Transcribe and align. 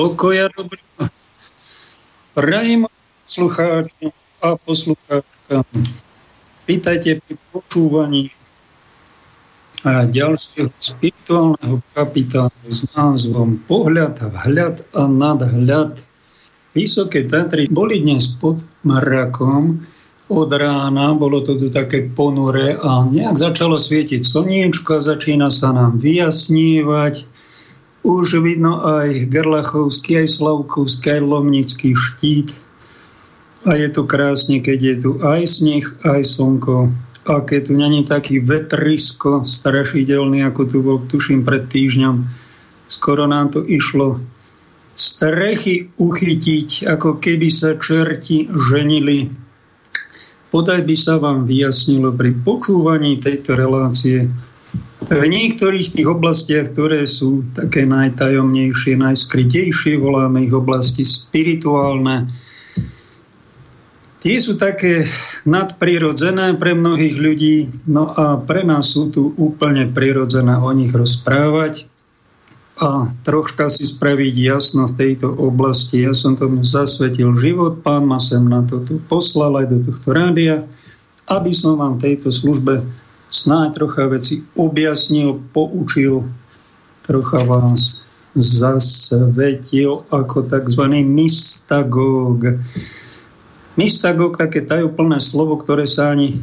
Pokoja 0.00 0.48
dobrého. 0.56 1.12
Prajem 2.32 2.88
poslucháčom 3.28 4.08
a 4.40 4.56
poslucháčkam. 4.56 5.68
Vítajte 6.64 7.20
pri 7.20 7.36
počúvaní 7.52 8.32
a 9.84 10.08
ďalšieho 10.08 10.72
spirituálneho 10.80 11.84
kapitánu 11.92 12.72
s 12.72 12.88
názvom 12.96 13.60
Pohľad, 13.68 14.24
vhľad 14.24 14.80
a 14.96 15.04
nadhľad. 15.04 16.00
Vysoké 16.72 17.28
Tatry 17.28 17.68
boli 17.68 18.00
dnes 18.00 18.24
pod 18.40 18.64
Marakom 18.88 19.84
od 20.32 20.48
rána, 20.48 21.12
bolo 21.12 21.44
to 21.44 21.60
tu 21.60 21.68
také 21.68 22.08
ponure 22.08 22.72
a 22.80 23.04
nejak 23.04 23.36
začalo 23.36 23.76
svietiť 23.76 24.24
slniečko, 24.24 24.96
začína 24.96 25.52
sa 25.52 25.76
nám 25.76 26.00
vyjasnívať 26.00 27.28
už 28.00 28.40
vidno 28.40 28.80
aj 28.80 29.28
Gerlachovský, 29.28 30.24
aj 30.24 30.40
Slavkovský, 30.40 31.20
aj 31.20 31.22
Lomnický 31.24 31.92
štít. 31.92 32.56
A 33.68 33.76
je 33.76 33.92
to 33.92 34.08
krásne, 34.08 34.64
keď 34.64 34.78
je 34.80 34.94
tu 35.04 35.10
aj 35.20 35.42
sneh, 35.44 35.84
aj 36.08 36.24
slnko. 36.24 36.88
A 37.28 37.44
keď 37.44 37.60
tu 37.68 37.72
není 37.76 38.08
taký 38.08 38.40
vetrisko 38.40 39.44
strašidelný, 39.44 40.48
ako 40.48 40.62
tu 40.64 40.78
bol, 40.80 41.04
tuším, 41.04 41.44
pred 41.44 41.68
týždňom. 41.68 42.24
Skoro 42.88 43.28
nám 43.28 43.52
to 43.52 43.60
išlo 43.68 44.18
strechy 44.96 45.92
uchytiť, 45.96 46.88
ako 46.88 47.20
keby 47.20 47.48
sa 47.52 47.76
čerti 47.76 48.48
ženili. 48.48 49.28
Podaj 50.50 50.82
by 50.82 50.96
sa 50.98 51.20
vám 51.20 51.46
vyjasnilo 51.46 52.16
pri 52.16 52.34
počúvaní 52.42 53.22
tejto 53.22 53.54
relácie, 53.54 54.26
v 55.10 55.26
niektorých 55.26 55.98
tých 55.98 56.06
oblastiach, 56.06 56.70
ktoré 56.70 57.02
sú 57.02 57.42
také 57.50 57.82
najtajomnejšie, 57.82 58.94
najskrytejšie, 58.94 59.98
voláme 59.98 60.46
ich 60.46 60.54
oblasti 60.54 61.02
spirituálne, 61.02 62.30
tie 64.22 64.36
sú 64.38 64.54
také 64.54 65.02
nadprirodzené 65.48 66.54
pre 66.60 66.78
mnohých 66.78 67.16
ľudí, 67.18 67.56
no 67.90 68.12
a 68.14 68.38
pre 68.38 68.62
nás 68.62 68.94
sú 68.94 69.10
tu 69.10 69.34
úplne 69.34 69.90
prirodzené 69.90 70.54
o 70.54 70.70
nich 70.70 70.94
rozprávať 70.94 71.90
a 72.80 73.12
troška 73.26 73.68
si 73.68 73.84
spraviť 73.84 74.34
jasno 74.40 74.88
v 74.88 74.96
tejto 74.96 75.28
oblasti. 75.36 76.00
Ja 76.06 76.16
som 76.16 76.32
tomu 76.38 76.64
zasvetil 76.64 77.36
život, 77.36 77.84
pán 77.84 78.08
ma 78.08 78.16
sem 78.16 78.40
na 78.46 78.64
to 78.64 78.80
tu 78.80 79.02
poslal 79.04 79.58
aj 79.60 79.66
do 79.68 79.78
tohto 79.90 80.16
rádia, 80.16 80.64
aby 81.28 81.52
som 81.52 81.76
vám 81.76 82.00
v 82.00 82.08
tejto 82.08 82.32
službe 82.32 82.80
snáď 83.30 83.68
trocha 83.78 84.10
veci 84.10 84.42
objasnil, 84.58 85.40
poučil, 85.54 86.26
trocha 87.06 87.42
vás 87.46 88.02
zasvetil 88.34 90.06
ako 90.10 90.46
tzv. 90.46 90.82
mystagóg. 91.06 92.62
Mystagóg, 93.74 94.38
také 94.38 94.62
tajúplné 94.66 95.18
slovo, 95.22 95.58
ktoré 95.58 95.86
sa 95.86 96.14
ani 96.14 96.38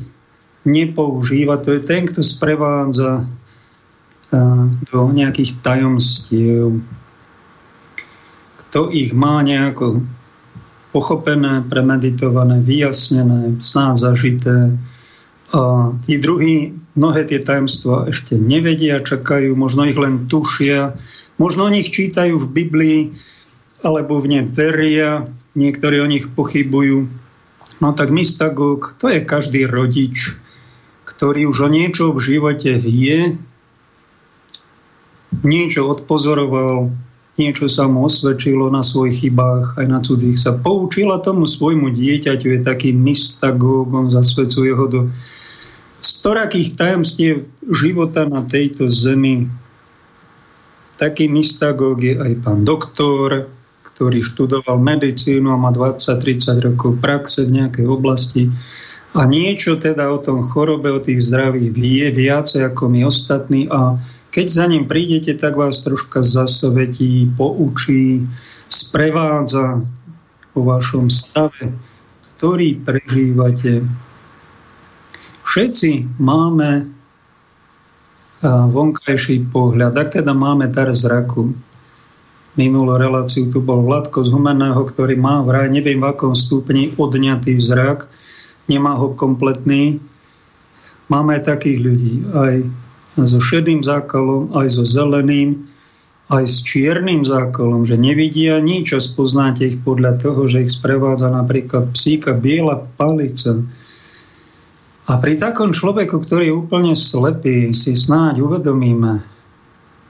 nepoužíva, 0.68 1.64
to 1.64 1.80
je 1.80 1.82
ten, 1.84 2.04
kto 2.04 2.20
sprevádza 2.24 3.24
do 4.92 5.00
nejakých 5.16 5.64
tajomstiev, 5.64 6.84
kto 8.68 8.92
ich 8.92 9.16
má 9.16 9.40
nejako 9.40 10.04
pochopené, 10.92 11.64
premeditované, 11.72 12.60
vyjasnené, 12.60 13.56
snáď 13.64 14.12
zažité, 14.12 14.76
a 15.56 15.96
tí 16.04 16.20
druhí 16.20 16.76
mnohé 17.00 17.24
tie 17.24 17.40
tajomstvá 17.40 18.12
ešte 18.12 18.36
nevedia, 18.36 19.00
čakajú, 19.00 19.56
možno 19.56 19.88
ich 19.88 19.96
len 19.96 20.28
tušia, 20.28 20.98
možno 21.40 21.70
o 21.70 21.74
nich 21.74 21.88
čítajú 21.88 22.36
v 22.36 22.52
Biblii, 22.52 23.00
alebo 23.86 24.20
v 24.20 24.28
ne 24.28 24.42
veria, 24.44 25.30
niektorí 25.56 26.04
o 26.04 26.10
nich 26.10 26.28
pochybujú. 26.34 27.08
No 27.80 27.94
tak 27.94 28.10
mystagog, 28.10 28.98
to 28.98 29.08
je 29.08 29.22
každý 29.24 29.70
rodič, 29.70 30.36
ktorý 31.06 31.48
už 31.48 31.58
o 31.66 31.70
niečo 31.70 32.12
v 32.12 32.20
živote 32.20 32.76
vie, 32.76 33.38
niečo 35.46 35.88
odpozoroval, 35.88 36.92
niečo 37.38 37.70
sa 37.70 37.86
mu 37.86 38.06
osvedčilo 38.06 38.68
na 38.74 38.82
svojich 38.82 39.30
chybách, 39.30 39.78
aj 39.78 39.86
na 39.88 40.00
cudzích 40.02 40.38
sa 40.38 40.58
poučil 40.58 41.14
a 41.14 41.22
tomu 41.22 41.46
svojmu 41.46 41.94
dieťaťu 41.94 42.48
je 42.58 42.60
taký 42.66 42.92
mystagóg, 42.92 43.94
on 43.94 44.10
zasvedcuje 44.10 44.72
ho 44.74 44.86
do 44.90 45.02
storakých 46.02 46.78
tajomstiev 46.78 47.46
života 47.70 48.26
na 48.26 48.46
tejto 48.46 48.90
zemi. 48.90 49.50
Taký 50.98 51.30
mystagóg 51.30 52.02
je 52.02 52.18
aj 52.18 52.34
pán 52.42 52.66
doktor, 52.66 53.50
ktorý 53.86 54.22
študoval 54.22 54.78
medicínu 54.78 55.50
a 55.54 55.58
má 55.58 55.74
20-30 55.74 56.74
rokov 56.74 57.02
praxe 57.02 57.46
v 57.46 57.62
nejakej 57.62 57.86
oblasti 57.86 58.50
a 59.18 59.26
niečo 59.26 59.82
teda 59.82 60.14
o 60.14 60.22
tom 60.22 60.46
chorobe, 60.46 60.94
o 60.94 61.02
tých 61.02 61.26
zdravých 61.26 61.74
vie 61.74 62.06
viacej 62.14 62.70
ako 62.70 62.84
my 62.94 63.02
ostatní 63.10 63.66
a 63.66 63.98
keď 64.32 64.46
za 64.48 64.66
ním 64.70 64.86
prídete, 64.86 65.34
tak 65.36 65.56
vás 65.56 65.82
troška 65.82 66.22
zasvetí, 66.22 67.32
poučí, 67.38 68.28
sprevádza 68.68 69.82
po 70.54 70.62
vašom 70.68 71.10
stave, 71.10 71.74
ktorý 72.38 72.84
prežívate 72.86 73.88
všetci 75.58 76.22
máme 76.22 76.86
vonkajší 78.46 79.50
pohľad. 79.50 79.98
Ak 79.98 80.14
teda 80.14 80.38
máme 80.38 80.70
dar 80.70 80.94
zraku, 80.94 81.58
minulú 82.54 82.94
reláciu 82.94 83.50
tu 83.50 83.64
bol 83.64 83.82
Vladko 83.82 84.22
z 84.22 84.30
Humeného, 84.30 84.78
ktorý 84.78 85.18
má 85.18 85.42
vraj, 85.42 85.74
neviem 85.74 85.98
v 85.98 86.14
akom 86.14 86.38
stupni, 86.38 86.94
odňatý 86.94 87.58
zrak, 87.58 88.06
nemá 88.70 88.94
ho 88.94 89.18
kompletný. 89.18 89.98
Máme 91.10 91.40
aj 91.40 91.58
takých 91.58 91.80
ľudí, 91.82 92.14
aj 92.36 92.54
so 93.26 93.42
šedým 93.42 93.82
zákalom, 93.82 94.54
aj 94.54 94.68
so 94.78 94.84
zeleným, 94.86 95.66
aj 96.28 96.44
s 96.44 96.62
čiernym 96.62 97.24
zákolom, 97.24 97.88
že 97.88 97.96
nevidia 97.96 98.60
nič 98.60 98.94
a 98.94 99.00
spoznáte 99.00 99.64
ich 99.64 99.80
podľa 99.82 100.20
toho, 100.20 100.44
že 100.46 100.68
ich 100.68 100.76
sprevádza 100.76 101.32
napríklad 101.32 101.96
psíka 101.96 102.36
biela 102.36 102.84
palica, 103.00 103.64
a 105.08 105.24
pri 105.24 105.40
takom 105.40 105.72
človeku, 105.72 106.20
ktorý 106.20 106.52
je 106.52 106.58
úplne 106.60 106.92
slepý, 106.92 107.72
si 107.72 107.96
snáď 107.96 108.44
uvedomíme, 108.44 109.24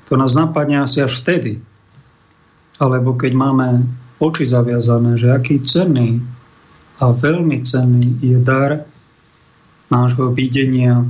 to 0.10 0.18
nás 0.18 0.34
napadne 0.34 0.82
asi 0.82 1.06
až 1.06 1.22
vtedy. 1.22 1.62
Alebo 2.82 3.14
keď 3.14 3.38
máme 3.38 3.86
oči 4.18 4.50
zaviazané, 4.50 5.22
že 5.22 5.30
aký 5.30 5.62
cenný 5.62 6.18
a 6.98 7.14
veľmi 7.14 7.62
cenný 7.62 8.18
je 8.26 8.42
dar 8.42 8.90
nášho 9.94 10.34
videnia. 10.34 11.06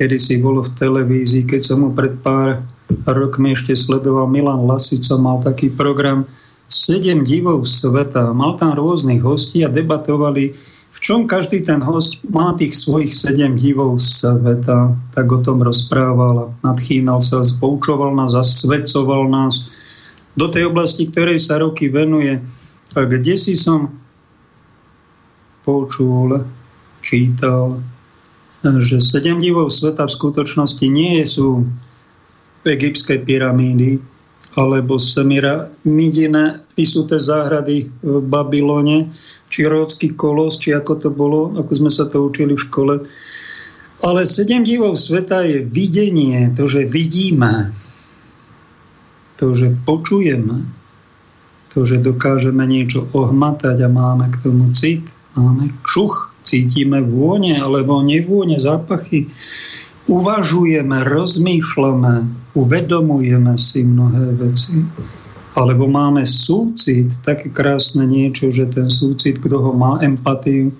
Kedy 0.00 0.16
si 0.16 0.40
bolo 0.40 0.64
v 0.64 0.72
televízii, 0.80 1.44
keď 1.44 1.60
som 1.60 1.84
mu 1.84 1.92
pred 1.92 2.16
pár 2.24 2.64
rokmi 3.04 3.52
ešte 3.52 3.76
sledoval 3.76 4.32
Milan 4.32 4.64
Lasico, 4.64 5.20
mal 5.20 5.44
taký 5.44 5.68
program 5.68 6.24
Sedem 6.72 7.20
divov 7.20 7.68
sveta. 7.68 8.32
Mal 8.32 8.56
tam 8.56 8.72
rôznych 8.72 9.20
hostí 9.20 9.60
a 9.60 9.68
debatovali 9.68 10.56
čom 11.00 11.24
každý 11.24 11.64
ten 11.64 11.80
host 11.80 12.20
má 12.28 12.52
tých 12.60 12.76
svojich 12.76 13.16
sedem 13.16 13.56
divov 13.56 13.96
sveta, 13.98 14.92
tak 15.16 15.26
o 15.32 15.40
tom 15.40 15.64
rozprával, 15.64 16.52
nadchýnal 16.60 17.24
sa, 17.24 17.40
poučoval 17.56 18.12
nás, 18.12 18.36
zasvedcoval 18.36 19.32
nás 19.32 19.72
do 20.36 20.46
tej 20.46 20.68
oblasti, 20.68 21.08
ktorej 21.08 21.40
sa 21.40 21.56
roky 21.58 21.88
venuje. 21.88 22.36
A 22.94 23.08
kde 23.08 23.34
si 23.40 23.56
som 23.56 23.88
počul, 25.64 26.44
čítal, 27.00 27.80
že 28.60 29.00
sedem 29.00 29.40
divov 29.40 29.72
sveta 29.72 30.04
v 30.04 30.16
skutočnosti 30.16 30.86
nie 30.88 31.24
sú 31.24 31.64
egyptské 32.68 33.24
pyramídy, 33.24 33.96
alebo 34.58 34.98
Semira 34.98 35.70
Midine 35.86 36.66
vysuté 36.74 37.16
záhrady 37.16 37.88
v 38.02 38.20
Babylone, 38.20 39.08
či 39.48 39.64
Ródsky 39.64 40.12
kolos, 40.12 40.58
či 40.58 40.74
ako 40.74 40.92
to 40.98 41.08
bolo, 41.08 41.54
ako 41.56 41.72
sme 41.72 41.90
sa 41.90 42.04
to 42.06 42.26
učili 42.26 42.54
v 42.58 42.64
škole. 42.68 42.94
Ale 44.00 44.20
sedem 44.24 44.64
divov 44.64 44.96
sveta 44.96 45.44
je 45.44 45.64
videnie, 45.64 46.52
to, 46.56 46.68
že 46.68 46.88
vidíme, 46.88 47.72
to, 49.36 49.52
že 49.52 49.72
počujeme, 49.84 50.68
to, 51.70 51.86
že 51.86 52.02
dokážeme 52.02 52.64
niečo 52.66 53.06
ohmatať 53.12 53.86
a 53.86 53.88
máme 53.88 54.28
k 54.34 54.36
tomu 54.42 54.72
cit, 54.74 55.04
máme 55.36 55.70
čuch, 55.86 56.29
cítime 56.42 57.04
vône 57.04 57.58
alebo 57.60 58.00
nevône, 58.00 58.56
zápachy, 58.58 59.28
uvažujeme, 60.10 61.06
rozmýšľame, 61.06 62.14
uvedomujeme 62.56 63.54
si 63.60 63.86
mnohé 63.86 64.34
veci. 64.34 64.82
Alebo 65.54 65.90
máme 65.90 66.22
súcit, 66.22 67.10
také 67.26 67.50
krásne 67.50 68.06
niečo, 68.06 68.54
že 68.54 68.70
ten 68.70 68.86
súcit, 68.86 69.42
kto 69.42 69.58
ho 69.58 69.72
má 69.74 69.98
empatiu, 69.98 70.70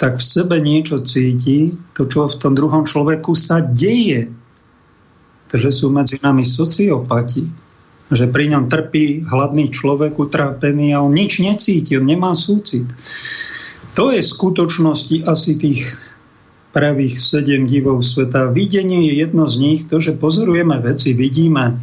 tak 0.00 0.18
v 0.18 0.24
sebe 0.24 0.56
niečo 0.58 1.04
cíti, 1.04 1.70
to, 1.94 2.08
čo 2.08 2.26
v 2.26 2.38
tom 2.40 2.52
druhom 2.56 2.82
človeku 2.88 3.36
sa 3.36 3.62
deje. 3.62 4.32
Takže 5.52 5.70
sú 5.70 5.92
medzi 5.92 6.18
nami 6.18 6.42
sociopati. 6.42 7.46
že 8.12 8.28
pri 8.28 8.52
ňom 8.52 8.68
trpí 8.68 9.24
hladný 9.24 9.72
človek 9.72 10.12
utrápený 10.20 10.92
a 10.92 11.00
on 11.00 11.16
nič 11.16 11.40
necíti, 11.40 11.96
on 11.96 12.04
nemá 12.04 12.36
súcit. 12.36 12.84
To 13.94 14.10
je 14.10 14.18
v 14.18 14.32
skutočnosti 14.34 15.22
asi 15.30 15.54
tých 15.54 15.86
pravých 16.74 17.14
sedem 17.14 17.70
divov 17.70 18.02
sveta. 18.02 18.50
Videnie 18.50 19.06
je 19.06 19.22
jedno 19.22 19.46
z 19.46 19.54
nich, 19.62 19.80
to, 19.86 20.02
že 20.02 20.18
pozorujeme 20.18 20.82
veci, 20.82 21.14
vidíme. 21.14 21.78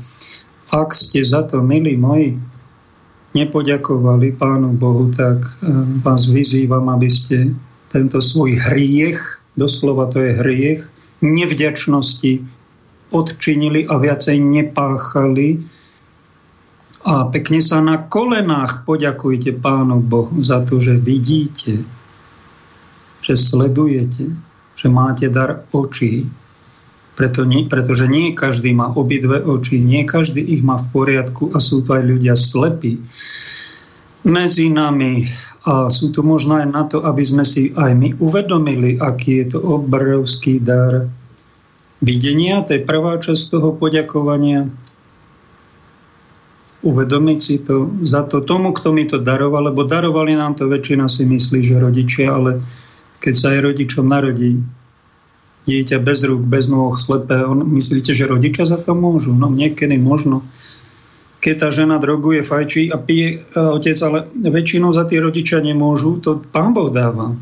Ak 0.75 0.91
ste 0.91 1.23
za 1.23 1.47
to, 1.47 1.63
milí 1.63 1.95
moji, 1.95 2.35
nepoďakovali 3.31 4.35
Pánu 4.35 4.75
Bohu, 4.75 5.07
tak 5.15 5.39
eh, 5.39 5.71
vás 6.03 6.27
vyzývam, 6.27 6.91
aby 6.91 7.07
ste 7.07 7.55
tento 7.87 8.19
svoj 8.19 8.59
hriech, 8.71 9.19
doslova 9.55 10.11
to 10.11 10.19
je 10.19 10.31
hriech, 10.35 10.81
nevďačnosti 11.23 12.43
odčinili 13.11 13.87
a 13.87 13.99
viacej 13.99 14.39
nepáchali. 14.39 15.63
A 17.01 17.27
pekne 17.31 17.59
sa 17.63 17.79
na 17.79 18.03
kolenách 18.03 18.83
poďakujte 18.83 19.55
Pánu 19.59 20.03
Bohu 20.03 20.43
za 20.43 20.63
to, 20.67 20.79
že 20.79 20.99
vidíte, 20.99 22.00
že 23.31 23.39
sledujete, 23.39 24.27
že 24.75 24.87
máte 24.91 25.31
dar 25.31 25.63
očí. 25.71 26.27
Preto 27.15 27.47
nie, 27.47 27.63
pretože 27.63 28.11
nie 28.11 28.35
každý 28.35 28.75
má 28.75 28.91
obidve 28.91 29.39
oči, 29.39 29.79
nie 29.79 30.03
každý 30.03 30.43
ich 30.43 30.59
má 30.67 30.79
v 30.79 30.87
poriadku 30.91 31.55
a 31.55 31.63
sú 31.63 31.79
to 31.79 31.95
aj 31.95 32.03
ľudia 32.03 32.35
slepí 32.35 32.99
medzi 34.27 34.67
nami. 34.67 35.23
A 35.61 35.93
sú 35.93 36.09
tu 36.09 36.25
možno 36.25 36.57
aj 36.57 36.67
na 36.73 36.83
to, 36.89 37.05
aby 37.05 37.21
sme 37.21 37.45
si 37.45 37.69
aj 37.77 37.93
my 37.93 38.17
uvedomili, 38.17 38.97
aký 38.97 39.45
je 39.45 39.55
to 39.55 39.59
obrovský 39.61 40.57
dar 40.57 41.05
videnia. 42.01 42.65
To 42.65 42.73
je 42.75 42.81
prvá 42.81 43.21
časť 43.21 43.53
toho 43.53 43.69
poďakovania. 43.77 44.65
Uvedomiť 46.81 47.37
si 47.37 47.61
to 47.61 47.93
za 48.01 48.25
to 48.25 48.41
tomu, 48.41 48.73
kto 48.73 48.89
mi 48.89 49.05
to 49.05 49.21
daroval, 49.21 49.69
lebo 49.69 49.85
darovali 49.85 50.33
nám 50.33 50.57
to 50.57 50.65
väčšina 50.65 51.05
si 51.05 51.29
myslí, 51.29 51.61
že 51.61 51.77
rodičia, 51.77 52.33
ale 52.33 52.57
keď 53.21 53.33
sa 53.37 53.47
aj 53.53 53.59
rodičom 53.71 54.09
narodí 54.09 54.59
dieťa 55.69 56.01
bez 56.01 56.25
rúk, 56.25 56.41
bez 56.41 56.73
nôh, 56.73 56.97
slepé, 56.97 57.45
on, 57.45 57.61
myslíte, 57.77 58.17
že 58.17 58.25
rodičia 58.25 58.65
za 58.65 58.81
to 58.81 58.97
môžu? 58.97 59.37
No 59.37 59.45
niekedy 59.53 59.93
možno. 60.01 60.41
Keď 61.41 61.55
tá 61.57 61.69
žena 61.73 61.97
droguje, 61.97 62.41
fajčí 62.45 62.93
a 62.93 62.97
pije 62.97 63.45
a 63.57 63.73
otec, 63.77 63.97
ale 64.01 64.29
väčšinou 64.29 64.93
za 64.93 65.05
tie 65.05 65.21
rodičia 65.21 65.61
nemôžu, 65.61 66.21
to 66.21 66.41
pán 66.49 66.73
Boh 66.73 66.89
dáva. 66.89 67.33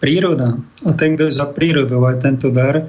Príroda. 0.00 0.56
A 0.84 0.90
ten, 0.96 1.16
kto 1.16 1.28
je 1.28 1.36
za 1.36 1.48
prírodou, 1.48 2.04
aj 2.04 2.24
tento 2.24 2.48
dar 2.52 2.88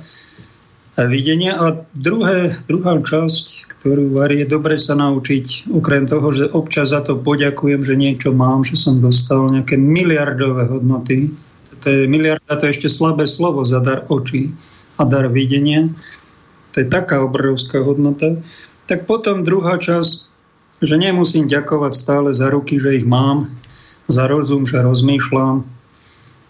videnia. 1.08 1.56
A 1.56 1.88
druhé, 1.96 2.52
druhá 2.68 3.00
časť, 3.00 3.72
ktorú 3.80 4.20
varí, 4.20 4.44
je 4.44 4.52
dobre 4.52 4.76
sa 4.76 5.00
naučiť, 5.00 5.72
okrem 5.72 6.04
toho, 6.04 6.28
že 6.36 6.52
občas 6.52 6.92
za 6.92 7.00
to 7.00 7.16
poďakujem, 7.20 7.80
že 7.84 7.96
niečo 7.96 8.36
mám, 8.36 8.68
že 8.68 8.76
som 8.76 9.00
dostal 9.00 9.48
nejaké 9.48 9.80
miliardové 9.80 10.68
hodnoty, 10.68 11.32
to 11.80 11.88
je 11.90 12.00
miliarda, 12.06 12.60
to 12.60 12.68
je 12.68 12.74
ešte 12.76 12.90
slabé 12.92 13.26
slovo 13.26 13.64
za 13.64 13.80
dar 13.80 14.06
očí 14.12 14.52
a 15.00 15.08
dar 15.08 15.32
videnia. 15.32 15.88
To 16.76 16.84
je 16.84 16.88
taká 16.88 17.24
obrovská 17.24 17.82
hodnota. 17.82 18.38
Tak 18.86 19.10
potom 19.10 19.48
druhá 19.48 19.80
časť, 19.80 20.12
že 20.84 20.96
nemusím 20.96 21.48
ďakovať 21.50 21.94
stále 21.96 22.30
za 22.36 22.52
ruky, 22.52 22.78
že 22.78 23.00
ich 23.00 23.08
mám, 23.08 23.50
za 24.12 24.30
rozum, 24.30 24.68
že 24.68 24.84
rozmýšľam, 24.84 25.66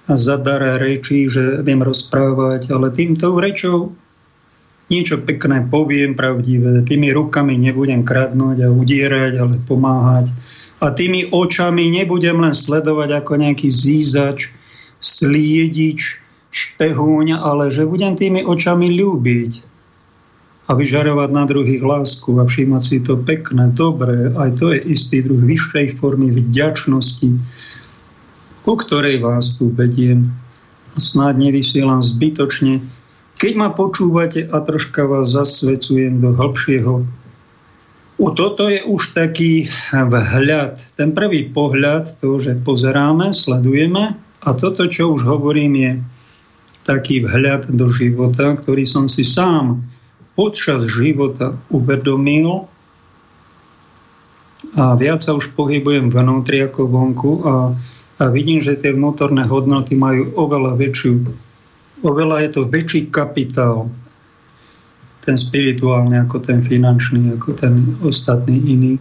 a 0.09 0.17
za 0.17 0.41
dar 0.41 0.81
rečí, 0.81 1.29
že 1.29 1.61
viem 1.61 1.85
rozprávať, 1.85 2.73
ale 2.73 2.89
týmto 2.89 3.37
rečou 3.37 3.93
niečo 4.89 5.21
pekné 5.21 5.69
poviem 5.69 6.17
pravdivé, 6.17 6.81
tými 6.81 7.13
rukami 7.13 7.61
nebudem 7.61 8.01
kradnúť 8.01 8.65
a 8.65 8.73
udierať, 8.73 9.33
ale 9.37 9.61
pomáhať. 9.61 10.33
A 10.81 10.89
tými 10.89 11.29
očami 11.29 11.93
nebudem 11.93 12.41
len 12.41 12.57
sledovať 12.57 13.21
ako 13.21 13.37
nejaký 13.37 13.69
zízač, 13.69 14.49
sliedič, 14.99 16.19
špehúň, 16.51 17.39
ale 17.39 17.71
že 17.71 17.87
budem 17.87 18.19
tými 18.19 18.43
očami 18.43 18.91
ľúbiť 18.99 19.51
a 20.69 20.77
vyžarovať 20.77 21.29
na 21.33 21.43
druhých 21.49 21.81
lásku 21.81 22.29
a 22.37 22.45
všímať 22.45 22.83
si 22.85 22.97
to 23.01 23.17
pekné, 23.17 23.73
dobré. 23.73 24.29
Aj 24.37 24.53
to 24.53 24.69
je 24.69 24.79
istý 24.85 25.25
druh 25.25 25.41
vyššej 25.41 25.97
formy 25.97 26.29
vďačnosti, 26.29 27.29
ku 28.61 28.73
ktorej 28.77 29.17
vás 29.25 29.57
tu 29.57 29.73
vediem. 29.73 30.29
A 30.93 30.97
snáď 31.01 31.49
nevysielam 31.49 32.05
zbytočne. 32.05 32.85
Keď 33.39 33.53
ma 33.57 33.73
počúvate 33.73 34.45
a 34.45 34.57
troška 34.61 35.09
vás 35.09 35.33
zasvecujem 35.33 36.21
do 36.21 36.37
hĺbšieho 36.37 37.19
u 38.19 38.35
toto 38.35 38.67
je 38.67 38.83
už 38.83 39.15
taký 39.15 39.71
vhľad. 39.95 40.75
Ten 40.99 41.15
prvý 41.15 41.55
pohľad, 41.55 42.19
to, 42.19 42.35
že 42.35 42.59
pozeráme, 42.67 43.31
sledujeme, 43.31 44.19
a 44.39 44.49
toto, 44.55 44.87
čo 44.87 45.11
už 45.15 45.27
hovorím, 45.27 45.73
je 45.75 45.91
taký 46.87 47.21
vhľad 47.21 47.75
do 47.75 47.91
života, 47.91 48.55
ktorý 48.55 48.87
som 48.87 49.05
si 49.05 49.21
sám 49.21 49.83
počas 50.33 50.87
života 50.87 51.59
uvedomil 51.67 52.71
a 54.79 54.95
viac 54.95 55.19
sa 55.19 55.35
už 55.35 55.53
pohybujem 55.53 56.07
vnútri 56.07 56.63
ako 56.63 56.87
vonku 56.87 57.31
a, 57.43 57.53
a 58.19 58.23
vidím, 58.31 58.63
že 58.63 58.79
tie 58.79 58.95
vnútorné 58.95 59.43
hodnoty 59.43 59.99
majú 59.99 60.31
oveľa 60.39 60.79
väčšiu, 60.79 61.13
oveľa 62.07 62.47
je 62.47 62.49
to 62.55 62.61
väčší 62.67 63.01
kapitál, 63.11 63.91
ten 65.23 65.35
spirituálny 65.35 66.15
ako 66.25 66.41
ten 66.41 66.63
finančný, 66.63 67.35
ako 67.35 67.49
ten 67.53 67.99
ostatný 68.01 68.55
iný. 68.55 68.93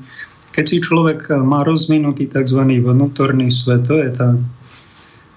Keď 0.51 0.65
si 0.67 0.79
človek 0.83 1.31
má 1.41 1.63
rozvinutý 1.63 2.27
tzv. 2.27 2.59
vnútorný 2.67 3.49
svet, 3.49 3.87
to 3.87 4.03
je 4.03 4.11
tá 4.11 4.35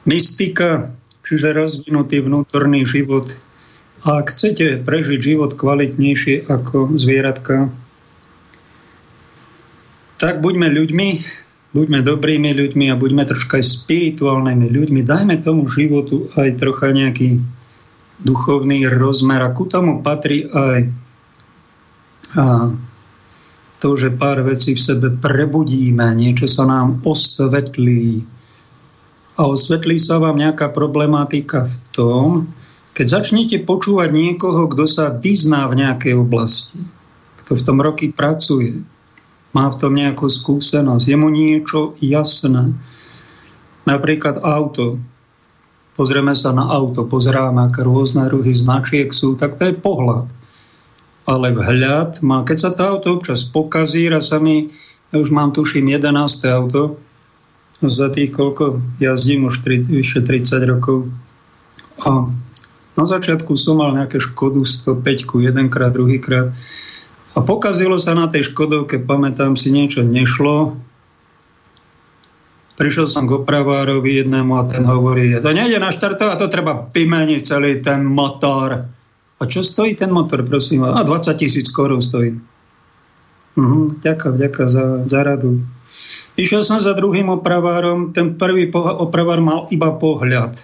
mystika, 0.06 0.92
čiže 1.26 1.54
rozvinutý 1.54 2.22
vnútorný 2.22 2.86
život. 2.88 3.30
A 4.02 4.26
ak 4.26 4.34
chcete 4.34 4.82
prežiť 4.82 5.20
život 5.22 5.54
kvalitnejšie 5.54 6.50
ako 6.50 6.98
zvieratka, 6.98 7.70
tak 10.18 10.42
buďme 10.42 10.70
ľuďmi, 10.70 11.10
buďme 11.74 12.00
dobrými 12.06 12.54
ľuďmi 12.54 12.86
a 12.94 12.98
buďme 12.98 13.24
troška 13.26 13.62
aj 13.62 13.66
spirituálnymi 13.66 14.68
ľuďmi. 14.70 15.02
Dajme 15.06 15.36
tomu 15.42 15.66
životu 15.70 16.30
aj 16.38 16.62
trocha 16.62 16.94
nejaký 16.94 17.42
duchovný 18.22 18.86
rozmer. 18.90 19.42
A 19.42 19.54
ku 19.54 19.66
tomu 19.66 20.06
patrí 20.06 20.46
aj 20.50 20.94
a 22.32 22.72
to, 23.82 23.98
že 23.98 24.14
pár 24.14 24.46
vecí 24.46 24.78
v 24.78 24.82
sebe 24.82 25.08
prebudíme, 25.10 26.16
niečo 26.16 26.46
sa 26.48 26.70
nám 26.70 27.02
osvetlí, 27.04 28.24
a 29.42 29.50
osvetlí 29.50 29.98
sa 29.98 30.22
vám 30.22 30.38
nejaká 30.38 30.70
problematika 30.70 31.66
v 31.66 31.78
tom, 31.90 32.26
keď 32.94 33.08
začnete 33.10 33.58
počúvať 33.66 34.14
niekoho, 34.14 34.70
kto 34.70 34.86
sa 34.86 35.10
vyzná 35.10 35.66
v 35.66 35.82
nejakej 35.82 36.14
oblasti, 36.14 36.78
kto 37.42 37.58
v 37.58 37.66
tom 37.66 37.82
roky 37.82 38.14
pracuje, 38.14 38.86
má 39.58 39.74
v 39.74 39.80
tom 39.82 39.98
nejakú 39.98 40.30
skúsenosť, 40.30 41.06
je 41.10 41.18
mu 41.18 41.34
niečo 41.34 41.98
jasné. 41.98 42.78
Napríklad 43.90 44.46
auto. 44.46 45.02
Pozrieme 45.98 46.38
sa 46.38 46.54
na 46.54 46.70
auto, 46.70 47.10
pozeráme, 47.10 47.66
aké 47.66 47.82
rôzne 47.82 48.30
ruhy 48.30 48.54
značiek 48.54 49.10
sú, 49.10 49.34
tak 49.34 49.58
to 49.58 49.74
je 49.74 49.76
pohľad. 49.76 50.30
Ale 51.26 51.50
vhľad 51.58 52.22
má, 52.22 52.46
keď 52.46 52.58
sa 52.58 52.70
to 52.78 52.82
auto 52.86 53.18
občas 53.18 53.42
pokazí, 53.50 54.06
a 54.14 54.22
sa 54.22 54.38
mi, 54.38 54.70
ja 55.10 55.16
už 55.18 55.34
mám 55.34 55.50
tuším 55.50 55.90
11. 55.90 56.14
auto, 56.54 57.02
za 57.82 58.14
tých, 58.14 58.30
koľko 58.30 58.84
jazdím 59.02 59.50
už 59.50 59.66
tri, 59.66 59.82
vyše 59.82 60.22
30 60.22 60.62
rokov. 60.70 61.10
A 62.06 62.30
na 62.94 63.06
začiatku 63.06 63.58
som 63.58 63.82
mal 63.82 63.98
nejaké 63.98 64.22
Škodu 64.22 64.62
105, 64.62 65.42
jedenkrát, 65.42 65.96
druhýkrát. 65.96 66.54
A 67.32 67.40
pokazilo 67.40 67.96
sa 67.96 68.14
na 68.14 68.28
tej 68.28 68.52
Škodovke, 68.52 69.00
pamätám 69.02 69.56
si, 69.56 69.72
niečo 69.72 70.04
nešlo. 70.04 70.78
Prišiel 72.76 73.08
som 73.08 73.30
k 73.30 73.42
opravárovi 73.42 74.26
jednému 74.26 74.52
a 74.58 74.68
ten 74.68 74.84
hovorí, 74.84 75.38
to 75.40 75.54
nejde 75.54 75.78
naštartovať, 75.80 76.36
to 76.38 76.48
treba 76.50 76.90
vymeniť 76.92 77.42
celý 77.46 77.80
ten 77.80 78.04
motor. 78.04 78.90
A 79.42 79.42
čo 79.50 79.66
stojí 79.66 79.98
ten 79.98 80.14
motor, 80.14 80.46
prosím? 80.46 80.86
A 80.86 81.02
20 81.02 81.34
tisíc 81.40 81.72
korún 81.74 82.02
stojí. 82.02 82.38
Mhm, 83.56 84.04
ďakujem, 84.06 84.36
ďakujem 84.38 84.70
za, 84.70 84.86
za 85.08 85.20
radu. 85.24 85.62
Išiel 86.42 86.66
som 86.66 86.82
za 86.82 86.98
druhým 86.98 87.30
opravárom, 87.30 88.18
ten 88.18 88.34
prvý 88.34 88.74
opravár 88.74 89.46
mal 89.46 89.70
iba 89.70 89.94
pohľad. 89.94 90.58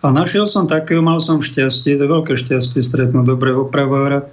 A 0.00 0.08
našiel 0.08 0.48
som 0.48 0.64
takého, 0.64 1.04
mal 1.04 1.20
som 1.20 1.44
šťastie, 1.44 2.00
to 2.00 2.08
veľké 2.08 2.40
šťastie 2.40 2.80
stretnúť 2.80 3.36
dobrého 3.36 3.68
opravára, 3.68 4.24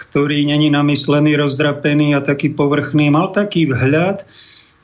ktorý 0.00 0.48
není 0.48 0.72
namyslený, 0.72 1.36
rozdrapený 1.36 2.16
a 2.16 2.24
taký 2.24 2.56
povrchný. 2.56 3.12
Mal 3.12 3.28
taký 3.36 3.68
vhľad, 3.68 4.24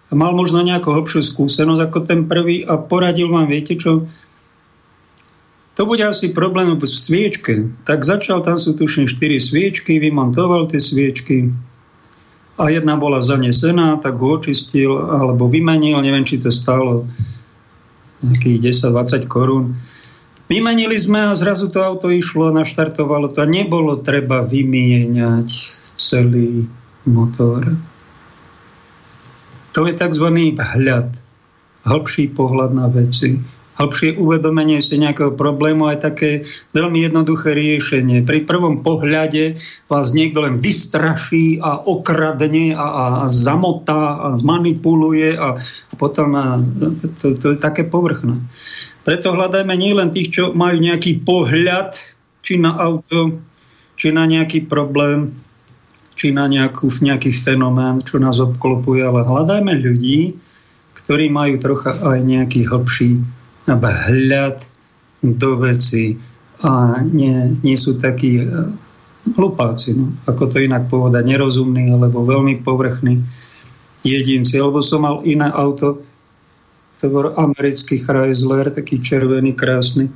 a 0.07 0.13
mal 0.15 0.31
možno 0.37 0.63
nejakú 0.63 0.93
hlbšiu 0.93 1.25
skúsenosť 1.25 1.83
ako 1.83 1.99
ten 2.07 2.21
prvý 2.31 2.63
a 2.63 2.79
poradil 2.79 3.33
vám, 3.33 3.51
viete 3.51 3.75
čo, 3.75 4.07
to 5.77 5.83
bude 5.85 6.01
asi 6.01 6.33
problém 6.33 6.73
v 6.73 6.85
sviečke. 6.89 7.69
Tak 7.85 8.01
začal, 8.01 8.41
tam 8.41 8.57
sú 8.57 8.73
tuším 8.79 9.11
4 9.11 9.37
sviečky, 9.37 10.01
vymontoval 10.01 10.73
tie 10.73 10.81
sviečky, 10.81 11.53
a 12.57 12.73
jedna 12.73 12.97
bola 12.97 13.21
zanesená, 13.21 14.01
tak 14.01 14.17
ho 14.17 14.41
očistil 14.41 14.97
alebo 14.97 15.45
vymenil, 15.49 16.01
neviem, 16.01 16.25
či 16.25 16.41
to 16.41 16.49
stálo 16.49 17.05
nejakých 18.25 18.73
10-20 18.89 19.29
korún. 19.29 19.77
Vymenili 20.47 20.97
sme 20.97 21.27
a 21.29 21.37
zrazu 21.37 21.69
to 21.69 21.83
auto 21.83 22.09
išlo 22.09 22.55
naštartovalo 22.55 23.29
to 23.35 23.43
a 23.45 23.51
nebolo 23.51 23.99
treba 24.01 24.47
vymieňať 24.47 25.49
celý 25.99 26.65
motor. 27.05 27.77
To 29.75 29.85
je 29.85 29.93
tzv. 29.93 30.29
hľad, 30.57 31.13
hĺbší 31.85 32.33
pohľad 32.33 32.73
na 32.73 32.87
veci 32.89 33.56
hĺbšie 33.77 34.17
uvedomenie 34.17 34.81
si 34.81 34.97
nejakého 34.97 35.37
problému 35.37 35.93
aj 35.93 35.99
také 36.01 36.31
veľmi 36.73 37.05
jednoduché 37.05 37.53
riešenie. 37.53 38.25
Pri 38.25 38.49
prvom 38.49 38.81
pohľade 38.81 39.61
vás 39.87 40.17
niekto 40.17 40.43
len 40.43 40.59
vystraší 40.59 41.61
a 41.61 41.77
okradne 41.77 42.73
a, 42.73 42.87
a, 42.87 43.05
a 43.23 43.27
zamotá 43.29 44.33
a 44.33 44.37
zmanipuluje 44.37 45.37
a 45.37 45.61
potom 46.01 46.33
a, 46.35 46.57
to, 47.21 47.37
to 47.37 47.47
je 47.55 47.59
také 47.61 47.85
povrchné. 47.85 48.41
Preto 49.05 49.37
hľadajme 49.37 49.77
nielen 49.77 50.11
tých, 50.11 50.35
čo 50.35 50.45
majú 50.57 50.83
nejaký 50.83 51.23
pohľad, 51.23 51.95
či 52.43 52.59
na 52.59 52.75
auto, 52.75 53.39
či 53.95 54.11
na 54.11 54.27
nejaký 54.27 54.67
problém, 54.67 55.31
či 56.17 56.33
na 56.33 56.49
nejakú, 56.49 56.91
nejaký 56.91 57.31
fenomén, 57.31 58.03
čo 58.03 58.19
nás 58.19 58.41
obklopuje, 58.41 59.05
ale 59.05 59.23
hľadajme 59.23 59.79
ľudí, 59.79 60.35
ktorí 60.97 61.29
majú 61.29 61.61
trocha 61.61 61.93
aj 62.03 62.19
nejaký 62.25 62.67
hĺbší 62.67 63.36
vhľad 63.67 64.63
do 65.23 65.51
veci 65.59 66.15
a 66.63 67.03
nie, 67.03 67.59
nie 67.67 67.77
sú 67.77 67.99
takí 67.99 68.41
e, 68.41 68.47
hlupáci, 69.35 69.93
no, 69.93 70.15
ako 70.31 70.55
to 70.55 70.63
inak 70.63 70.87
povedať, 70.87 71.27
nerozumní 71.27 71.91
alebo 71.91 72.23
veľmi 72.23 72.63
povrchní 72.63 73.21
jedinci. 74.07 74.57
Alebo 74.63 74.79
som 74.81 75.03
mal 75.03 75.21
iné 75.27 75.51
auto, 75.51 76.01
to 77.03 77.07
bol 77.11 77.35
americký 77.37 78.01
Chrysler, 78.01 78.71
taký 78.73 79.03
červený, 79.03 79.53
krásny. 79.53 80.09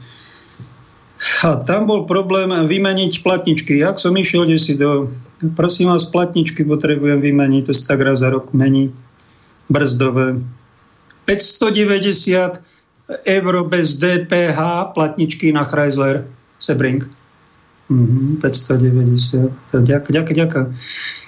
A 1.45 1.61
tam 1.61 1.85
bol 1.85 2.09
problém 2.09 2.49
vymeniť 2.49 3.21
platničky. 3.21 3.77
Jak 3.77 4.01
som 4.01 4.17
išiel 4.17 4.49
si 4.57 4.81
do... 4.81 5.13
Prosím 5.53 5.93
vás, 5.93 6.09
platničky 6.09 6.65
potrebujem 6.65 7.21
vymeniť, 7.21 7.69
to 7.69 7.73
sa 7.77 7.93
tak 7.93 8.01
raz 8.09 8.25
za 8.25 8.33
rok 8.33 8.57
mení. 8.57 8.89
Brzdové. 9.69 10.41
590 11.29 12.70
euro 13.27 13.67
bez 13.67 13.99
DPH 13.99 14.93
platničky 14.95 15.51
na 15.51 15.67
Chrysler 15.67 16.27
Sebring. 16.63 17.03
Mm-hmm, 17.91 18.39
590. 18.39 19.83
Ďakujem, 19.83 20.37
ďakujem. 20.39 20.67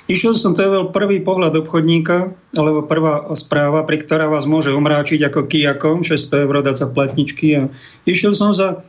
Išiel 0.07 0.35
som, 0.39 0.55
to 0.55 0.63
je 0.63 0.71
veľ 0.71 0.85
prvý 0.95 1.23
pohľad 1.23 1.59
obchodníka, 1.59 2.35
alebo 2.55 2.87
prvá 2.87 3.27
správa, 3.35 3.83
pri 3.83 4.03
ktorá 4.03 4.31
vás 4.31 4.47
môže 4.47 4.71
omráčiť 4.71 5.27
ako 5.27 5.51
kijakom, 5.51 6.07
600 6.07 6.47
eur 6.47 6.55
dať 6.63 6.77
sa 6.79 6.87
platničky. 6.87 7.47
A 7.59 7.63
išiel 8.07 8.35
som 8.35 8.55
za 8.55 8.87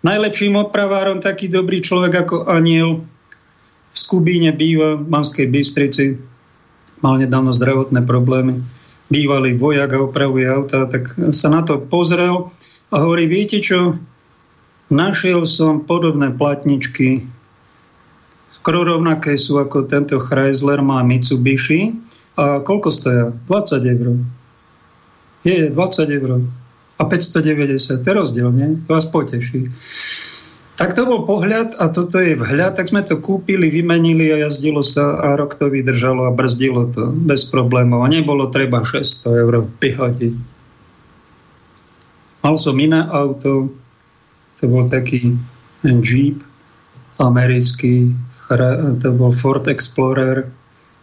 najlepším 0.00 0.56
opravárom, 0.56 1.20
taký 1.20 1.52
dobrý 1.52 1.84
človek 1.84 2.24
ako 2.24 2.36
Aniel, 2.48 3.04
v 3.92 3.96
Skubíne 3.96 4.52
býva, 4.52 5.00
v 5.00 5.08
Manskej 5.08 5.48
Bystrici, 5.48 6.20
mal 7.00 7.16
nedávno 7.16 7.52
zdravotné 7.52 8.04
problémy 8.04 8.60
bývalý 9.06 9.54
vojak 9.54 9.90
a 9.94 10.02
opravuje 10.02 10.46
auta, 10.46 10.86
tak 10.90 11.14
sa 11.30 11.48
na 11.50 11.62
to 11.62 11.78
pozrel 11.78 12.50
a 12.90 12.94
hovorí, 13.02 13.30
viete 13.30 13.62
čo, 13.62 13.98
našiel 14.90 15.46
som 15.46 15.86
podobné 15.86 16.34
platničky, 16.34 17.26
skoro 18.54 18.82
rovnaké 18.82 19.38
sú 19.38 19.62
ako 19.62 19.86
tento 19.86 20.18
Chrysler, 20.18 20.82
má 20.82 21.02
Mitsubishi 21.06 21.94
a 22.34 22.58
koľko 22.62 22.88
stoja? 22.90 23.24
20 23.46 23.94
eur. 23.94 24.06
Je, 25.46 25.70
20 25.70 26.18
eur. 26.18 26.42
A 26.96 27.02
590, 27.04 28.02
to 28.02 28.10
rozdiel, 28.10 28.50
nie? 28.50 28.80
To 28.88 28.96
vás 28.96 29.06
poteší. 29.06 29.68
Tak 30.76 30.92
to 30.92 31.08
bol 31.08 31.24
pohľad 31.24 31.80
a 31.80 31.88
toto 31.88 32.20
je 32.20 32.36
vhľad, 32.36 32.76
tak 32.76 32.92
sme 32.92 33.00
to 33.00 33.16
kúpili, 33.16 33.72
vymenili 33.72 34.28
a 34.28 34.44
jazdilo 34.44 34.84
sa 34.84 35.16
a 35.24 35.32
rok 35.32 35.56
to 35.56 35.72
vydržalo 35.72 36.28
a 36.28 36.36
brzdilo 36.36 36.92
to 36.92 37.16
bez 37.16 37.48
problémov. 37.48 38.04
A 38.04 38.12
nebolo 38.12 38.52
treba 38.52 38.84
600 38.84 39.40
eur 39.40 39.64
vyhodiť. 39.80 40.34
Mal 42.44 42.54
som 42.60 42.76
iné 42.76 43.00
auto, 43.08 43.72
to 44.60 44.64
bol 44.68 44.84
taký 44.92 45.40
Jeep 45.80 46.44
americký, 47.16 48.12
to 49.00 49.08
bol 49.16 49.32
Ford 49.32 49.64
Explorer, 49.64 50.44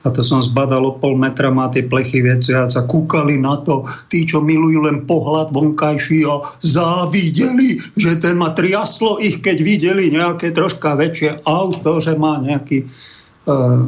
a 0.04 0.12
to 0.12 0.20
som 0.20 0.44
zbadal 0.44 0.84
o 0.84 0.94
pol 1.00 1.16
metra, 1.16 1.48
má 1.48 1.72
tie 1.72 1.88
plechy 1.88 2.20
veci 2.20 2.52
a 2.52 2.68
kúkali 2.68 3.40
na 3.40 3.56
to, 3.64 3.88
tí, 4.12 4.28
čo 4.28 4.44
milujú 4.44 4.84
len 4.84 5.08
pohľad 5.08 5.56
vonkajší 5.56 6.28
a 6.28 6.44
závideli, 6.60 7.80
že 7.96 8.20
ten 8.20 8.36
ma 8.36 8.52
triaslo 8.52 9.24
ich, 9.24 9.40
keď 9.40 9.58
videli 9.64 10.12
nejaké 10.12 10.52
troška 10.52 11.00
väčšie 11.00 11.48
auto, 11.48 12.04
že 12.04 12.20
má 12.20 12.44
nejaký... 12.44 12.92
Uh, 13.48 13.88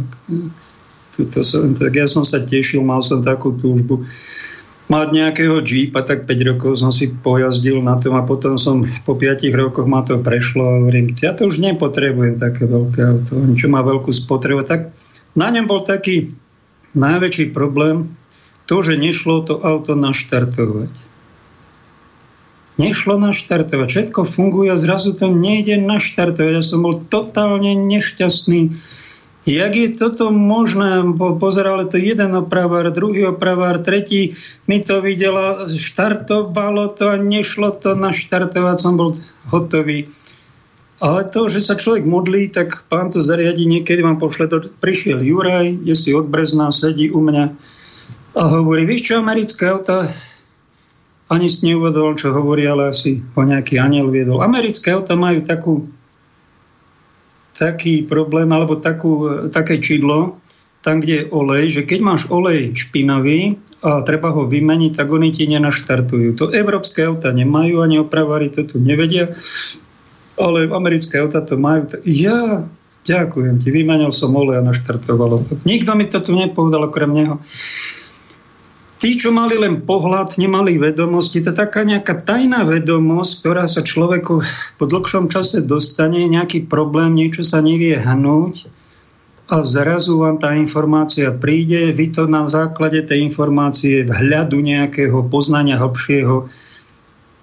to 1.16 1.44
som, 1.44 1.76
tak 1.76 1.96
ja 1.96 2.08
som 2.08 2.28
sa 2.28 2.44
tešil, 2.44 2.84
mal 2.84 3.00
som 3.00 3.24
takú 3.24 3.56
túžbu 3.56 4.04
mať 4.86 5.08
nejakého 5.18 5.66
Jeepa, 5.66 6.06
tak 6.06 6.30
5 6.30 6.50
rokov 6.56 6.72
som 6.78 6.94
si 6.94 7.10
pojazdil 7.10 7.82
na 7.82 7.98
tom 7.98 8.14
a 8.20 8.22
potom 8.22 8.60
som 8.62 8.86
po 9.08 9.18
5 9.18 9.50
rokoch 9.58 9.90
ma 9.90 10.06
to 10.06 10.22
prešlo 10.22 10.62
a 10.62 10.76
hovorím, 10.78 11.18
ja 11.18 11.34
to 11.34 11.50
už 11.50 11.58
nepotrebujem 11.64 12.38
také 12.38 12.70
veľké 12.70 13.00
auto, 13.02 13.34
čo 13.58 13.68
má 13.72 13.82
veľkú 13.82 14.14
spotrebu, 14.14 14.62
tak 14.70 14.94
na 15.36 15.48
ňom 15.52 15.68
bol 15.68 15.84
taký 15.84 16.32
najväčší 16.96 17.52
problém, 17.52 18.08
to, 18.66 18.82
že 18.82 18.98
nešlo 18.98 19.46
to 19.46 19.62
auto 19.62 19.94
naštartovať. 19.94 20.90
Nešlo 22.76 23.16
naštartovať, 23.22 23.88
všetko 23.88 24.28
funguje 24.28 24.74
a 24.74 24.80
zrazu 24.80 25.16
to 25.16 25.32
nejde 25.32 25.80
naštartovať. 25.80 26.60
Ja 26.60 26.64
som 26.66 26.84
bol 26.84 27.00
totálne 27.08 27.72
nešťastný. 27.72 28.76
Jak 29.46 29.78
je 29.78 29.94
toto 29.94 30.34
možné? 30.34 31.06
Pozeral 31.16 31.86
to 31.86 32.02
jeden 32.02 32.34
opravár, 32.34 32.90
druhý 32.90 33.30
opravár, 33.30 33.86
tretí 33.86 34.34
mi 34.66 34.82
to 34.82 35.06
videla, 35.06 35.70
štartovalo 35.70 36.90
to 36.90 37.14
a 37.14 37.22
nešlo 37.22 37.70
to 37.78 37.94
naštartovať, 37.94 38.76
som 38.82 38.98
bol 38.98 39.14
hotový. 39.54 40.10
Ale 41.04 41.28
to, 41.28 41.52
že 41.52 41.60
sa 41.60 41.76
človek 41.76 42.08
modlí, 42.08 42.56
tak 42.56 42.88
pán 42.88 43.12
to 43.12 43.20
zariadi, 43.20 43.68
niekedy 43.68 44.00
vám 44.00 44.16
pošle 44.16 44.48
to. 44.48 44.64
Prišiel 44.80 45.20
Juraj, 45.20 45.84
je 45.84 45.96
si 45.96 46.16
od 46.16 46.32
Brezna, 46.32 46.72
sedí 46.72 47.12
u 47.12 47.20
mňa 47.20 47.46
a 48.36 48.44
hovorí, 48.52 48.84
víš 48.84 49.12
čo, 49.12 49.24
americké 49.24 49.72
auta, 49.72 50.04
ani 51.32 51.48
si 51.48 51.72
neuvedol, 51.72 52.20
čo 52.20 52.36
hovorí, 52.36 52.68
ale 52.68 52.92
asi 52.92 53.24
ho 53.24 53.42
nejaký 53.42 53.80
aniel 53.80 54.12
viedol. 54.12 54.44
Americké 54.44 54.92
auta 54.92 55.16
majú 55.16 55.40
takú, 55.40 55.88
taký 57.56 58.04
problém, 58.04 58.52
alebo 58.52 58.76
takú, 58.76 59.48
také 59.48 59.80
čidlo, 59.80 60.38
tam, 60.84 61.02
kde 61.02 61.26
je 61.26 61.30
olej, 61.34 61.66
že 61.80 61.82
keď 61.88 62.00
máš 62.04 62.22
olej 62.30 62.76
špinavý 62.78 63.58
a 63.82 64.06
treba 64.06 64.30
ho 64.30 64.46
vymeniť, 64.46 64.94
tak 64.94 65.10
oni 65.10 65.34
ti 65.34 65.50
nenaštartujú. 65.50 66.38
To 66.38 66.54
európske 66.54 67.08
auta 67.08 67.34
nemajú, 67.34 67.82
ani 67.82 67.98
opravári 67.98 68.54
to 68.54 68.68
tu 68.68 68.78
nevedia 68.78 69.34
ale 70.36 70.68
americké 70.72 71.20
auta 71.20 71.42
to 71.44 71.56
majú. 71.56 71.88
Ja 72.04 72.68
ďakujem 73.06 73.62
ti, 73.62 73.70
vymenil 73.70 74.10
som 74.10 74.34
olej 74.34 74.60
a 74.60 74.68
naštartovalo 74.68 75.38
to. 75.46 75.52
Nikto 75.64 75.92
mi 75.94 76.10
to 76.10 76.20
tu 76.20 76.34
nepovedal 76.34 76.90
okrem 76.90 77.12
neho. 77.14 77.36
Tí, 78.96 79.20
čo 79.20 79.30
mali 79.30 79.60
len 79.60 79.84
pohľad, 79.84 80.40
nemali 80.40 80.80
vedomosti, 80.80 81.44
to 81.44 81.52
je 81.52 81.60
taká 81.60 81.84
nejaká 81.84 82.26
tajná 82.26 82.64
vedomosť, 82.64 83.32
ktorá 83.44 83.68
sa 83.68 83.84
človeku 83.84 84.42
po 84.80 84.86
dlhšom 84.88 85.28
čase 85.30 85.62
dostane, 85.68 86.26
nejaký 86.26 86.66
problém, 86.66 87.14
niečo 87.14 87.44
sa 87.44 87.60
nevie 87.60 88.00
hnúť 88.00 88.72
a 89.46 89.62
zrazu 89.62 90.18
vám 90.18 90.42
tá 90.42 90.58
informácia 90.58 91.30
príde, 91.30 91.94
vy 91.94 92.10
to 92.10 92.26
na 92.26 92.50
základe 92.50 93.06
tej 93.06 93.30
informácie 93.30 94.02
vhľadu 94.02 94.58
nejakého 94.58 95.30
poznania 95.30 95.78
hlbšieho 95.78 96.50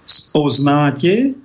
spoznáte 0.03 1.39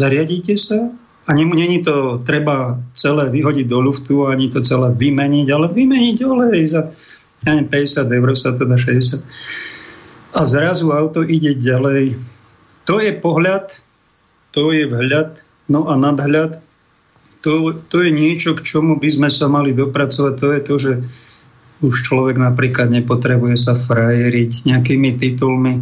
Zariadíte 0.00 0.56
sa 0.56 0.88
a 1.28 1.30
není 1.36 1.84
to 1.84 2.24
treba 2.24 2.80
celé 2.96 3.28
vyhodiť 3.28 3.66
do 3.68 3.78
luftu, 3.84 4.24
ani 4.24 4.48
to 4.48 4.64
celé 4.64 4.96
vymeniť, 4.96 5.46
ale 5.52 5.68
vymeniť 5.68 6.16
olej 6.24 6.60
za 6.72 6.88
ja 7.40 7.56
neviem, 7.56 7.72
50 7.72 8.04
eur 8.04 8.28
sa 8.36 8.52
teda 8.52 8.76
60. 8.76 9.24
A 10.36 10.40
zrazu 10.44 10.92
auto 10.92 11.24
ide 11.24 11.56
ďalej. 11.56 12.20
To 12.84 13.00
je 13.00 13.16
pohľad, 13.16 13.80
to 14.52 14.76
je 14.76 14.84
vhľad, 14.84 15.40
no 15.72 15.88
a 15.88 15.96
nadhľad. 15.96 16.60
To, 17.40 17.72
to 17.72 18.04
je 18.04 18.12
niečo, 18.12 18.52
k 18.52 18.60
čomu 18.60 19.00
by 19.00 19.08
sme 19.08 19.28
sa 19.32 19.48
mali 19.48 19.72
dopracovať. 19.72 20.34
To 20.36 20.48
je 20.52 20.60
to, 20.60 20.74
že 20.76 20.92
už 21.80 21.94
človek 22.04 22.36
napríklad 22.36 22.92
nepotrebuje 22.92 23.56
sa 23.56 23.72
frajeriť 23.72 24.68
nejakými 24.68 25.16
titulmi, 25.16 25.80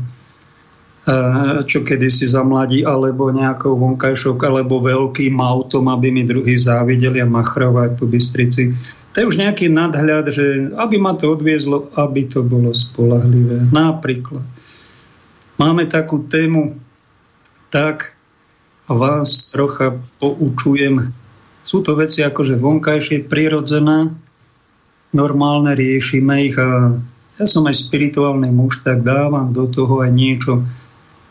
čo 1.64 1.78
kedysi 1.80 2.28
za 2.28 2.44
mladí, 2.44 2.84
alebo 2.84 3.32
nejakou 3.32 3.80
vonkajšok, 3.80 4.44
alebo 4.44 4.84
veľkým 4.84 5.40
autom, 5.40 5.88
aby 5.88 6.12
mi 6.12 6.28
druhý 6.28 6.52
závideli 6.52 7.24
a 7.24 7.28
machrovať 7.28 7.96
tu 7.96 8.04
Bystrici. 8.04 8.76
To 9.16 9.24
je 9.24 9.28
už 9.28 9.40
nejaký 9.40 9.72
nadhľad, 9.72 10.28
že 10.28 10.68
aby 10.76 11.00
ma 11.00 11.16
to 11.16 11.32
odviezlo, 11.32 11.88
aby 11.96 12.28
to 12.28 12.44
bolo 12.44 12.76
spolahlivé. 12.76 13.72
Napríklad. 13.72 14.44
Máme 15.56 15.88
takú 15.88 16.28
tému, 16.28 16.76
tak 17.72 18.14
vás 18.84 19.48
trocha 19.48 19.96
poučujem. 20.20 21.10
Sú 21.64 21.80
to 21.80 21.96
veci 21.96 22.20
akože 22.20 22.60
vonkajšie, 22.60 23.26
prirodzené, 23.26 24.12
normálne, 25.16 25.72
riešime 25.72 26.34
ich 26.44 26.56
a 26.60 27.00
ja 27.38 27.44
som 27.46 27.64
aj 27.64 27.90
spirituálny 27.90 28.52
muž, 28.52 28.84
tak 28.84 29.06
dávam 29.06 29.56
do 29.56 29.70
toho 29.72 30.04
aj 30.04 30.10
niečo 30.12 30.68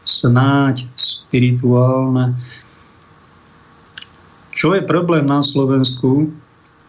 snáď 0.07 0.87
spirituálne. 0.95 2.39
Čo 4.55 4.73
je 4.73 4.87
problém 4.87 5.27
na 5.27 5.43
Slovensku? 5.43 6.31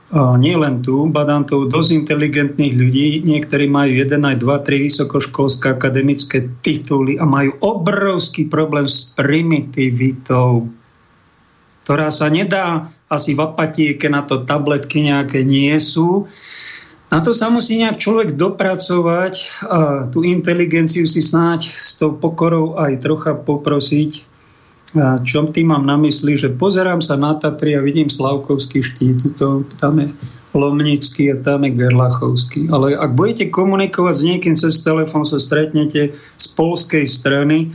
A 0.09 0.40
nie 0.40 0.57
len 0.57 0.81
tu, 0.81 1.04
badám 1.12 1.44
to 1.44 1.68
dosť 1.68 1.92
inteligentných 1.92 2.72
ľudí, 2.72 3.09
niektorí 3.28 3.68
majú 3.68 3.92
jeden 3.92 4.24
aj 4.24 4.40
dva, 4.40 4.64
tri 4.64 4.81
vysokoškolské 4.81 5.76
akademické 5.76 6.48
tituly 6.64 7.20
a 7.20 7.28
majú 7.28 7.52
obrovský 7.61 8.48
problém 8.48 8.88
s 8.88 9.12
primitivitou, 9.12 10.72
ktorá 11.85 12.09
sa 12.09 12.33
nedá 12.33 12.88
asi 13.12 13.37
v 13.37 13.52
apatieke 13.52 14.09
na 14.09 14.24
to 14.24 14.48
tabletky 14.48 15.12
nejaké 15.12 15.44
nie 15.44 15.76
sú. 15.76 16.24
Na 17.09 17.25
to 17.25 17.33
sa 17.33 17.49
musí 17.49 17.81
nejak 17.81 17.97
človek 17.97 18.37
dopracovať 18.37 19.64
a 19.64 19.81
tú 20.12 20.29
inteligenciu 20.29 21.09
si 21.09 21.25
snáď 21.25 21.64
s 21.64 21.97
tou 21.97 22.12
pokorou 22.12 22.77
aj 22.77 23.01
trocha 23.01 23.33
poprosiť, 23.33 24.29
a 24.97 25.21
čo 25.21 25.44
tým 25.49 25.73
mám 25.73 25.85
na 25.85 26.01
mysli, 26.01 26.37
že 26.37 26.53
pozerám 26.53 27.01
sa 27.05 27.16
na 27.16 27.37
Tatry 27.37 27.77
a 27.77 27.85
vidím 27.85 28.09
Slavkovský 28.09 28.81
štít, 28.81 29.37
tam 29.81 30.01
je 30.01 30.09
Lomnický 30.57 31.33
a 31.33 31.37
tam 31.37 31.68
je 31.68 31.77
Gerlachovský. 31.77 32.73
Ale 32.73 32.97
ak 32.97 33.12
budete 33.12 33.53
komunikovať 33.53 34.14
s 34.16 34.25
niekým 34.25 34.57
cez 34.57 34.81
telefón, 34.81 35.29
sa 35.29 35.37
stretnete 35.37 36.16
z 36.16 36.47
polskej 36.57 37.05
strany, 37.05 37.68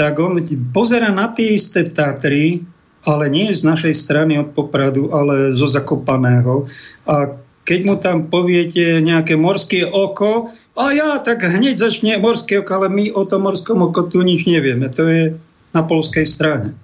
tak 0.00 0.16
on 0.16 0.40
pozera 0.72 1.12
na 1.12 1.28
tie 1.28 1.60
isté 1.60 1.84
Tatry, 1.84 2.64
ale 3.04 3.28
nie 3.28 3.52
z 3.52 3.62
našej 3.68 3.92
strany 3.92 4.40
od 4.40 4.56
Popradu, 4.56 5.12
ale 5.12 5.52
zo 5.52 5.68
Zakopaného. 5.68 6.64
A 7.04 7.36
keď 7.66 7.80
mu 7.82 7.94
tam 7.98 8.30
poviete 8.30 9.02
nejaké 9.02 9.34
morské 9.34 9.82
oko, 9.82 10.54
a 10.76 10.92
ja, 10.92 11.18
tak 11.24 11.40
hneď 11.40 11.80
začne 11.80 12.20
morské 12.20 12.60
oko, 12.62 12.70
ale 12.78 12.88
my 12.92 13.04
o 13.16 13.24
tom 13.24 13.48
morskom 13.48 13.80
oko 13.80 14.06
tu 14.06 14.20
nič 14.20 14.44
nevieme. 14.44 14.92
To 14.92 15.08
je 15.08 15.22
na 15.72 15.82
polskej 15.82 16.28
strane. 16.28 16.76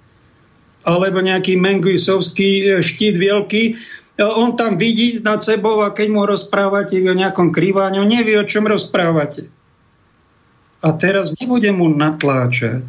Alebo 0.83 1.23
nejaký 1.23 1.55
Menguisovský 1.55 2.49
e, 2.51 2.63
štít 2.81 3.15
veľký, 3.15 3.63
e, 3.69 3.73
on 4.25 4.57
tam 4.57 4.81
vidí 4.81 5.21
nad 5.21 5.45
sebou 5.45 5.85
a 5.85 5.93
keď 5.93 6.07
mu 6.09 6.25
rozprávate 6.25 6.99
o 7.05 7.13
nejakom 7.13 7.53
krýváňu, 7.53 8.03
nevie, 8.03 8.35
o 8.35 8.49
čom 8.49 8.65
rozprávate. 8.65 9.47
A 10.83 10.89
teraz 10.97 11.37
nebudem 11.39 11.79
mu 11.79 11.87
natláčať. 11.87 12.83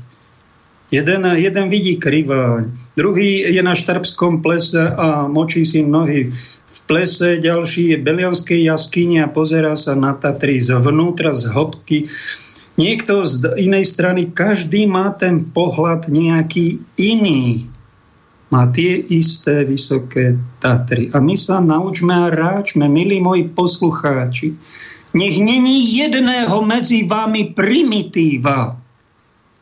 Jeden, 0.88 1.22
jeden 1.36 1.66
vidí 1.68 2.00
kriváň, 2.00 2.70
druhý 2.94 3.44
je 3.44 3.62
na 3.62 3.74
štrbskom 3.74 4.40
plese 4.40 4.82
a 4.82 5.26
močí 5.26 5.66
si 5.66 5.82
nohy 5.82 6.30
v 6.74 6.80
plese, 6.90 7.38
ďalší 7.38 7.94
je 7.94 7.96
v 8.02 8.06
Belianskej 8.06 8.60
jaskyni 8.66 9.22
a 9.22 9.30
pozerá 9.30 9.78
sa 9.78 9.94
na 9.94 10.18
Tatry 10.18 10.58
zvnútra, 10.58 11.30
z 11.30 11.54
hĺbky 11.54 12.10
niekto 12.74 13.22
z 13.22 13.54
inej 13.62 13.86
strany, 13.86 14.34
každý 14.34 14.86
má 14.90 15.14
ten 15.14 15.46
pohľad 15.54 16.10
nejaký 16.10 16.82
iný. 16.98 17.70
Má 18.50 18.70
tie 18.70 19.02
isté 19.02 19.66
vysoké 19.66 20.38
Tatry. 20.62 21.10
A 21.10 21.18
my 21.18 21.34
sa 21.34 21.58
naučme 21.58 22.14
a 22.14 22.30
ráčme, 22.30 22.86
milí 22.86 23.18
moji 23.18 23.50
poslucháči, 23.50 24.54
nech 25.14 25.36
není 25.38 25.94
jedného 25.94 26.62
medzi 26.66 27.06
vami 27.06 27.54
primitíva. 27.54 28.78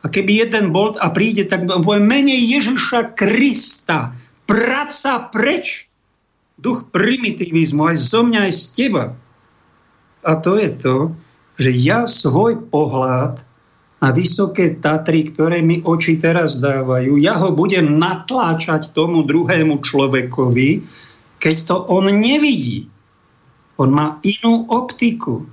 A 0.02 0.06
keby 0.10 0.48
jeden 0.48 0.74
bol 0.74 0.96
a 0.98 1.12
príde, 1.14 1.46
tak 1.46 1.68
povie 1.68 2.02
menej 2.02 2.58
Ježiša 2.58 3.14
Krista. 3.14 4.16
Praca 4.48 5.30
preč. 5.30 5.91
Duch 6.60 6.88
primitivizmu 6.92 7.92
aj 7.92 7.96
zo 7.96 8.20
mňa, 8.24 8.48
aj 8.48 8.52
z 8.52 8.62
teba. 8.76 9.04
A 10.22 10.32
to 10.38 10.58
je 10.60 10.70
to, 10.78 10.96
že 11.58 11.70
ja 11.74 12.06
svoj 12.06 12.70
pohľad 12.70 13.42
na 14.02 14.10
vysoké 14.10 14.82
Tatry, 14.82 15.30
ktoré 15.30 15.62
mi 15.62 15.78
oči 15.78 16.18
teraz 16.18 16.58
dávajú, 16.58 17.22
ja 17.22 17.38
ho 17.38 17.54
budem 17.54 18.02
natláčať 18.02 18.90
tomu 18.90 19.22
druhému 19.22 19.78
človekovi, 19.78 20.82
keď 21.38 21.56
to 21.70 21.76
on 21.86 22.10
nevidí. 22.10 22.90
On 23.78 23.94
má 23.94 24.18
inú 24.26 24.66
optiku, 24.74 25.46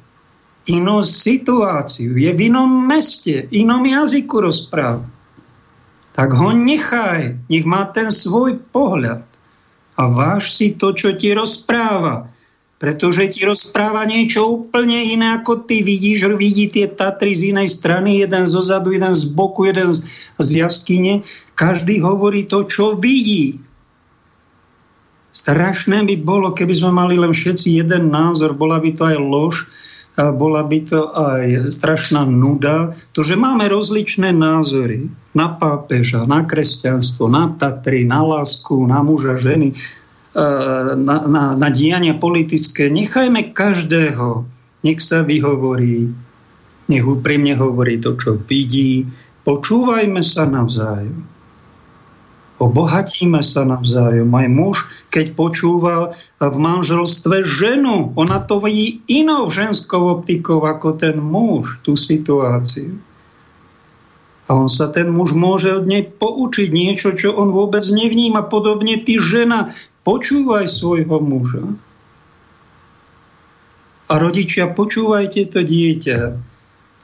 inú 0.66 1.06
situáciu, 1.06 2.18
je 2.18 2.32
v 2.34 2.40
inom 2.50 2.90
meste, 2.90 3.46
inom 3.54 3.86
jazyku 3.86 4.42
rozpráva. 4.42 5.06
Tak 6.18 6.34
ho 6.34 6.50
nechaj, 6.50 7.38
nech 7.48 7.66
má 7.70 7.86
ten 7.94 8.10
svoj 8.10 8.58
pohľad 8.74 9.29
a 10.00 10.08
váž 10.08 10.56
si 10.56 10.80
to, 10.80 10.96
čo 10.96 11.12
ti 11.20 11.36
rozpráva 11.36 12.32
pretože 12.80 13.36
ti 13.36 13.44
rozpráva 13.44 14.08
niečo 14.08 14.48
úplne 14.48 15.04
iné, 15.04 15.36
ako 15.36 15.68
ty 15.68 15.84
vidíš, 15.84 16.32
vidí 16.40 16.72
tie 16.72 16.88
Tatry 16.88 17.36
z 17.36 17.52
inej 17.52 17.76
strany, 17.76 18.24
jeden 18.24 18.48
zo 18.48 18.64
zadu, 18.64 18.96
jeden 18.96 19.12
z 19.12 19.36
boku, 19.36 19.68
jeden 19.68 19.92
z, 19.92 20.08
z 20.40 20.64
jaskyne. 20.64 21.28
Každý 21.60 22.00
hovorí 22.00 22.48
to, 22.48 22.64
čo 22.64 22.96
vidí. 22.96 23.60
Strašné 25.36 26.08
by 26.08 26.16
bolo, 26.24 26.56
keby 26.56 26.72
sme 26.72 26.96
mali 26.96 27.20
len 27.20 27.36
všetci 27.36 27.84
jeden 27.84 28.16
názor, 28.16 28.56
bola 28.56 28.80
by 28.80 28.96
to 28.96 29.04
aj 29.12 29.18
lož, 29.20 29.68
bola 30.36 30.68
by 30.68 30.80
to 30.84 31.02
aj 31.16 31.72
strašná 31.72 32.28
nuda. 32.28 32.96
To, 33.16 33.24
že 33.24 33.40
máme 33.40 33.72
rozličné 33.72 34.36
názory 34.36 35.08
na 35.32 35.48
pápeža, 35.56 36.28
na 36.28 36.44
kresťanstvo, 36.44 37.32
na 37.32 37.56
Tatry, 37.56 38.04
na 38.04 38.20
lásku, 38.20 38.76
na 38.84 39.00
muža, 39.00 39.40
ženy, 39.40 39.72
E, 40.30 40.46
na, 40.96 41.26
na, 41.26 41.44
na 41.58 41.70
diania 41.74 42.14
politické. 42.14 42.86
Nechajme 42.94 43.50
každého, 43.50 44.46
nech 44.86 45.02
sa 45.02 45.26
vyhovorí, 45.26 46.06
nech 46.86 47.06
úprimne 47.06 47.58
hovorí 47.58 47.98
to, 47.98 48.14
čo 48.14 48.38
vidí. 48.38 49.10
Počúvajme 49.42 50.22
sa 50.22 50.46
navzájom. 50.46 51.26
Obohatíme 52.60 53.40
sa 53.40 53.64
navzájom. 53.64 54.28
Aj 54.36 54.48
muž, 54.52 54.84
keď 55.16 55.32
počúva 55.32 56.12
v 56.44 56.56
manželstve 56.60 57.48
ženu, 57.48 58.12
ona 58.20 58.44
to 58.44 58.60
vidí 58.60 59.00
inou 59.08 59.48
ženskou 59.48 60.12
optikou 60.12 60.68
ako 60.68 61.00
ten 61.00 61.24
muž, 61.24 61.80
tú 61.88 61.96
situáciu. 61.96 63.00
A 64.52 64.60
on 64.60 64.68
sa 64.68 64.92
ten 64.92 65.08
muž 65.08 65.32
môže 65.38 65.72
od 65.72 65.88
nej 65.88 66.04
poučiť 66.04 66.68
niečo, 66.74 67.16
čo 67.16 67.32
on 67.32 67.56
vôbec 67.56 67.86
nevníma. 67.86 68.52
Podobne 68.52 69.00
ty 69.08 69.22
žena, 69.24 69.72
počúvaj 70.04 70.68
svojho 70.68 71.22
muža. 71.24 71.64
A 74.10 74.14
rodičia, 74.18 74.74
počúvajte 74.74 75.54
to 75.54 75.62
dieťa 75.64 76.20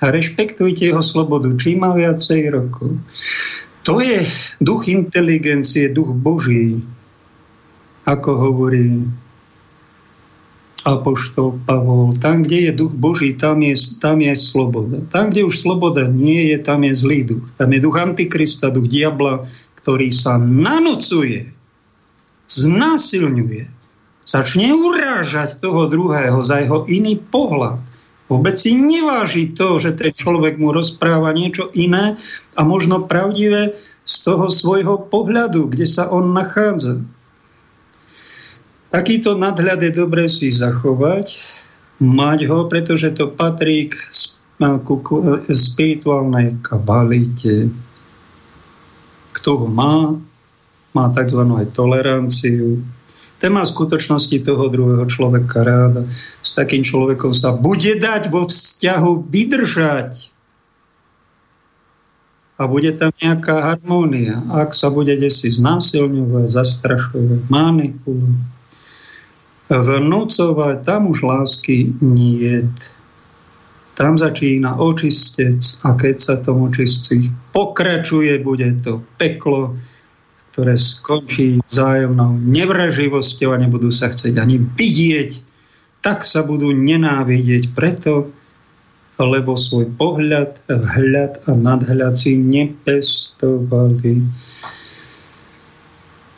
a 0.02 0.06
rešpektujte 0.12 0.90
jeho 0.90 1.06
slobodu, 1.06 1.54
čím 1.56 1.86
má 1.86 1.94
viacej 1.94 2.50
rokov. 2.52 2.98
To 3.86 4.02
je 4.02 4.26
duch 4.58 4.90
inteligencie, 4.90 5.94
duch 5.94 6.10
Boží, 6.10 6.82
ako 8.06 8.30
hovorí 8.34 9.06
apoštol 10.86 11.66
Pavol. 11.66 12.14
Tam, 12.18 12.46
kde 12.46 12.70
je 12.70 12.72
duch 12.78 12.94
Boží, 12.94 13.34
tam 13.34 13.62
je, 13.62 13.74
tam 13.98 14.22
je 14.22 14.34
sloboda. 14.38 15.02
Tam, 15.10 15.34
kde 15.34 15.46
už 15.46 15.66
sloboda 15.66 16.06
nie 16.06 16.54
je, 16.54 16.58
tam 16.62 16.86
je 16.86 16.94
zlý 16.94 17.26
duch. 17.26 17.46
Tam 17.58 17.74
je 17.74 17.80
duch 17.82 17.98
Antikrista, 17.98 18.70
duch 18.70 18.86
diabla, 18.86 19.50
ktorý 19.82 20.14
sa 20.14 20.38
nanocuje 20.38 21.56
znásilňuje, 22.46 23.66
začne 24.26 24.70
urážať 24.74 25.62
toho 25.62 25.90
druhého 25.90 26.38
za 26.46 26.62
jeho 26.62 26.86
iný 26.86 27.18
pohľad. 27.18 27.82
Vôbec 28.26 28.58
si 28.58 28.74
neváži 28.74 29.54
to, 29.54 29.78
že 29.78 30.02
ten 30.02 30.10
človek 30.10 30.58
mu 30.58 30.74
rozpráva 30.74 31.30
niečo 31.30 31.70
iné 31.78 32.18
a 32.58 32.62
možno 32.66 33.06
pravdivé 33.06 33.78
z 34.02 34.16
toho 34.26 34.50
svojho 34.50 34.98
pohľadu, 34.98 35.70
kde 35.70 35.86
sa 35.86 36.10
on 36.10 36.34
nachádza. 36.34 37.06
Takýto 38.90 39.38
nadhľad 39.38 39.84
je 39.86 39.92
dobré 39.94 40.26
si 40.26 40.50
zachovať, 40.50 41.38
mať 42.02 42.40
ho, 42.50 42.66
pretože 42.66 43.14
to 43.14 43.30
patrí 43.30 43.94
k 43.94 43.98
spirituálnej 45.52 46.64
kabalite. 46.66 47.70
Kto 49.36 49.50
ho 49.62 49.68
má, 49.68 50.16
má 50.96 51.06
tzv. 51.12 51.42
toleranciu. 51.76 52.82
Ten 53.46 53.54
má 53.54 53.62
skutočnosti 53.62 54.42
toho 54.42 54.74
druhého 54.74 55.06
človeka 55.06 55.62
ráda. 55.62 56.02
S 56.42 56.58
takým 56.58 56.82
človekom 56.82 57.30
sa 57.30 57.54
bude 57.54 57.94
dať 57.94 58.34
vo 58.34 58.50
vzťahu 58.50 59.30
vydržať. 59.30 60.34
a 62.56 62.72
bude 62.72 62.90
tam 62.96 63.12
nejaká 63.22 63.54
harmónia. 63.76 64.42
Ak 64.50 64.74
sa 64.74 64.90
bude 64.90 65.14
desi 65.20 65.52
znásilňovať, 65.52 66.48
zastrašovať, 66.50 67.52
manipulovať, 67.52 68.42
vnúcovať, 69.70 70.76
tam 70.82 71.12
už 71.14 71.20
lásky 71.22 71.94
nie. 72.02 72.66
Tam 73.94 74.18
začína 74.18 74.82
očistec 74.82 75.62
a 75.86 75.94
keď 75.94 76.16
sa 76.18 76.36
tomu 76.42 76.74
očistci 76.74 77.30
pokračuje, 77.54 78.42
bude 78.42 78.74
to 78.82 79.06
peklo, 79.22 79.78
ktoré 80.56 80.80
skončí 80.80 81.60
vzájomnou 81.68 82.40
nevraživosťou 82.40 83.52
a 83.52 83.60
nebudú 83.60 83.92
sa 83.92 84.08
chcieť 84.08 84.40
ani 84.40 84.56
vidieť, 84.56 85.44
tak 86.00 86.24
sa 86.24 86.48
budú 86.48 86.72
nenávidieť 86.72 87.76
preto, 87.76 88.32
lebo 89.20 89.60
svoj 89.60 89.92
pohľad, 90.00 90.64
vhľad 90.72 91.44
a 91.44 91.52
nadhľad 91.60 92.16
si 92.16 92.40
nepestovali. 92.40 94.24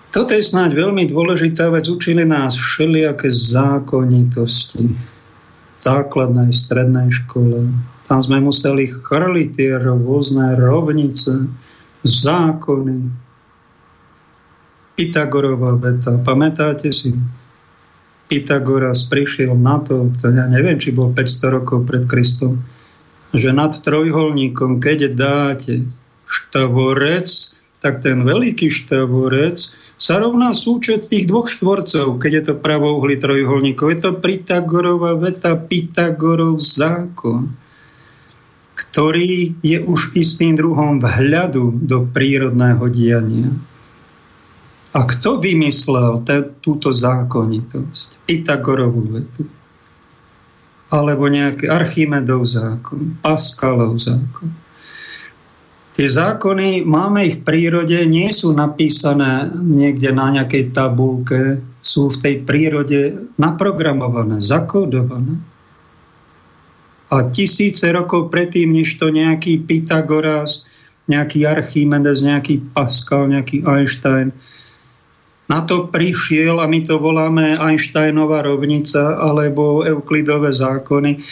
Toto 0.10 0.34
je 0.34 0.41
snáď 0.41 0.82
veľmi 0.82 1.13
dôležitá 1.13 1.69
vec. 1.69 1.86
Učili 1.86 2.25
nás 2.25 2.58
všelijaké 2.58 3.30
zákonitosti 3.30 4.82
v 4.82 5.77
základnej, 5.77 6.49
strednej 6.49 7.13
škole. 7.13 7.69
Tam 8.10 8.17
sme 8.17 8.41
museli 8.41 8.89
chrliť 8.89 9.49
tie 9.62 9.77
rôzne 9.77 10.58
rovnice, 10.58 11.53
zákony. 12.01 13.27
Pythagorová 14.98 15.78
veta. 15.78 16.18
Pamätáte 16.18 16.90
si? 16.90 17.14
Pythagoras 18.28 19.08
prišiel 19.08 19.56
na 19.56 19.80
to, 19.80 20.12
to 20.18 20.34
ja 20.34 20.50
neviem, 20.50 20.82
či 20.82 20.92
bol 20.92 21.14
500 21.14 21.56
rokov 21.62 21.88
pred 21.88 22.04
Kristom, 22.10 22.60
že 23.32 23.56
nad 23.56 23.72
trojholníkom, 23.72 24.84
keď 24.84 25.16
dáte 25.16 25.88
štvorec, 26.28 27.30
tak 27.80 28.04
ten 28.04 28.26
veľký 28.26 28.68
štvorec 28.68 29.58
sa 29.98 30.20
rovná 30.20 30.52
súčet 30.52 31.08
tých 31.08 31.30
dvoch 31.30 31.48
štvorcov, 31.48 32.20
keď 32.20 32.32
je 32.34 32.44
to 32.52 32.54
pravouhly 32.58 33.16
trojholníkov. 33.22 33.88
Je 33.94 34.00
to 34.02 34.12
Pythagorová 34.18 35.16
veta, 35.16 35.56
Pythagorov 35.56 36.60
zákon, 36.60 37.54
ktorý 38.78 39.58
je 39.62 39.78
už 39.82 40.14
istým 40.14 40.54
druhom 40.54 41.00
vhľadu 41.00 41.86
do 41.86 42.06
prírodného 42.10 42.86
diania. 42.92 43.50
A 44.98 45.06
kto 45.06 45.38
vymyslel 45.38 46.26
te, 46.26 46.42
túto 46.58 46.90
zákonitosť? 46.90 48.26
Pythagorovú 48.26 49.02
vetu. 49.14 49.46
Alebo 50.90 51.30
nejaký 51.30 51.70
Archimedov 51.70 52.50
zákon, 52.50 53.22
Pascalov 53.22 54.02
zákon. 54.02 54.50
Tie 55.94 56.10
zákony, 56.10 56.82
máme 56.86 57.30
ich 57.30 57.42
v 57.42 57.46
prírode, 57.46 57.98
nie 58.10 58.30
sú 58.34 58.58
napísané 58.58 59.50
niekde 59.54 60.14
na 60.14 60.34
nejakej 60.34 60.74
tabulke, 60.74 61.62
sú 61.82 62.10
v 62.10 62.18
tej 62.18 62.36
prírode 62.46 63.02
naprogramované, 63.38 64.42
zakódované. 64.42 65.38
A 67.14 67.30
tisíce 67.30 67.86
rokov 67.94 68.34
predtým, 68.34 68.74
než 68.74 68.98
to 68.98 69.14
nejaký 69.14 69.62
Pythagoras, 69.62 70.66
nejaký 71.06 71.46
Archimedes, 71.46 72.26
nejaký 72.26 72.66
Pascal, 72.74 73.30
nejaký 73.30 73.62
Einstein 73.62 74.34
na 75.48 75.64
to 75.64 75.88
prišiel, 75.88 76.60
a 76.60 76.68
my 76.68 76.84
to 76.84 77.00
voláme 77.00 77.56
Einsteinová 77.56 78.44
rovnica 78.44 79.16
alebo 79.16 79.88
Euklidové 79.88 80.52
zákony, 80.52 81.24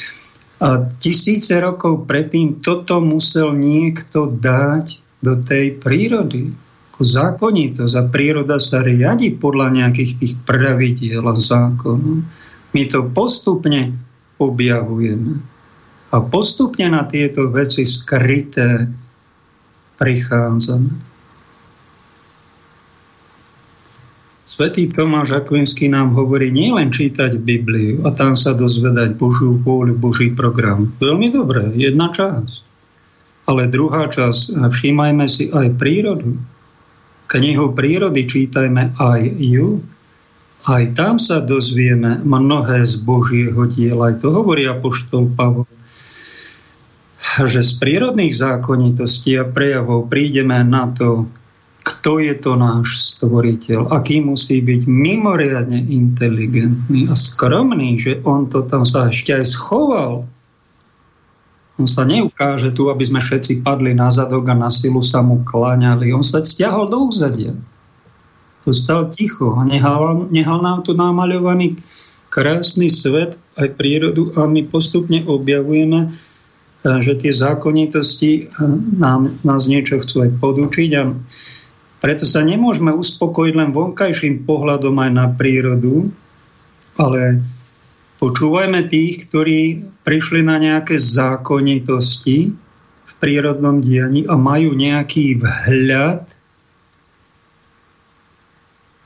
a 0.55 0.87
tisíce 1.03 1.51
rokov 1.59 2.07
predtým 2.07 2.63
toto 2.63 3.03
musel 3.03 3.51
niekto 3.51 4.31
dať 4.31 5.03
do 5.19 5.35
tej 5.35 5.75
prírody. 5.83 6.55
Ako 6.95 7.03
zákonitosť. 7.03 7.95
A 7.99 8.07
príroda 8.07 8.55
sa 8.55 8.79
riadi 8.79 9.35
podľa 9.35 9.75
nejakých 9.75 10.11
tých 10.15 10.33
pravidiel 10.47 11.27
a 11.27 11.35
zákonov. 11.35 12.23
My 12.71 12.83
to 12.87 13.11
postupne 13.11 13.99
objavujeme. 14.39 15.43
A 16.15 16.23
postupne 16.23 16.87
na 16.87 17.03
tieto 17.03 17.51
veci 17.51 17.83
skryté 17.83 18.87
prichádzame. 19.99 21.14
Svetý 24.45 24.85
Tomáš 24.85 25.41
Akvinský 25.41 25.89
nám 25.89 26.13
hovorí 26.13 26.53
nielen 26.53 26.93
čítať 26.93 27.41
Bibliu 27.41 28.05
a 28.05 28.13
tam 28.13 28.37
sa 28.37 28.53
dozvedať 28.53 29.17
Božiu 29.17 29.57
vôľu, 29.57 29.97
Boží 29.97 30.29
program. 30.29 30.93
Veľmi 31.01 31.33
dobré, 31.33 31.73
jedna 31.73 32.13
časť. 32.13 32.61
Ale 33.49 33.69
druhá 33.73 34.05
časť, 34.05 34.53
všímajme 34.69 35.25
si 35.25 35.49
aj 35.49 35.81
prírodu. 35.81 36.37
Knihu 37.25 37.73
prírody 37.73 38.29
čítajme 38.29 38.93
aj 39.01 39.21
ju. 39.41 39.81
Aj 40.69 40.83
tam 40.93 41.17
sa 41.17 41.41
dozvieme 41.41 42.21
mnohé 42.21 42.85
z 42.85 43.01
Božieho 43.01 43.65
diela. 43.65 44.13
Aj 44.13 44.15
to 44.21 44.29
hovorí 44.29 44.69
Apoštol 44.69 45.33
Pavol 45.33 45.65
že 47.43 47.59
z 47.59 47.71
prírodných 47.83 48.31
zákonitostí 48.31 49.35
a 49.35 49.43
prejavov 49.43 50.07
prídeme 50.07 50.55
na 50.63 50.87
to, 50.95 51.27
kto 52.05 52.21
je 52.21 52.37
to 52.37 52.53
náš 52.53 53.17
stvoriteľ, 53.17 53.89
aký 53.89 54.21
musí 54.21 54.61
byť 54.61 54.85
mimoriadne 54.85 55.89
inteligentný 55.89 57.09
a 57.09 57.17
skromný, 57.17 57.97
že 57.97 58.21
on 58.21 58.45
to 58.45 58.61
tam 58.61 58.85
sa 58.85 59.09
ešte 59.09 59.33
aj 59.33 59.49
schoval. 59.49 60.21
On 61.81 61.89
sa 61.89 62.05
neukáže 62.05 62.77
tu, 62.77 62.93
aby 62.93 63.01
sme 63.01 63.25
všetci 63.25 63.65
padli 63.65 63.97
na 63.97 64.13
zadok 64.13 64.45
a 64.45 64.53
na 64.53 64.69
silu 64.69 65.01
sa 65.01 65.25
mu 65.25 65.41
kláňali. 65.41 66.13
On 66.13 66.21
sa 66.21 66.45
stiahol 66.45 66.93
do 66.93 67.09
úzadia. 67.09 67.57
Tu 68.61 68.71
ticho 69.09 69.57
a 69.57 69.65
nehal, 69.65 70.29
nehal 70.29 70.61
nám 70.61 70.85
tu 70.85 70.93
namaľovaný 70.93 71.81
krásny 72.29 72.93
svet, 72.93 73.33
aj 73.57 73.81
prírodu 73.81 74.29
a 74.37 74.45
my 74.45 74.61
postupne 74.69 75.25
objavujeme, 75.25 76.13
že 76.85 77.17
tie 77.17 77.33
zákonitosti 77.33 78.53
nám, 78.93 79.41
nás 79.41 79.65
niečo 79.65 79.97
chcú 80.05 80.29
aj 80.29 80.37
podučiť 80.37 80.91
a 81.01 81.09
preto 82.05 82.21
sa 82.21 82.45
nemôžeme 82.45 82.93
uspokojiť 82.93 83.53
len 83.57 83.73
vonkajším 83.73 84.45
pohľadom 84.45 84.93
aj 84.93 85.09
na 85.09 85.25
prírodu, 85.25 86.13
ale 87.01 87.41
počúvajme 88.21 88.85
tých, 88.85 89.25
ktorí 89.25 89.81
prišli 90.05 90.45
na 90.45 90.61
nejaké 90.61 91.01
zákonitosti 91.01 92.53
v 93.09 93.13
prírodnom 93.17 93.81
dianí 93.81 94.21
a 94.29 94.37
majú 94.37 94.77
nejaký 94.77 95.41
vhľad, 95.41 96.29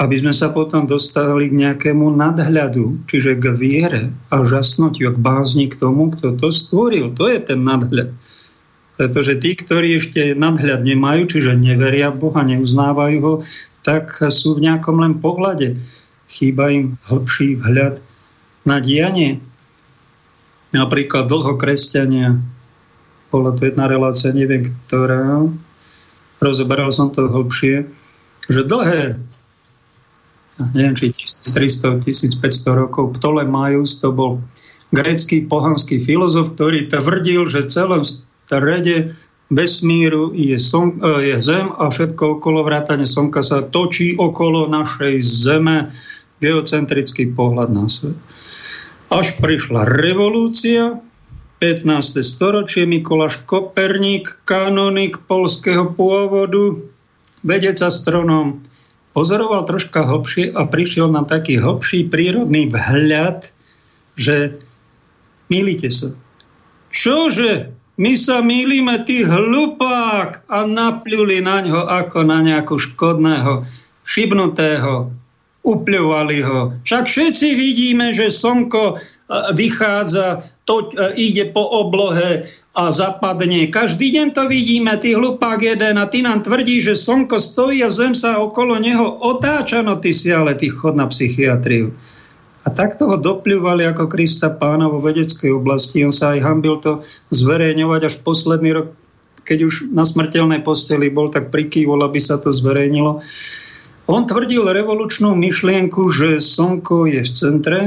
aby 0.04 0.16
sme 0.20 0.36
sa 0.36 0.52
potom 0.52 0.84
dostali 0.84 1.48
k 1.48 1.56
nejakému 1.56 2.04
nadhľadu, 2.04 3.08
čiže 3.08 3.40
k 3.40 3.46
viere 3.56 4.04
a 4.28 4.44
žasnutiu, 4.44 5.16
k 5.16 5.24
bázni 5.24 5.72
k 5.72 5.80
tomu, 5.80 6.12
kto 6.12 6.36
to 6.36 6.52
stvoril. 6.52 7.16
To 7.16 7.32
je 7.32 7.40
ten 7.48 7.64
nadhľad. 7.64 8.12
Pretože 9.00 9.40
tí, 9.40 9.56
ktorí 9.56 9.96
ešte 9.96 10.36
nadhľad 10.36 10.84
nemajú, 10.84 11.32
čiže 11.32 11.56
neveria 11.56 12.12
Boha, 12.12 12.44
neuznávajú 12.44 13.18
ho, 13.24 13.34
tak 13.80 14.12
sú 14.28 14.60
v 14.60 14.68
nejakom 14.68 15.00
len 15.00 15.24
pohľade. 15.24 15.80
Chýba 16.28 16.68
im 16.68 17.00
hlbší 17.08 17.64
vhľad 17.64 18.04
na 18.68 18.84
dianie. 18.84 19.40
Napríklad 20.76 21.32
dlho 21.32 21.56
kresťania, 21.56 22.44
bola 23.32 23.56
to 23.56 23.72
jedna 23.72 23.88
relácia, 23.88 24.36
neviem 24.36 24.68
ktorá, 24.68 25.48
rozoberal 26.44 26.92
som 26.92 27.08
to 27.08 27.32
hlbšie, 27.32 27.88
že 28.52 28.68
dlhé, 28.68 29.16
neviem, 30.76 30.96
či 31.00 31.16
1300, 31.16 32.04
1500 32.04 32.36
rokov, 32.76 33.16
Ptolemajus, 33.16 34.04
to 34.04 34.12
bol 34.12 34.44
grécky 34.92 35.48
pohanský 35.48 36.04
filozof, 36.04 36.52
ktorý 36.60 36.92
tvrdil, 36.92 37.48
že 37.48 37.72
celom 37.72 38.04
strede 38.50 39.14
vesmíru 39.54 40.34
je, 40.34 40.58
som, 40.58 40.98
e, 40.98 41.30
je 41.30 41.38
Zem 41.38 41.70
a 41.70 41.94
všetko 41.94 42.42
okolo 42.42 42.66
vrátane 42.66 43.06
Slnka 43.06 43.46
sa 43.46 43.62
točí 43.62 44.18
okolo 44.18 44.66
našej 44.66 45.22
Zeme. 45.22 45.94
Geocentrický 46.40 47.36
pohľad 47.36 47.70
na 47.70 47.92
svet. 47.92 48.16
Až 49.12 49.36
prišla 49.44 49.84
revolúcia, 49.84 51.04
15. 51.60 52.24
storočie, 52.24 52.88
Mikuláš 52.88 53.44
Koperník, 53.44 54.48
kanonik 54.48 55.20
polského 55.28 55.92
pôvodu, 55.92 56.80
vedec 57.44 57.76
astronom, 57.84 58.64
pozoroval 59.12 59.68
troška 59.68 60.08
hlbšie 60.08 60.56
a 60.56 60.64
prišiel 60.64 61.12
na 61.12 61.28
taký 61.28 61.60
hlbší 61.60 62.08
prírodný 62.08 62.72
vhľad, 62.72 63.52
že 64.16 64.56
milíte 65.52 65.92
sa. 65.92 66.16
Čože? 66.88 67.79
My 68.00 68.16
sa 68.16 68.40
mýlime, 68.40 69.04
ty 69.04 69.28
hlupák! 69.28 70.48
A 70.48 70.64
napľuli 70.64 71.44
na 71.44 71.60
ňo 71.60 71.84
ako 71.84 72.24
na 72.24 72.40
nejakú 72.40 72.80
škodného, 72.80 73.68
šibnutého, 74.08 75.12
upľovali 75.68 76.38
ho. 76.48 76.60
Však 76.88 77.04
všetci 77.04 77.48
vidíme, 77.60 78.16
že 78.16 78.32
slnko 78.32 78.84
e, 78.88 78.96
vychádza, 79.52 80.48
to 80.64 80.88
e, 80.96 81.12
ide 81.20 81.52
po 81.52 81.60
oblohe 81.60 82.48
a 82.72 82.84
zapadne. 82.88 83.68
Každý 83.68 84.16
deň 84.16 84.28
to 84.32 84.48
vidíme, 84.48 84.96
ty 85.04 85.20
hlupák 85.20 85.60
jeden 85.60 86.00
a 86.00 86.08
ty 86.08 86.24
nám 86.24 86.48
tvrdí, 86.48 86.80
že 86.80 86.96
slnko 86.96 87.36
stojí 87.36 87.84
a 87.84 87.92
zem 87.92 88.16
sa 88.16 88.40
okolo 88.40 88.80
neho 88.80 89.20
otáča, 89.20 89.84
no 89.84 90.00
ty 90.00 90.16
si 90.16 90.32
ale 90.32 90.56
ty 90.56 90.72
chod 90.72 90.96
na 90.96 91.12
psychiatriu. 91.12 91.92
A 92.70 92.78
takto 92.78 93.10
ho 93.10 93.18
dopľúvali 93.18 93.82
ako 93.90 94.06
Krista 94.06 94.54
pána 94.54 94.86
vo 94.86 95.02
vedeckej 95.02 95.58
oblasti. 95.58 96.06
On 96.06 96.14
sa 96.14 96.38
aj 96.38 96.46
hambil 96.46 96.78
to 96.78 97.02
zverejňovať 97.34 98.02
až 98.06 98.16
posledný 98.22 98.70
rok, 98.78 98.94
keď 99.42 99.66
už 99.66 99.90
na 99.90 100.06
smrteľnej 100.06 100.62
posteli 100.62 101.10
bol, 101.10 101.34
tak 101.34 101.50
prikývol, 101.50 102.06
aby 102.06 102.22
sa 102.22 102.38
to 102.38 102.54
zverejnilo. 102.54 103.26
On 104.06 104.22
tvrdil 104.22 104.70
revolučnú 104.70 105.34
myšlienku, 105.34 106.14
že 106.14 106.38
Slnko 106.38 107.10
je 107.10 107.26
v 107.26 107.32
centre 107.34 107.80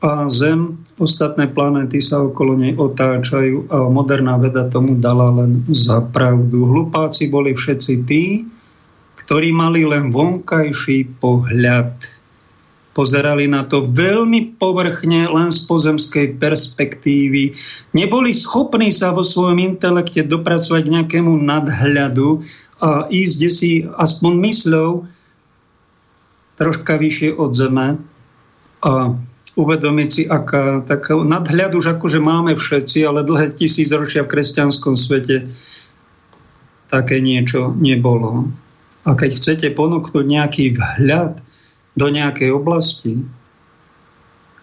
a 0.00 0.24
Zem, 0.32 0.80
ostatné 0.96 1.44
planéty 1.52 2.00
sa 2.00 2.24
okolo 2.24 2.56
nej 2.56 2.72
otáčajú 2.72 3.68
a 3.68 3.92
moderná 3.92 4.40
veda 4.40 4.72
tomu 4.72 4.96
dala 4.96 5.28
len 5.28 5.68
za 5.68 6.00
pravdu. 6.00 6.64
Hlupáci 6.64 7.28
boli 7.28 7.52
všetci 7.52 7.94
tí, 8.08 8.48
ktorí 9.20 9.52
mali 9.52 9.84
len 9.84 10.08
vonkajší 10.08 11.20
pohľad. 11.20 12.19
Pozerali 13.00 13.48
na 13.48 13.64
to 13.64 13.88
veľmi 13.88 14.60
povrchne, 14.60 15.24
len 15.24 15.48
z 15.48 15.64
pozemskej 15.64 16.36
perspektívy. 16.36 17.56
Neboli 17.96 18.28
schopní 18.28 18.92
sa 18.92 19.16
vo 19.16 19.24
svojom 19.24 19.56
intelekte 19.56 20.20
dopracovať 20.20 20.82
k 20.84 20.92
nejakému 21.00 21.32
nadhľadu 21.40 22.44
a 22.84 23.08
ísť 23.08 23.40
si 23.48 23.88
aspoň 23.88 24.32
mysľou 24.44 25.08
troška 26.60 27.00
vyššie 27.00 27.40
od 27.40 27.56
zeme 27.56 27.88
a 28.84 28.92
uvedomiť 29.56 30.08
si, 30.12 30.22
aká 30.28 30.84
taká 30.84 31.16
nadhľad 31.16 31.72
už 31.72 31.96
akože 31.96 32.20
máme 32.20 32.52
všetci, 32.52 33.08
ale 33.08 33.24
dlhé 33.24 33.48
tisíc 33.56 33.88
ročia 33.96 34.28
v 34.28 34.36
kresťanskom 34.36 34.92
svete 34.92 35.48
také 36.92 37.24
niečo 37.24 37.72
nebolo. 37.80 38.52
A 39.08 39.16
keď 39.16 39.40
chcete 39.40 39.72
ponúknuť 39.72 40.24
nejaký 40.28 40.76
vhľad 40.76 41.40
do 41.98 42.06
nejakej 42.08 42.50
oblasti 42.54 43.22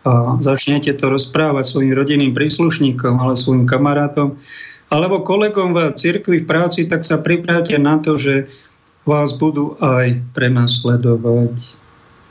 a 0.07 0.39
začnete 0.39 0.95
to 0.95 1.11
rozprávať 1.11 1.67
svojim 1.67 1.91
rodinným 1.91 2.31
príslušníkom 2.31 3.19
ale 3.19 3.35
svojim 3.35 3.67
kamarátom, 3.67 4.39
alebo 4.87 5.27
kolegom 5.27 5.75
v 5.75 5.91
cirkvi 5.99 6.43
v 6.43 6.47
práci, 6.47 6.87
tak 6.87 7.03
sa 7.03 7.19
pripravte 7.19 7.75
na 7.75 7.99
to, 7.99 8.15
že 8.15 8.47
vás 9.03 9.35
budú 9.35 9.75
aj 9.83 10.15
prenasledovať. 10.31 11.75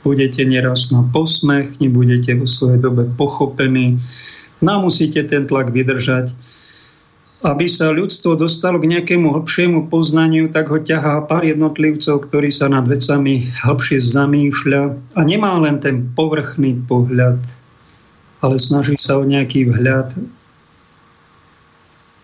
Budete 0.01 0.41
neraz 0.45 0.89
na 0.89 1.05
posmech, 1.05 1.77
nebudete 1.77 2.33
vo 2.33 2.49
svojej 2.49 2.81
dobe 2.81 3.05
pochopení. 3.13 4.01
No 4.61 4.81
musíte 4.81 5.21
ten 5.25 5.45
tlak 5.45 5.69
vydržať. 5.69 6.33
Aby 7.45 7.69
sa 7.69 7.93
ľudstvo 7.93 8.33
dostalo 8.33 8.81
k 8.81 8.97
nejakému 8.97 9.29
hlbšiemu 9.29 9.93
poznaniu, 9.93 10.49
tak 10.49 10.73
ho 10.73 10.81
ťahá 10.81 11.21
pár 11.29 11.45
jednotlivcov, 11.45 12.25
ktorí 12.25 12.49
sa 12.49 12.65
nad 12.65 12.89
vecami 12.89 13.53
hlbšie 13.61 14.01
zamýšľa 14.01 14.81
a 15.13 15.19
nemá 15.21 15.53
len 15.61 15.77
ten 15.77 16.09
povrchný 16.17 16.81
pohľad, 16.89 17.37
ale 18.41 18.55
snaží 18.57 18.97
sa 18.97 19.21
o 19.21 19.23
nejaký 19.23 19.69
vhľad 19.69 20.17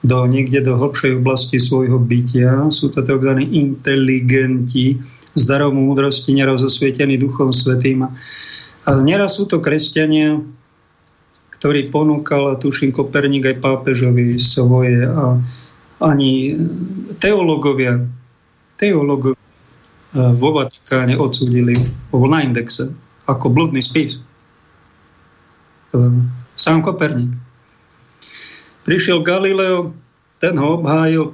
do 0.03 0.19
niekde 0.27 0.65
do 0.65 0.75
hlbšej 0.75 1.21
oblasti 1.21 1.61
svojho 1.61 1.95
bytia. 1.95 2.67
Sú 2.73 2.91
to 2.91 2.99
tzv. 3.05 3.39
inteligenti, 3.39 4.99
s 5.33 5.43
darom 5.47 5.79
múdrosti, 5.79 6.35
neraz 6.35 6.61
Duchom 6.61 7.55
Svetým. 7.55 8.05
A 8.83 8.89
neraz 8.99 9.39
sú 9.39 9.47
to 9.47 9.63
kresťania, 9.63 10.43
ktorí 11.63 11.95
ponúkal, 11.95 12.59
tuším, 12.59 12.91
Koperník 12.91 13.47
aj 13.47 13.63
pápežovi 13.63 14.35
svoje 14.35 15.07
a 15.07 15.39
ani 16.03 16.59
teológovia, 17.23 18.03
teológovia 18.75 19.39
e, 19.39 19.47
vo 20.35 20.59
Vatikáne 20.59 21.15
odsúdili 21.15 21.71
na 22.11 22.43
indexe 22.43 22.91
ako 23.31 23.47
bludný 23.47 23.79
spis. 23.79 24.19
E, 24.19 26.03
sám 26.59 26.83
Koperník. 26.83 27.31
Prišiel 28.83 29.23
Galileo, 29.23 29.95
ten 30.43 30.59
ho 30.59 30.83
obhájil 30.83 31.31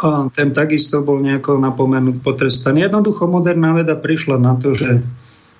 a 0.00 0.32
ten 0.32 0.56
takisto 0.56 1.04
bol 1.04 1.20
nejako 1.20 1.60
napomenut, 1.60 2.24
potrestaný. 2.24 2.88
Jednoducho 2.88 3.28
moderná 3.28 3.76
veda 3.76 3.92
prišla 3.92 4.40
na 4.40 4.56
to, 4.56 4.72
že 4.72 5.04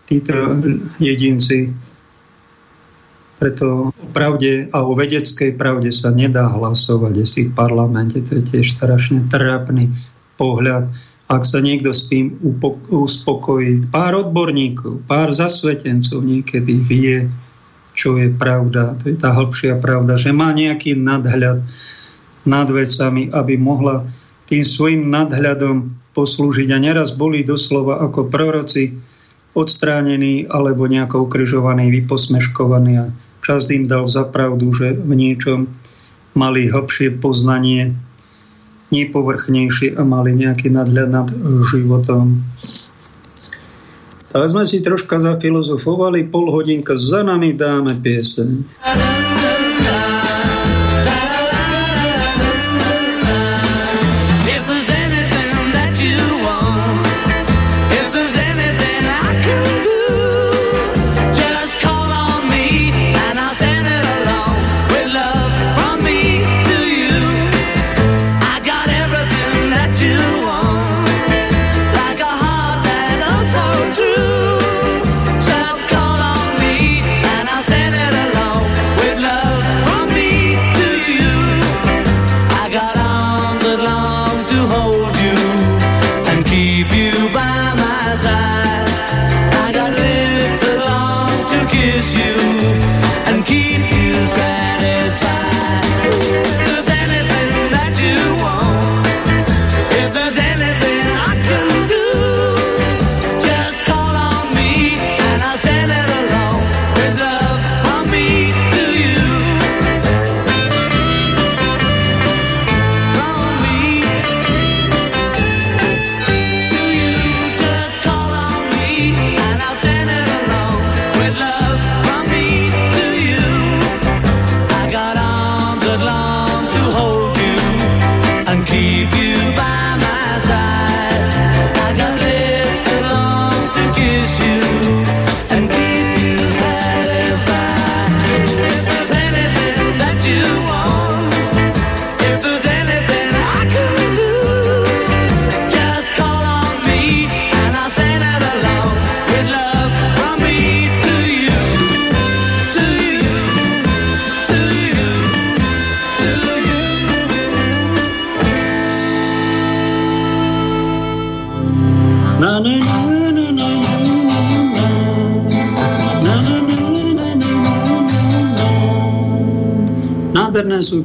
títo 0.09 0.57
jedinci 0.96 1.76
preto 3.38 3.94
o 3.94 4.07
pravde 4.11 4.66
a 4.74 4.83
o 4.83 4.98
vedeckej 4.98 5.55
pravde 5.55 5.94
sa 5.94 6.11
nedá 6.11 6.51
hlasovať 6.51 7.14
si 7.22 7.46
v 7.46 7.55
parlamente. 7.55 8.18
To 8.18 8.42
je 8.42 8.44
tiež 8.44 8.74
strašne 8.74 9.31
trápny 9.31 9.94
pohľad. 10.35 10.90
Ak 11.31 11.46
sa 11.46 11.62
niekto 11.62 11.94
s 11.94 12.11
tým 12.11 12.35
uspokojí, 12.90 13.88
pár 13.94 14.27
odborníkov, 14.27 15.07
pár 15.07 15.31
zasvetencov 15.31 16.24
niekedy 16.24 16.83
vie, 16.83 17.16
čo 17.94 18.18
je 18.18 18.33
pravda. 18.33 18.98
To 19.03 19.12
je 19.12 19.16
tá 19.18 19.31
hĺbšia 19.37 19.79
pravda, 19.79 20.18
že 20.18 20.35
má 20.35 20.51
nejaký 20.51 20.98
nadhľad 20.98 21.62
nad 22.48 22.68
vecami, 22.70 23.29
aby 23.31 23.55
mohla 23.61 24.09
tým 24.48 24.64
svojim 24.64 25.12
nadhľadom 25.12 25.94
poslúžiť. 26.16 26.72
A 26.72 26.79
neraz 26.81 27.12
boli 27.12 27.44
doslova 27.44 28.01
ako 28.03 28.33
proroci 28.33 28.96
odstránení 29.53 30.48
alebo 30.48 30.88
nejako 30.88 31.29
ukrižovaní, 31.29 31.92
vyposmeškovaní. 31.92 32.92
A 32.98 33.07
čas 33.48 33.72
im 33.72 33.80
dal 33.80 34.04
za 34.04 34.28
pravdu, 34.28 34.68
že 34.76 34.92
v 34.92 35.16
niečom 35.16 35.72
mali 36.37 36.68
hlbšie 36.68 37.16
poznanie, 37.16 37.96
nepovrchnejšie 38.92 39.96
a 39.96 40.04
mali 40.04 40.37
nejaký 40.37 40.68
nadhľad 40.68 41.08
nad 41.08 41.28
životom. 41.72 42.44
Tak 44.28 44.44
sme 44.52 44.68
si 44.68 44.84
troška 44.84 45.16
zafilozofovali, 45.16 46.28
pol 46.28 46.52
hodinka 46.52 46.92
za 47.00 47.24
nami 47.24 47.56
dáme 47.56 47.96
pieseň. 47.96 48.48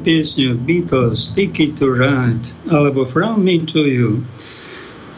Piesne 0.03 0.59
Beatles, 0.59 1.31
Sticky 1.31 1.71
to 1.79 1.87
Right, 1.95 2.43
alebo 2.67 3.07
From 3.07 3.47
Me 3.47 3.63
to 3.63 3.87
You. 3.87 4.19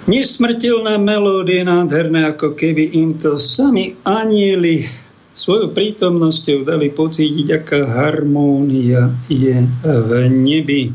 Nesmrteľné 0.05 1.01
melódie 1.01 1.65
nádherné, 1.65 2.29
ako 2.29 2.53
keby 2.53 2.93
im 2.93 3.17
to 3.17 3.41
sami 3.41 3.97
anieli 4.05 4.85
svojou 5.33 5.73
prítomnosťou 5.73 6.63
dali 6.63 6.93
pocítiť, 6.93 7.47
aká 7.57 7.81
harmónia 7.89 9.11
je 9.25 9.65
v 9.81 10.11
nebi. 10.29 10.93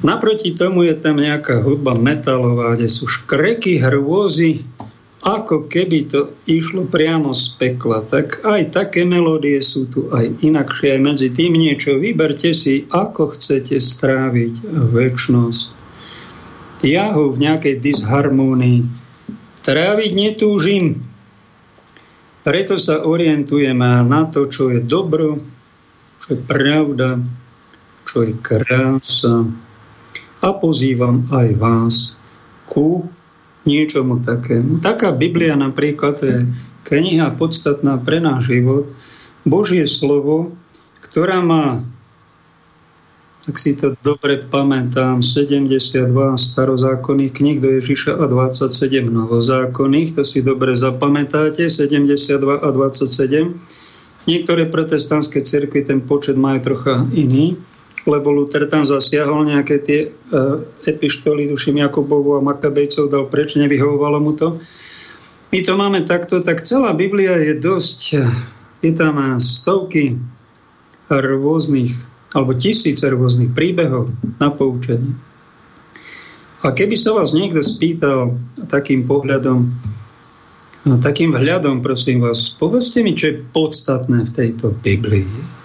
Naproti 0.00 0.56
tomu 0.56 0.88
je 0.88 0.96
tam 0.96 1.20
nejaká 1.20 1.60
hudba 1.60 1.92
metalová, 1.98 2.78
kde 2.78 2.88
sú 2.88 3.04
škreky, 3.04 3.82
hrôzy, 3.84 4.64
ako 5.20 5.68
keby 5.68 6.08
to 6.08 6.32
išlo 6.48 6.88
priamo 6.88 7.36
z 7.36 7.52
pekla. 7.60 8.00
Tak 8.08 8.40
aj 8.40 8.72
také 8.72 9.04
melódie 9.04 9.60
sú 9.60 9.84
tu 9.84 10.08
aj 10.08 10.40
inakšie, 10.40 10.96
aj 10.96 11.00
medzi 11.04 11.28
tým 11.28 11.60
niečo. 11.60 12.00
Vyberte 12.00 12.56
si, 12.56 12.88
ako 12.88 13.36
chcete 13.36 13.76
stráviť 13.76 14.64
väčnosť. 14.96 15.66
Ja 16.80 17.12
ho 17.12 17.36
v 17.36 17.44
nejakej 17.44 17.84
disharmónii 17.84 18.88
tráviť 19.60 20.10
netúžim, 20.16 21.04
preto 22.40 22.80
sa 22.80 23.04
orientujeme 23.04 24.00
na 24.08 24.24
to, 24.24 24.48
čo 24.48 24.72
je 24.72 24.80
dobro, 24.80 25.36
čo 26.24 26.28
je 26.32 26.40
pravda, 26.40 27.20
čo 28.08 28.24
je 28.24 28.32
krása. 28.40 29.44
A 30.40 30.48
pozývam 30.56 31.28
aj 31.28 31.48
vás 31.60 31.96
ku 32.64 33.04
niečomu 33.68 34.20
takému. 34.20 34.80
Taká 34.80 35.12
Biblia 35.12 35.56
napríklad 35.56 36.16
je 36.24 36.48
kniha 36.88 37.36
podstatná 37.36 38.00
pre 38.00 38.18
náš 38.18 38.50
život, 38.50 38.88
Božie 39.44 39.88
slovo, 39.88 40.52
ktorá 41.00 41.40
má, 41.40 41.80
ak 43.48 43.56
si 43.56 43.72
to 43.72 43.96
dobre 44.04 44.44
pamätám, 44.52 45.24
72 45.24 46.12
starozákonných 46.36 47.32
kníh 47.32 47.58
do 47.60 47.72
Ježiša 47.80 48.20
a 48.20 48.24
27 48.28 49.08
novozákonných, 49.08 50.20
to 50.20 50.22
si 50.28 50.44
dobre 50.44 50.76
zapamätáte, 50.76 51.68
72 51.72 52.60
a 52.60 52.68
27. 52.68 53.56
Niektoré 54.28 54.68
protestantské 54.68 55.40
cerkvy 55.40 55.80
ten 55.88 56.04
počet 56.04 56.36
majú 56.36 56.60
trocha 56.60 57.08
iný 57.16 57.56
lebo 58.08 58.32
Luther 58.32 58.64
tam 58.64 58.86
zasiahol 58.86 59.44
nejaké 59.48 59.76
tie 59.84 60.00
uh, 60.08 60.64
epištoly, 60.88 61.50
duším 61.50 61.84
Jakubovu 61.84 62.40
a 62.40 62.44
Makabejcov 62.44 63.12
dal 63.12 63.28
preč, 63.28 63.60
nevyhovovalo 63.60 64.18
mu 64.20 64.32
to. 64.32 64.56
My 65.50 65.60
to 65.66 65.74
máme 65.74 66.06
takto, 66.06 66.38
tak 66.40 66.62
celá 66.62 66.94
Biblia 66.94 67.34
je 67.36 67.58
dosť, 67.58 68.00
je 68.86 68.92
tam 68.94 69.18
stovky 69.42 70.14
rôznych, 71.10 71.90
alebo 72.38 72.54
tisíce 72.54 73.02
rôznych 73.02 73.50
príbehov 73.50 74.14
na 74.38 74.54
poučenie. 74.54 75.10
A 76.62 76.70
keby 76.70 76.94
sa 76.94 77.16
vás 77.16 77.34
niekto 77.34 77.64
spýtal 77.64 78.38
takým 78.70 79.02
pohľadom, 79.08 79.66
takým 81.02 81.34
vhľadom, 81.34 81.82
prosím 81.82 82.22
vás, 82.22 82.54
povedzte 82.54 83.02
mi, 83.02 83.18
čo 83.18 83.34
je 83.34 83.40
podstatné 83.50 84.22
v 84.28 84.32
tejto 84.32 84.70
Biblii 84.84 85.59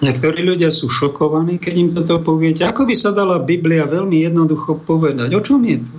Niektorí 0.00 0.40
ľudia 0.40 0.72
sú 0.72 0.88
šokovaní, 0.88 1.60
keď 1.60 1.74
im 1.76 1.88
toto 1.92 2.24
poviete. 2.24 2.64
Ako 2.64 2.88
by 2.88 2.94
sa 2.96 3.12
dala 3.12 3.36
Biblia 3.36 3.84
veľmi 3.84 4.24
jednoducho 4.24 4.80
povedať? 4.80 5.36
O 5.36 5.44
čom 5.44 5.60
je 5.60 5.84
to? 5.84 5.94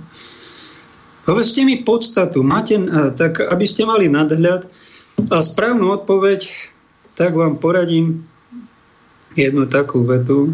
Povedzte 1.22 1.62
mi 1.62 1.86
podstatu, 1.86 2.42
máte, 2.42 2.82
tak 3.14 3.38
aby 3.46 3.62
ste 3.62 3.86
mali 3.86 4.10
nadhľad 4.10 4.66
a 5.30 5.38
správnu 5.38 5.94
odpoveď, 6.02 6.50
tak 7.14 7.38
vám 7.38 7.62
poradím 7.62 8.26
jednu 9.38 9.70
takú 9.70 10.02
vetu, 10.02 10.50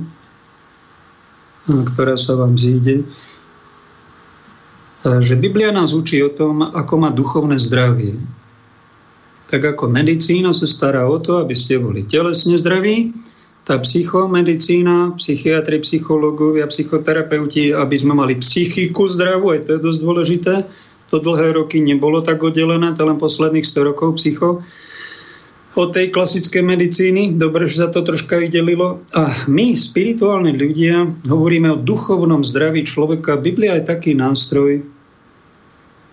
ktorá 1.65 2.21
sa 2.21 2.37
vám 2.37 2.61
zíde, 2.61 3.09
že 5.09 5.41
Biblia 5.41 5.73
nás 5.73 5.97
učí 5.97 6.21
o 6.21 6.29
tom, 6.29 6.61
ako 6.61 6.95
má 7.01 7.09
duchovné 7.17 7.57
zdravie. 7.57 8.21
Tak 9.49 9.65
ako 9.73 9.89
medicína 9.89 10.53
sa 10.53 10.69
stará 10.69 11.09
o 11.09 11.17
to, 11.17 11.41
aby 11.41 11.57
ste 11.57 11.81
boli 11.81 12.05
telesne 12.05 12.61
zdraví, 12.61 13.17
tá 13.69 13.77
psychomedicína, 13.77 15.13
psychiatri, 15.21 15.85
psychológovia, 15.85 16.65
psychoterapeuti, 16.73 17.77
aby 17.77 17.97
sme 18.01 18.17
mali 18.17 18.41
psychiku 18.41 19.05
zdravú, 19.05 19.53
aj 19.53 19.69
to 19.69 19.71
je 19.77 19.85
dosť 19.85 20.01
dôležité. 20.01 20.55
To 21.13 21.21
dlhé 21.21 21.53
roky 21.53 21.85
nebolo 21.85 22.25
tak 22.25 22.41
oddelené, 22.41 22.97
to 22.97 23.05
len 23.05 23.21
posledných 23.21 23.69
100 23.69 23.89
rokov 23.93 24.17
psycho 24.17 24.65
od 25.77 25.89
tej 25.93 26.09
klasickej 26.09 26.65
medicíny. 26.65 27.37
Dobre, 27.37 27.69
že 27.69 27.85
sa 27.85 27.89
to 27.93 28.01
troška 28.01 28.41
vydelilo. 28.41 29.05
A 29.13 29.47
my, 29.53 29.77
spirituálni 29.77 30.57
ľudia, 30.57 31.05
hovoríme 31.29 31.69
o 31.69 31.79
duchovnom 31.79 32.49
zdraví 32.49 32.89
človeka. 32.89 33.37
Biblia 33.37 33.77
je 33.77 33.85
taký 33.85 34.17
nástroj, 34.17 34.81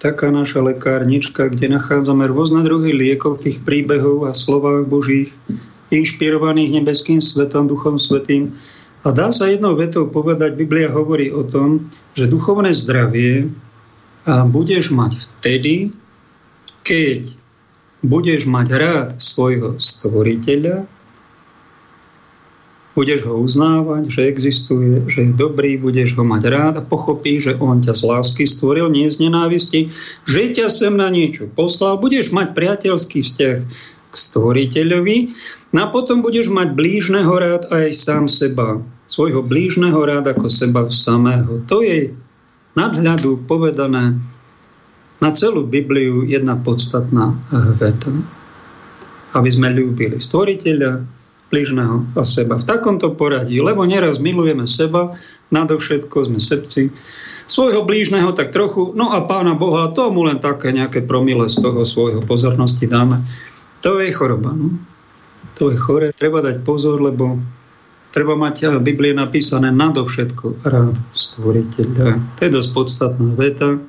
taká 0.03 0.27
naša 0.27 0.59
lekárnička, 0.59 1.47
kde 1.47 1.71
nachádzame 1.71 2.27
rôzne 2.27 2.67
druhy 2.67 2.91
liekov, 2.91 3.47
tých 3.47 3.63
príbehov 3.63 4.27
a 4.27 4.35
slovách 4.35 4.91
Božích 4.91 5.31
inšpirovaných 5.93 6.81
nebeským 6.81 7.21
svetom, 7.21 7.69
Duchom 7.69 7.99
Svetým. 8.01 8.55
A 9.05 9.13
dá 9.13 9.29
sa 9.29 9.45
jednou 9.45 9.77
vetou 9.77 10.09
povedať, 10.09 10.57
Biblia 10.57 10.89
hovorí 10.89 11.29
o 11.29 11.45
tom, 11.45 11.85
že 12.17 12.25
duchovné 12.25 12.73
zdravie 12.73 13.53
budeš 14.49 14.89
mať 14.89 15.13
vtedy, 15.13 15.93
keď 16.81 17.29
budeš 18.01 18.49
mať 18.49 18.67
rád 18.73 19.09
svojho 19.21 19.77
stvoriteľa, 19.77 20.89
budeš 22.97 23.27
ho 23.27 23.37
uznávať, 23.43 24.07
že 24.07 24.21
existuje, 24.25 25.03
že 25.05 25.29
je 25.29 25.33
dobrý, 25.35 25.77
budeš 25.77 26.15
ho 26.15 26.23
mať 26.23 26.43
rád 26.47 26.73
a 26.79 26.87
pochopíš, 26.87 27.51
že 27.51 27.53
on 27.59 27.83
ťa 27.83 27.93
z 27.93 28.01
lásky 28.07 28.43
stvoril, 28.47 28.87
nie 28.89 29.11
z 29.11 29.27
nenávisti, 29.27 29.91
že 30.25 30.41
ťa 30.49 30.71
sem 30.71 30.95
na 30.97 31.11
niečo 31.11 31.51
poslal, 31.51 31.99
budeš 31.99 32.31
mať 32.31 32.55
priateľský 32.55 33.21
vzťah 33.21 33.57
k 34.09 34.13
stvoriteľovi 34.15 35.17
No 35.75 35.83
a 35.83 35.91
potom 35.91 36.23
budeš 36.23 36.47
mať 36.47 36.71
blížneho 36.71 37.27
rád 37.35 37.67
aj 37.67 37.91
sám 37.91 38.31
seba. 38.31 38.79
Svojho 39.11 39.43
blížneho 39.43 39.99
rád 40.07 40.31
ako 40.31 40.47
seba 40.47 40.87
samého. 40.87 41.67
To 41.67 41.83
je 41.83 42.15
nadhľadu 42.79 43.43
povedané 43.43 44.15
na 45.19 45.29
celú 45.35 45.67
Bibliu 45.67 46.23
jedna 46.23 46.55
podstatná 46.55 47.35
veta. 47.75 48.07
Aby 49.35 49.49
sme 49.51 49.75
ľúbili 49.75 50.15
stvoriteľa, 50.15 51.03
blížneho 51.51 52.07
a 52.15 52.23
seba. 52.23 52.55
V 52.55 52.65
takomto 52.65 53.11
poradí, 53.11 53.59
lebo 53.59 53.83
neraz 53.83 54.23
milujeme 54.23 54.63
seba, 54.71 55.11
nadovšetko 55.51 56.17
sme 56.23 56.39
sebci, 56.39 56.87
svojho 57.51 57.83
blížneho 57.83 58.31
tak 58.31 58.55
trochu, 58.55 58.95
no 58.95 59.11
a 59.11 59.27
pána 59.27 59.53
Boha, 59.59 59.91
tomu 59.91 60.23
len 60.23 60.39
také 60.39 60.71
nejaké 60.71 61.03
promile 61.03 61.51
z 61.51 61.61
toho 61.61 61.83
svojho 61.83 62.23
pozornosti 62.23 62.87
dáme. 62.87 63.21
To 63.85 64.01
je 64.01 64.09
choroba. 64.15 64.55
No? 64.55 64.94
To 65.55 65.71
je 65.71 65.77
chore, 65.79 66.11
treba 66.11 66.43
dať 66.43 66.61
pozor, 66.67 66.99
lebo 66.99 67.39
treba 68.11 68.35
mať 68.35 68.79
v 68.79 68.83
Biblii 68.83 69.15
napísané 69.15 69.71
nadovšetko 69.71 70.63
rád 70.67 70.95
stvoriteľa. 71.15 72.19
To 72.37 72.39
je 72.43 72.51
dosť 72.51 72.69
podstatná 72.75 73.31
veta. 73.35 73.79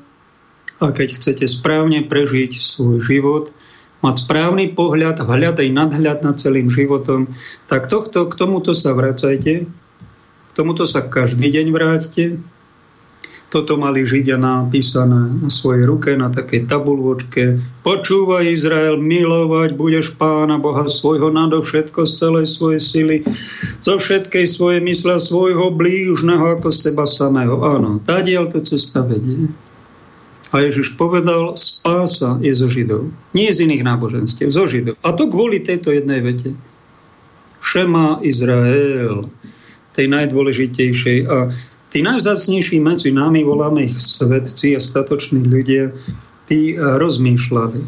A 0.77 0.93
keď 0.93 1.09
chcete 1.17 1.47
správne 1.49 2.05
prežiť 2.05 2.53
svoj 2.53 3.01
život, 3.03 3.45
mať 4.05 4.29
správny 4.29 4.77
pohľad, 4.77 5.25
hľadaj 5.25 5.69
nadhľad 5.73 6.19
nad 6.23 6.37
celým 6.37 6.69
životom, 6.69 7.33
tak 7.67 7.89
tohto, 7.89 8.29
k 8.29 8.35
tomuto 8.37 8.77
sa 8.77 8.93
vracajte, 8.93 9.64
k 9.67 10.51
tomuto 10.53 10.85
sa 10.85 11.03
každý 11.03 11.49
deň 11.49 11.67
vráťte, 11.73 12.25
toto 13.47 13.78
mali 13.78 14.03
Židia 14.03 14.36
napísané 14.42 15.30
na 15.38 15.47
svojej 15.47 15.86
ruke, 15.86 16.18
na 16.18 16.34
takej 16.34 16.66
tabulvočke. 16.66 17.62
Počúvaj 17.86 18.51
Izrael, 18.51 18.99
milovať 18.99 19.78
budeš 19.78 20.18
pána 20.18 20.59
Boha 20.59 20.90
svojho 20.90 21.30
nadovšetko 21.30 22.03
z 22.05 22.12
celej 22.18 22.47
svojej 22.51 22.82
sily, 22.82 23.16
zo 23.86 24.03
všetkej 24.03 24.44
svojej 24.51 24.82
mysle, 24.82 25.22
svojho 25.22 25.70
blížneho 25.70 26.59
ako 26.59 26.74
seba 26.74 27.07
samého. 27.07 27.62
Áno, 27.62 28.03
diel 28.03 28.51
to 28.51 28.59
cesta 28.59 29.07
vedie. 29.07 29.47
A 30.55 30.62
Ježiš 30.62 30.94
povedal, 30.94 31.55
spása 31.59 32.38
je 32.42 32.55
zo 32.55 32.70
Židov. 32.70 33.11
Nie 33.34 33.51
z 33.51 33.66
iných 33.66 33.82
náboženstiev, 33.82 34.51
zo 34.51 34.66
Židov. 34.66 34.94
A 35.03 35.14
to 35.14 35.26
kvôli 35.30 35.62
tejto 35.62 35.90
jednej 35.94 36.22
vete. 36.22 36.55
Šema 37.59 38.22
Izrael, 38.22 39.26
tej 39.94 40.07
najdôležitejšej. 40.07 41.18
A 41.26 41.51
Tí 41.97 42.05
najvzácnejší 42.05 42.76
medzi 42.84 43.09
nami, 43.09 43.40
voláme 43.40 43.88
ich 43.88 43.97
svetci 43.97 44.76
a 44.76 44.80
statoční 44.84 45.49
ľudia, 45.49 45.97
tí 46.44 46.76
rozmýšľali. 46.76 47.80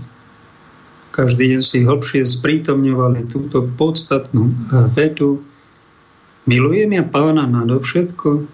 Každý 1.13 1.53
deň 1.53 1.61
si 1.61 1.85
hlbšie 1.85 2.25
sprítomňovali 2.25 3.29
túto 3.29 3.69
podstatnú 3.77 4.49
vetu. 4.97 5.45
Milujem 6.49 6.97
ja 6.97 7.05
pána 7.05 7.45
nadovšetko? 7.53 8.49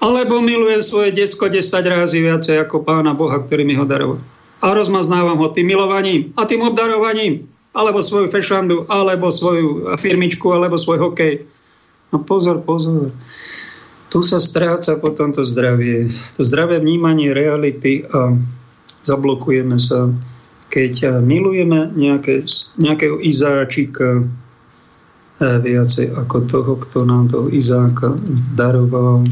Alebo 0.00 0.40
milujem 0.40 0.80
svoje 0.80 1.12
detsko 1.12 1.52
10 1.52 1.76
razy 1.84 2.24
viacej 2.24 2.56
ako 2.56 2.88
pána 2.88 3.12
Boha, 3.12 3.36
ktorý 3.36 3.68
mi 3.68 3.76
ho 3.76 3.84
daroval. 3.84 4.24
A 4.64 4.72
rozmaznávam 4.72 5.36
ho 5.44 5.52
tým 5.52 5.68
milovaním 5.68 6.32
a 6.40 6.48
tým 6.48 6.64
obdarovaním 6.64 7.44
alebo 7.76 8.00
svoju 8.00 8.32
fešandu, 8.32 8.88
alebo 8.88 9.28
svoju 9.28 9.92
firmičku, 10.00 10.48
alebo 10.56 10.80
svoj 10.80 11.04
hokej. 11.04 11.44
No 12.16 12.24
pozor, 12.24 12.64
pozor. 12.64 13.12
Tu 14.10 14.22
sa 14.22 14.38
stráca 14.38 14.96
potom 15.02 15.34
to 15.34 15.42
zdravie. 15.42 16.10
To 16.38 16.42
zdravé 16.46 16.78
vnímanie 16.78 17.34
reality 17.34 18.06
a 18.06 18.32
zablokujeme 19.02 19.78
sa. 19.82 20.10
Keď 20.70 21.22
milujeme 21.22 21.94
nejaké, 21.94 22.42
nejakého 22.78 23.22
Izáčika 23.22 24.20
e, 24.20 24.24
viacej 25.40 26.10
ako 26.14 26.36
toho, 26.46 26.72
kto 26.82 26.98
nám 27.06 27.30
toho 27.30 27.46
Izáka 27.50 28.18
daroval, 28.54 29.26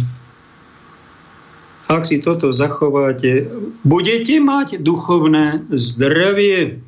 ak 1.85 2.03
si 2.09 2.17
toto 2.17 2.49
zachováte, 2.49 3.45
budete 3.85 4.41
mať 4.41 4.81
duchovné 4.81 5.69
zdravie. 5.69 6.81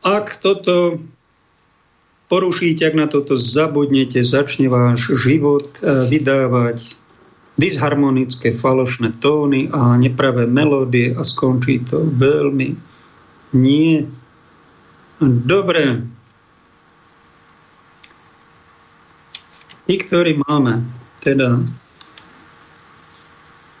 Ak 0.00 0.40
toto 0.40 0.98
porušíte, 2.26 2.86
ak 2.86 2.94
na 2.94 3.06
toto 3.06 3.38
zabudnete, 3.38 4.22
začne 4.22 4.70
váš 4.70 5.10
život 5.22 5.66
eh, 5.80 6.06
vydávať 6.10 6.98
disharmonické 7.56 8.52
falošné 8.52 9.16
tóny 9.16 9.72
a 9.72 9.96
nepravé 9.96 10.44
melódie 10.44 11.16
a 11.16 11.24
skončí 11.24 11.80
to 11.88 12.04
veľmi 12.04 12.76
nie 13.56 14.04
dobre. 15.24 16.04
My, 19.86 19.94
ktorí 19.96 20.36
máme 20.44 20.84
teda 21.24 21.64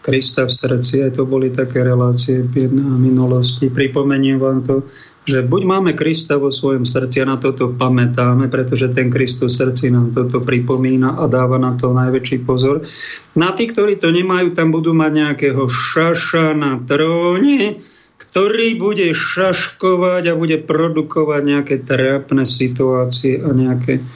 Krista 0.06 0.46
v 0.46 0.54
srdci, 0.54 1.02
aj 1.02 1.18
to 1.18 1.26
boli 1.26 1.50
také 1.50 1.82
relácie 1.82 2.46
v 2.46 2.70
minulosti. 2.94 3.66
Pripomeniem 3.66 4.38
vám 4.38 4.62
to, 4.62 4.86
že 5.26 5.42
buď 5.42 5.62
máme 5.66 5.90
Krista 5.98 6.38
vo 6.38 6.54
svojom 6.54 6.86
srdci 6.86 7.18
a 7.18 7.26
na 7.26 7.42
toto 7.42 7.74
pamätáme, 7.74 8.46
pretože 8.46 8.94
ten 8.94 9.10
Kristus 9.10 9.58
srdci 9.58 9.90
nám 9.90 10.14
toto 10.14 10.38
pripomína 10.46 11.18
a 11.18 11.26
dáva 11.26 11.58
na 11.58 11.74
to 11.74 11.90
najväčší 11.90 12.46
pozor. 12.46 12.86
Na 13.34 13.50
tí, 13.50 13.66
ktorí 13.66 13.98
to 13.98 14.14
nemajú, 14.14 14.54
tam 14.54 14.70
budú 14.70 14.94
mať 14.94 15.10
nejakého 15.10 15.66
šaša 15.66 16.54
na 16.54 16.78
tróne, 16.78 17.82
ktorý 18.22 18.78
bude 18.78 19.10
šaškovať 19.10 20.30
a 20.30 20.38
bude 20.38 20.62
produkovať 20.62 21.42
nejaké 21.42 21.76
trápne 21.82 22.46
situácie 22.46 23.42
a 23.42 23.50
nejaké 23.50 24.06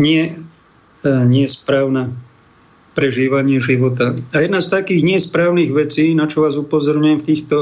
nie, 0.00 0.32
e, 0.32 0.34
nesprávne 1.04 2.23
prežívanie 2.94 3.58
života. 3.58 4.14
A 4.32 4.36
jedna 4.40 4.62
z 4.62 4.70
takých 4.70 5.02
nesprávnych 5.02 5.74
vecí, 5.74 6.14
na 6.14 6.30
čo 6.30 6.46
vás 6.46 6.54
upozorňujem 6.54 7.18
v 7.20 7.28
týchto 7.28 7.56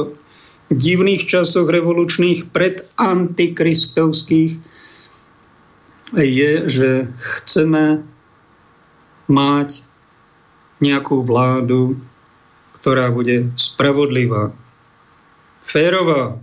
divných 0.68 1.24
časoch 1.24 1.68
revolučných 1.68 2.52
pred 2.52 2.84
antikristovských, 3.00 4.60
je, 6.12 6.52
že 6.68 7.08
chceme 7.16 8.04
mať 9.32 9.80
nejakú 10.84 11.24
vládu, 11.24 11.96
ktorá 12.76 13.08
bude 13.08 13.48
spravodlivá, 13.56 14.52
férová, 15.64 16.36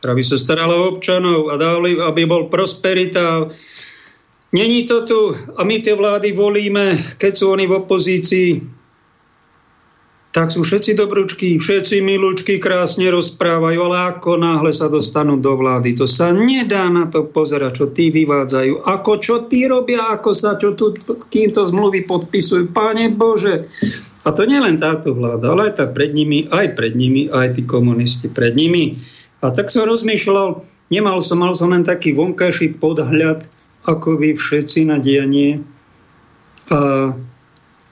ktorá 0.00 0.12
by 0.14 0.24
sa 0.24 0.36
starala 0.40 0.74
o 0.78 0.96
občanov 0.96 1.52
a 1.52 1.60
dali, 1.60 1.98
aby 2.00 2.22
bol 2.24 2.48
prosperita, 2.48 3.50
Není 4.54 4.86
to 4.86 5.02
tu 5.02 5.20
a 5.58 5.66
my 5.66 5.82
tie 5.82 5.98
vlády 5.98 6.30
volíme, 6.30 6.94
keď 7.18 7.32
sú 7.34 7.50
oni 7.50 7.66
v 7.66 7.74
opozícii, 7.82 8.50
tak 10.34 10.50
sú 10.50 10.66
všetci 10.66 10.98
dobručky, 10.98 11.62
všetci 11.62 12.02
milúčky 12.02 12.58
krásne 12.58 13.06
rozprávajú, 13.10 13.78
ale 13.86 14.14
ako 14.14 14.38
náhle 14.38 14.70
sa 14.74 14.90
dostanú 14.90 15.38
do 15.38 15.54
vlády, 15.54 15.94
to 15.94 16.10
sa 16.10 16.34
nedá 16.34 16.90
na 16.90 17.06
to 17.06 17.26
pozerať, 17.30 17.72
čo 17.82 17.86
tí 17.94 18.10
vyvádzajú, 18.10 18.82
ako 18.82 19.12
čo 19.22 19.34
tí 19.46 19.66
robia, 19.70 20.10
ako 20.10 20.30
sa 20.34 20.58
čo 20.58 20.74
tu 20.74 20.90
týmto 21.30 21.62
zmluvy 21.62 22.06
podpisujú. 22.06 22.74
Páne 22.74 23.14
Bože, 23.14 23.70
a 24.26 24.34
to 24.34 24.42
nie 24.42 24.58
len 24.58 24.74
táto 24.78 25.14
vláda, 25.14 25.54
ale 25.54 25.70
aj 25.70 25.82
tá 25.82 25.86
pred 25.86 26.10
nimi, 26.10 26.50
aj 26.50 26.74
pred 26.74 26.98
nimi, 26.98 27.30
aj 27.30 27.54
tí 27.54 27.62
komunisti 27.62 28.26
pred 28.26 28.58
nimi. 28.58 28.98
A 29.38 29.54
tak 29.54 29.70
som 29.70 29.86
rozmýšľal, 29.86 30.66
nemal 30.90 31.22
som, 31.22 31.46
mal 31.46 31.54
som 31.54 31.70
len 31.70 31.86
taký 31.86 32.10
vonkajší 32.10 32.82
podhľad, 32.82 33.46
ako 33.84 34.20
vy 34.20 34.36
všetci 34.36 34.88
na 34.88 35.00
dianie. 35.00 35.60
A 36.72 37.12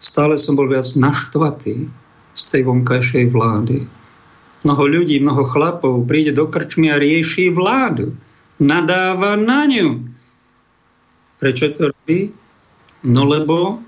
stále 0.01 0.35
som 0.41 0.57
bol 0.57 0.69
viac 0.69 0.89
naštvatý 0.97 1.89
z 2.33 2.45
tej 2.49 2.63
vonkajšej 2.65 3.29
vlády. 3.29 3.85
Mnoho 4.65 4.85
ľudí, 4.89 5.21
mnoho 5.21 5.45
chlapov 5.45 6.09
príde 6.09 6.33
do 6.33 6.49
krčmy 6.49 6.89
a 6.89 6.97
rieši 6.97 7.53
vládu. 7.53 8.15
Nadáva 8.63 9.37
na 9.37 9.69
ňu. 9.69 10.07
Prečo 11.43 11.75
to 11.75 11.91
robí? 11.91 12.31
No 13.03 13.27
lebo 13.27 13.83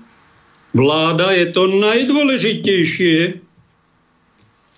vláda 0.75 1.31
je 1.31 1.55
to 1.55 1.71
najdôležitejšie. 1.71 3.39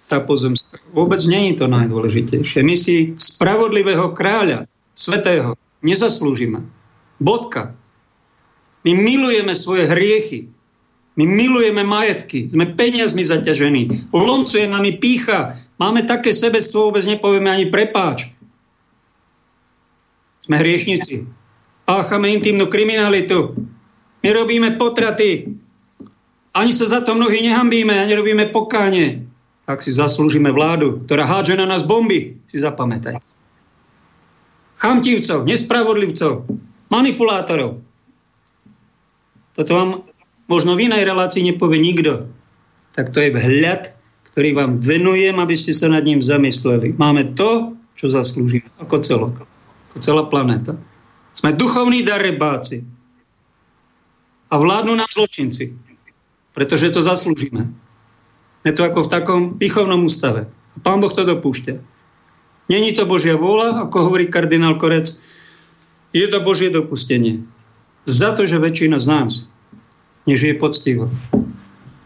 Tá 0.08 0.24
pozemská. 0.24 0.80
Vôbec 0.94 1.20
nie 1.26 1.52
je 1.52 1.66
to 1.66 1.68
najdôležitejšie. 1.68 2.62
My 2.62 2.78
si 2.78 3.18
spravodlivého 3.18 4.14
kráľa, 4.14 4.70
svetého, 4.94 5.58
nezaslúžime. 5.82 6.64
Bodka. 7.18 7.74
My 8.86 8.92
milujeme 8.94 9.52
svoje 9.58 9.90
hriechy. 9.90 10.48
My 11.18 11.26
milujeme 11.26 11.82
majetky. 11.82 12.46
Sme 12.46 12.78
peniazmi 12.78 13.26
zaťažení. 13.26 14.14
Lomcuje 14.14 14.70
nami 14.70 15.02
pícha. 15.02 15.58
Máme 15.82 16.06
také 16.06 16.30
sebectvo, 16.30 16.90
vôbec 16.90 17.04
nepovieme 17.10 17.50
ani 17.50 17.66
prepáč. 17.74 18.30
Sme 20.46 20.62
hriešnici. 20.62 21.26
Páchame 21.90 22.32
intimnú 22.32 22.70
kriminalitu. 22.70 23.58
My 24.22 24.30
robíme 24.32 24.78
potraty. 24.78 25.58
Ani 26.54 26.72
sa 26.74 26.86
za 26.90 27.00
to 27.06 27.14
mnohí 27.14 27.42
nehambíme, 27.46 27.94
ani 27.94 28.14
robíme 28.18 28.50
pokáne. 28.50 29.26
Tak 29.68 29.84
si 29.84 29.92
zaslúžime 29.92 30.50
vládu, 30.50 31.04
ktorá 31.06 31.28
hádže 31.28 31.60
na 31.60 31.68
nás 31.68 31.84
bomby, 31.84 32.40
si 32.48 32.58
zapamätaj. 32.58 33.20
Chamtivcov, 34.78 35.44
nespravodlivcov, 35.44 36.48
manipulátorov. 36.92 37.82
Toto 39.58 39.72
vám 39.74 39.90
možno 40.46 40.78
v 40.78 40.88
inej 40.92 41.04
relácii 41.04 41.44
nepovie 41.44 41.82
nikto. 41.82 42.30
Tak 42.94 43.14
to 43.14 43.22
je 43.22 43.34
vhľad, 43.34 43.94
ktorý 44.34 44.54
vám 44.54 44.72
venujem, 44.82 45.38
aby 45.42 45.56
ste 45.58 45.74
sa 45.74 45.90
nad 45.90 46.06
ním 46.06 46.22
zamysleli. 46.22 46.94
Máme 46.94 47.34
to, 47.34 47.74
čo 47.98 48.14
zaslúžime, 48.14 48.70
ako 48.78 49.02
celok, 49.02 49.36
ako 49.90 49.98
celá 49.98 50.24
planéta. 50.30 50.78
Sme 51.34 51.58
duchovní 51.58 52.06
darebáci. 52.06 52.86
A 54.48 54.56
vládnu 54.56 54.94
nám 54.94 55.10
zločinci. 55.10 55.74
Pretože 56.54 56.90
to 56.90 57.02
zaslúžime. 57.02 57.70
Je 58.66 58.74
to 58.74 58.82
ako 58.86 59.06
v 59.06 59.12
takom 59.14 59.42
pichovnom 59.62 60.06
ústave. 60.06 60.50
A 60.50 60.78
pán 60.82 61.02
Boh 61.02 61.14
to 61.14 61.26
dopúšťa. 61.26 61.78
Není 62.68 62.98
to 62.98 63.06
Božia 63.06 63.38
vôľa, 63.38 63.88
ako 63.88 64.12
hovorí 64.12 64.28
kardinál 64.28 64.76
Korec, 64.76 65.16
je 66.18 66.28
to 66.34 66.42
Božie 66.42 66.74
dopustenie. 66.74 67.46
Za 68.10 68.34
to, 68.34 68.50
že 68.50 68.58
väčšina 68.58 68.98
z 68.98 69.06
nás 69.06 69.32
nežije 70.26 70.58
poctivo. 70.58 71.14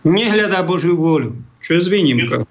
Nehľadá 0.04 0.62
Božiu 0.68 0.98
vôľu. 0.98 1.38
Čo 1.62 1.78
je 1.78 1.82
z 1.86 1.90
výnimka? 1.94 2.44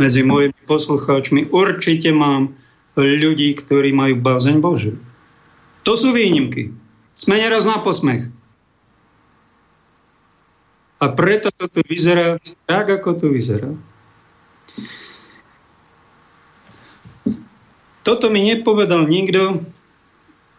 Medzi 0.00 0.24
mojimi 0.24 0.56
poslucháčmi 0.64 1.52
určite 1.52 2.10
mám 2.10 2.56
ľudí, 2.96 3.52
ktorí 3.56 3.92
majú 3.92 4.20
bázeň 4.20 4.60
Božiu. 4.60 4.96
To 5.84 5.94
sú 5.94 6.16
výnimky. 6.16 6.72
Sme 7.12 7.36
neraz 7.40 7.68
na 7.68 7.80
posmech. 7.80 8.32
A 11.02 11.10
preto 11.10 11.50
to 11.50 11.66
tu 11.66 11.82
vyzerá 11.84 12.38
tak, 12.64 12.88
ako 12.88 13.18
to 13.18 13.26
vyzerá. 13.34 13.74
Toto 18.02 18.30
mi 18.30 18.46
nepovedal 18.46 19.06
nikto, 19.10 19.62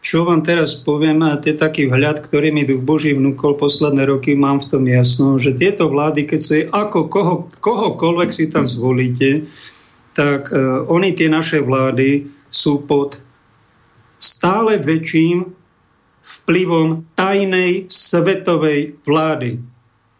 čo 0.03 0.27
vám 0.27 0.43
teraz 0.43 0.75
poviem, 0.83 1.23
a 1.23 1.39
to 1.39 1.55
je 1.55 1.63
taký 1.63 1.87
vhľad, 1.87 2.27
ktorý 2.27 2.51
mi 2.51 2.67
Duch 2.67 2.83
Boží 2.83 3.15
vnúkol 3.15 3.55
posledné 3.55 4.03
roky, 4.03 4.35
mám 4.35 4.59
v 4.59 4.67
tom 4.67 4.83
jasno, 4.83 5.39
že 5.39 5.55
tieto 5.55 5.87
vlády, 5.87 6.27
keď 6.27 6.39
sú 6.43 6.53
ako 6.75 6.99
koho, 7.07 7.35
kohokoľvek 7.63 8.29
si 8.35 8.51
tam 8.51 8.67
zvolíte, 8.67 9.47
tak 10.11 10.51
uh, 10.51 10.83
oni, 10.91 11.15
tie 11.15 11.31
naše 11.31 11.63
vlády, 11.63 12.27
sú 12.51 12.83
pod 12.83 13.17
stále 14.19 14.77
väčším 14.83 15.47
vplyvom 16.23 17.07
tajnej 17.15 17.87
svetovej 17.87 18.99
vlády. 19.07 19.63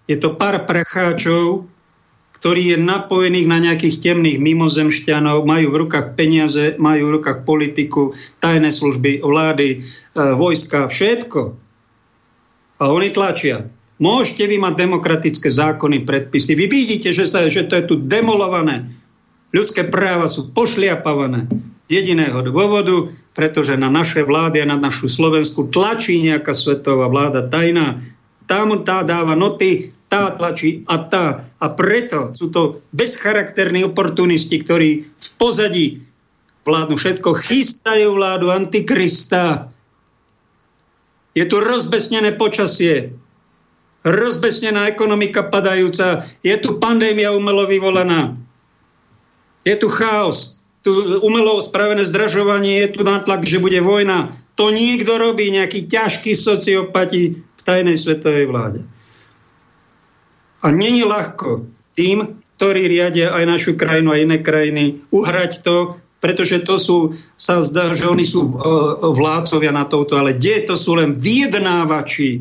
Je 0.08 0.16
to 0.16 0.36
pár 0.40 0.64
pracháčov, 0.64 1.68
ktorý 2.44 2.76
je 2.76 2.78
napojených 2.84 3.48
na 3.48 3.64
nejakých 3.64 4.04
temných 4.04 4.36
mimozemšťanov, 4.44 5.48
majú 5.48 5.72
v 5.72 5.80
rukách 5.88 6.20
peniaze, 6.20 6.76
majú 6.76 7.08
v 7.08 7.14
rukách 7.16 7.48
politiku, 7.48 8.12
tajné 8.44 8.68
služby, 8.68 9.24
vlády, 9.24 9.80
e, 9.80 10.36
vojska, 10.36 10.92
všetko. 10.92 11.56
A 12.84 12.92
oni 12.92 13.16
tlačia. 13.16 13.72
Môžete 13.96 14.44
vy 14.44 14.60
mať 14.60 14.76
demokratické 14.76 15.48
zákony, 15.48 16.04
predpisy. 16.04 16.60
Vy 16.60 16.68
vidíte, 16.68 17.16
že, 17.16 17.32
sa, 17.32 17.48
že 17.48 17.64
to 17.64 17.80
je 17.80 17.88
tu 17.88 17.96
demolované. 17.96 18.92
Ľudské 19.56 19.88
práva 19.88 20.28
sú 20.28 20.52
pošliapavané. 20.52 21.48
Jediného 21.88 22.44
dôvodu, 22.44 23.08
pretože 23.32 23.80
na 23.80 23.88
naše 23.88 24.20
vlády 24.28 24.60
a 24.60 24.68
na 24.68 24.76
našu 24.76 25.08
Slovensku 25.08 25.72
tlačí 25.72 26.20
nejaká 26.20 26.52
svetová 26.52 27.08
vláda 27.08 27.48
tajná. 27.48 28.04
Tam 28.52 28.76
tá 28.84 29.00
dáva 29.08 29.32
noty, 29.32 29.96
tá 30.14 30.30
tlačí 30.38 30.86
a 30.86 31.10
tá. 31.10 31.50
A 31.58 31.74
preto 31.74 32.30
sú 32.38 32.54
to 32.54 32.86
bezcharakterní 32.94 33.82
oportunisti, 33.82 34.62
ktorí 34.62 35.10
v 35.10 35.30
pozadí 35.42 36.06
vládnu 36.70 37.02
všetko, 37.02 37.34
chystajú 37.34 38.14
vládu 38.14 38.54
Antikrista. 38.54 39.74
Je 41.34 41.50
tu 41.50 41.58
rozbesnené 41.58 42.38
počasie, 42.38 43.18
rozbesnená 44.06 44.86
ekonomika 44.86 45.50
padajúca, 45.50 46.30
je 46.46 46.54
tu 46.62 46.78
pandémia 46.78 47.34
umelo 47.34 47.66
vyvolaná, 47.66 48.38
je 49.66 49.74
tu 49.82 49.90
chaos, 49.90 50.62
tu 50.86 50.94
umelo 51.26 51.58
spravené 51.58 52.06
zdražovanie, 52.06 52.86
je 52.86 52.90
tu 52.94 53.02
nátlak, 53.02 53.48
že 53.50 53.58
bude 53.58 53.82
vojna. 53.82 54.36
To 54.62 54.70
niekto 54.70 55.18
robí, 55.18 55.50
nejaký 55.50 55.90
ťažký 55.90 56.38
sociopati 56.38 57.42
v 57.42 57.62
tajnej 57.66 57.98
svetovej 57.98 58.46
vláde. 58.52 58.86
A 60.64 60.72
není 60.72 61.04
ľahko 61.04 61.68
tým, 61.94 62.40
ktorí 62.58 62.88
riadia 62.88 63.36
aj 63.36 63.44
našu 63.44 63.72
krajinu 63.76 64.16
a 64.16 64.22
iné 64.24 64.40
krajiny, 64.40 65.04
uhrať 65.12 65.62
to, 65.68 66.00
pretože 66.24 66.64
to 66.64 66.80
sú, 66.80 66.98
sa 67.36 67.60
zdá, 67.60 67.92
že 67.92 68.08
oni 68.08 68.24
sú 68.24 68.48
uh, 68.48 68.56
vládcovia 69.12 69.76
na 69.76 69.84
touto, 69.84 70.16
ale 70.16 70.40
kde 70.40 70.64
to 70.64 70.80
sú 70.80 70.96
len 70.96 71.20
vyjednávači 71.20 72.40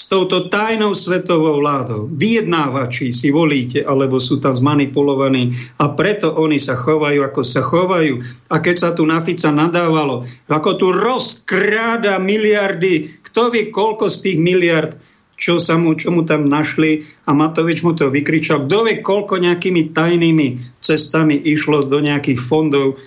s 0.00 0.08
touto 0.08 0.48
tajnou 0.48 0.96
svetovou 0.96 1.60
vládou. 1.60 2.08
Vyjednávači 2.08 3.12
si 3.12 3.28
volíte, 3.28 3.84
alebo 3.84 4.16
sú 4.16 4.40
tam 4.40 4.50
zmanipulovaní 4.50 5.52
a 5.76 5.92
preto 5.92 6.32
oni 6.40 6.56
sa 6.56 6.72
chovajú, 6.72 7.20
ako 7.20 7.42
sa 7.44 7.60
chovajú. 7.60 8.16
A 8.48 8.64
keď 8.64 8.76
sa 8.80 8.90
tu 8.96 9.04
na 9.04 9.20
Fica 9.20 9.52
nadávalo, 9.52 10.24
ako 10.48 10.70
tu 10.80 10.88
rozkráda 10.90 12.16
miliardy, 12.16 13.22
kto 13.22 13.52
vie, 13.52 13.68
koľko 13.68 14.08
z 14.08 14.16
tých 14.24 14.38
miliard 14.40 14.96
čo, 15.40 15.56
sa 15.56 15.80
mu, 15.80 15.96
čo 15.96 16.12
mu 16.12 16.20
tam 16.28 16.44
našli 16.44 17.08
a 17.24 17.32
Matovič 17.32 17.80
mu 17.80 17.96
to 17.96 18.12
vykričal. 18.12 18.68
Kto 18.68 18.84
vie, 18.84 19.00
koľko 19.00 19.40
nejakými 19.40 19.96
tajnými 19.96 20.78
cestami 20.84 21.40
išlo 21.40 21.80
do 21.80 22.04
nejakých 22.04 22.36
fondov, 22.36 23.00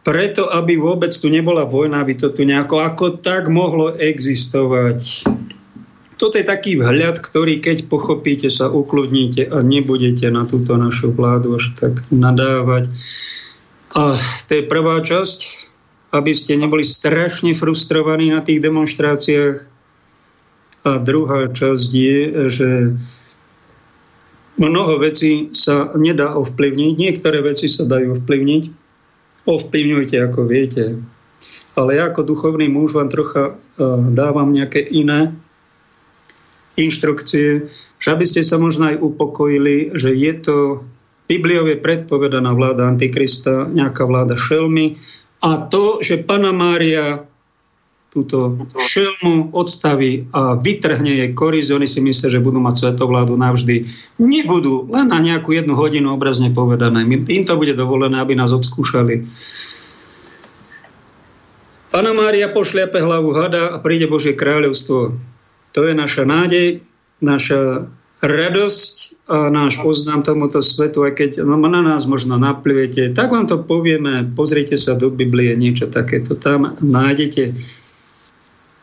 preto, 0.00 0.48
aby 0.48 0.80
vôbec 0.80 1.12
tu 1.12 1.28
nebola 1.28 1.68
vojna, 1.68 2.00
aby 2.00 2.16
to 2.16 2.32
tu 2.32 2.48
nejako 2.48 2.80
ako 2.80 3.20
tak 3.20 3.52
mohlo 3.52 3.92
existovať. 3.92 5.28
Toto 6.16 6.36
je 6.40 6.44
taký 6.44 6.80
vhľad, 6.80 7.20
ktorý 7.20 7.60
keď 7.60 7.88
pochopíte, 7.88 8.48
sa 8.48 8.72
ukludníte 8.72 9.44
a 9.48 9.60
nebudete 9.60 10.28
na 10.32 10.48
túto 10.48 10.76
našu 10.80 11.12
vládu 11.12 11.60
až 11.60 11.76
tak 11.76 12.00
nadávať. 12.08 12.88
A 13.96 14.16
to 14.48 14.52
je 14.56 14.64
prvá 14.64 15.00
časť, 15.04 15.68
aby 16.16 16.32
ste 16.32 16.56
neboli 16.56 16.84
strašne 16.84 17.52
frustrovaní 17.52 18.32
na 18.32 18.40
tých 18.40 18.60
demonstráciách. 18.60 19.79
A 20.80 20.96
druhá 20.96 21.52
časť 21.52 21.90
je, 21.92 22.20
že 22.48 22.68
mnoho 24.56 25.00
vecí 25.00 25.52
sa 25.52 25.92
nedá 25.96 26.32
ovplyvniť, 26.36 26.92
niektoré 26.96 27.44
veci 27.44 27.68
sa 27.68 27.84
dajú 27.84 28.20
ovplyvniť. 28.20 28.62
Ovplyvňujte, 29.44 30.16
ako 30.20 30.40
viete. 30.48 31.00
Ale 31.76 31.96
ja 31.96 32.12
ako 32.12 32.28
duchovný 32.28 32.68
muž 32.68 32.96
vám 32.96 33.08
trocha 33.08 33.56
dávam 34.12 34.52
nejaké 34.52 34.84
iné 34.84 35.32
inštrukcie, 36.76 37.68
že 38.00 38.08
aby 38.08 38.24
ste 38.24 38.40
sa 38.40 38.56
možno 38.56 38.92
aj 38.92 39.00
upokojili, 39.00 39.92
že 39.96 40.12
je 40.16 40.32
to 40.40 40.56
Bibliou 41.30 41.62
je 41.70 41.78
predpovedaná 41.78 42.50
vláda 42.58 42.90
Antikrista, 42.90 43.70
nejaká 43.70 44.02
vláda 44.02 44.34
šelmy 44.34 44.98
a 45.46 45.62
to, 45.70 46.02
že 46.02 46.26
Pana 46.26 46.50
Mária 46.50 47.22
túto 48.10 48.66
šelmu 48.74 49.54
odstaví 49.54 50.26
a 50.34 50.58
vytrhne 50.58 51.14
jej 51.14 51.30
koriz, 51.30 51.70
oni 51.70 51.86
si 51.86 52.02
myslia, 52.02 52.26
že 52.26 52.42
budú 52.42 52.58
mať 52.58 52.82
svetovládu 52.82 53.38
navždy. 53.38 53.86
Nebudú, 54.18 54.90
len 54.90 55.06
na 55.06 55.22
nejakú 55.22 55.54
jednu 55.54 55.78
hodinu 55.78 56.10
obrazne 56.18 56.50
povedané. 56.50 57.06
Im 57.06 57.46
to 57.46 57.54
bude 57.54 57.78
dovolené, 57.78 58.18
aby 58.18 58.34
nás 58.34 58.50
odskúšali. 58.50 59.30
Pana 61.90 62.10
Mária 62.14 62.50
pošliape 62.50 62.98
hlavu 62.98 63.30
hada 63.34 63.74
a 63.74 63.76
príde 63.78 64.10
Božie 64.10 64.34
kráľovstvo. 64.34 65.14
To 65.74 65.80
je 65.86 65.94
naša 65.94 66.26
nádej, 66.26 66.82
naša 67.22 67.86
radosť 68.20 68.94
a 69.32 69.48
náš 69.48 69.80
oznám 69.80 70.26
tomuto 70.26 70.60
svetu, 70.60 71.06
aj 71.08 71.12
keď 71.16 71.30
na 71.46 71.80
nás 71.80 72.04
možno 72.04 72.36
naplujete, 72.36 73.16
tak 73.16 73.32
vám 73.32 73.48
to 73.48 73.62
povieme, 73.64 74.28
pozrite 74.36 74.76
sa 74.76 74.92
do 74.92 75.08
Biblie, 75.08 75.56
niečo 75.56 75.88
takéto 75.88 76.36
tam 76.36 76.76
nájdete 76.84 77.56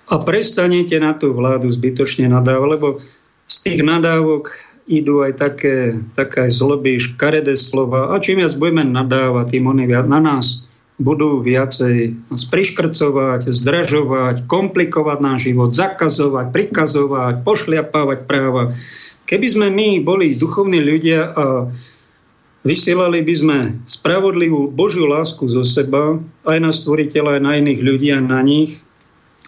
a 0.08 0.16
prestanete 0.24 0.96
na 1.04 1.12
tú 1.14 1.36
vládu 1.36 1.68
zbytočne 1.68 2.32
nadávať, 2.32 2.68
lebo 2.68 2.88
z 3.48 3.56
tých 3.64 3.80
nadávok 3.84 4.56
idú 4.88 5.20
aj 5.20 5.36
také, 5.36 6.00
také 6.16 6.48
zloby, 6.48 6.96
škaredé 6.96 7.60
slova 7.60 8.16
a 8.16 8.20
čím 8.24 8.40
viac 8.40 8.56
budeme 8.56 8.88
nadávať, 8.88 9.60
tým 9.60 9.68
oni 9.68 9.84
viac 9.84 10.08
na 10.08 10.24
nás 10.24 10.68
budú 10.98 11.46
viacej 11.46 12.18
spriškrcovať, 12.34 13.54
zdražovať, 13.54 14.50
komplikovať 14.50 15.18
náš 15.22 15.40
život, 15.46 15.70
zakazovať, 15.70 16.50
prikazovať, 16.50 17.46
pošliapávať 17.46 18.20
práva. 18.26 18.74
Keby 19.30 19.48
sme 19.48 19.68
my 19.70 20.02
boli 20.02 20.34
duchovní 20.34 20.82
ľudia 20.82 21.38
a 21.38 21.70
vysielali 22.66 23.22
by 23.22 23.34
sme 23.38 23.58
spravodlivú 23.86 24.74
Božiu 24.74 25.06
lásku 25.06 25.46
zo 25.46 25.62
seba, 25.62 26.18
aj 26.50 26.58
na 26.58 26.72
stvoriteľa, 26.74 27.38
aj 27.38 27.42
na 27.46 27.54
iných 27.62 27.82
ľudí, 27.86 28.10
a 28.18 28.20
na 28.24 28.42
nich, 28.42 28.82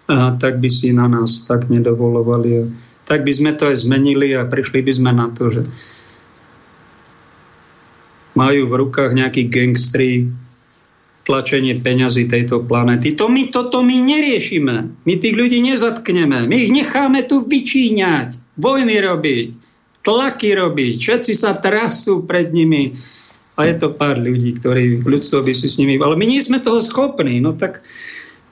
tak 0.09 0.57
by 0.57 0.69
si 0.69 0.89
na 0.89 1.05
nás 1.05 1.45
tak 1.45 1.69
nedovolovali. 1.69 2.65
Tak 3.05 3.21
by 3.21 3.31
sme 3.33 3.51
to 3.53 3.69
aj 3.69 3.85
zmenili 3.85 4.33
a 4.33 4.49
prišli 4.49 4.81
by 4.81 4.91
sme 4.93 5.11
na 5.13 5.29
to, 5.29 5.53
že 5.53 5.61
majú 8.33 8.69
v 8.69 8.77
rukách 8.85 9.13
nejakí 9.13 9.49
gangstri, 9.49 10.29
tlačenie 11.29 11.77
peňazí 11.77 12.25
tejto 12.25 12.65
planety. 12.65 13.13
To 13.21 13.29
my, 13.29 13.53
toto 13.53 13.85
my 13.85 14.01
neriešime. 14.01 15.05
My 15.05 15.13
tých 15.21 15.35
ľudí 15.37 15.61
nezatkneme. 15.61 16.49
My 16.49 16.55
ich 16.57 16.73
necháme 16.73 17.21
tu 17.29 17.45
vyčíňať, 17.45 18.57
vojny 18.57 18.97
robiť, 18.97 19.47
tlaky 20.01 20.57
robiť. 20.57 20.95
Všetci 20.97 21.33
sa 21.37 21.53
trasú 21.61 22.25
pred 22.25 22.49
nimi. 22.49 22.97
A 23.61 23.67
je 23.69 23.75
to 23.77 23.93
pár 23.93 24.17
ľudí, 24.17 24.57
ktorí 24.57 25.05
ľudstvo 25.05 25.45
by 25.45 25.53
si 25.53 25.69
s 25.69 25.77
nimi... 25.77 26.01
Ale 26.01 26.17
my 26.17 26.25
nie 26.25 26.41
sme 26.41 26.63
toho 26.63 26.81
schopní. 26.81 27.37
No 27.43 27.53
tak 27.53 27.85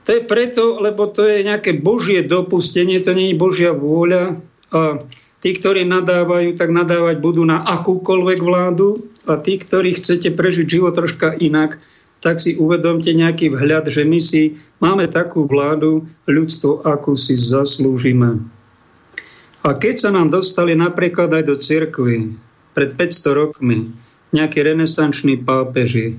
to 0.08 0.16
je 0.16 0.24
preto, 0.24 0.80
lebo 0.80 1.12
to 1.12 1.28
je 1.28 1.44
nejaké 1.44 1.76
božie 1.84 2.24
dopustenie, 2.24 2.96
to 3.04 3.12
nie 3.12 3.36
je 3.36 3.42
božia 3.44 3.76
vôľa. 3.76 4.40
A 4.72 5.04
tí, 5.44 5.52
ktorí 5.52 5.84
nadávajú, 5.84 6.56
tak 6.56 6.72
nadávať 6.72 7.20
budú 7.20 7.44
na 7.44 7.60
akúkoľvek 7.68 8.40
vládu 8.40 9.04
a 9.28 9.36
tí, 9.36 9.60
ktorí 9.60 10.00
chcete 10.00 10.32
prežiť 10.32 10.64
život 10.64 10.96
troška 10.96 11.36
inak, 11.36 11.76
tak 12.24 12.40
si 12.40 12.56
uvedomte 12.56 13.12
nejaký 13.12 13.52
vhľad, 13.52 13.92
že 13.92 14.08
my 14.08 14.20
si 14.24 14.56
máme 14.80 15.12
takú 15.12 15.44
vládu 15.44 16.08
ľudstvo, 16.24 16.88
akú 16.88 17.20
si 17.20 17.36
zaslúžime. 17.36 18.48
A 19.68 19.76
keď 19.76 20.08
sa 20.08 20.10
nám 20.16 20.32
dostali 20.32 20.72
napríklad 20.72 21.36
aj 21.36 21.44
do 21.44 21.56
cirkvy 21.60 22.32
pred 22.72 22.96
500 22.96 23.36
rokmi 23.36 23.92
nejakí 24.32 24.64
renesanční 24.64 25.44
pápeži, 25.44 26.16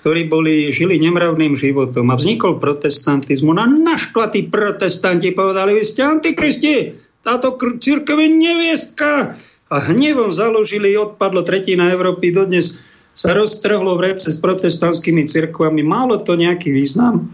ktorí 0.00 0.32
boli, 0.32 0.72
žili 0.72 0.96
nemravným 0.96 1.52
životom 1.52 2.08
a 2.08 2.16
vznikol 2.16 2.56
protestantizmu. 2.56 3.52
Na 3.52 3.68
naštvatí 3.68 4.48
protestanti 4.48 5.28
povedali, 5.36 5.76
vy 5.76 5.84
ste 5.84 6.00
antikristi, 6.08 6.96
táto 7.20 7.60
církev 7.60 8.16
je 8.16 8.28
neviestka. 8.32 9.36
A 9.70 9.76
hnevom 9.78 10.32
založili, 10.32 10.96
odpadlo 10.96 11.44
tretina 11.44 11.92
Európy 11.92 12.32
dodnes 12.32 12.80
sa 13.12 13.36
roztrhlo 13.36 14.00
v 14.00 14.10
rece 14.10 14.32
s 14.32 14.40
protestantskými 14.40 15.28
cirkvami. 15.28 15.84
Málo 15.84 16.18
to 16.24 16.34
nejaký 16.34 16.72
význam, 16.72 17.30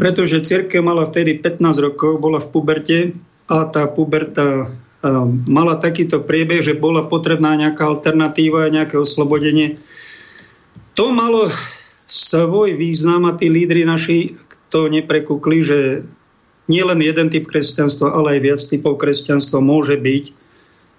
pretože 0.00 0.48
cirkev 0.48 0.80
mala 0.80 1.04
vtedy 1.04 1.38
15 1.38 1.60
rokov, 1.92 2.24
bola 2.24 2.40
v 2.40 2.48
puberte 2.50 2.98
a 3.52 3.68
tá 3.68 3.84
puberta 3.84 4.72
mala 5.46 5.78
takýto 5.78 6.24
priebeh, 6.24 6.64
že 6.64 6.74
bola 6.74 7.06
potrebná 7.06 7.54
nejaká 7.54 7.86
alternatíva, 7.86 8.72
nejaké 8.72 8.98
oslobodenie. 8.98 9.78
To 10.98 11.14
malo 11.14 11.46
svoj 12.08 12.74
význam 12.74 13.28
a 13.28 13.36
tí 13.36 13.52
lídry 13.52 13.84
naši 13.84 14.34
to 14.72 14.88
neprekúkli, 14.88 15.60
že 15.60 15.78
nie 16.68 16.84
len 16.84 17.00
jeden 17.00 17.32
typ 17.32 17.48
kresťanstva, 17.48 18.12
ale 18.12 18.36
aj 18.36 18.40
viac 18.44 18.60
typov 18.60 19.00
kresťanstva 19.00 19.60
môže 19.60 19.96
byť 19.96 20.48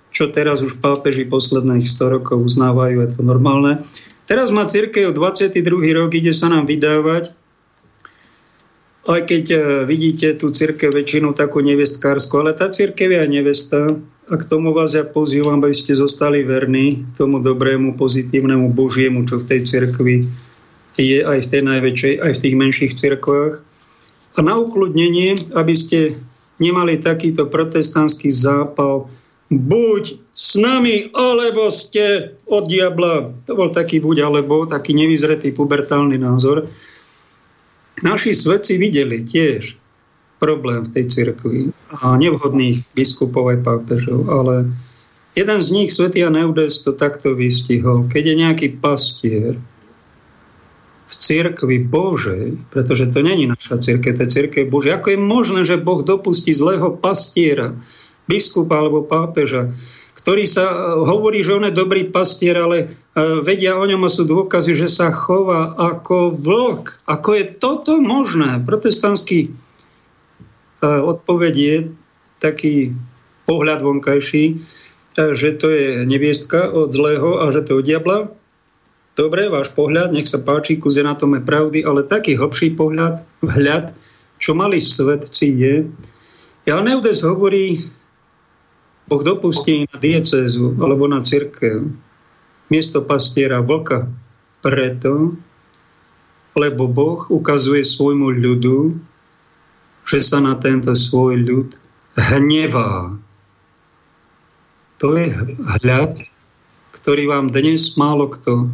čo 0.09 0.33
teraz 0.33 0.65
už 0.65 0.81
pápeži 0.81 1.29
posledných 1.29 1.85
100 1.85 2.15
rokov 2.19 2.41
uznávajú, 2.41 3.05
je 3.05 3.09
to 3.13 3.21
normálne. 3.21 3.77
Teraz 4.25 4.49
má 4.49 4.65
církev 4.65 5.13
22. 5.13 5.61
rok, 5.93 6.11
ide 6.13 6.33
sa 6.33 6.49
nám 6.49 6.65
vydávať, 6.69 7.33
aj 9.09 9.21
keď 9.25 9.45
e, 9.49 9.57
vidíte 9.89 10.37
tú 10.37 10.53
církev 10.53 10.93
väčšinu 10.93 11.33
takú 11.33 11.65
nevestkárskú, 11.65 12.45
ale 12.45 12.53
tá 12.53 12.69
církev 12.69 13.09
je 13.09 13.19
aj 13.25 13.29
nevesta 13.29 13.79
a 14.29 14.33
k 14.37 14.43
tomu 14.45 14.69
vás 14.69 14.93
ja 14.93 15.01
pozývam, 15.01 15.57
aby 15.65 15.73
ste 15.73 15.97
zostali 15.97 16.45
verní 16.45 17.09
tomu 17.17 17.41
dobrému, 17.41 17.97
pozitívnemu 17.97 18.69
Božiemu, 18.69 19.25
čo 19.25 19.41
v 19.41 19.47
tej 19.49 19.59
cirkvi 19.65 20.29
je 21.01 21.19
aj 21.23 21.39
v 21.47 21.51
tej 21.51 21.61
najväčšej, 21.63 22.13
aj 22.19 22.31
v 22.35 22.41
tých 22.43 22.55
menších 22.59 22.93
cirkvách. 22.95 23.55
A 24.35 24.39
na 24.43 24.55
ukludnenie, 24.59 25.35
aby 25.55 25.73
ste 25.73 26.15
nemali 26.59 26.99
takýto 26.99 27.47
protestantský 27.47 28.29
zápal, 28.29 29.07
buď 29.49 30.19
s 30.35 30.55
nami, 30.55 31.09
alebo 31.17 31.73
ste 31.73 32.37
od 32.45 32.69
diabla. 32.69 33.33
To 33.49 33.57
bol 33.57 33.73
taký 33.73 33.97
buď 33.99 34.29
alebo, 34.29 34.69
taký 34.69 34.93
nevyzretý 34.93 35.51
pubertálny 35.55 36.21
názor. 36.21 36.69
Naši 37.99 38.31
svedci 38.31 38.79
videli 38.79 39.25
tiež 39.25 39.75
problém 40.39 40.87
v 40.87 40.93
tej 40.95 41.05
cirkvi 41.11 41.57
a 41.99 42.15
nevhodných 42.15 42.95
biskupov 42.95 43.51
aj 43.51 43.59
pápežov, 43.67 44.31
ale 44.31 44.71
jeden 45.35 45.59
z 45.59 45.69
nich, 45.75 45.91
svätý 45.91 46.23
Aneudes, 46.23 46.79
to 46.87 46.95
takto 46.95 47.35
vystihol. 47.35 48.07
Keď 48.07 48.23
je 48.23 48.35
nejaký 48.39 48.67
pastier 48.79 49.59
v 51.09 51.13
cirkvi 51.17 51.81
Božej, 51.81 52.61
pretože 52.69 53.09
to 53.09 53.25
není 53.25 53.49
naša 53.49 53.81
cirkev, 53.81 54.13
to 54.13 54.29
je 54.29 54.33
cirkev 54.33 54.69
Božia, 54.69 55.01
ako 55.01 55.17
je 55.17 55.19
možné, 55.19 55.61
že 55.65 55.81
Boh 55.81 56.05
dopustí 56.05 56.53
zlého 56.53 56.93
pastiera, 56.93 57.73
biskupa 58.29 58.77
alebo 58.77 59.01
pápeža, 59.01 59.73
ktorý 60.19 60.45
sa 60.45 60.69
e, 60.69 60.75
hovorí, 61.09 61.41
že 61.41 61.57
on 61.57 61.65
je 61.65 61.73
dobrý 61.73 62.13
pastier, 62.13 62.53
ale 62.53 62.77
e, 62.77 62.87
vedia 63.41 63.73
o 63.73 63.89
ňom 63.89 64.05
a 64.05 64.09
sú 64.13 64.29
dôkazy, 64.29 64.77
že 64.77 64.85
sa 64.85 65.09
chová 65.09 65.73
ako 65.73 66.37
vlk. 66.37 67.09
Ako 67.09 67.29
je 67.33 67.45
toto 67.57 67.97
možné? 67.97 68.61
Protestantský 68.61 69.49
e, 69.49 69.49
odpoveď 70.85 71.53
je 71.57 71.75
taký 72.37 72.93
pohľad 73.49 73.81
vonkajší, 73.81 74.61
že 75.17 75.49
to 75.57 75.67
je 75.73 76.05
neviestka 76.05 76.69
od 76.69 76.93
zlého 76.93 77.41
a 77.41 77.49
že 77.49 77.65
to 77.65 77.75
je 77.75 77.79
od 77.81 77.85
diabla. 77.89 78.17
Dobre, 79.19 79.51
váš 79.51 79.75
pohľad, 79.75 80.15
nech 80.15 80.31
sa 80.31 80.39
páči, 80.39 80.79
tom 80.79 81.35
je 81.35 81.43
pravdy, 81.43 81.83
ale 81.83 82.07
taký 82.07 82.39
hlbší 82.39 82.79
pohľad, 82.79 83.19
vhľad, 83.43 83.91
čo 84.39 84.55
mali 84.55 84.79
svetci 84.79 85.47
je, 85.59 85.75
Ja 86.63 86.79
Neudes 86.79 87.19
hovorí, 87.27 87.83
Boh 89.11 89.19
dopustí 89.25 89.89
na 89.89 89.97
diecézu 89.99 90.77
alebo 90.79 91.09
na 91.09 91.19
církev 91.25 91.89
miesto 92.69 93.01
pastiera 93.01 93.59
vlka 93.59 94.05
preto, 94.61 95.33
lebo 96.53 96.85
Boh 96.85 97.25
ukazuje 97.33 97.81
svojmu 97.81 98.29
ľudu, 98.37 98.93
že 100.05 100.21
sa 100.21 100.37
na 100.39 100.53
tento 100.61 100.93
svoj 100.93 101.41
ľud 101.41 101.69
hnevá. 102.15 103.17
To 105.01 105.17
je 105.17 105.33
hľad, 105.81 106.21
ktorý 106.93 107.23
vám 107.33 107.49
dnes 107.49 107.97
málo 107.97 108.29
kto 108.29 108.69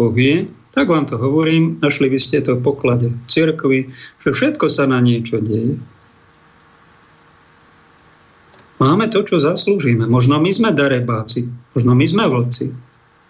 povie, 0.00 0.48
tak 0.72 0.88
vám 0.88 1.04
to 1.04 1.20
hovorím, 1.20 1.76
našli 1.84 2.08
by 2.08 2.16
ste 2.16 2.40
to 2.40 2.56
v 2.56 2.64
poklade 2.64 3.12
cirkvi, 3.28 3.92
že 4.24 4.32
všetko 4.32 4.72
sa 4.72 4.88
na 4.88 4.96
niečo 5.04 5.36
deje. 5.44 5.76
Máme 8.80 9.12
to, 9.12 9.20
čo 9.20 9.36
zaslúžime. 9.36 10.08
Možno 10.08 10.40
my 10.40 10.48
sme 10.48 10.72
darebáci, 10.72 11.52
možno 11.76 11.92
my 11.92 12.06
sme 12.08 12.24
vlci. 12.24 12.72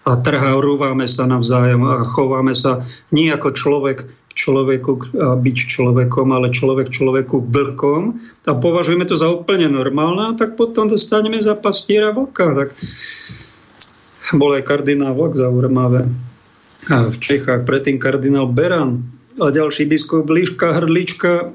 A 0.06 0.14
trhárúvame 0.14 1.10
sa 1.10 1.26
navzájom 1.26 1.82
a 1.90 2.06
chováme 2.06 2.54
sa 2.54 2.86
nie 3.10 3.34
ako 3.34 3.50
človek 3.50 4.06
človeku 4.30 5.18
a 5.18 5.34
byť 5.34 5.58
človekom, 5.66 6.30
ale 6.30 6.54
človek 6.54 6.88
človeku 6.94 7.50
vlkom 7.50 8.22
a 8.46 8.52
považujeme 8.54 9.02
to 9.04 9.18
za 9.18 9.26
úplne 9.26 9.66
normálne 9.66 10.32
a 10.32 10.36
tak 10.38 10.54
potom 10.54 10.86
dostaneme 10.86 11.42
za 11.42 11.58
pastiera 11.58 12.14
vlka. 12.14 12.46
Tak 12.54 12.68
bol 14.38 14.54
aj 14.54 14.62
kardinál 14.62 15.18
Vlk 15.18 15.34
zaujímavé. 15.34 16.29
V 16.88 17.16
Čechách 17.20 17.68
predtým 17.68 18.00
kardinál 18.00 18.48
Beran 18.48 19.04
a 19.36 19.52
ďalší 19.52 19.84
biskup 19.84 20.30
Líška 20.30 20.72
Hrdlička 20.80 21.52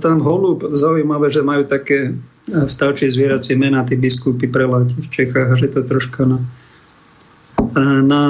tam 0.00 0.20
holub, 0.20 0.62
zaujímavé, 0.62 1.30
že 1.30 1.42
majú 1.42 1.66
také 1.66 2.14
vtáčie 2.50 3.10
zvieracie 3.10 3.58
mená, 3.58 3.82
tí 3.86 3.98
biskupy 3.98 4.46
preláti 4.46 5.02
v 5.02 5.08
Čechách, 5.10 5.58
že 5.58 5.70
to 5.70 5.82
troška 5.82 6.26
na, 6.26 6.38
na 8.02 8.24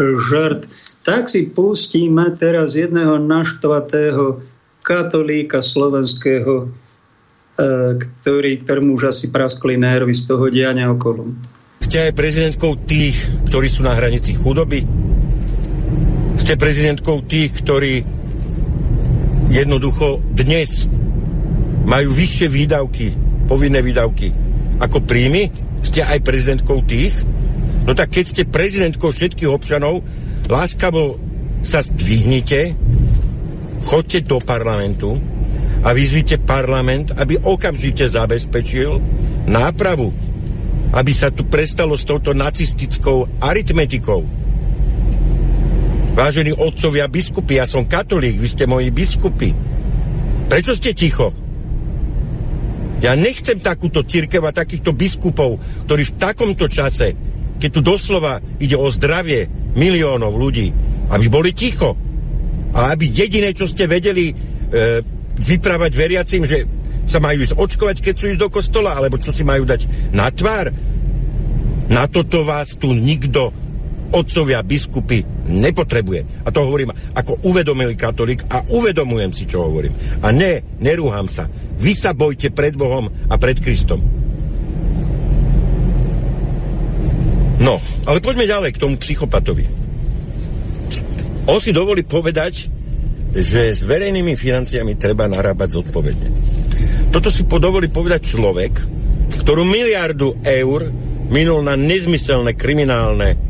žart. 0.00 0.66
Tak 1.06 1.30
si 1.30 1.46
pustíme 1.46 2.34
teraz 2.34 2.74
jedného 2.74 3.22
naštvatého 3.22 4.42
katolíka 4.82 5.62
slovenského, 5.62 6.66
e, 6.66 6.66
ktorý, 7.94 8.58
ktorému 8.66 8.98
už 8.98 9.14
asi 9.14 9.26
praskli 9.30 9.78
nervy 9.78 10.14
z 10.14 10.22
toho 10.26 10.50
diania 10.50 10.90
okolo. 10.90 11.30
Ste 11.82 12.10
aj 12.10 12.18
prezidentkou 12.18 12.72
tých, 12.88 13.16
ktorí 13.50 13.68
sú 13.68 13.84
na 13.84 13.96
hranici 13.96 14.32
chudoby? 14.36 14.84
Ste 16.40 16.56
prezidentkou 16.56 17.24
tých, 17.26 17.52
ktorí 17.64 18.04
jednoducho 19.50 20.20
dnes 20.34 20.88
majú 21.86 22.10
vyššie 22.10 22.46
výdavky 22.50 23.06
povinné 23.46 23.78
výdavky 23.78 24.46
ako 24.76 25.00
príjmy, 25.08 25.48
ste 25.80 26.04
aj 26.04 26.20
prezidentkou 26.20 26.84
tých, 26.84 27.14
no 27.88 27.96
tak 27.96 28.12
keď 28.12 28.24
ste 28.28 28.42
prezidentkou 28.44 29.08
všetkých 29.08 29.48
občanov, 29.48 30.04
láskavo 30.50 31.16
sa 31.64 31.80
zdvihnite, 31.80 32.76
chodte 33.86 34.20
do 34.26 34.36
parlamentu 34.42 35.16
a 35.80 35.94
vyzvite 35.96 36.42
parlament, 36.42 37.16
aby 37.16 37.40
okamžite 37.40 38.10
zabezpečil 38.10 39.00
nápravu, 39.48 40.12
aby 40.92 41.12
sa 41.14 41.34
tu 41.34 41.46
prestalo 41.46 41.98
s 41.98 42.06
touto 42.06 42.36
nacistickou 42.36 43.42
aritmetikou. 43.42 44.22
Vážení 46.16 46.52
otcovia 46.54 47.10
biskupy, 47.10 47.60
ja 47.60 47.68
som 47.68 47.84
katolík, 47.84 48.40
vy 48.40 48.48
ste 48.48 48.64
moji 48.64 48.88
biskupy. 48.88 49.52
Prečo 50.46 50.72
ste 50.78 50.96
ticho? 50.96 51.34
Ja 53.04 53.12
nechcem 53.12 53.60
takúto 53.60 54.00
církev 54.00 54.40
a 54.40 54.56
takýchto 54.56 54.96
biskupov, 54.96 55.60
ktorí 55.84 56.08
v 56.08 56.16
takomto 56.16 56.64
čase, 56.64 57.12
keď 57.60 57.70
tu 57.70 57.80
doslova 57.84 58.40
ide 58.56 58.76
o 58.80 58.88
zdravie 58.88 59.44
miliónov 59.76 60.32
ľudí, 60.32 60.72
aby 61.12 61.26
boli 61.28 61.52
ticho. 61.52 61.92
A 62.72 62.96
aby 62.96 63.12
jediné, 63.12 63.52
čo 63.52 63.68
ste 63.68 63.84
vedeli 63.84 64.32
e, 64.32 64.34
vyprávať 65.36 65.92
veriacim, 65.92 66.42
že 66.48 66.64
sa 67.06 67.22
majú 67.22 67.46
ísť 67.46 67.54
očkovať, 67.54 67.96
keď 68.02 68.14
sú 68.14 68.24
ísť 68.34 68.40
do 68.42 68.50
kostola, 68.50 68.98
alebo 68.98 69.16
čo 69.16 69.30
si 69.30 69.46
majú 69.46 69.62
dať 69.62 70.12
na 70.12 70.28
tvár. 70.30 70.74
Na 71.86 72.10
toto 72.10 72.42
vás 72.42 72.74
tu 72.74 72.90
nikto 72.90 73.54
otcovia, 74.10 74.62
biskupy 74.66 75.22
nepotrebuje. 75.46 76.46
A 76.46 76.50
to 76.50 76.66
hovorím 76.66 76.90
ako 77.14 77.38
uvedomilý 77.46 77.94
katolík 77.94 78.46
a 78.50 78.66
uvedomujem 78.66 79.30
si, 79.34 79.46
čo 79.46 79.66
hovorím. 79.66 79.94
A 80.22 80.30
ne, 80.34 80.62
nerúham 80.82 81.30
sa. 81.30 81.46
Vy 81.78 81.94
sa 81.94 82.10
bojte 82.10 82.50
pred 82.50 82.74
Bohom 82.74 83.06
a 83.30 83.34
pred 83.38 83.58
Kristom. 83.62 84.02
No, 87.56 87.80
ale 88.04 88.20
poďme 88.20 88.44
ďalej 88.44 88.76
k 88.76 88.82
tomu 88.82 89.00
psychopatovi. 89.00 89.64
On 91.46 91.62
si 91.62 91.70
dovolí 91.70 92.02
povedať, 92.02 92.68
že 93.32 93.76
s 93.76 93.80
verejnými 93.86 94.34
financiami 94.34 94.98
treba 94.98 95.30
narábať 95.30 95.80
zodpovedne. 95.80 96.28
Toto 97.16 97.32
si 97.32 97.48
dovolí 97.48 97.88
povedať 97.88 98.28
človek, 98.28 98.72
ktorú 99.40 99.64
miliardu 99.64 100.36
eur 100.44 100.92
minul 101.32 101.64
na 101.64 101.72
nezmyselné 101.72 102.52
kriminálne 102.52 103.40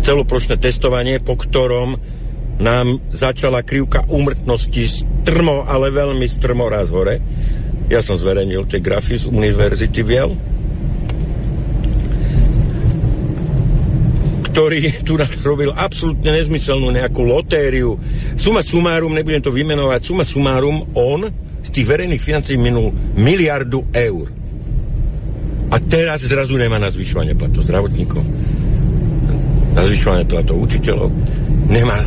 celoplošné 0.00 0.56
testovanie, 0.56 1.20
po 1.20 1.36
ktorom 1.36 2.00
nám 2.56 3.12
začala 3.12 3.60
krivka 3.60 4.08
úmrtnosti 4.08 4.88
strmo, 4.88 5.68
ale 5.68 5.92
veľmi 5.92 6.24
strmo 6.24 6.64
raz 6.72 6.88
hore. 6.88 7.20
Ja 7.92 8.00
som 8.00 8.16
zverejnil 8.16 8.64
tie 8.64 8.80
grafy 8.80 9.20
z 9.20 9.28
Univerzity 9.28 10.00
Viel, 10.00 10.32
ktorý 14.48 15.04
tu 15.04 15.20
robil 15.44 15.76
absolútne 15.76 16.32
nezmyselnú 16.40 16.88
nejakú 16.88 17.20
lotériu. 17.20 18.00
Suma 18.40 18.64
sumárum, 18.64 19.12
nebudem 19.12 19.44
to 19.44 19.52
vymenovať, 19.52 20.00
suma 20.08 20.24
sumárum, 20.24 20.88
on 20.96 21.44
z 21.66 21.68
tých 21.74 21.86
verejných 21.90 22.22
financí 22.22 22.54
minul 22.54 22.94
miliardu 23.18 23.90
eur. 23.90 24.26
A 25.66 25.76
teraz 25.82 26.22
zrazu 26.22 26.54
nemá 26.54 26.78
na 26.78 26.94
zvyšovanie 26.94 27.34
platov 27.34 27.66
zdravotníkov 27.66 28.22
na 29.76 29.84
zvyšovanie 29.84 30.24
platov 30.24 30.56
učiteľov, 30.64 31.12
nemá 31.68 32.00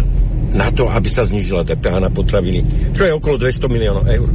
na 0.49 0.74
to, 0.74 0.89
aby 0.89 1.05
sa 1.14 1.30
znižila 1.30 1.62
DPH 1.62 2.01
na 2.01 2.10
potraviny, 2.10 2.66
čo 2.97 3.05
je 3.05 3.14
okolo 3.14 3.38
200 3.38 3.70
miliónov 3.70 4.10
eur. 4.10 4.30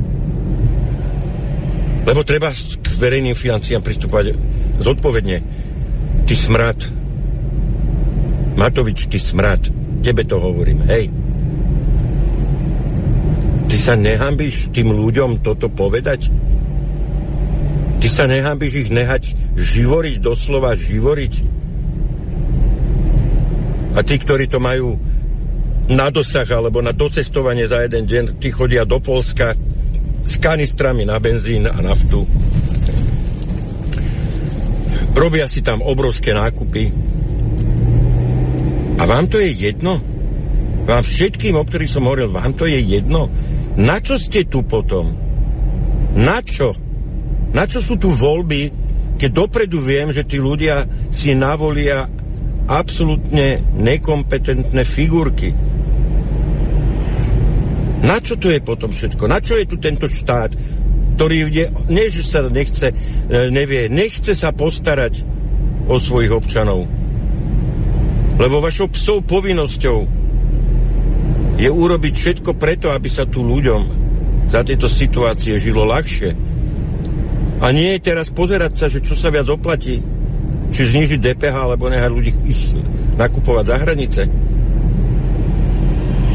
Lebo 2.06 2.20
treba 2.22 2.54
k 2.54 2.86
verejným 2.94 3.34
financiám 3.34 3.82
pristupovať 3.82 4.38
zodpovedne. 4.78 5.36
Ty 6.30 6.34
smrad, 6.38 6.78
Matovič, 8.54 9.10
ty 9.10 9.18
smrad, 9.18 9.66
tebe 9.98 10.22
to 10.22 10.38
hovorím, 10.38 10.86
hej. 10.86 11.10
Ty 13.74 13.82
sa 13.82 13.98
nehambíš 13.98 14.70
tým 14.70 14.94
ľuďom 14.94 15.42
toto 15.42 15.66
povedať? 15.66 16.30
Ty 17.98 18.06
sa 18.06 18.30
nehambíš 18.30 18.86
ich 18.86 18.90
nehať 18.94 19.34
živoriť, 19.58 20.22
doslova 20.22 20.78
živoriť? 20.78 21.34
A 23.98 24.00
tí, 24.06 24.14
ktorí 24.14 24.46
to 24.46 24.62
majú 24.62 24.94
na 25.90 26.06
dosah 26.06 26.46
alebo 26.54 26.86
na 26.86 26.94
docestovanie 26.94 27.66
za 27.66 27.82
jeden 27.82 28.06
deň, 28.06 28.24
tí 28.38 28.54
chodia 28.54 28.86
do 28.86 29.02
Polska 29.02 29.58
s 30.22 30.38
kanistrami 30.38 31.02
na 31.02 31.18
benzín 31.18 31.66
a 31.66 31.74
naftu. 31.74 32.22
Robia 35.18 35.50
si 35.50 35.66
tam 35.66 35.82
obrovské 35.82 36.30
nákupy. 36.30 36.94
A 38.98 39.02
vám 39.02 39.26
to 39.26 39.42
je 39.42 39.50
jedno? 39.50 39.98
Vám 40.86 41.02
všetkým, 41.02 41.58
o 41.58 41.66
ktorých 41.66 41.90
som 41.90 42.06
hovoril, 42.06 42.30
vám 42.30 42.54
to 42.54 42.70
je 42.70 42.78
jedno? 42.78 43.26
Na 43.74 43.98
čo 43.98 44.14
ste 44.22 44.46
tu 44.46 44.62
potom? 44.62 45.10
Na 46.14 46.38
čo? 46.38 46.78
Na 47.50 47.66
čo 47.66 47.82
sú 47.82 47.98
tu 47.98 48.10
voľby, 48.10 48.70
keď 49.18 49.30
dopredu 49.34 49.82
viem, 49.82 50.14
že 50.14 50.22
tí 50.22 50.38
ľudia 50.38 50.86
si 51.10 51.34
navolia 51.34 52.06
absolútne 52.70 53.66
nekompetentné 53.74 54.82
figurky. 54.86 55.50
Na 58.04 58.20
čo 58.22 58.38
to 58.38 58.52
je 58.52 58.60
potom 58.62 58.94
všetko? 58.94 59.26
Na 59.26 59.42
čo 59.42 59.58
je 59.58 59.66
tu 59.66 59.76
tento 59.80 60.06
štát, 60.06 60.54
ktorý 61.18 61.36
je, 61.50 61.64
nie, 61.90 62.06
že 62.10 62.22
sa 62.26 62.46
nechce, 62.46 62.90
e, 62.90 62.94
nevie, 63.50 63.90
nechce 63.90 64.34
sa 64.34 64.54
postarať 64.54 65.24
o 65.90 65.98
svojich 65.98 66.30
občanov. 66.30 66.86
Lebo 68.38 68.58
vašou 68.58 68.90
psou 68.90 69.18
povinnosťou 69.22 70.23
je 71.54 71.70
urobiť 71.70 72.14
všetko 72.14 72.58
preto, 72.58 72.90
aby 72.90 73.06
sa 73.06 73.26
tu 73.26 73.46
ľuďom 73.46 73.82
za 74.50 74.66
tieto 74.66 74.90
situácie 74.90 75.56
žilo 75.58 75.86
ľahšie. 75.86 76.30
A 77.62 77.70
nie 77.70 77.96
je 77.96 78.04
teraz 78.04 78.28
pozerať 78.34 78.72
sa, 78.76 78.86
že 78.90 79.00
čo 79.00 79.14
sa 79.14 79.30
viac 79.30 79.46
oplatí, 79.48 80.02
či 80.74 80.80
znižiť 80.90 81.20
DPH, 81.22 81.54
alebo 81.54 81.86
nehať 81.86 82.10
ľudí 82.10 82.32
ich 82.50 82.60
nakupovať 83.14 83.64
za 83.70 83.76
hranice. 83.78 84.22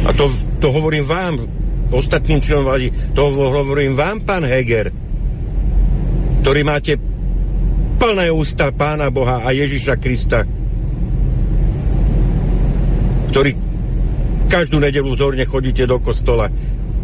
A 0.08 0.10
to, 0.16 0.32
to 0.64 0.72
hovorím 0.72 1.06
vám, 1.06 1.36
ostatným 1.92 2.40
členom 2.40 2.66
vlády, 2.66 2.88
to 3.12 3.22
hovorím 3.30 4.00
vám, 4.00 4.24
pán 4.24 4.48
Heger, 4.48 4.90
ktorý 6.40 6.62
máte 6.64 6.96
plné 8.00 8.32
ústa 8.32 8.72
Pána 8.72 9.12
Boha 9.12 9.44
a 9.44 9.52
Ježiša 9.52 10.00
Krista, 10.00 10.48
ktorý 13.30 13.69
každú 14.50 14.82
nedelu 14.82 15.06
vzorne 15.14 15.46
chodíte 15.46 15.86
do 15.86 16.02
kostola 16.02 16.50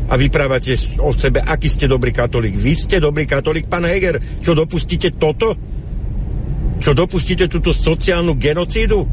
a 0.10 0.14
vyprávate 0.18 0.74
o 0.98 1.14
sebe, 1.14 1.46
aký 1.46 1.70
ste 1.70 1.86
dobrý 1.86 2.10
katolík. 2.10 2.58
Vy 2.58 2.74
ste 2.74 2.98
dobrý 2.98 3.30
katolík, 3.30 3.70
pán 3.70 3.86
Heger. 3.86 4.42
Čo 4.42 4.58
dopustíte 4.58 5.14
toto? 5.14 5.54
Čo 6.82 6.92
dopustíte 6.98 7.46
túto 7.46 7.70
sociálnu 7.70 8.34
genocídu? 8.42 9.06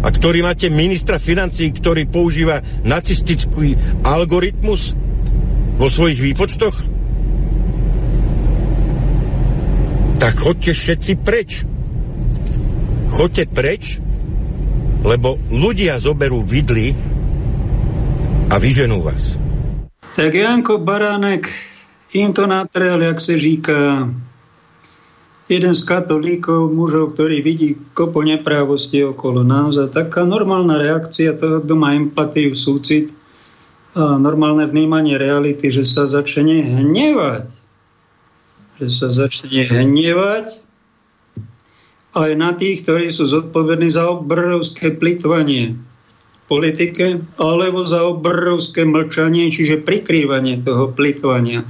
A 0.00 0.08
ktorý 0.08 0.44
máte 0.44 0.68
ministra 0.68 1.20
financí, 1.20 1.68
ktorý 1.72 2.08
používa 2.08 2.60
nacistický 2.84 3.76
algoritmus 4.04 4.96
vo 5.76 5.88
svojich 5.88 6.20
výpočtoch? 6.20 6.76
Tak 10.20 10.34
chodte 10.36 10.72
všetci 10.76 11.12
preč. 11.24 11.64
Chodte 13.12 13.44
preč, 13.48 14.00
lebo 15.04 15.36
ľudia 15.52 16.00
zoberú 16.00 16.44
vidly 16.44 17.09
a 18.50 18.58
vyženú 18.58 18.98
vás. 19.06 19.38
Tak 20.18 20.34
Janko 20.34 20.82
Baránek, 20.82 21.46
im 22.18 22.34
to 22.34 22.46
natrel, 22.50 23.02
jak 23.02 23.20
se 23.20 23.38
říká, 23.38 24.10
jeden 25.48 25.74
z 25.74 25.82
katolíkov, 25.86 26.74
mužov, 26.74 27.14
ktorý 27.14 27.42
vidí 27.42 27.78
kopo 27.94 28.22
neprávosti 28.22 29.06
okolo 29.06 29.46
nás 29.46 29.78
a 29.78 29.86
taká 29.86 30.26
normálna 30.26 30.78
reakcia 30.78 31.38
toho, 31.38 31.62
kto 31.62 31.74
má 31.78 31.94
empatiu, 31.94 32.54
súcit 32.58 33.14
a 33.94 34.18
normálne 34.18 34.66
vnímanie 34.66 35.18
reality, 35.18 35.70
že 35.70 35.82
sa 35.82 36.06
začne 36.06 36.62
hnevať. 36.62 37.50
Že 38.78 38.88
sa 38.90 39.08
začne 39.10 39.66
hnevať 39.66 40.66
aj 42.14 42.30
na 42.34 42.50
tých, 42.54 42.82
ktorí 42.82 43.10
sú 43.10 43.26
zodpovední 43.26 43.90
za 43.90 44.10
obrovské 44.10 44.94
plitvanie 44.94 45.78
politike 46.50 47.22
alebo 47.38 47.86
za 47.86 48.02
obrovské 48.02 48.82
mlčanie, 48.82 49.54
čiže 49.54 49.86
prikrývanie 49.86 50.58
toho 50.66 50.90
plitvania 50.90 51.62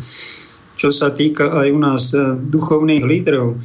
čo 0.81 0.89
sa 0.89 1.13
týka 1.13 1.53
aj 1.53 1.69
u 1.69 1.79
nás 1.79 2.17
eh, 2.17 2.33
duchovných 2.41 3.05
lídrov. 3.05 3.61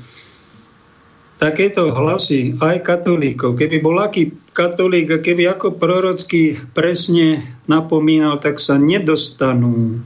Takéto 1.39 1.91
hlasy 1.91 2.59
aj 2.59 2.83
katolíkov, 2.83 3.59
keby 3.59 3.79
bol 3.79 3.99
aký 3.99 4.35
katolík 4.55 5.19
keby 5.19 5.51
ako 5.51 5.75
prorocky 5.75 6.55
presne 6.71 7.43
napomínal, 7.67 8.39
tak 8.39 8.55
sa 8.59 8.79
nedostanú 8.79 9.99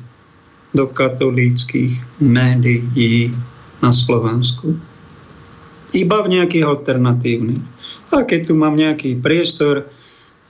do 0.74 0.86
katolíckých 0.90 2.22
médií 2.22 3.30
na 3.82 3.94
Slovensku. 3.94 4.74
Iba 5.94 6.26
v 6.26 6.38
nejakých 6.38 6.66
alternatívnych. 6.66 7.62
A 8.14 8.26
keď 8.26 8.50
tu 8.50 8.54
mám 8.58 8.78
nejaký 8.78 9.18
priestor 9.18 9.90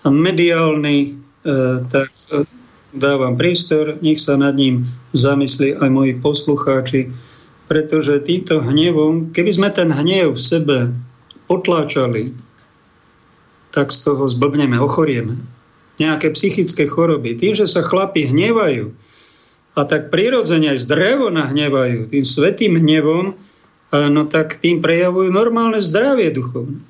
mediálny, 0.07 0.97
eh, 1.43 1.77
tak 1.91 2.11
eh, 2.31 2.47
dávam 2.95 3.35
priestor, 3.35 3.99
nech 3.99 4.23
sa 4.23 4.39
nad 4.39 4.55
ním 4.55 4.87
zamyslí 5.11 5.75
aj 5.75 5.89
moji 5.91 6.13
poslucháči, 6.23 7.11
pretože 7.67 8.23
týmto 8.23 8.63
hnevom, 8.63 9.35
keby 9.35 9.51
sme 9.51 9.69
ten 9.69 9.91
hnev 9.91 10.33
v 10.33 10.41
sebe 10.41 10.77
potláčali, 11.51 12.31
tak 13.69 13.93
z 13.93 13.99
toho 14.09 14.25
zblbneme, 14.25 14.79
ochorieme. 14.81 15.37
Nejaké 16.01 16.33
psychické 16.33 16.89
choroby. 16.89 17.37
Tým, 17.37 17.53
že 17.53 17.69
sa 17.69 17.85
chlapi 17.85 18.25
hnevajú, 18.31 18.89
a 19.77 19.85
tak 19.85 20.09
prirodzene 20.09 20.73
aj 20.73 20.89
zdrevo 20.89 21.29
nahnevajú, 21.29 22.09
tým 22.09 22.25
svetým 22.25 22.81
hnevom, 22.81 23.37
no 23.93 24.21
tak 24.25 24.57
tým 24.57 24.81
prejavujú 24.81 25.29
normálne 25.29 25.77
zdravie 25.77 26.33
duchovné 26.33 26.88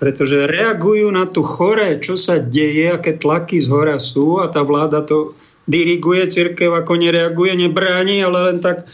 pretože 0.00 0.48
reagujú 0.48 1.12
na 1.12 1.28
tú 1.28 1.44
chore, 1.44 2.00
čo 2.00 2.16
sa 2.16 2.40
deje, 2.40 2.88
aké 2.88 3.20
tlaky 3.20 3.60
z 3.60 3.68
hora 3.68 4.00
sú 4.00 4.40
a 4.40 4.48
tá 4.48 4.64
vláda 4.64 5.04
to 5.04 5.36
diriguje, 5.68 6.24
církev 6.24 6.72
ako 6.72 6.96
nereaguje, 6.96 7.52
nebráni, 7.54 8.24
ale 8.24 8.50
len 8.50 8.58
tak 8.64 8.88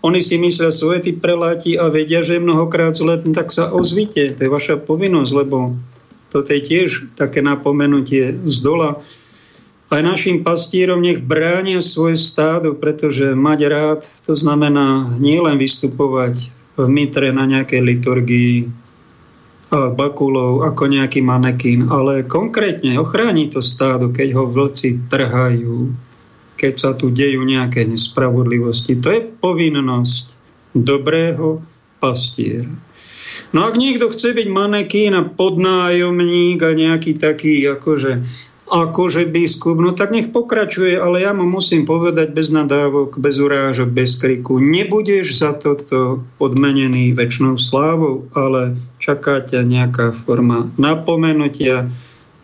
oni 0.00 0.24
si 0.24 0.40
myslia 0.40 0.72
svoje 0.72 1.04
tí 1.04 1.12
preláti 1.12 1.76
a 1.76 1.92
vedia, 1.92 2.24
že 2.24 2.40
mnohokrát 2.40 2.96
sú 2.96 3.04
len 3.12 3.36
tak 3.36 3.52
sa 3.52 3.68
ozvite. 3.68 4.32
To 4.34 4.40
je 4.40 4.50
vaša 4.50 4.80
povinnosť, 4.80 5.32
lebo 5.36 5.76
to 6.32 6.40
je 6.40 6.60
tiež 6.64 7.12
také 7.12 7.44
napomenutie 7.44 8.32
z 8.32 8.58
dola. 8.64 9.04
Aj 9.88 10.04
našim 10.04 10.44
pastírom 10.44 11.00
nech 11.00 11.24
bránia 11.24 11.80
svoje 11.80 12.16
stádo, 12.16 12.76
pretože 12.76 13.36
mať 13.36 13.60
rád, 13.68 14.00
to 14.24 14.32
znamená 14.36 15.12
nielen 15.16 15.60
vystupovať 15.60 16.52
v 16.76 16.86
mitre 16.88 17.32
na 17.32 17.48
nejakej 17.48 17.80
liturgii, 17.84 18.54
bakulov 19.70 20.64
ako 20.64 20.88
nejaký 20.88 21.20
manekín, 21.20 21.92
ale 21.92 22.24
konkrétne 22.24 22.96
ochrání 22.96 23.52
to 23.52 23.60
stádo, 23.60 24.08
keď 24.08 24.28
ho 24.32 24.44
vlci 24.48 25.08
trhajú, 25.12 25.92
keď 26.56 26.74
sa 26.74 26.90
tu 26.96 27.12
dejú 27.12 27.44
nejaké 27.44 27.84
nespravodlivosti. 27.84 28.96
To 28.98 29.08
je 29.12 29.20
povinnosť 29.28 30.26
dobrého 30.72 31.60
pastiera. 32.00 32.70
No 33.52 33.68
ak 33.68 33.76
niekto 33.76 34.08
chce 34.08 34.32
byť 34.32 34.48
manekín 34.48 35.12
a 35.14 35.22
podnájomník 35.24 36.58
a 36.64 36.72
nejaký 36.72 37.20
taký 37.20 37.60
akože 37.68 38.24
akože 38.68 39.24
biskup, 39.28 39.80
no 39.80 39.96
tak 39.96 40.12
nech 40.12 40.28
pokračuje, 40.28 41.00
ale 41.00 41.24
ja 41.24 41.32
mu 41.32 41.48
musím 41.48 41.88
povedať 41.88 42.36
bez 42.36 42.52
nadávok, 42.52 43.16
bez 43.16 43.40
urážok, 43.40 43.88
bez 43.88 44.20
kriku. 44.20 44.60
Nebudeš 44.60 45.40
za 45.40 45.56
toto 45.56 46.22
odmenený 46.36 47.16
väčšnou 47.16 47.56
slávou, 47.56 48.28
ale 48.36 48.76
čaká 49.00 49.40
ťa 49.40 49.64
nejaká 49.64 50.12
forma 50.12 50.68
napomenutia, 50.76 51.88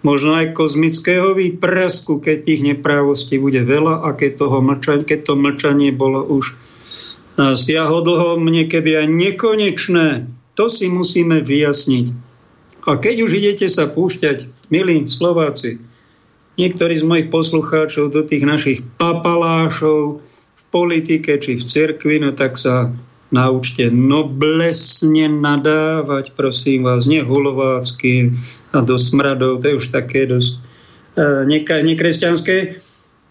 možno 0.05 0.37
aj 0.37 0.57
kozmického 0.57 1.37
výprasku, 1.37 2.21
keď 2.21 2.37
tých 2.45 2.61
neprávostí 2.75 3.41
bude 3.41 3.65
veľa 3.65 4.05
a 4.05 4.13
keď, 4.17 4.45
toho 4.45 4.59
mlčanie, 4.65 5.05
keď 5.05 5.21
to 5.29 5.35
mlčanie 5.37 5.91
bolo 5.93 6.25
už 6.25 6.57
siahodlho, 7.37 8.39
niekedy 8.39 8.95
aj 8.95 9.07
nekonečné. 9.11 10.09
To 10.55 10.71
si 10.71 10.87
musíme 10.87 11.43
vyjasniť. 11.43 12.07
A 12.85 13.01
keď 13.01 13.17
už 13.27 13.31
idete 13.41 13.67
sa 13.67 13.91
púšťať, 13.91 14.71
milí 14.71 15.09
Slováci, 15.09 15.81
niektorí 16.55 16.95
z 16.95 17.05
mojich 17.05 17.29
poslucháčov 17.31 18.15
do 18.15 18.23
tých 18.23 18.47
našich 18.47 18.79
papalášov 18.99 20.23
v 20.55 20.63
politike 20.71 21.39
či 21.39 21.59
v 21.59 21.63
cirkvi, 21.63 22.23
no 22.23 22.35
tak 22.35 22.59
sa 22.59 22.95
naučte 23.35 23.91
noblesne 23.91 25.27
nadávať, 25.27 26.39
prosím 26.39 26.87
vás, 26.87 27.11
nehulovácky 27.11 28.31
a 28.71 28.79
do 28.79 28.95
smradov, 28.95 29.59
to 29.63 29.75
je 29.75 29.79
už 29.83 29.87
také 29.91 30.31
dosť 30.31 30.53
e, 31.19 31.83
nekresťanské. 31.83 32.79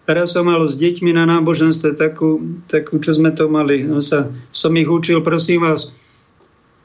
Teraz 0.04 0.36
som 0.36 0.44
mal 0.44 0.60
s 0.68 0.76
deťmi 0.76 1.16
na 1.16 1.24
náboženstve 1.24 1.96
takú, 1.96 2.60
takú 2.68 3.00
čo 3.00 3.16
sme 3.16 3.32
to 3.32 3.48
mali. 3.48 3.88
No 3.88 4.04
sa, 4.04 4.28
som 4.52 4.76
ich 4.76 4.84
učil, 4.84 5.24
prosím 5.24 5.64
vás, 5.64 5.96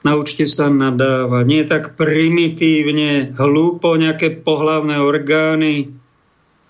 naučte 0.08 0.48
sa 0.48 0.72
nadávať. 0.72 1.44
Nie 1.44 1.68
tak 1.68 2.00
primitívne, 2.00 3.36
hlúpo, 3.36 4.00
nejaké 4.00 4.40
pohlavné 4.40 5.04
orgány, 5.04 5.92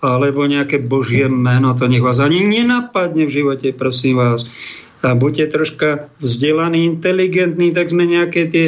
alebo 0.00 0.48
nejaké 0.48 0.80
božie 0.80 1.28
meno, 1.28 1.76
to 1.76 1.84
nech 1.84 2.00
vás 2.00 2.20
ani 2.24 2.40
nenapadne 2.40 3.28
v 3.28 3.34
živote, 3.40 3.76
prosím 3.76 4.16
vás. 4.16 4.48
A 5.00 5.16
buďte 5.16 5.56
troška 5.56 5.88
vzdelaní, 6.20 6.84
inteligentní, 6.88 7.72
tak 7.72 7.88
sme 7.88 8.04
nejaké 8.04 8.48
tie 8.48 8.66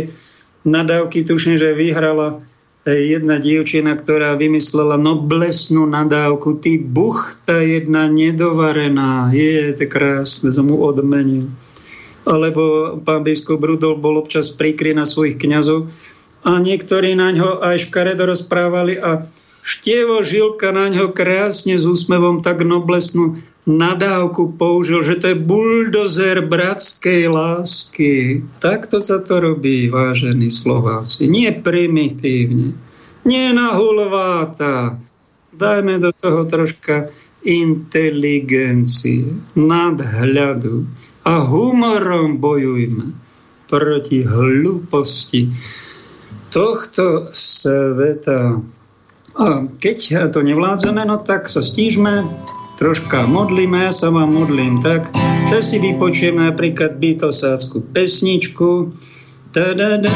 nadávky, 0.65 1.25
tuším, 1.25 1.57
že 1.61 1.77
vyhrala 1.77 2.45
jedna 2.83 3.39
dievčina, 3.39 3.95
ktorá 3.95 4.35
vymyslela 4.35 4.99
noblesnú 4.99 5.87
nadávku. 5.87 6.59
Ty 6.59 6.83
buchta 6.83 7.63
jedna 7.63 8.11
nedovarená. 8.11 9.31
Je, 9.31 9.71
to 9.77 9.87
krásne, 9.87 10.51
som 10.51 10.67
mu 10.67 10.83
odmenil. 10.83 11.47
Alebo 12.27 12.97
pán 13.03 13.27
biskup 13.27 13.63
Rudolf 13.63 13.99
bol 13.99 14.19
občas 14.19 14.51
prikry 14.51 14.95
na 14.95 15.07
svojich 15.07 15.39
kňazov 15.43 15.91
a 16.43 16.59
niektorí 16.59 17.15
na 17.19 17.35
ňo 17.35 17.63
aj 17.63 17.91
škaredo 17.91 18.27
rozprávali 18.31 18.99
a 18.99 19.27
Štievo 19.63 20.27
Žilka 20.27 20.75
na 20.75 20.91
ňo 20.91 21.15
krásne 21.15 21.79
s 21.79 21.87
úsmevom 21.87 22.43
tak 22.43 22.67
noblesnú 22.67 23.39
nadávku 23.63 24.59
použil, 24.59 25.07
že 25.07 25.23
to 25.23 25.27
je 25.33 25.39
buldozer 25.39 26.43
bratskej 26.51 27.31
lásky. 27.31 28.43
Takto 28.59 28.99
sa 28.99 29.23
to 29.23 29.39
robí, 29.39 29.87
vážení 29.87 30.51
Slováci. 30.51 31.31
Nie 31.31 31.55
primitívne, 31.55 32.75
nie 33.23 33.47
nahulváta. 33.55 34.99
Dajme 35.55 36.03
do 36.03 36.11
toho 36.11 36.43
troška 36.49 37.13
inteligencie, 37.47 39.31
nadhľadu 39.55 40.87
a 41.23 41.39
humorom 41.39 42.43
bojujme 42.43 43.15
proti 43.71 44.27
hlúposti 44.27 45.55
tohto 46.51 47.31
sveta. 47.31 48.59
Keď 49.81 50.29
to 50.29 50.45
nevládzeme, 50.45 51.09
no 51.09 51.17
tak 51.17 51.49
sa 51.49 51.65
stížme, 51.65 52.29
troška 52.77 53.25
modlíme, 53.25 53.89
ja 53.89 53.93
sa 53.93 54.13
vám 54.13 54.29
modlím 54.29 54.85
tak, 54.85 55.09
že 55.49 55.65
si 55.65 55.77
vypočujeme 55.81 56.53
napríklad 56.53 57.01
bytosáckú 57.01 57.81
pesničku. 57.97 58.93
Da, 59.57 59.73
da, 59.73 59.97
da. 59.97 60.13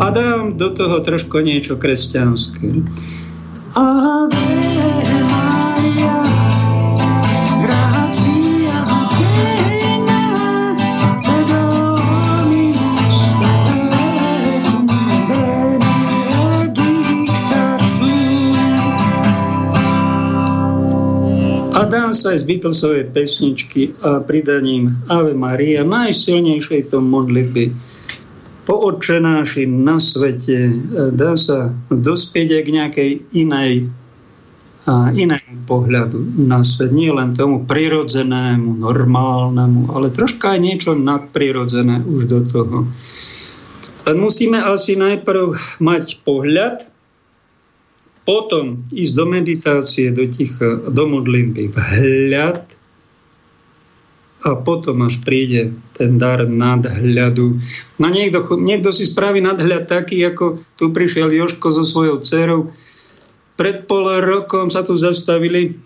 A 0.00 0.06
dám 0.08 0.56
do 0.56 0.68
toho 0.72 0.96
trošku 1.04 1.44
niečo 1.44 1.76
kresťanské. 1.76 2.72
Ave 3.76 4.39
dám 21.86 22.10
sa 22.16 22.34
aj 22.34 22.42
z 22.42 22.48
Beatlesovej 22.50 23.04
pesničky 23.14 23.94
a 24.02 24.20
pridaním 24.20 24.96
Ave 25.06 25.36
Maria, 25.36 25.86
najsilnejšej 25.86 26.90
to 26.90 26.98
modlitby 26.98 27.70
po 28.70 28.86
odčenáši 28.86 29.66
na 29.66 29.98
svete, 29.98 30.70
dá 31.10 31.34
sa 31.34 31.74
dospieť 31.90 32.48
aj 32.54 32.62
k 32.62 32.70
nejakej 32.70 33.10
inej 33.34 33.90
a 34.86 35.10
inému 35.10 35.66
pohľadu 35.66 36.22
na 36.46 36.62
svet. 36.62 36.94
Nie 36.94 37.10
len 37.10 37.34
tomu 37.34 37.66
prirodzenému, 37.66 38.78
normálnemu, 38.78 39.90
ale 39.90 40.14
troška 40.14 40.54
aj 40.54 40.60
niečo 40.62 40.94
nadprirodzené 40.94 42.06
už 42.06 42.22
do 42.30 42.40
toho. 42.46 42.76
Musíme 44.06 44.62
asi 44.62 44.94
najprv 44.94 45.78
mať 45.82 46.22
pohľad 46.22 46.89
potom 48.24 48.84
ísť 48.92 49.14
do 49.16 49.24
meditácie, 49.26 50.12
do 50.12 50.28
ticha, 50.28 50.76
do 50.86 51.04
modlitby, 51.08 51.72
vhľad 51.72 52.62
a 54.40 54.56
potom 54.56 55.04
až 55.04 55.20
príde 55.20 55.76
ten 55.92 56.16
dar 56.16 56.48
nadhľadu. 56.48 57.60
No 58.00 58.06
niekto, 58.08 58.40
niekto 58.56 58.88
si 58.88 59.04
spraví 59.04 59.44
nadhľad 59.44 59.84
taký, 59.84 60.24
ako 60.24 60.64
tu 60.80 60.92
prišiel 60.96 61.28
Joško 61.28 61.68
so 61.68 61.84
svojou 61.84 62.24
dcerou. 62.24 62.72
Pred 63.60 63.84
pol 63.84 64.08
rokom 64.24 64.72
sa 64.72 64.80
tu 64.80 64.96
zastavili 64.96 65.76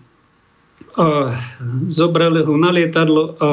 zobrali 1.91 2.39
ho 2.47 2.55
na 2.55 2.71
lietadlo 2.71 3.35
a 3.35 3.47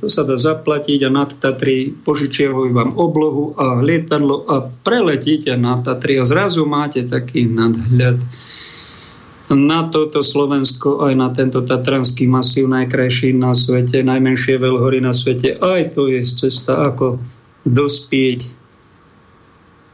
to 0.00 0.08
sa 0.08 0.24
dá 0.24 0.40
zaplatiť 0.40 1.04
a 1.04 1.10
nad 1.12 1.28
Tatry 1.28 1.92
požičiavajú 1.92 2.72
vám 2.72 2.96
oblohu 2.96 3.52
a 3.60 3.84
lietadlo 3.84 4.48
a 4.48 4.64
preletíte 4.64 5.52
na 5.60 5.76
Tatry 5.84 6.16
a 6.16 6.24
zrazu 6.24 6.64
máte 6.64 7.04
taký 7.04 7.44
nadhľad 7.44 8.16
na 9.52 9.86
toto 9.86 10.26
Slovensko, 10.26 11.06
aj 11.06 11.14
na 11.14 11.30
tento 11.30 11.62
Tatranský 11.62 12.26
masív 12.26 12.66
najkrajší 12.66 13.30
na 13.38 13.54
svete, 13.54 14.02
najmenšie 14.02 14.58
veľhory 14.58 14.98
na 14.98 15.14
svete. 15.14 15.54
Aj 15.62 15.86
to 15.94 16.10
je 16.10 16.18
cesta, 16.26 16.82
ako 16.82 17.22
dospieť 17.62 18.40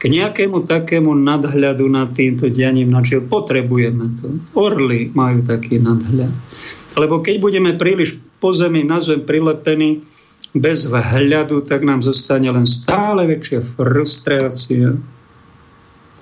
k 0.01 0.03
nejakému 0.09 0.65
takému 0.65 1.13
nadhľadu 1.15 1.85
nad 1.85 2.11
týmto 2.11 2.49
dianím, 2.49 2.91
na 2.91 3.05
čo 3.05 3.23
potrebujeme 3.23 4.17
to. 4.19 4.35
Orly 4.57 5.13
majú 5.13 5.45
taký 5.45 5.77
nadhľad. 5.79 6.33
Lebo 6.93 7.25
keď 7.25 7.35
budeme 7.41 7.71
príliš 7.73 8.21
po 8.37 8.53
zemi 8.53 8.85
na 8.85 9.01
zem 9.01 9.25
prilepení 9.25 10.05
bez 10.53 10.85
vhľadu, 10.85 11.65
tak 11.65 11.81
nám 11.81 12.05
zostane 12.05 12.53
len 12.53 12.69
stále 12.69 13.25
väčšia 13.25 13.65
frustrácia, 13.65 14.93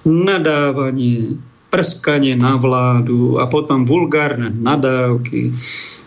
nadávanie, 0.08 1.36
prskanie 1.68 2.40
na 2.40 2.56
vládu 2.56 3.40
a 3.40 3.48
potom 3.52 3.84
vulgárne 3.84 4.52
nadávky. 4.52 5.52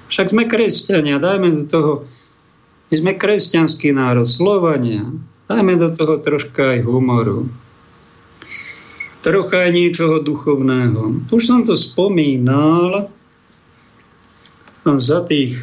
Však 0.08 0.32
sme 0.32 0.48
kresťania, 0.48 1.20
dajme 1.20 1.48
do 1.60 1.64
toho, 1.68 1.92
my 2.88 2.94
sme 2.96 3.12
kresťanský 3.16 3.92
národ, 3.92 4.28
Slovania, 4.28 5.04
dajme 5.48 5.76
do 5.76 5.88
toho 5.92 6.20
troška 6.20 6.76
aj 6.76 6.80
humoru. 6.84 7.48
Trocha 9.24 9.68
aj 9.68 9.72
niečoho 9.72 10.20
duchovného. 10.20 11.32
Už 11.32 11.42
som 11.48 11.64
to 11.64 11.72
spomínal, 11.72 13.08
za 14.84 15.24
tých 15.24 15.56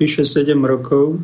vyše 0.00 0.24
7 0.24 0.56
rokov 0.64 1.20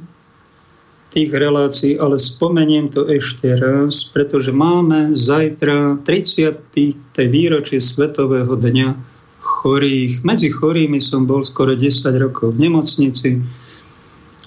tých 1.10 1.34
relácií, 1.34 1.98
ale 1.98 2.22
spomeniem 2.22 2.86
to 2.86 3.02
ešte 3.10 3.58
raz, 3.58 4.06
pretože 4.14 4.54
máme 4.54 5.10
zajtra 5.10 5.98
30. 6.06 6.70
výročie 7.18 7.82
Svetového 7.82 8.54
dňa 8.54 8.94
chorých. 9.42 10.22
Medzi 10.22 10.54
chorými 10.54 11.02
som 11.02 11.26
bol 11.26 11.42
skoro 11.42 11.74
10 11.74 12.14
rokov 12.14 12.54
v 12.54 12.70
nemocnici 12.70 13.42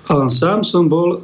a 0.08 0.28
sám 0.32 0.64
som 0.64 0.88
bol 0.88 1.16
e, 1.16 1.20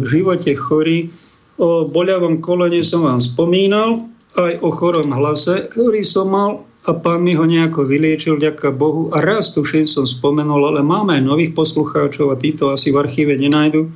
v 0.00 0.04
živote 0.04 0.56
chorý. 0.56 1.12
O 1.58 1.84
boľavom 1.90 2.40
kolene 2.40 2.80
som 2.80 3.04
vám 3.04 3.20
spomínal, 3.20 4.08
aj 4.38 4.62
o 4.62 4.70
chorom 4.70 5.10
hlase, 5.10 5.66
ktorý 5.68 6.06
som 6.06 6.30
mal 6.30 6.67
a 6.88 6.96
pán 6.96 7.20
mi 7.20 7.36
ho 7.36 7.44
nejako 7.44 7.84
vyliečil, 7.84 8.40
ďaká 8.40 8.72
Bohu. 8.72 9.12
A 9.12 9.20
raz 9.20 9.52
tuším 9.52 9.84
som 9.84 10.08
spomenul, 10.08 10.72
ale 10.72 10.80
máme 10.80 11.20
aj 11.20 11.28
nových 11.28 11.52
poslucháčov 11.52 12.32
a 12.32 12.40
títo 12.40 12.72
asi 12.72 12.88
v 12.88 13.04
archíve 13.04 13.36
nenajdu, 13.36 13.92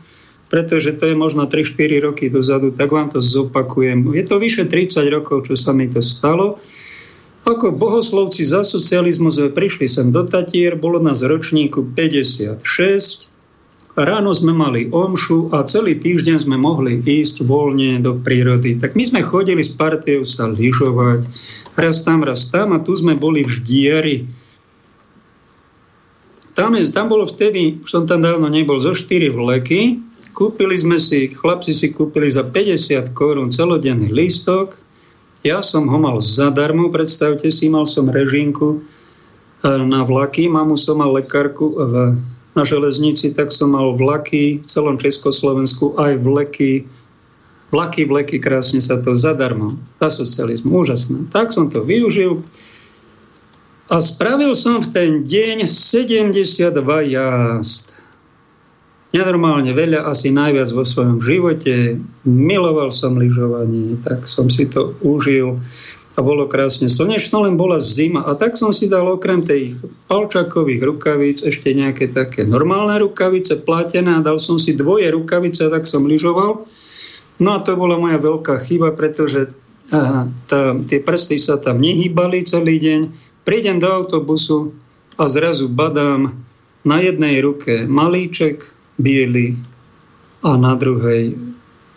pretože 0.53 0.93
to 1.01 1.09
je 1.09 1.16
možno 1.16 1.49
3-4 1.49 2.05
roky 2.05 2.28
dozadu, 2.28 2.68
tak 2.76 2.93
vám 2.93 3.09
to 3.09 3.24
zopakujem. 3.24 4.12
Je 4.12 4.24
to 4.28 4.36
vyše 4.36 4.68
30 4.68 5.09
rokov, 5.09 5.49
čo 5.49 5.57
sa 5.57 5.72
mi 5.72 5.88
to 5.88 6.05
stalo. 6.05 6.61
Ako 7.49 7.72
bohoslovci 7.74 8.45
za 8.45 8.61
socializmu 8.61 9.32
sme 9.32 9.49
prišli 9.51 9.88
sem 9.88 10.12
do 10.12 10.22
Tatier, 10.22 10.76
bolo 10.76 11.01
nás 11.01 11.24
ročníku 11.24 11.82
56, 11.97 13.32
Ráno 13.93 14.32
sme 14.32 14.57
mali 14.57 14.88
omšu 14.88 15.53
a 15.53 15.68
celý 15.68 16.01
týždeň 16.01 16.49
sme 16.49 16.57
mohli 16.57 16.97
ísť 16.97 17.45
voľne 17.45 18.01
do 18.01 18.16
prírody. 18.16 18.80
Tak 18.80 18.97
my 18.97 19.05
sme 19.05 19.20
chodili 19.20 19.61
s 19.61 19.76
partiou 19.76 20.24
sa 20.24 20.49
lyžovať. 20.49 21.28
Raz 21.72 22.04
tam, 22.04 22.20
raz 22.20 22.52
tam 22.52 22.76
a 22.76 22.78
tu 22.80 22.92
sme 22.92 23.16
boli 23.16 23.44
v 23.44 23.50
Ždieri. 23.50 24.16
Tam, 26.52 26.76
je, 26.76 26.84
tam 26.92 27.08
bolo 27.08 27.24
vtedy, 27.24 27.80
už 27.80 27.88
som 27.88 28.04
tam 28.04 28.20
dávno 28.20 28.52
nebol, 28.52 28.76
zo 28.76 28.92
4 28.92 29.32
vleky. 29.32 30.04
Kúpili 30.36 30.76
sme 30.76 31.00
si, 31.00 31.32
chlapci 31.32 31.72
si 31.72 31.92
kúpili 31.92 32.28
za 32.28 32.44
50 32.44 33.16
korún 33.16 33.48
celodenný 33.48 34.12
lístok. 34.12 34.76
Ja 35.42 35.64
som 35.64 35.88
ho 35.88 35.96
mal 35.96 36.20
zadarmo, 36.20 36.92
predstavte 36.92 37.48
si, 37.48 37.72
mal 37.72 37.88
som 37.88 38.12
režinku 38.12 38.84
eh, 39.64 39.80
na 39.80 40.04
vlaky, 40.04 40.52
mamu 40.52 40.76
som 40.76 41.00
mal 41.00 41.12
lekárku 41.16 41.72
v 41.72 41.94
na 42.52 42.64
železnici, 42.68 43.32
tak 43.32 43.48
som 43.48 43.72
mal 43.72 43.96
vlaky 43.96 44.60
v 44.60 44.66
celom 44.68 45.00
Československu, 45.00 45.96
aj 45.96 46.20
vleky, 46.20 46.84
vlaky, 47.72 48.04
vleky, 48.04 48.36
krásne 48.36 48.84
sa 48.84 49.00
to 49.00 49.16
zadarmo, 49.16 49.72
za 49.96 50.12
socializmu, 50.12 50.84
úžasné. 50.84 51.32
Tak 51.32 51.50
som 51.50 51.72
to 51.72 51.80
využil 51.80 52.44
a 53.92 54.00
spravil 54.00 54.56
som 54.56 54.80
v 54.80 54.88
ten 54.92 55.10
deň 55.24 55.68
72 55.68 56.72
jazd. 57.12 57.96
nenormálne 59.12 59.68
veľa, 59.76 60.08
asi 60.08 60.32
najviac 60.32 60.72
vo 60.72 60.84
svojom 60.88 61.20
živote. 61.20 62.00
Miloval 62.24 62.88
som 62.88 63.20
lyžovanie, 63.20 64.00
tak 64.00 64.24
som 64.24 64.48
si 64.48 64.64
to 64.64 64.96
užil 65.04 65.60
a 66.16 66.20
bolo 66.20 66.44
krásne 66.44 66.92
slnečno, 66.92 67.48
len 67.48 67.56
bola 67.56 67.80
zima 67.80 68.20
a 68.24 68.36
tak 68.36 68.56
som 68.60 68.68
si 68.68 68.84
dal 68.88 69.08
okrem 69.08 69.44
tých 69.44 69.80
palčakových 70.12 70.84
rukavíc 70.84 71.40
ešte 71.40 71.72
nejaké 71.72 72.12
také 72.12 72.44
normálne 72.44 73.00
rukavice 73.00 73.64
platené 73.64 74.20
a 74.20 74.24
dal 74.24 74.36
som 74.36 74.60
si 74.60 74.76
dvoje 74.76 75.08
rukavice 75.08 75.72
tak 75.72 75.88
som 75.88 76.04
lyžoval. 76.04 76.68
No 77.40 77.56
a 77.56 77.62
to 77.64 77.78
bola 77.78 77.96
moja 77.96 78.20
veľká 78.20 78.60
chyba, 78.60 78.92
pretože 78.92 79.52
tá, 80.48 80.62
tie 80.88 80.98
prsty 81.00 81.36
sa 81.36 81.60
tam 81.60 81.80
nehýbali 81.80 82.44
celý 82.44 82.80
deň. 82.80 83.00
Prídem 83.44 83.76
do 83.76 83.88
autobusu 83.92 84.72
a 85.20 85.28
zrazu 85.28 85.68
badám 85.68 86.32
na 86.82 86.98
jednej 87.02 87.44
ruke 87.44 87.84
malíček 87.84 88.64
biely 88.96 89.58
a 90.42 90.56
na 90.56 90.74
druhej 90.74 91.36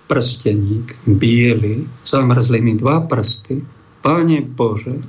prsteník 0.06 0.98
biely. 1.08 1.88
Zamrzli 2.04 2.60
mi 2.62 2.76
dva 2.76 3.02
prsty 3.06 3.64
Pane 4.06 4.46
Bože, 4.46 5.02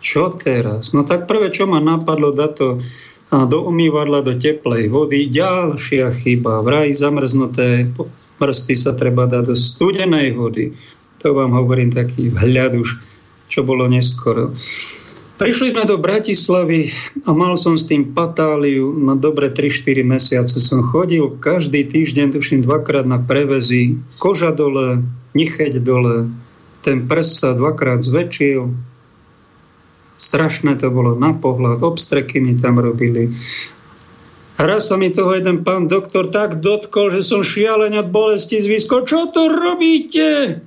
čo 0.00 0.32
teraz? 0.32 0.96
No 0.96 1.04
tak 1.04 1.28
prvé, 1.28 1.52
čo 1.52 1.68
ma 1.68 1.76
napadlo, 1.76 2.32
dať 2.32 2.52
to 2.56 2.80
do 3.28 3.58
umývadla, 3.68 4.24
do 4.24 4.32
teplej 4.32 4.88
vody. 4.88 5.28
Ďalšia 5.28 6.08
chyba, 6.08 6.64
vraj 6.64 6.96
zamrznuté 6.96 7.92
prsty 8.36 8.74
sa 8.76 8.92
treba 8.96 9.28
dať 9.28 9.52
do 9.52 9.56
studenej 9.56 10.36
vody. 10.36 10.76
To 11.24 11.32
vám 11.32 11.56
hovorím 11.56 11.92
taký 11.92 12.28
vhľad 12.30 12.76
už, 12.76 13.00
čo 13.48 13.64
bolo 13.64 13.88
neskoro. 13.88 14.52
Prišli 15.36 15.76
sme 15.76 15.84
do 15.84 16.00
Bratislavy 16.00 16.88
a 17.28 17.36
mal 17.36 17.60
som 17.60 17.76
s 17.76 17.84
tým 17.84 18.16
patáliu 18.16 18.96
na 18.96 19.12
dobre 19.12 19.52
3-4 19.52 20.00
mesiace. 20.00 20.56
Som 20.56 20.80
chodil 20.80 21.28
každý 21.36 21.84
týždeň, 21.84 22.32
tuším 22.32 22.64
dvakrát 22.64 23.04
na 23.04 23.20
prevezy, 23.20 24.00
koža 24.16 24.56
dole, 24.56 25.04
necheť 25.36 25.84
dole, 25.84 26.32
ten 26.80 27.04
prst 27.04 27.32
sa 27.36 27.50
dvakrát 27.52 28.00
zväčšil. 28.00 28.72
Strašné 30.16 30.80
to 30.80 30.88
bolo 30.88 31.12
na 31.12 31.36
pohľad, 31.36 31.84
obstreky 31.84 32.40
mi 32.40 32.56
tam 32.56 32.80
robili. 32.80 33.28
Raz 34.56 34.88
sa 34.88 34.96
mi 34.96 35.12
toho 35.12 35.36
jeden 35.36 35.68
pán 35.68 35.84
doktor 35.84 36.32
tak 36.32 36.64
dotkol, 36.64 37.12
že 37.12 37.20
som 37.20 37.44
šialeň 37.44 38.00
od 38.00 38.08
bolesti 38.08 38.56
zvysko. 38.56 39.04
Čo 39.04 39.28
to 39.28 39.52
robíte? 39.52 40.60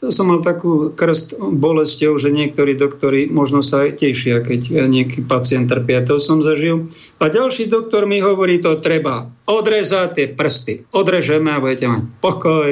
To 0.00 0.12
som 0.12 0.28
mal 0.28 0.44
takú 0.44 0.92
krst 0.92 1.40
bolesťou, 1.40 2.20
že 2.20 2.28
niektorí 2.28 2.76
doktori 2.76 3.32
možno 3.32 3.64
sa 3.64 3.88
aj 3.88 4.04
tešia, 4.04 4.44
keď 4.44 4.88
nejaký 4.88 5.24
pacient 5.24 5.72
trpia. 5.72 6.04
To 6.04 6.20
som 6.20 6.44
zažil. 6.44 6.88
A 7.16 7.32
ďalší 7.32 7.72
doktor 7.72 8.04
mi 8.04 8.20
hovorí, 8.20 8.60
to 8.60 8.76
treba 8.76 9.32
odrezať 9.48 10.08
tie 10.16 10.26
prsty. 10.28 10.92
Odrežeme 10.92 11.48
a 11.48 11.60
budete 11.64 11.88
mať 11.88 12.02
pokoj. 12.20 12.68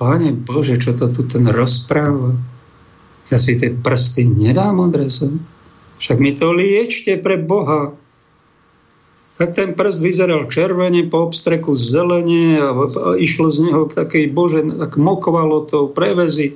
Pane 0.00 0.32
Bože, 0.32 0.80
čo 0.80 0.96
to 0.96 1.12
tu 1.12 1.28
ten 1.28 1.44
rozpráva? 1.48 2.32
Ja 3.28 3.36
si 3.36 3.60
tie 3.60 3.68
prsty 3.68 4.24
nedám 4.24 4.80
odrezať. 4.80 5.36
Však 6.00 6.16
mi 6.16 6.32
to 6.32 6.56
liečte 6.56 7.20
pre 7.20 7.36
Boha. 7.36 7.92
Tak 9.42 9.58
ten 9.58 9.74
prst 9.74 9.98
vyzeral 9.98 10.46
červene, 10.46 11.10
po 11.10 11.26
obstreku 11.26 11.74
zelene 11.74 12.62
a, 12.62 12.70
išlo 13.18 13.50
z 13.50 13.66
neho 13.66 13.90
k 13.90 13.98
takej 13.98 14.30
Bože, 14.30 14.62
tak 14.62 14.94
mokvalo 15.02 15.66
to, 15.66 15.90
prevezy. 15.90 16.54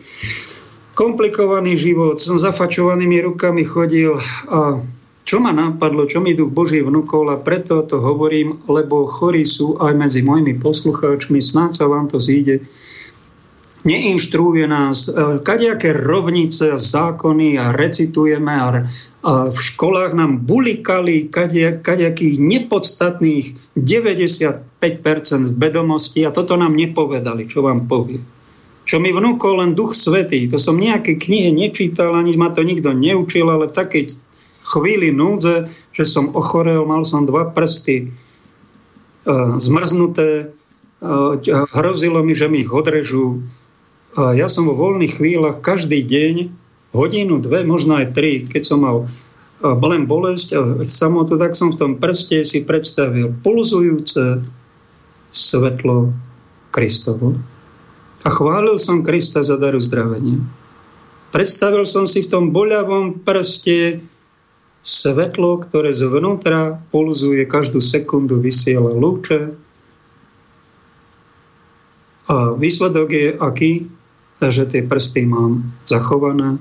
Komplikovaný 0.94 1.74
život, 1.74 2.22
som 2.22 2.38
zafačovanými 2.38 3.18
rukami 3.26 3.66
chodil 3.66 4.14
a 4.46 4.78
čo 5.26 5.42
ma 5.42 5.50
napadlo, 5.50 6.06
čo 6.06 6.22
mi 6.22 6.38
duch 6.38 6.54
Boží 6.54 6.78
vnúkol 6.78 7.34
a 7.34 7.42
preto 7.42 7.82
to 7.82 7.98
hovorím, 7.98 8.62
lebo 8.70 9.10
chorí 9.10 9.42
sú 9.42 9.82
aj 9.82 9.90
medzi 9.98 10.22
mojimi 10.22 10.54
poslucháčmi, 10.54 11.42
snáď 11.42 11.82
sa 11.82 11.90
vám 11.90 12.06
to 12.06 12.22
zíde 12.22 12.62
neinštruuje 13.86 14.66
nás, 14.66 15.06
e, 15.06 15.38
kadejaké 15.46 15.94
rovnice, 15.94 16.74
zákony 16.74 17.54
a 17.54 17.70
recitujeme 17.70 18.50
a, 18.50 18.82
a 19.26 19.50
v 19.50 19.58
školách 19.58 20.14
nám 20.14 20.46
bulikali 20.46 21.26
kadejakých 21.82 22.38
nepodstatných 22.38 23.74
95% 23.74 24.62
vedomostí 25.58 26.22
a 26.22 26.30
toto 26.30 26.54
nám 26.54 26.78
nepovedali, 26.78 27.50
čo 27.50 27.66
vám 27.66 27.90
povie. 27.90 28.22
Čo 28.86 29.02
mi 29.02 29.10
vnúkol 29.10 29.58
len 29.58 29.74
Duch 29.74 29.98
Svetý. 29.98 30.46
To 30.46 30.62
som 30.62 30.78
nejaké 30.78 31.18
knihy 31.18 31.50
nečítal, 31.50 32.14
ani 32.14 32.38
ma 32.38 32.54
to 32.54 32.62
nikto 32.62 32.94
neučil, 32.94 33.50
ale 33.50 33.66
v 33.66 33.74
takej 33.74 34.14
chvíli 34.62 35.10
núdze, 35.10 35.66
že 35.90 36.06
som 36.06 36.30
ochorel, 36.30 36.86
mal 36.86 37.02
som 37.02 37.26
dva 37.26 37.50
prsty 37.50 38.14
uh, 39.26 39.58
zmrznuté, 39.58 40.54
uh, 41.02 41.34
hrozilo 41.74 42.22
mi, 42.22 42.38
že 42.38 42.46
mi 42.46 42.62
ich 42.62 42.70
odrežú 42.70 43.42
a 44.16 44.32
ja 44.32 44.48
som 44.48 44.64
vo 44.64 44.72
voľných 44.72 45.20
chvíľach 45.20 45.60
každý 45.60 46.00
deň, 46.00 46.48
hodinu, 46.94 47.42
dve, 47.42 47.66
možno 47.66 47.98
aj 47.98 48.14
tri, 48.14 48.44
keď 48.46 48.62
som 48.62 48.82
mal 48.82 49.08
len 49.62 50.04
bolesť 50.04 50.48
a 50.52 50.60
samotu, 50.84 51.40
tak 51.40 51.56
som 51.56 51.72
v 51.72 51.80
tom 51.80 51.92
prste 51.96 52.44
si 52.44 52.62
predstavil 52.62 53.32
pulzujúce 53.40 54.44
svetlo 55.32 56.12
Kristovo. 56.70 57.32
A 58.26 58.28
chválil 58.28 58.76
som 58.76 59.06
Krista 59.06 59.40
za 59.40 59.56
daru 59.56 59.80
zdravenia. 59.80 60.42
Predstavil 61.32 61.88
som 61.88 62.04
si 62.04 62.24
v 62.24 62.30
tom 62.30 62.44
boľavom 62.52 63.24
prste 63.24 64.04
svetlo, 64.86 65.58
ktoré 65.64 65.90
zvnútra 65.90 66.78
pulzuje, 66.94 67.42
každú 67.48 67.82
sekundu 67.82 68.38
vysiela 68.38 68.94
lúče. 68.94 69.56
A 72.26 72.54
výsledok 72.54 73.08
je 73.10 73.28
aký? 73.40 73.72
že 74.36 74.68
tie 74.68 74.84
prsty 74.84 75.24
mám 75.24 75.64
zachované. 75.88 76.60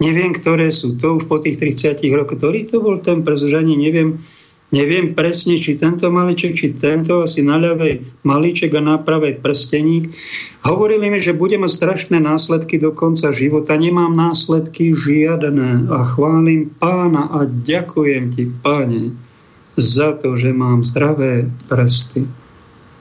Neviem, 0.00 0.32
ktoré 0.32 0.72
sú 0.72 0.96
to 0.96 1.20
už 1.20 1.28
po 1.28 1.44
tých 1.44 1.60
30 1.60 2.00
rokoch. 2.16 2.40
Ktorý 2.40 2.64
to 2.64 2.80
bol 2.80 2.96
ten 2.96 3.20
prst? 3.20 3.52
Už 3.52 3.54
ani 3.60 3.76
neviem, 3.76 4.16
neviem 4.72 5.12
presne, 5.12 5.60
či 5.60 5.76
tento 5.76 6.08
maliček, 6.08 6.56
či 6.56 6.72
tento, 6.72 7.20
asi 7.20 7.44
na 7.44 7.60
ľavej 7.60 8.24
malíček 8.24 8.72
a 8.74 8.80
na 8.80 8.96
pravej 8.96 9.44
prsteník. 9.44 10.08
Hovorili 10.64 11.12
mi, 11.12 11.20
že 11.20 11.36
budem 11.36 11.68
mať 11.68 11.76
strašné 11.76 12.16
následky 12.16 12.80
do 12.80 12.96
konca 12.96 13.28
života. 13.28 13.76
Nemám 13.76 14.16
následky 14.16 14.96
žiadne 14.96 15.92
a 15.92 16.00
chválim 16.08 16.72
pána 16.80 17.28
a 17.28 17.44
ďakujem 17.44 18.32
ti, 18.32 18.48
páne, 18.64 19.12
za 19.76 20.16
to, 20.16 20.32
že 20.32 20.56
mám 20.56 20.80
zdravé 20.80 21.44
prsty. 21.68 22.39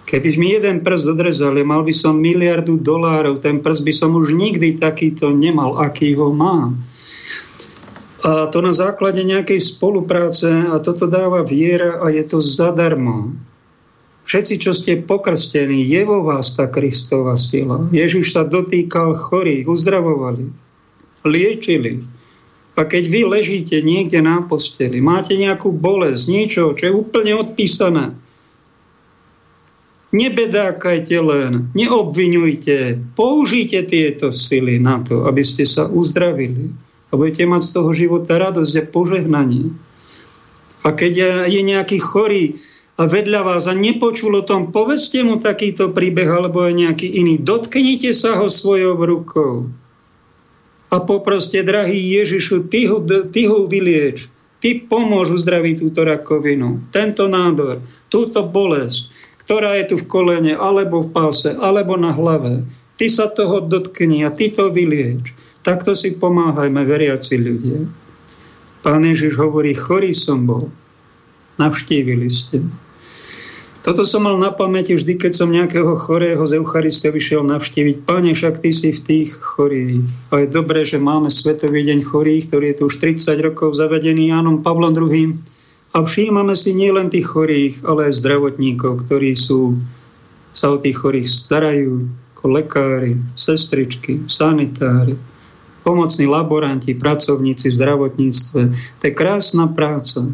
Keby 0.09 0.29
mi 0.41 0.57
jeden 0.57 0.81
prst 0.81 1.05
odrezali, 1.13 1.61
mal 1.61 1.85
by 1.85 1.93
som 1.93 2.17
miliardu 2.17 2.81
dolárov, 2.81 3.45
ten 3.45 3.61
prst 3.61 3.85
by 3.85 3.93
som 3.93 4.17
už 4.17 4.33
nikdy 4.33 4.81
takýto 4.81 5.29
nemal, 5.29 5.77
aký 5.77 6.17
ho 6.17 6.33
mám. 6.33 6.81
A 8.25 8.49
to 8.49 8.65
na 8.65 8.73
základe 8.73 9.21
nejakej 9.21 9.61
spolupráce 9.61 10.49
a 10.49 10.81
toto 10.81 11.05
dáva 11.05 11.45
viera 11.45 12.01
a 12.01 12.09
je 12.09 12.25
to 12.25 12.41
zadarmo. 12.41 13.37
Všetci, 14.25 14.53
čo 14.57 14.73
ste 14.73 14.97
pokrstení, 14.97 15.85
je 15.85 16.01
vo 16.05 16.25
vás 16.25 16.57
tá 16.57 16.65
Kristova 16.65 17.37
sila. 17.37 17.85
Ježiš 17.93 18.33
sa 18.33 18.49
dotýkal 18.49 19.13
chorých, 19.13 19.69
uzdravovali, 19.69 20.49
liečili. 21.21 22.01
A 22.73 22.81
keď 22.81 23.03
vy 23.13 23.21
ležíte 23.29 23.77
niekde 23.85 24.25
na 24.25 24.41
posteli, 24.41 25.01
máte 25.05 25.37
nejakú 25.37 25.69
bolesť, 25.69 26.23
niečo, 26.33 26.73
čo 26.73 26.83
je 26.89 26.93
úplne 26.93 27.37
odpísané, 27.37 28.17
Nebedákajte 30.09 31.21
len, 31.21 31.69
neobvinujte, 31.77 32.97
použite 33.13 33.85
tieto 33.85 34.33
sily 34.33 34.81
na 34.81 35.05
to, 35.05 35.29
aby 35.29 35.45
ste 35.45 35.69
sa 35.69 35.85
uzdravili 35.85 36.73
a 37.09 37.17
budete 37.17 37.45
mať 37.45 37.61
z 37.61 37.71
toho 37.77 37.91
života 37.93 38.41
radosť 38.41 38.73
a 38.73 38.83
požehnanie. 38.89 39.69
A 40.81 40.89
keď 40.97 41.45
je 41.45 41.61
nejaký 41.61 42.01
chorý 42.01 42.57
a 42.97 43.05
vedľa 43.05 43.53
vás 43.53 43.69
a 43.69 43.77
nepočul 43.77 44.33
o 44.33 44.43
tom, 44.43 44.73
povedzte 44.73 45.21
mu 45.21 45.37
takýto 45.37 45.93
príbeh 45.93 46.25
alebo 46.25 46.65
aj 46.65 46.73
nejaký 46.73 47.07
iný. 47.21 47.37
Dotknite 47.37 48.09
sa 48.09 48.41
ho 48.41 48.49
svojou 48.49 48.97
rukou 48.97 49.69
a 50.89 50.97
poproste, 50.97 51.61
drahý 51.61 52.01
Ježišu, 52.17 52.65
ty 52.65 52.89
ho, 52.89 52.97
ty 53.05 53.45
ho 53.45 53.69
vylieč. 53.69 54.25
Ty 54.59 54.91
pomôž 54.91 55.39
uzdraviť 55.39 55.87
túto 55.87 56.03
rakovinu, 56.03 56.91
tento 56.91 57.31
nádor, 57.31 57.79
túto 58.11 58.43
bolesť 58.43 59.07
ktorá 59.49 59.81
je 59.81 59.89
tu 59.89 59.95
v 59.97 60.05
kolene, 60.05 60.53
alebo 60.53 61.01
v 61.01 61.09
páse, 61.09 61.49
alebo 61.57 61.97
na 61.97 62.13
hlave. 62.13 62.69
Ty 63.01 63.05
sa 63.09 63.25
toho 63.33 63.65
dotkni 63.65 64.21
a 64.21 64.29
ty 64.29 64.53
to 64.53 64.69
vylieč. 64.69 65.33
Takto 65.65 65.97
si 65.97 66.13
pomáhajme, 66.13 66.85
veriaci 66.85 67.41
ľudia. 67.41 67.81
Pán 68.85 69.01
Ježiš 69.01 69.41
hovorí, 69.41 69.73
chorý 69.73 70.13
som 70.13 70.45
bol. 70.45 70.69
Navštívili 71.57 72.29
ste. 72.29 72.61
Toto 73.81 74.05
som 74.05 74.29
mal 74.29 74.37
na 74.37 74.53
pamäti 74.53 74.93
vždy, 74.93 75.17
keď 75.17 75.33
som 75.33 75.49
nejakého 75.49 75.97
chorého 75.97 76.45
z 76.45 76.61
Eucharistie 76.61 77.09
vyšiel 77.09 77.41
navštíviť. 77.49 78.05
Pane, 78.05 78.37
však 78.37 78.61
ty 78.61 78.69
si 78.69 78.93
v 78.93 79.01
tých 79.01 79.33
chorých. 79.33 80.05
A 80.29 80.45
je 80.45 80.47
dobré, 80.53 80.85
že 80.85 81.01
máme 81.01 81.33
Svetový 81.33 81.89
deň 81.89 82.05
chorých, 82.05 82.53
ktorý 82.53 82.65
je 82.69 82.77
tu 82.77 82.83
už 82.85 83.01
30 83.01 83.33
rokov 83.41 83.73
zavedený 83.73 84.29
Jánom 84.29 84.61
Pavlom 84.61 84.93
II 84.93 85.41
A 85.93 86.05
všímame 86.05 86.53
si 86.53 86.77
nielen 86.77 87.09
tých 87.09 87.25
chorých, 87.33 87.81
ale 87.81 88.13
aj 88.13 88.21
zdravotníkov, 88.21 89.09
ktorí 89.09 89.33
sú, 89.33 89.77
sa 90.53 90.73
o 90.73 90.77
tých 90.77 91.01
chorých 91.01 91.25
starajú, 91.25 92.05
ako 92.37 92.45
lekári, 92.55 93.13
sestričky, 93.35 94.23
sanitári, 94.29 95.17
pomocní 95.83 96.29
laboranti, 96.29 96.93
pracovníci 96.93 97.73
v 97.73 97.77
zdravotníctve. 97.81 98.61
To 98.71 99.03
je 99.03 99.13
krásna 99.17 99.65
práca. 99.67 100.29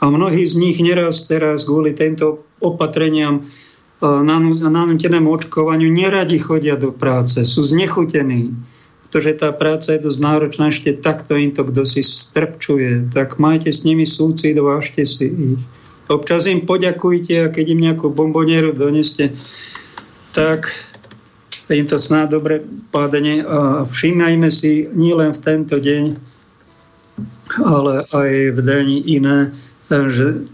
A 0.00 0.04
mnohí 0.08 0.46
z 0.46 0.54
nich 0.56 0.78
neraz 0.80 1.28
teraz 1.28 1.68
kvôli 1.68 1.92
tento 1.92 2.46
opatreniam 2.62 3.44
nanútenému 4.00 5.28
očkovaniu 5.28 5.92
neradi 5.92 6.40
chodia 6.40 6.80
do 6.80 6.88
práce, 6.88 7.44
sú 7.44 7.60
znechutení, 7.60 8.56
pretože 9.10 9.42
tá 9.42 9.50
práca 9.50 9.98
je 9.98 10.06
dosť 10.06 10.22
náročná, 10.22 10.70
ešte 10.70 10.94
takto 10.94 11.34
im 11.34 11.50
to 11.50 11.66
kto 11.66 11.82
si 11.82 11.98
strpčuje, 11.98 13.10
tak 13.10 13.42
majte 13.42 13.74
s 13.74 13.82
nimi 13.82 14.06
súcit, 14.06 14.54
vážte 14.54 15.02
si 15.02 15.26
ich. 15.26 15.62
Občas 16.06 16.46
im 16.46 16.62
poďakujte 16.62 17.34
a 17.42 17.50
keď 17.50 17.74
im 17.74 17.90
nejakú 17.90 18.14
bombonieru 18.14 18.70
doneste, 18.70 19.34
tak 20.30 20.70
im 21.66 21.90
to 21.90 21.98
snáď 21.98 22.38
dobre 22.38 22.62
padne 22.94 23.42
a 23.42 23.82
všímajme 23.90 24.46
si 24.46 24.86
nielen 24.94 25.34
v 25.34 25.42
tento 25.42 25.74
deň, 25.82 26.14
ale 27.66 28.06
aj 28.14 28.30
v 28.54 28.60
deň 28.62 28.86
iné, 29.10 29.50
že 29.90 30.46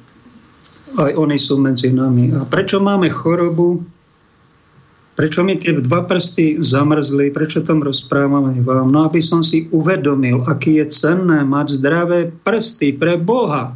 aj 0.97 1.13
oni 1.13 1.37
sú 1.37 1.61
medzi 1.61 1.93
nami. 1.93 2.33
A 2.33 2.49
prečo 2.49 2.81
máme 2.81 3.13
chorobu? 3.13 3.85
Prečo 5.17 5.41
mi 5.41 5.57
tie 5.57 5.73
dva 5.81 6.05
prsty 6.05 6.61
zamrzli? 6.61 7.33
Prečo 7.33 7.65
tom 7.65 7.81
rozprávame 7.81 8.61
vám? 8.61 8.93
No 8.93 9.09
aby 9.09 9.25
som 9.25 9.41
si 9.41 9.65
uvedomil, 9.73 10.45
aký 10.45 10.77
je 10.85 10.93
cenné 10.93 11.41
mať 11.41 11.81
zdravé 11.81 12.29
prsty 12.45 12.93
pre 13.01 13.17
Boha. 13.17 13.73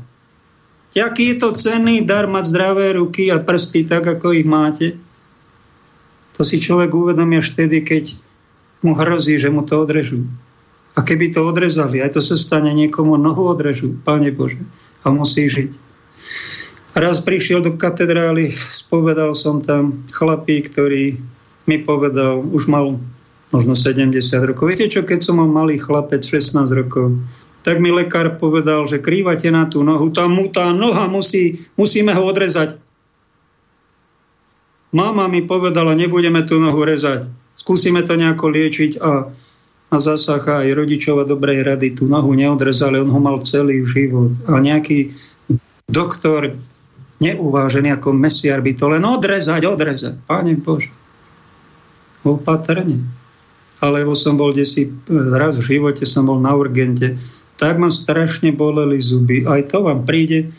Aký 0.92 1.32
je 1.32 1.36
to 1.40 1.56
cenný 1.56 2.04
dar 2.04 2.28
mať 2.28 2.44
zdravé 2.44 2.92
ruky 2.92 3.32
a 3.32 3.40
prsty 3.40 3.88
tak, 3.88 4.04
ako 4.04 4.36
ich 4.36 4.44
máte? 4.44 5.00
To 6.36 6.44
si 6.44 6.60
človek 6.60 6.92
uvedomí 6.92 7.40
až 7.40 7.56
vtedy, 7.56 7.88
keď 7.88 8.20
mu 8.84 8.92
hrozí, 8.92 9.40
že 9.40 9.48
mu 9.48 9.64
to 9.64 9.80
odrežú. 9.80 10.28
A 10.92 11.00
keby 11.00 11.32
to 11.32 11.46
odrezali, 11.46 12.04
aj 12.04 12.16
to 12.16 12.20
sa 12.20 12.36
stane 12.36 12.72
niekomu, 12.76 13.16
nohu 13.16 13.48
odrežú, 13.48 13.96
Pane 14.04 14.28
Bože, 14.34 14.60
a 15.04 15.12
musí 15.14 15.48
žiť. 15.48 15.72
Raz 16.90 17.22
prišiel 17.22 17.62
do 17.62 17.78
katedrály, 17.78 18.50
spovedal 18.54 19.32
som 19.38 19.62
tam 19.62 20.02
chlapík, 20.10 20.74
ktorý 20.74 21.14
mi 21.70 21.76
povedal, 21.78 22.42
už 22.42 22.66
mal 22.66 22.98
možno 23.54 23.78
70 23.78 24.10
rokov. 24.42 24.64
Viete 24.66 24.90
čo, 24.90 25.06
keď 25.06 25.22
som 25.22 25.38
mal 25.38 25.50
malý 25.50 25.78
chlapec, 25.78 26.22
16 26.26 26.66
rokov, 26.74 27.14
tak 27.62 27.78
mi 27.78 27.92
lekár 27.92 28.40
povedal, 28.40 28.88
že 28.90 29.02
krývate 29.02 29.52
na 29.52 29.68
tú 29.68 29.84
nohu, 29.84 30.10
tam 30.10 30.34
mu 30.34 30.48
tá 30.48 30.72
noha 30.74 31.06
musí, 31.06 31.62
musíme 31.78 32.10
ho 32.16 32.22
odrezať. 32.24 32.74
Mama 34.90 35.30
mi 35.30 35.46
povedala, 35.46 35.94
nebudeme 35.94 36.42
tú 36.42 36.58
nohu 36.58 36.82
rezať. 36.82 37.30
Skúsime 37.54 38.02
to 38.02 38.18
nejako 38.18 38.50
liečiť 38.50 38.98
a 38.98 39.30
na 39.90 39.98
zásah 39.98 40.42
aj 40.42 40.74
rodičova 40.74 41.26
dobrej 41.26 41.66
rady 41.66 41.98
tú 41.98 42.06
nohu 42.06 42.34
neodrezali, 42.34 42.98
on 42.98 43.10
ho 43.10 43.20
mal 43.22 43.42
celý 43.42 43.82
život. 43.86 44.34
A 44.46 44.58
nejaký 44.58 45.14
doktor 45.90 46.54
neuvážený 47.20 48.00
ako 48.00 48.16
mesiar 48.16 48.64
by 48.64 48.72
to 48.72 48.88
len 48.88 49.04
odrezať, 49.04 49.62
odrezať. 49.68 50.14
Pane 50.24 50.56
Bože, 50.56 50.88
opatrne. 52.24 53.04
Alebo 53.80 54.12
som 54.12 54.36
bol 54.36 54.52
desi, 54.52 54.92
raz 55.08 55.56
v 55.56 55.76
živote 55.76 56.04
som 56.04 56.28
bol 56.28 56.40
na 56.40 56.52
urgente, 56.52 57.16
tak 57.56 57.76
ma 57.76 57.92
strašne 57.92 58.52
boleli 58.56 59.00
zuby. 59.00 59.44
Aj 59.44 59.60
to 59.68 59.84
vám 59.84 60.04
príde. 60.04 60.52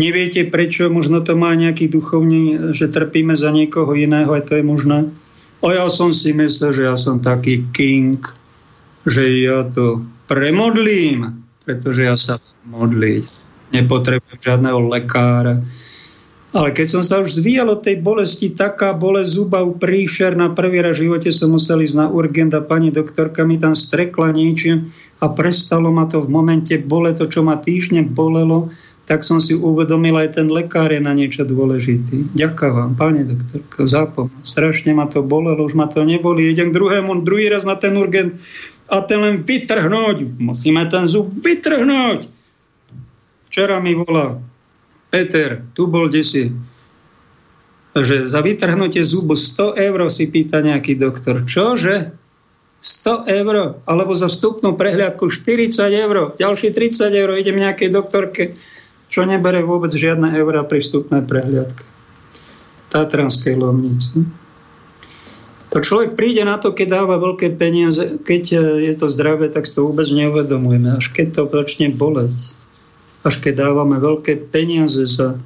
Neviete 0.00 0.48
prečo, 0.48 0.88
možno 0.88 1.20
to 1.20 1.36
má 1.36 1.52
nejaký 1.52 1.92
duchovný, 1.92 2.72
že 2.72 2.88
trpíme 2.88 3.36
za 3.36 3.52
niekoho 3.52 3.92
iného, 3.92 4.32
aj 4.32 4.48
to 4.48 4.52
je 4.60 4.64
možné. 4.64 4.98
A 5.60 5.66
ja 5.76 5.86
som 5.92 6.10
si 6.10 6.32
myslel, 6.32 6.72
že 6.72 6.82
ja 6.88 6.96
som 6.96 7.20
taký 7.20 7.68
king, 7.76 8.20
že 9.04 9.44
ja 9.44 9.68
to 9.68 10.00
premodlím, 10.28 11.44
pretože 11.68 12.00
ja 12.08 12.16
sa 12.16 12.40
modliť 12.64 13.41
nepotrebujem 13.72 14.38
žiadneho 14.38 14.78
lekára. 14.86 15.64
Ale 16.52 16.68
keď 16.76 16.86
som 16.86 17.02
sa 17.02 17.24
už 17.24 17.40
zvíjal 17.40 17.72
od 17.72 17.80
tej 17.80 18.04
bolesti, 18.04 18.52
taká 18.52 18.92
bolesť 18.92 19.30
zuba 19.32 19.64
príšer 19.64 20.36
na 20.36 20.52
prvý 20.52 20.84
raz 20.84 21.00
v 21.00 21.08
živote 21.08 21.32
som 21.32 21.56
musel 21.56 21.80
ísť 21.80 21.96
na 21.96 22.06
urgent 22.12 22.52
a 22.52 22.60
pani 22.60 22.92
doktorka 22.92 23.40
mi 23.48 23.56
tam 23.56 23.72
strekla 23.72 24.36
niečím 24.36 24.92
a 25.24 25.32
prestalo 25.32 25.88
ma 25.88 26.04
to 26.04 26.20
v 26.20 26.28
momente 26.28 26.76
bole, 26.76 27.08
to 27.16 27.24
čo 27.24 27.40
ma 27.40 27.56
týždne 27.56 28.04
bolelo, 28.04 28.68
tak 29.08 29.24
som 29.24 29.40
si 29.40 29.56
uvedomil, 29.56 30.12
aj 30.12 30.36
ten 30.36 30.52
lekár 30.52 30.92
je 30.92 31.00
na 31.00 31.16
niečo 31.16 31.48
dôležitý. 31.48 32.36
Ďakujem 32.36 32.72
vám, 32.76 32.92
pani 33.00 33.24
doktorka, 33.24 33.88
za 33.88 34.04
pomoc. 34.04 34.36
Strašne 34.44 34.92
ma 34.92 35.08
to 35.08 35.24
bolelo, 35.24 35.64
už 35.64 35.72
ma 35.72 35.88
to 35.88 36.04
neboli. 36.04 36.52
Idem 36.52 36.68
k 36.68 36.76
druhému, 36.76 37.24
druhý 37.24 37.48
raz 37.48 37.64
na 37.64 37.80
ten 37.80 37.96
urgent 37.96 38.36
a 38.92 39.00
ten 39.00 39.24
len 39.24 39.40
vytrhnúť. 39.40 40.36
Musíme 40.36 40.84
ten 40.92 41.08
zub 41.08 41.32
vytrhnúť 41.32 42.41
Včera 43.52 43.84
mi 43.84 43.92
volá 43.92 44.40
Peter, 45.12 45.60
tu 45.76 45.84
bol 45.84 46.08
desi, 46.08 46.48
že 47.92 48.24
za 48.24 48.40
vytrhnutie 48.40 49.04
zubu 49.04 49.36
100 49.36 49.76
eur 49.76 50.08
si 50.08 50.24
pýta 50.32 50.64
nejaký 50.64 50.96
doktor. 50.96 51.44
Čože? 51.44 52.16
100 52.80 53.28
eur, 53.28 53.76
alebo 53.84 54.16
za 54.16 54.32
vstupnú 54.32 54.72
prehliadku 54.72 55.28
40 55.28 55.68
eur, 55.84 56.32
ďalšie 56.40 56.72
30 56.72 57.12
eur, 57.12 57.28
idem 57.36 57.60
nejakej 57.60 57.92
doktorke, 57.92 58.56
čo 59.12 59.28
nebere 59.28 59.60
vôbec 59.60 59.92
žiadne 59.92 60.32
eurá 60.32 60.64
pri 60.64 60.80
vstupnej 60.80 61.20
prehliadke. 61.20 61.84
Tatranskej 62.88 63.52
lomnice. 63.60 64.24
To 65.76 65.84
človek 65.84 66.16
príde 66.16 66.40
na 66.48 66.56
to, 66.56 66.72
keď 66.72 67.04
dáva 67.04 67.20
veľké 67.20 67.52
peniaze, 67.60 68.16
keď 68.24 68.42
je 68.80 68.92
to 68.96 69.12
zdravé, 69.12 69.52
tak 69.52 69.68
si 69.68 69.76
to 69.76 69.92
vôbec 69.92 70.08
neuvedomujeme. 70.08 70.96
Až 70.96 71.12
keď 71.12 71.36
to 71.36 71.42
začne 71.52 71.92
boleť 71.92 72.61
až 73.22 73.34
keď 73.38 73.70
dávame 73.70 74.02
veľké 74.02 74.50
peniaze 74.50 75.06
za 75.06 75.38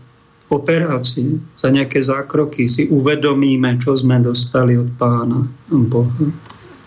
operácie, 0.46 1.42
za 1.58 1.68
nejaké 1.74 2.00
zákroky, 2.00 2.70
si 2.70 2.86
uvedomíme, 2.86 3.76
čo 3.82 3.98
sme 3.98 4.22
dostali 4.22 4.78
od 4.78 4.88
pána 4.94 5.42
Boha. 5.68 6.30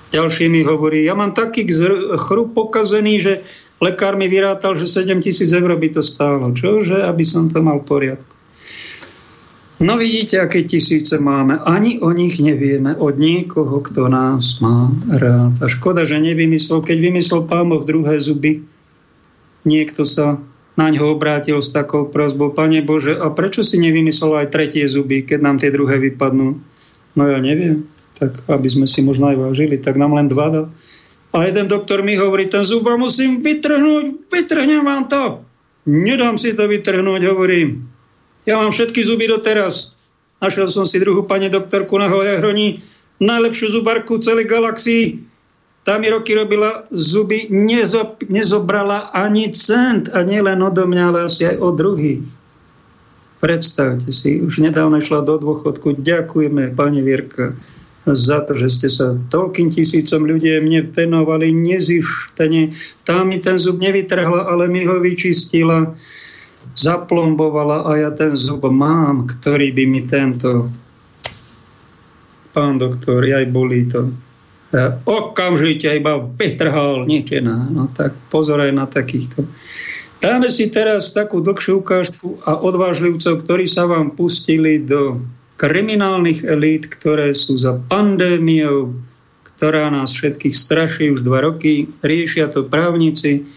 Ďalší 0.10 0.49
mi 0.49 0.66
hovorí, 0.66 1.06
ja 1.06 1.14
mám 1.14 1.38
taký 1.38 1.70
chrup 2.18 2.57
pokazený, 2.57 3.22
že 3.22 3.34
lekár 3.78 4.18
mi 4.18 4.26
vyrátal, 4.26 4.74
že 4.74 4.90
7 4.90 5.22
tisíc 5.22 5.53
eur 5.53 5.70
by 5.70 5.90
to 5.94 6.02
stálo. 6.02 6.49
Čože? 6.49 7.06
Aby 7.06 7.22
som 7.22 7.45
to 7.52 7.61
mal 7.61 7.84
v 7.84 7.88
poriadku. 7.88 8.34
No 9.80 9.95
vidíte, 9.95 10.44
aké 10.44 10.68
tisíce 10.68 11.16
máme. 11.16 11.56
Ani 11.64 12.03
o 12.03 12.11
nich 12.11 12.36
nevieme 12.44 12.99
od 12.99 13.16
niekoho, 13.16 13.80
kto 13.80 14.11
nás 14.11 14.60
má 14.60 14.91
rád. 15.07 15.56
A 15.64 15.72
škoda, 15.72 16.03
že 16.03 16.20
nevymyslel, 16.20 16.84
keď 16.84 16.98
vymyslel 16.99 17.48
pán 17.48 17.72
druhé 17.88 18.20
zuby, 18.20 18.60
niekto 19.64 20.03
sa 20.03 20.36
na 20.80 20.88
ňo 20.88 21.19
obrátil 21.19 21.60
s 21.60 21.76
takou 21.76 22.07
prozbou, 22.07 22.56
Pane 22.56 22.80
Bože, 22.80 23.19
a 23.19 23.27
prečo 23.35 23.68
si 23.68 23.76
nevymyslel 23.84 24.47
aj 24.47 24.56
tretie 24.56 24.88
zuby, 24.88 25.27
keď 25.27 25.39
nám 25.43 25.60
tie 25.60 25.76
druhé 25.76 25.99
vypadnú? 25.99 26.56
No 27.19 27.23
ja 27.27 27.43
neviem, 27.43 27.84
tak 28.15 28.39
aby 28.47 28.68
sme 28.72 28.88
si 28.88 29.03
možno 29.03 29.27
aj 29.27 29.43
vážili, 29.43 29.76
tak 29.76 29.99
nám 29.99 30.15
len 30.15 30.31
dva 30.31 30.47
dal. 30.47 30.65
A 31.35 31.43
jeden 31.43 31.68
doktor 31.68 31.99
mi 31.99 32.15
hovorí, 32.15 32.47
ten 32.47 32.64
zuba 32.64 32.95
musím 32.95 33.43
vytrhnúť, 33.43 34.31
vytrhnem 34.31 34.81
vám 34.88 35.11
to. 35.11 35.43
Nedám 35.91 36.39
si 36.39 36.56
to 36.56 36.64
vytrhnúť, 36.65 37.27
hovorím. 37.27 37.84
Ja 38.47 38.56
mám 38.64 38.72
všetky 38.72 39.03
zuby 39.03 39.27
doteraz. 39.27 39.91
Našiel 40.39 40.72
som 40.72 40.88
si 40.88 41.03
druhú 41.03 41.27
pani 41.27 41.51
doktorku 41.51 41.99
na 41.99 42.07
Hroní, 42.07 42.80
najlepšiu 43.19 43.84
zubarku 43.84 44.23
celej 44.23 44.47
galaxii 44.47 45.28
tá 45.90 45.98
mi 45.98 46.06
roky 46.06 46.38
robila 46.38 46.86
zuby, 46.94 47.49
nezo, 47.49 48.14
nezobrala 48.30 49.10
ani 49.10 49.49
cent 49.49 50.06
a 50.14 50.22
nielen 50.22 50.61
odo 50.61 50.86
mňa, 50.86 51.03
ale 51.10 51.20
asi 51.26 51.49
aj 51.49 51.57
od 51.57 51.74
druhých. 51.82 52.22
Predstavte 53.41 54.14
si, 54.14 54.38
už 54.38 54.61
nedávno 54.61 55.02
šla 55.02 55.26
do 55.26 55.41
dôchodku. 55.41 55.98
Ďakujeme, 55.98 56.78
pani 56.78 57.02
Vierka, 57.02 57.57
za 58.06 58.45
to, 58.45 58.53
že 58.53 58.70
ste 58.70 58.86
sa 58.86 59.18
toľkým 59.34 59.74
tisícom 59.74 60.30
ľudí 60.30 60.61
mne 60.61 60.94
venovali 60.94 61.57
nezištene. 61.57 62.70
Tá 63.02 63.26
mi 63.26 63.41
ten 63.41 63.57
zub 63.57 63.82
nevytrhla, 63.82 64.45
ale 64.45 64.70
mi 64.70 64.86
ho 64.86 65.02
vyčistila, 65.02 65.98
zaplombovala 66.78 67.90
a 67.90 67.91
ja 67.98 68.14
ten 68.14 68.38
zub 68.38 68.61
mám, 68.70 69.26
ktorý 69.26 69.74
by 69.74 69.84
mi 69.90 70.06
tento 70.06 70.70
pán 72.53 72.78
doktor, 72.78 73.26
aj 73.26 73.49
bolí 73.49 73.90
to 73.90 74.28
okamžite 75.06 75.90
iba 75.98 76.22
vytrhal 76.38 77.06
nič 77.10 77.34
iné. 77.34 77.58
No 77.74 77.90
tak 77.90 78.14
pozor 78.30 78.62
aj 78.62 78.72
na 78.74 78.86
takýchto. 78.86 79.46
Dáme 80.20 80.52
si 80.52 80.68
teraz 80.68 81.16
takú 81.16 81.40
dlhšiu 81.40 81.80
ukážku 81.80 82.44
a 82.44 82.60
odvážlivcov, 82.60 83.48
ktorí 83.48 83.66
sa 83.66 83.88
vám 83.88 84.14
pustili 84.14 84.84
do 84.84 85.24
kriminálnych 85.56 86.44
elít, 86.44 86.91
ktoré 86.91 87.32
sú 87.32 87.56
za 87.56 87.80
pandémiou, 87.88 88.91
ktorá 89.56 89.88
nás 89.91 90.12
všetkých 90.12 90.56
straší 90.56 91.16
už 91.16 91.24
dva 91.24 91.44
roky. 91.44 91.88
Riešia 92.04 92.52
to 92.52 92.68
právnici 92.68 93.48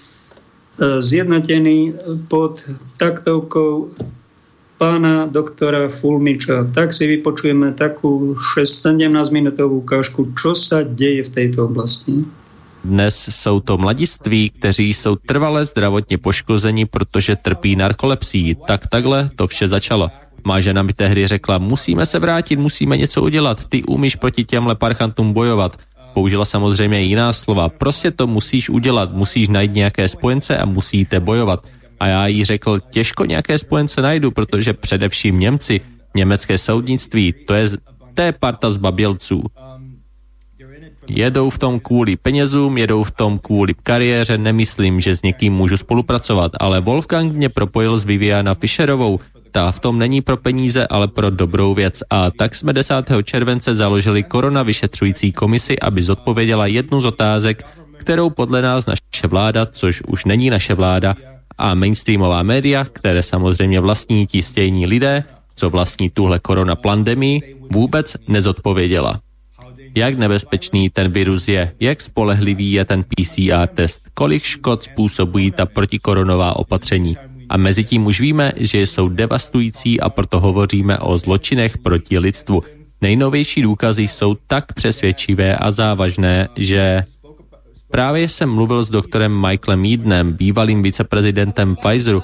zjednotený 0.81 1.99
pod 2.31 2.63
taktovkou 2.97 3.93
pána 4.83 5.31
doktora 5.31 5.87
Fulmiča. 5.87 6.67
Tak 6.67 6.91
si 6.91 7.07
vypočujeme 7.07 7.71
takú 7.79 8.35
6-17 8.35 9.15
minútovú 9.31 9.87
ukážku, 9.87 10.35
čo 10.35 10.59
sa 10.59 10.83
deje 10.83 11.23
v 11.23 11.31
tejto 11.31 11.71
oblasti. 11.71 12.27
Dnes 12.83 13.15
jsou 13.15 13.61
to 13.63 13.79
mladiství, 13.79 14.51
kteří 14.51 14.95
jsou 14.95 15.17
trvale 15.17 15.63
zdravotně 15.67 16.19
poškozeni, 16.19 16.87
protože 16.87 17.37
trpí 17.37 17.77
narkolepsí. 17.77 18.59
Tak 18.67 18.91
takhle 18.91 19.31
to 19.37 19.47
vše 19.47 19.69
začalo. 19.69 20.11
Má 20.43 20.59
žena 20.61 20.83
mi 20.83 20.93
tehdy 20.93 21.27
řekla, 21.27 21.59
musíme 21.59 22.07
se 22.07 22.19
vrátit, 22.19 22.59
musíme 22.59 22.99
něco 22.99 23.23
udělat, 23.23 23.65
ty 23.71 23.87
umíš 23.87 24.17
proti 24.17 24.45
těmhle 24.45 24.75
parchantům 24.75 25.33
bojovat. 25.33 25.79
Použila 26.15 26.45
samozřejmě 26.45 27.03
jiná 27.03 27.33
slova, 27.33 27.69
prostě 27.69 28.11
to 28.11 28.27
musíš 28.27 28.71
udělat, 28.71 29.15
musíš 29.15 29.49
najít 29.49 29.73
nějaké 29.75 30.09
spojence 30.09 30.59
a 30.59 30.67
musíte 30.67 31.21
bojovat. 31.21 31.63
A 32.03 32.07
já 32.07 32.27
jí 32.27 32.45
řekl, 32.45 32.79
těžko 32.91 33.25
nějaké 33.25 33.59
spojence 33.59 34.03
najdu, 34.03 34.31
protože 34.31 34.73
především 34.73 35.39
Němci, 35.39 35.81
německé 36.15 36.59
soudnictví, 36.59 37.33
to 37.47 37.55
je, 37.55 37.71
to 38.15 38.23
je 38.23 38.33
parta 38.33 38.71
zbabělců. 38.71 39.43
Jedou 41.11 41.51
v 41.51 41.59
tom 41.59 41.81
kvůli 41.81 42.17
penězům, 42.17 42.79
jedou 42.79 43.03
v 43.03 43.11
tom 43.11 43.39
kvůli 43.39 43.75
kariéře, 43.83 44.39
nemyslím, 44.39 45.01
že 45.01 45.17
s 45.17 45.23
někým 45.23 45.55
můžu 45.55 45.77
spolupracovat, 45.77 46.53
ale 46.61 46.81
Wolfgang 46.81 47.33
mě 47.33 47.49
propojil 47.49 47.99
s 47.99 48.05
Viviana 48.05 48.55
Fischerovou, 48.55 49.21
ta 49.51 49.73
v 49.73 49.81
tom 49.81 49.99
není 49.99 50.21
pro 50.21 50.37
peníze, 50.37 50.87
ale 50.87 51.09
pro 51.09 51.31
dobrou 51.31 51.75
věc. 51.75 52.03
A 52.11 52.31
tak 52.31 52.55
jsme 52.55 52.73
10. 52.73 52.95
července 53.25 53.75
založili 53.75 54.23
korona 54.23 54.63
vyšetřující 54.63 55.33
komisi, 55.33 55.79
aby 55.79 56.03
zodpověděla 56.03 56.67
jednu 56.67 57.01
z 57.01 57.05
otázek, 57.05 57.67
kterou 57.99 58.31
podle 58.31 58.63
nás 58.63 58.87
naše 58.87 59.27
vláda, 59.27 59.67
což 59.67 60.03
už 60.03 60.25
není 60.25 60.51
naše 60.51 60.75
vláda, 60.75 61.17
a 61.59 61.75
mainstreamová 61.75 62.43
média, 62.43 62.85
které 62.85 63.23
samozřejmě 63.23 63.81
vlastní 63.81 64.27
ti 64.27 64.43
stejní 64.43 64.87
lidé, 64.87 65.25
co 65.55 65.71
vlastní 65.71 66.11
tuhle 66.11 66.39
korona 66.39 66.77
pandemii, 66.77 67.57
vůbec 67.73 68.17
nezodpověděla. 68.29 69.21
Jak 69.95 70.19
nebezpečný 70.19 70.91
ten 70.91 71.13
virus 71.13 71.49
je, 71.49 71.73
jak 71.81 72.01
spolehlivý 72.01 72.73
je 72.73 72.85
ten 72.85 73.05
PCR 73.05 73.67
test, 73.75 74.03
kolik 74.15 74.43
škod 74.43 74.83
způsobují 74.83 75.51
ta 75.51 75.67
protikoronová 75.67 76.57
opatření. 76.57 77.17
A 77.49 77.57
mezi 77.57 77.85
tím 77.85 78.07
už 78.07 78.21
víme, 78.21 78.53
že 78.57 78.81
jsou 78.83 79.09
devastující 79.09 80.01
a 80.01 80.09
proto 80.09 80.41
hovoříme 80.41 80.99
o 80.99 81.19
zločinech 81.19 81.79
proti 81.79 82.19
lidstvu. 82.19 82.63
Nejnovější 83.01 83.63
důkazy 83.63 84.03
jsou 84.03 84.35
tak 84.47 84.73
přesvědčivé 84.73 85.57
a 85.57 85.71
závažné, 85.71 86.49
že 86.57 87.05
Právě 87.93 88.29
jsem 88.29 88.51
mluvil 88.51 88.83
s 88.83 88.91
doktorem 88.91 89.41
Michaelem 89.41 89.85
Edenem, 89.85 90.33
bývalým 90.33 90.83
viceprezidentem 90.83 91.77
Pfizeru. 91.77 92.23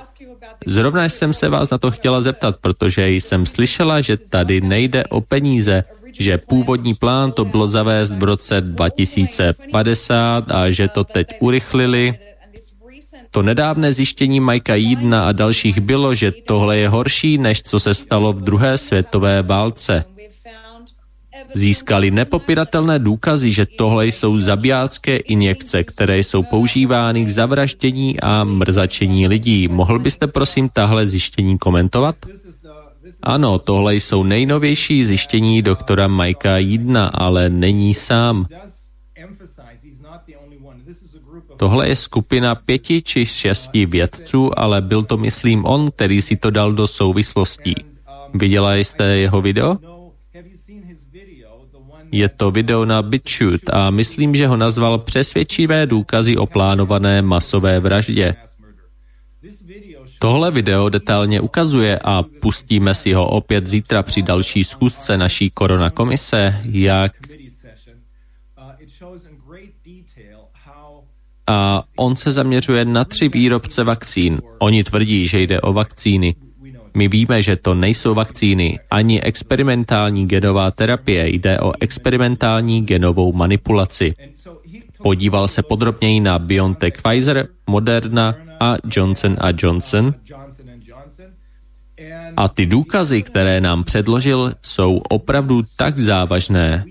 Zrovna 0.67 1.05
jsem 1.05 1.33
se 1.33 1.49
vás 1.49 1.71
na 1.71 1.79
to 1.79 1.91
chtěla 1.91 2.21
zeptat, 2.21 2.57
protože 2.61 3.11
jsem 3.11 3.47
slyšela, 3.47 4.01
že 4.01 4.17
tady 4.17 4.61
nejde 4.61 5.05
o 5.05 5.21
peníze, 5.21 5.85
že 6.19 6.39
původní 6.39 6.95
plán 6.95 7.33
to 7.33 7.45
bylo 7.45 7.67
zavést 7.67 8.11
v 8.11 8.23
roce 8.23 8.61
2050 8.61 10.53
a 10.53 10.71
že 10.71 10.89
to 10.89 11.05
teď 11.05 11.27
urychlili. 11.41 12.19
To 13.31 13.43
nedávné 13.43 13.93
zjištění 13.93 14.41
Mikea 14.41 14.77
Jídna 14.77 15.27
a 15.29 15.33
dalších 15.33 15.81
bylo, 15.81 16.15
že 16.15 16.33
tohle 16.33 16.79
je 16.79 16.89
horší, 16.89 17.39
než 17.39 17.63
co 17.63 17.81
se 17.81 17.95
stalo 17.95 18.33
v 18.33 18.43
druhé 18.43 18.79
světové 18.79 19.43
válce. 19.43 20.05
Získali 21.55 22.11
nepopiratelné 22.11 22.99
důkazy, 22.99 23.53
že 23.53 23.67
tohle 23.67 24.07
jsou 24.07 24.41
zabijácké 24.41 25.17
injekce, 25.17 25.85
které 25.85 26.19
jsou 26.19 26.43
používány 26.43 27.25
k 27.25 27.31
zavraždění 27.31 28.21
a 28.21 28.45
mrzačení 28.45 29.29
lidí. 29.29 29.69
Mohl 29.69 29.99
byste 29.99 30.27
prosím 30.27 30.69
tahle 30.69 31.09
zjištění 31.09 31.59
komentovat? 31.59 32.17
Ano, 33.23 33.59
tohle 33.59 33.95
jsou 33.95 34.25
nejnovější 34.25 35.05
zjištění 35.05 35.63
doktora 35.63 36.09
Majka 36.09 36.57
Jídna, 36.57 37.07
ale 37.07 37.51
není 37.51 37.95
sám. 37.95 38.47
Tohle 41.57 41.89
je 41.89 41.97
skupina 41.97 42.55
pěti 42.55 43.03
či 43.03 43.27
šesti 43.27 43.87
vědců, 43.87 44.59
ale 44.59 44.81
byl 44.81 45.05
to, 45.05 45.17
myslím, 45.17 45.65
on, 45.65 45.91
který 45.91 46.23
si 46.23 46.37
to 46.37 46.51
dal 46.51 46.73
do 46.73 46.87
souvislostí. 46.87 47.75
Viděla 48.35 48.75
jste 48.75 49.05
jeho 49.05 49.43
video? 49.43 49.98
Je 52.13 52.29
to 52.29 52.51
video 52.51 52.85
na 52.85 53.03
BitChute 53.03 53.73
a 53.73 53.91
myslím, 53.91 54.35
že 54.35 54.47
ho 54.47 54.57
nazval 54.57 54.99
přesvědčivé 54.99 55.87
důkazy 55.87 56.37
o 56.37 56.47
plánované 56.47 57.23
masové 57.23 57.81
vraždě. 57.81 58.35
Tohle 60.19 60.51
video 60.51 60.89
detailně 60.89 61.41
ukazuje 61.41 61.99
a 62.05 62.23
pustíme 62.23 62.95
si 62.95 63.13
ho 63.13 63.29
opět 63.29 63.67
zítra 63.67 64.03
při 64.03 64.23
další 64.23 64.65
schůzce 64.65 65.19
naší 65.19 65.51
korona 65.51 65.91
komise, 65.91 66.61
jak 66.65 67.13
a 71.49 71.83
on 71.97 72.17
se 72.17 72.33
zaměřuje 72.33 72.85
na 72.85 73.05
tři 73.05 73.29
výrobce 73.29 73.85
vakcín. 73.85 74.41
Oni 74.59 74.85
tvrdí, 74.85 75.29
že 75.29 75.41
jde 75.41 75.61
o 75.61 75.73
vakcíny. 75.73 76.35
My 76.99 77.09
víme, 77.09 77.43
že 77.43 77.57
to 77.57 77.75
nejsou 77.75 78.15
vakcíny 78.15 78.79
ani 78.91 79.23
experimentální 79.23 80.27
genová 80.27 80.71
terapie, 80.71 81.31
jde 81.31 81.61
o 81.61 81.73
experimentální 81.81 82.83
genovou 82.83 83.33
manipulaci. 83.33 84.15
Podíval 85.03 85.49
se 85.49 85.63
podrobněji 85.63 86.21
na 86.21 86.39
BioNTech 86.39 86.95
Pfizer, 87.03 87.49
Moderna 87.67 88.35
a 88.61 88.77
Johnson 88.97 89.37
Johnson. 89.63 90.15
A 92.37 92.49
ty 92.49 92.67
důkazy, 92.67 93.23
které 93.23 93.61
nám 93.61 93.85
předložil, 93.85 94.53
jsou 94.63 94.99
opravdu 95.09 95.63
tak 95.77 95.99
závažné, 95.99 96.85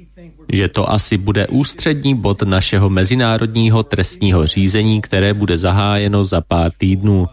že 0.53 0.67
to 0.67 0.91
asi 0.91 1.17
bude 1.17 1.47
ústřední 1.47 2.15
bod 2.15 2.41
našeho 2.41 2.89
mezinárodního 2.89 3.83
trestního 3.83 4.47
řízení, 4.47 5.01
které 5.01 5.33
bude 5.33 5.57
zahájeno 5.57 6.23
za 6.23 6.41
pár 6.41 6.71
týdnů. 6.77 7.27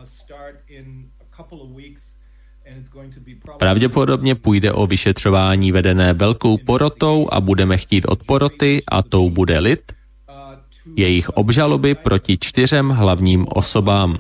Pravděpodobně 3.59 4.35
půjde 4.35 4.73
o 4.73 4.87
vyšetřování 4.87 5.73
vedené 5.73 6.13
velkou 6.13 6.59
porotou 6.59 7.29
a 7.33 7.41
budeme 7.41 7.77
chtít 7.77 8.05
od 8.09 8.23
poroty, 8.27 8.83
a 8.89 9.03
tou 9.03 9.31
bude 9.31 9.59
lid, 9.59 9.93
jejich 10.97 11.29
obžaloby 11.29 11.95
proti 11.95 12.39
čtyřem 12.41 12.89
hlavním 12.89 13.47
osobám. 13.49 14.17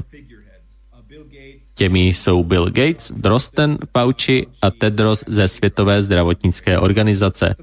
Těmi 1.74 2.06
jsou 2.06 2.44
Bill 2.44 2.70
Gates, 2.70 3.12
Drosten, 3.12 3.78
Fauci 3.92 4.46
a 4.62 4.70
Tedros 4.70 5.24
ze 5.26 5.48
Světové 5.48 6.02
zdravotnické 6.02 6.78
organizace. 6.78 7.54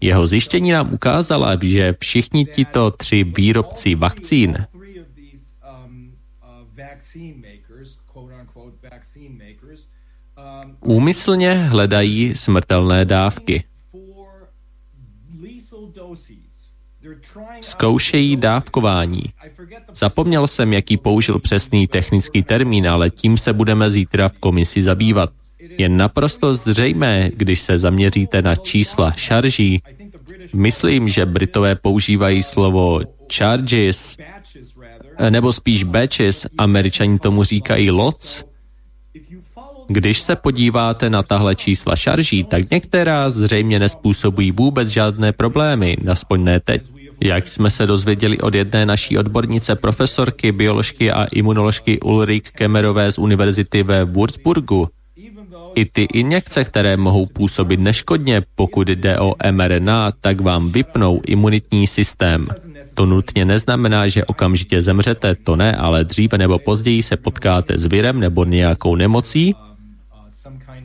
Jeho 0.00 0.26
zjištění 0.26 0.72
nám 0.72 0.94
ukázala, 0.94 1.58
že 1.62 1.94
všichni 2.00 2.44
tito 2.44 2.90
tři 2.90 3.24
výrobci 3.24 3.94
vakcín 3.94 4.66
úmyslně 10.80 11.54
hledají 11.54 12.36
smrtelné 12.36 13.04
dávky. 13.04 13.64
Zkoušejí 17.60 18.36
dávkování. 18.36 19.22
Zapomněl 19.94 20.46
jsem, 20.46 20.72
jaký 20.72 20.96
použil 20.96 21.38
přesný 21.38 21.86
technický 21.86 22.42
termín, 22.42 22.88
ale 22.88 23.10
tím 23.10 23.38
se 23.38 23.52
budeme 23.52 23.90
zítra 23.90 24.28
v 24.28 24.38
komisi 24.38 24.82
zabývat. 24.82 25.30
Je 25.78 25.88
naprosto 25.88 26.54
zřejmé, 26.54 27.30
když 27.36 27.60
se 27.60 27.78
zaměříte 27.78 28.42
na 28.42 28.56
čísla 28.56 29.12
šarží. 29.12 29.82
Myslím, 30.54 31.08
že 31.08 31.26
Britové 31.26 31.74
používají 31.74 32.42
slovo 32.42 33.00
charges, 33.32 34.16
nebo 35.30 35.52
spíš 35.52 35.84
batches, 35.84 36.46
američani 36.58 37.18
tomu 37.18 37.44
říkají 37.44 37.90
lots, 37.90 38.44
když 39.88 40.20
se 40.20 40.36
podíváte 40.36 41.10
na 41.10 41.22
tahle 41.22 41.54
čísla 41.54 41.96
šarží, 41.96 42.44
tak 42.44 42.70
některá 42.70 43.30
zřejmě 43.30 43.78
nespůsobují 43.78 44.52
vůbec 44.52 44.88
žádné 44.88 45.32
problémy, 45.32 45.96
aspoň 46.10 46.44
ne 46.44 46.60
teď. 46.60 46.82
Jak 47.20 47.48
jsme 47.48 47.70
se 47.70 47.86
dozvěděli 47.86 48.40
od 48.40 48.54
jedné 48.54 48.86
naší 48.86 49.18
odbornice, 49.18 49.74
profesorky 49.74 50.52
bioložky 50.52 51.12
a 51.12 51.24
imunoložky 51.24 52.00
Ulrik 52.00 52.50
Kemerové 52.50 53.12
z 53.12 53.18
univerzity 53.18 53.82
ve 53.82 54.04
Würzburgu, 54.04 54.88
i 55.74 55.84
ty 55.84 56.02
injekce, 56.02 56.64
které 56.64 56.96
mohou 56.96 57.26
působit 57.26 57.80
neškodně, 57.80 58.42
pokud 58.54 58.88
jde 58.88 59.18
o 59.18 59.34
mRNA, 59.50 60.12
tak 60.20 60.40
vám 60.40 60.70
vypnou 60.70 61.20
imunitní 61.26 61.86
systém. 61.86 62.48
To 62.94 63.06
nutně 63.06 63.44
neznamená, 63.44 64.08
že 64.08 64.24
okamžitě 64.24 64.82
zemřete, 64.82 65.34
to 65.34 65.56
ne, 65.56 65.76
ale 65.76 66.04
dříve 66.04 66.38
nebo 66.38 66.58
později 66.58 67.02
se 67.02 67.16
potkáte 67.16 67.78
s 67.78 67.86
virem 67.86 68.20
nebo 68.20 68.44
nějakou 68.44 68.96
nemocí, 68.96 69.54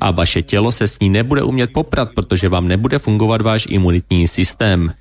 a 0.01 0.11
vaše 0.11 0.41
tělo 0.41 0.71
se 0.71 0.87
s 0.87 0.99
ní 0.99 1.09
nebude 1.09 1.43
umět 1.43 1.73
poprat, 1.73 2.09
protože 2.15 2.49
vám 2.49 2.67
nebude 2.67 2.99
fungovat 2.99 3.41
váš 3.41 3.67
imunitní 3.69 4.27
systém. 4.27 4.93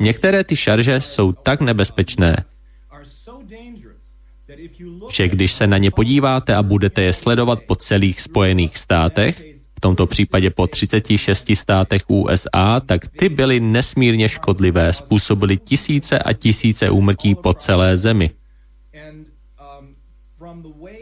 Některé 0.00 0.44
ty 0.44 0.56
šarže 0.56 1.00
jsou 1.00 1.32
tak 1.32 1.60
nebezpečné, 1.60 2.44
že 5.12 5.28
když 5.28 5.52
se 5.52 5.66
na 5.66 5.78
ně 5.78 5.90
podíváte 5.90 6.54
a 6.54 6.62
budete 6.62 7.02
je 7.02 7.12
sledovat 7.12 7.58
po 7.66 7.74
celých 7.74 8.20
Spojených 8.20 8.78
státech, 8.78 9.44
v 9.76 9.80
tomto 9.80 10.06
případě 10.06 10.50
po 10.50 10.66
36 10.66 11.52
státech 11.54 12.02
USA, 12.08 12.80
tak 12.80 13.08
ty 13.08 13.28
byly 13.28 13.60
nesmírně 13.60 14.28
škodlivé, 14.28 14.92
způsobily 14.92 15.56
tisíce 15.56 16.18
a 16.18 16.32
tisíce 16.32 16.90
úmrtí 16.90 17.34
po 17.34 17.54
celé 17.54 17.96
zemi. 17.96 18.30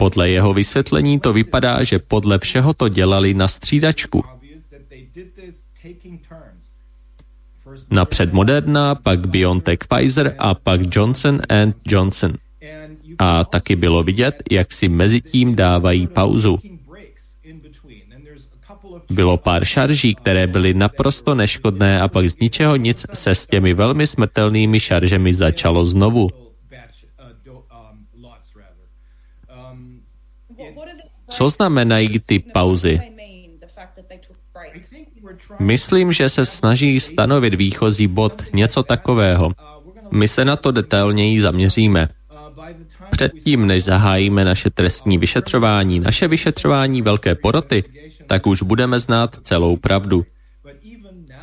Podle 0.00 0.30
jeho 0.30 0.54
vysvětlení 0.54 1.20
to 1.20 1.32
vypadá, 1.32 1.84
že 1.84 1.98
podle 1.98 2.38
všeho 2.38 2.74
to 2.74 2.88
dělali 2.88 3.34
na 3.34 3.48
střídačku. 3.48 4.24
Napřed 7.90 8.32
Moderna, 8.32 8.94
pak 8.94 9.28
BioNTech 9.28 9.78
Pfizer 9.88 10.34
a 10.38 10.54
pak 10.54 10.80
Johnson 10.96 11.40
and 11.48 11.76
Johnson. 11.86 12.32
A 13.18 13.44
taky 13.44 13.76
bylo 13.76 14.02
vidět, 14.02 14.42
jak 14.50 14.72
si 14.72 14.88
mezi 14.88 15.20
tím 15.20 15.56
dávají 15.56 16.06
pauzu. 16.06 16.58
Bylo 19.10 19.36
pár 19.36 19.64
šarží, 19.64 20.14
které 20.14 20.46
byly 20.46 20.74
naprosto 20.74 21.34
neškodné 21.34 22.00
a 22.00 22.08
pak 22.08 22.30
z 22.30 22.38
ničeho 22.38 22.76
nic 22.76 23.06
se 23.14 23.34
s 23.34 23.46
těmi 23.46 23.74
velmi 23.74 24.06
smrtelnými 24.06 24.80
šaržemi 24.80 25.34
začalo 25.34 25.84
znovu. 25.84 26.49
Co 31.30 31.48
znamenají 31.48 32.18
ty 32.26 32.38
pauzy? 32.38 33.00
Myslím, 35.58 36.12
že 36.12 36.28
se 36.28 36.44
snaží 36.44 37.00
stanovit 37.00 37.54
výchozí 37.54 38.06
bod 38.06 38.42
něco 38.52 38.82
takového. 38.82 39.52
My 40.10 40.28
se 40.28 40.44
na 40.44 40.56
to 40.56 40.70
detailněji 40.70 41.40
zaměříme. 41.40 42.08
Předtím, 43.10 43.66
než 43.66 43.84
zahájíme 43.84 44.44
naše 44.44 44.70
trestní 44.70 45.18
vyšetřování, 45.18 46.00
naše 46.00 46.28
vyšetřování 46.28 47.02
velké 47.02 47.34
poroty, 47.34 47.84
tak 48.26 48.46
už 48.46 48.62
budeme 48.62 48.98
znát 48.98 49.36
celou 49.42 49.76
pravdu. 49.76 50.24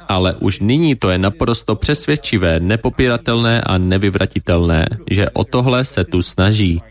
Ale 0.07 0.33
už 0.33 0.59
nyní 0.59 0.95
to 0.95 1.09
je 1.09 1.17
naprosto 1.17 1.75
přesvědčivé, 1.75 2.59
nepopiratelné 2.59 3.61
a 3.61 3.77
nevyvratitelné, 3.77 4.87
že 5.11 5.29
o 5.29 5.43
tohle 5.43 5.85
se 5.85 6.03
tu 6.03 6.21
snaží. 6.21 6.81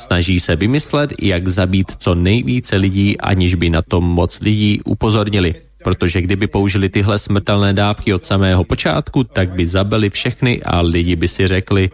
Snaží 0.00 0.40
se 0.40 0.56
vymyslet, 0.56 1.12
jak 1.22 1.48
zabít 1.48 1.92
co 1.98 2.14
nejvíce 2.14 2.76
lidí, 2.76 3.20
aniž 3.20 3.54
by 3.54 3.70
na 3.70 3.82
tom 3.82 4.04
moc 4.04 4.40
lidí 4.40 4.80
upozornili. 4.84 5.54
Protože 5.84 6.22
kdyby 6.22 6.46
použili 6.46 6.88
tyhle 6.88 7.18
smrtelné 7.18 7.72
dávky 7.72 8.14
od 8.14 8.24
samého 8.24 8.64
počátku, 8.64 9.24
tak 9.24 9.52
by 9.52 9.66
zabili 9.66 10.10
všechny 10.10 10.62
a 10.62 10.80
lidi 10.80 11.16
by 11.16 11.28
si 11.28 11.46
řekli, 11.46 11.90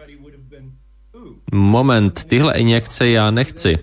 moment, 1.51 2.23
tyhle 2.23 2.53
injekce 2.53 3.09
já 3.09 3.31
nechci. 3.31 3.77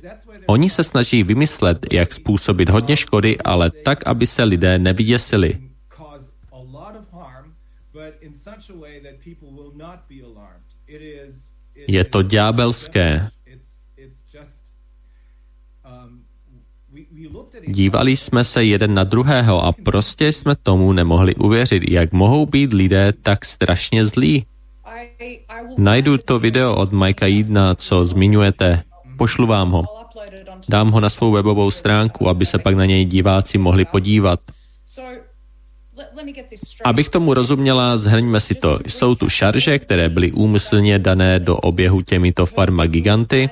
Oni 0.47 0.71
se 0.71 0.85
snaží 0.85 1.23
vymyslet, 1.23 1.87
jak 1.93 2.13
způsobit 2.13 2.69
hodně 2.69 2.97
škody, 2.97 3.39
ale 3.39 3.71
tak, 3.71 4.07
aby 4.07 4.27
se 4.27 4.45
lidé 4.45 4.79
nevyděsili. 4.79 5.59
Je 11.89 12.05
to 12.05 12.23
ďábelské. 12.23 13.31
Dívali 17.69 18.17
jsme 18.17 18.45
se 18.45 18.65
jeden 18.65 18.95
na 18.95 19.05
druhého 19.05 19.65
a 19.65 19.73
prostě 19.73 20.33
jsme 20.33 20.55
tomu 20.63 20.93
nemohli 20.93 21.35
uvěřit, 21.35 21.91
jak 21.91 22.13
mohou 22.13 22.47
být 22.47 22.73
lidé 22.73 23.13
tak 23.23 23.45
strašně 23.45 24.07
zlí. 24.07 24.47
Najdu 25.79 26.19
to 26.19 26.39
video 26.39 26.75
od 26.77 26.93
Majka 26.93 27.27
Jídna, 27.27 27.75
co 27.75 28.05
zmiňujete. 28.05 28.83
Pošlu 29.17 29.47
vám 29.47 29.71
ho. 29.71 29.83
Dám 30.69 30.91
ho 30.91 31.01
na 31.01 31.09
svou 31.09 31.33
webovou 31.33 31.71
stránku, 31.71 32.29
aby 32.29 32.47
se 32.47 32.59
pak 32.59 32.75
na 32.75 32.85
něj 32.85 33.05
diváci 33.05 33.59
mohli 33.59 33.85
podívat. 33.85 34.41
Abych 36.85 37.09
tomu 37.09 37.35
rozuměla, 37.35 37.97
zhrňme 37.97 38.41
si 38.41 38.55
to. 38.55 38.79
Jsou 38.87 39.15
tu 39.15 39.29
šarže, 39.29 39.79
které 39.79 40.09
byly 40.09 40.33
úmyslně 40.33 40.99
dané 40.99 41.39
do 41.39 41.57
oběhu 41.57 42.01
těmito 42.01 42.47
farmagiganty. 42.47 43.51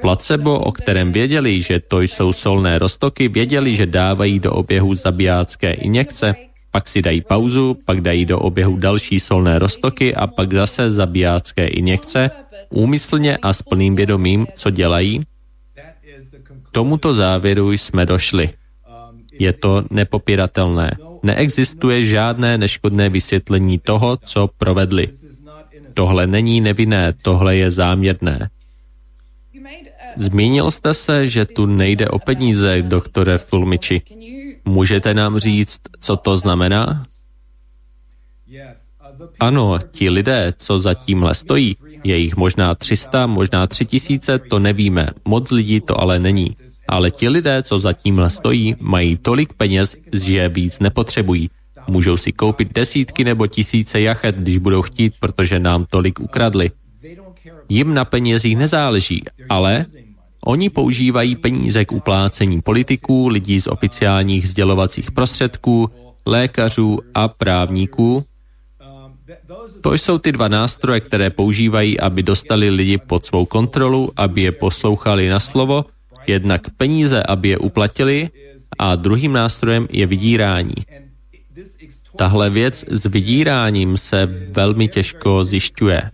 Placebo, 0.00 0.58
o 0.58 0.72
kterém 0.72 1.12
věděli, 1.12 1.60
že 1.60 1.80
to 1.80 2.00
jsou 2.00 2.32
solné 2.32 2.78
roztoky, 2.78 3.28
věděli, 3.28 3.76
že 3.76 3.86
dávají 3.86 4.40
do 4.40 4.52
oběhu 4.52 4.94
zabijácké 4.94 5.72
injekce, 5.72 6.34
pak 6.70 6.88
si 6.88 7.02
dají 7.02 7.20
pauzu, 7.20 7.76
pak 7.86 8.00
dají 8.00 8.24
do 8.24 8.38
oběhu 8.38 8.76
další 8.76 9.20
solné 9.20 9.58
roztoky 9.58 10.14
a 10.14 10.26
pak 10.26 10.52
zase 10.54 10.90
zabijácké 10.90 11.66
injekce, 11.66 12.30
úmyslně 12.70 13.36
a 13.36 13.52
s 13.52 13.62
plným 13.62 13.96
vědomím, 13.96 14.46
co 14.54 14.70
dělají. 14.70 15.20
K 16.62 16.70
tomuto 16.70 17.14
závěru 17.14 17.72
jsme 17.72 18.06
došli. 18.06 18.50
Je 19.38 19.52
to 19.52 19.84
nepopiratelné. 19.90 20.96
Neexistuje 21.22 22.04
žádné 22.04 22.58
neškodné 22.58 23.08
vysvětlení 23.08 23.78
toho, 23.78 24.16
co 24.16 24.48
provedli. 24.58 25.08
Tohle 25.94 26.26
není 26.26 26.60
nevinné, 26.60 27.12
tohle 27.22 27.56
je 27.56 27.70
záměrné. 27.70 28.48
Zmínil 30.16 30.70
jste 30.70 30.94
se, 30.94 31.26
že 31.26 31.44
tu 31.44 31.66
nejde 31.66 32.08
o 32.08 32.18
peníze, 32.18 32.82
doktore 32.82 33.38
Fulmiči. 33.38 34.02
Můžete 34.64 35.14
nám 35.14 35.38
říct, 35.38 35.80
co 36.00 36.16
to 36.16 36.36
znamená? 36.36 37.04
Ano, 39.40 39.78
ti 39.90 40.10
lidé, 40.10 40.52
co 40.56 40.78
za 40.78 40.94
tímhle 40.94 41.34
stojí, 41.34 41.76
je 42.04 42.16
jich 42.16 42.36
možná 42.36 42.74
300, 42.74 43.26
možná 43.26 43.66
3000, 43.66 44.38
to 44.38 44.58
nevíme. 44.58 45.08
Moc 45.24 45.50
lidí 45.50 45.80
to 45.80 46.00
ale 46.00 46.18
není. 46.18 46.56
Ale 46.88 47.10
ti 47.10 47.28
lidé, 47.28 47.62
co 47.62 47.78
za 47.78 47.92
tímhle 47.92 48.30
stojí, 48.30 48.76
mají 48.80 49.16
tolik 49.16 49.52
peněz, 49.52 49.96
že 50.12 50.48
víc 50.48 50.78
nepotřebují. 50.78 51.50
Můžou 51.88 52.16
si 52.16 52.32
koupit 52.32 52.74
desítky 52.74 53.24
nebo 53.24 53.46
tisíce 53.46 54.00
jachet, 54.00 54.36
když 54.36 54.58
budou 54.58 54.82
chtít, 54.82 55.14
protože 55.20 55.60
nám 55.60 55.86
tolik 55.90 56.20
ukradli. 56.20 56.70
Jim 57.68 57.94
na 57.94 58.04
penězích 58.04 58.56
nezáleží, 58.56 59.22
ale 59.48 59.86
Oni 60.46 60.70
používají 60.70 61.36
peníze 61.36 61.84
k 61.84 61.92
uplácení 61.92 62.62
politiků, 62.62 63.28
lidí 63.28 63.60
z 63.60 63.66
oficiálních 63.66 64.48
sdělovacích 64.48 65.10
prostředků, 65.10 65.90
lékařů 66.26 66.98
a 67.14 67.28
právníků. 67.28 68.24
To 69.80 69.94
jsou 69.94 70.18
ty 70.18 70.32
dva 70.32 70.48
nástroje, 70.48 71.00
které 71.00 71.30
používají, 71.30 72.00
aby 72.00 72.22
dostali 72.22 72.70
lidi 72.70 72.98
pod 72.98 73.24
svou 73.24 73.46
kontrolu, 73.46 74.10
aby 74.16 74.42
je 74.42 74.52
poslouchali 74.52 75.28
na 75.28 75.40
slovo, 75.40 75.84
jednak 76.26 76.70
peníze, 76.76 77.22
aby 77.22 77.48
je 77.48 77.58
uplatili, 77.58 78.30
a 78.78 78.96
druhým 78.96 79.32
nástrojem 79.32 79.88
je 79.90 80.06
vydírání. 80.06 80.74
Tahle 82.16 82.50
věc 82.50 82.84
s 82.88 83.06
vydíráním 83.06 83.96
se 83.96 84.26
velmi 84.50 84.88
těžko 84.88 85.44
zjišťuje. 85.44 86.10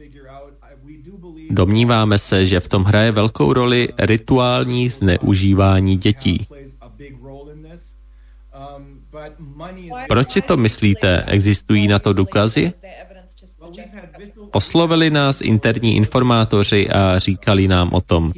Domníváme 1.53 2.19
se, 2.19 2.47
že 2.47 2.61
v 2.61 2.69
tom 2.69 2.85
hraje 2.85 3.13
velkou 3.13 3.53
roli 3.53 3.89
rituální 3.99 4.91
zneužívání 4.91 5.97
dětí. 5.97 6.47
Proč 10.09 10.31
si 10.31 10.43
to 10.43 10.57
myslíte? 10.57 11.25
Existují 11.27 11.89
na 11.89 11.99
to 11.99 12.13
důkazy? 12.13 12.73
Oslovili 14.53 15.11
nás 15.11 15.41
interní 15.41 15.97
informátoři 15.97 16.89
a 16.89 17.19
říkali 17.19 17.69
nám 17.69 17.93
o 17.93 18.01
tom. 18.01 18.33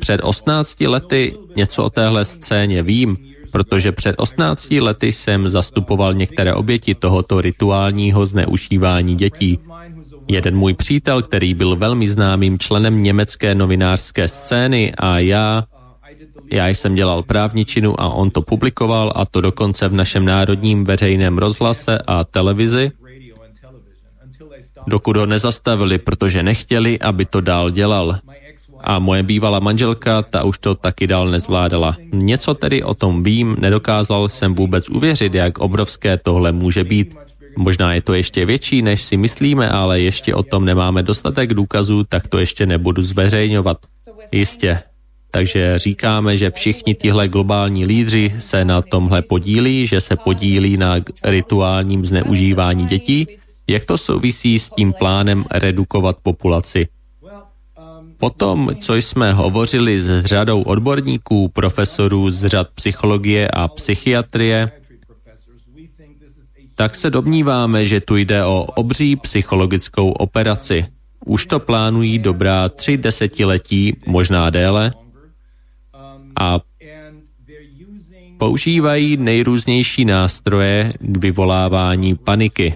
Před 0.00 0.20
18 0.24 0.80
lety 0.80 1.34
něco 1.56 1.84
o 1.84 1.90
téhle 1.90 2.24
scéně 2.24 2.82
vím, 2.82 3.16
protože 3.52 3.92
před 3.92 4.14
18 4.18 4.70
lety 4.70 5.12
jsem 5.12 5.50
zastupoval 5.50 6.14
některé 6.14 6.54
oběti 6.54 6.94
tohoto 6.94 7.40
rituálního 7.40 8.26
zneužívání 8.26 9.14
dětí. 9.14 9.58
Jeden 10.28 10.56
můj 10.56 10.74
přítel, 10.74 11.22
který 11.22 11.54
byl 11.54 11.76
velmi 11.76 12.08
známým 12.08 12.58
členem 12.58 13.02
německé 13.02 13.54
novinářské 13.54 14.28
scény 14.28 14.94
a 14.98 15.18
já, 15.18 15.64
já 16.52 16.68
jsem 16.68 16.94
dělal 16.94 17.22
právničinu 17.22 18.00
a 18.00 18.08
on 18.08 18.30
to 18.30 18.42
publikoval 18.42 19.12
a 19.16 19.24
to 19.26 19.40
dokonce 19.40 19.88
v 19.88 19.92
našem 19.92 20.24
národním 20.24 20.84
veřejném 20.84 21.38
rozhlase 21.38 21.98
a 22.06 22.24
televizi, 22.24 22.92
dokud 24.86 25.16
ho 25.16 25.26
nezastavili, 25.26 25.98
protože 25.98 26.42
nechtěli, 26.42 26.98
aby 26.98 27.24
to 27.24 27.40
dál 27.40 27.70
dělal. 27.70 28.18
A 28.80 28.98
moje 28.98 29.22
bývalá 29.22 29.58
manželka, 29.58 30.22
ta 30.22 30.44
už 30.44 30.58
to 30.58 30.74
taky 30.74 31.06
dál 31.06 31.26
nezvládala. 31.30 31.96
Něco 32.12 32.54
tedy 32.54 32.82
o 32.82 32.94
tom 32.94 33.22
vím, 33.22 33.56
nedokázal 33.58 34.28
jsem 34.28 34.54
vůbec 34.54 34.88
uvěřit, 34.88 35.34
jak 35.34 35.58
obrovské 35.58 36.16
tohle 36.16 36.52
může 36.52 36.84
být. 36.84 37.27
Možná 37.56 37.94
je 37.94 38.02
to 38.02 38.14
ještě 38.14 38.46
větší, 38.46 38.82
než 38.82 39.02
si 39.02 39.16
myslíme, 39.16 39.68
ale 39.68 40.00
ještě 40.00 40.34
o 40.34 40.42
tom 40.42 40.64
nemáme 40.64 41.02
dostatek 41.02 41.54
důkazů, 41.54 42.04
tak 42.04 42.28
to 42.28 42.38
ještě 42.38 42.66
nebudu 42.66 43.02
zveřejňovat. 43.02 43.78
Jistě. 44.32 44.82
Takže 45.30 45.78
říkáme, 45.78 46.36
že 46.36 46.50
všichni 46.50 46.94
tihle 46.94 47.28
globální 47.28 47.84
lídři 47.84 48.34
se 48.38 48.64
na 48.64 48.82
tomhle 48.82 49.22
podílí, 49.22 49.86
že 49.86 50.00
se 50.00 50.16
podílí 50.16 50.76
na 50.76 50.96
rituálním 51.24 52.04
zneužívání 52.04 52.86
dětí. 52.86 53.26
Jak 53.66 53.86
to 53.86 53.98
souvisí 53.98 54.58
s 54.58 54.70
tím 54.70 54.92
plánem 54.92 55.44
redukovat 55.50 56.16
populaci? 56.22 56.88
Potom, 58.18 58.70
co 58.80 58.94
jsme 58.94 59.32
hovořili 59.32 60.00
s 60.00 60.24
řadou 60.24 60.62
odborníků, 60.62 61.48
profesorů 61.48 62.30
z 62.30 62.46
řad 62.46 62.68
psychologie 62.74 63.48
a 63.48 63.68
psychiatrie, 63.68 64.70
tak 66.78 66.94
se 66.94 67.10
domníváme, 67.10 67.84
že 67.84 68.00
tu 68.00 68.16
jde 68.16 68.44
o 68.44 68.62
obří 68.62 69.16
psychologickou 69.16 70.10
operaci. 70.10 70.86
Už 71.26 71.46
to 71.46 71.60
plánují 71.60 72.18
dobrá 72.18 72.68
tři 72.68 72.96
desetiletí, 72.96 73.96
možná 74.06 74.50
déle, 74.50 74.92
a 76.40 76.60
používají 78.38 79.16
nejrůznější 79.16 80.04
nástroje 80.04 80.92
k 81.00 81.16
vyvolávání 81.16 82.14
paniky. 82.14 82.74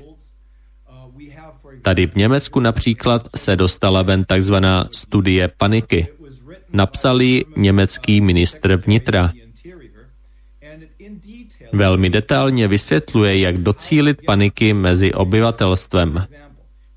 Tady 1.83 2.07
v 2.07 2.15
Německu 2.15 2.61
například 2.61 3.29
se 3.37 3.57
dostala 3.57 4.03
ven 4.03 4.25
takzvaná 4.25 4.89
studie 4.91 5.49
paniky. 5.49 6.07
Napsali 6.73 7.45
německý 7.57 8.21
ministr 8.21 8.77
vnitra. 8.77 9.33
Velmi 11.73 12.11
detailně 12.11 12.69
vysvětluje, 12.69 13.39
jak 13.39 13.59
docílit 13.59 14.19
paniky 14.27 14.75
mezi 14.75 15.13
obyvatelstvem. 15.13 16.25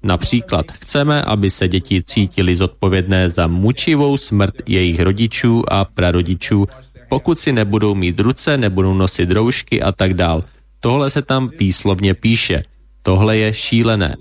Například 0.04 0.72
chceme, 0.72 1.22
aby 1.22 1.50
se 1.50 1.68
děti 1.68 2.04
cítili 2.04 2.56
zodpovědné 2.56 3.30
za 3.30 3.48
mučivou 3.48 4.18
smrt 4.18 4.54
jejich 4.66 5.00
rodičů 5.00 5.64
a 5.68 5.86
prarodičů, 5.86 6.66
pokud 7.10 7.40
si 7.40 7.52
nebudou 7.52 7.96
mít 7.96 8.20
ruce, 8.20 8.58
nebudou 8.58 8.94
nosit 8.94 9.32
roušky 9.32 9.82
a 9.82 9.92
tak 9.92 10.14
dál. 10.14 10.44
Tohle 10.80 11.10
se 11.10 11.22
tam 11.22 11.50
výslovně 11.60 12.14
píše. 12.14 12.64
Tohle 13.02 13.38
je 13.38 13.54
šílené. 13.54 14.16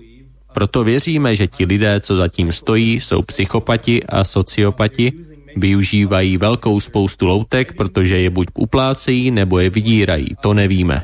Proto 0.54 0.84
věříme, 0.84 1.36
že 1.36 1.46
ti 1.46 1.64
lidé, 1.64 2.00
co 2.00 2.16
zatím 2.16 2.52
stojí, 2.52 3.00
jsou 3.00 3.22
psychopati 3.22 4.02
a 4.04 4.24
sociopati, 4.24 5.12
využívají 5.56 6.36
velkou 6.36 6.80
spoustu 6.80 7.26
loutek, 7.26 7.76
protože 7.76 8.18
je 8.18 8.30
buď 8.30 8.46
uplácejí, 8.54 9.30
nebo 9.30 9.58
je 9.58 9.70
vydírají. 9.70 10.28
To 10.40 10.54
nevíme. 10.54 11.02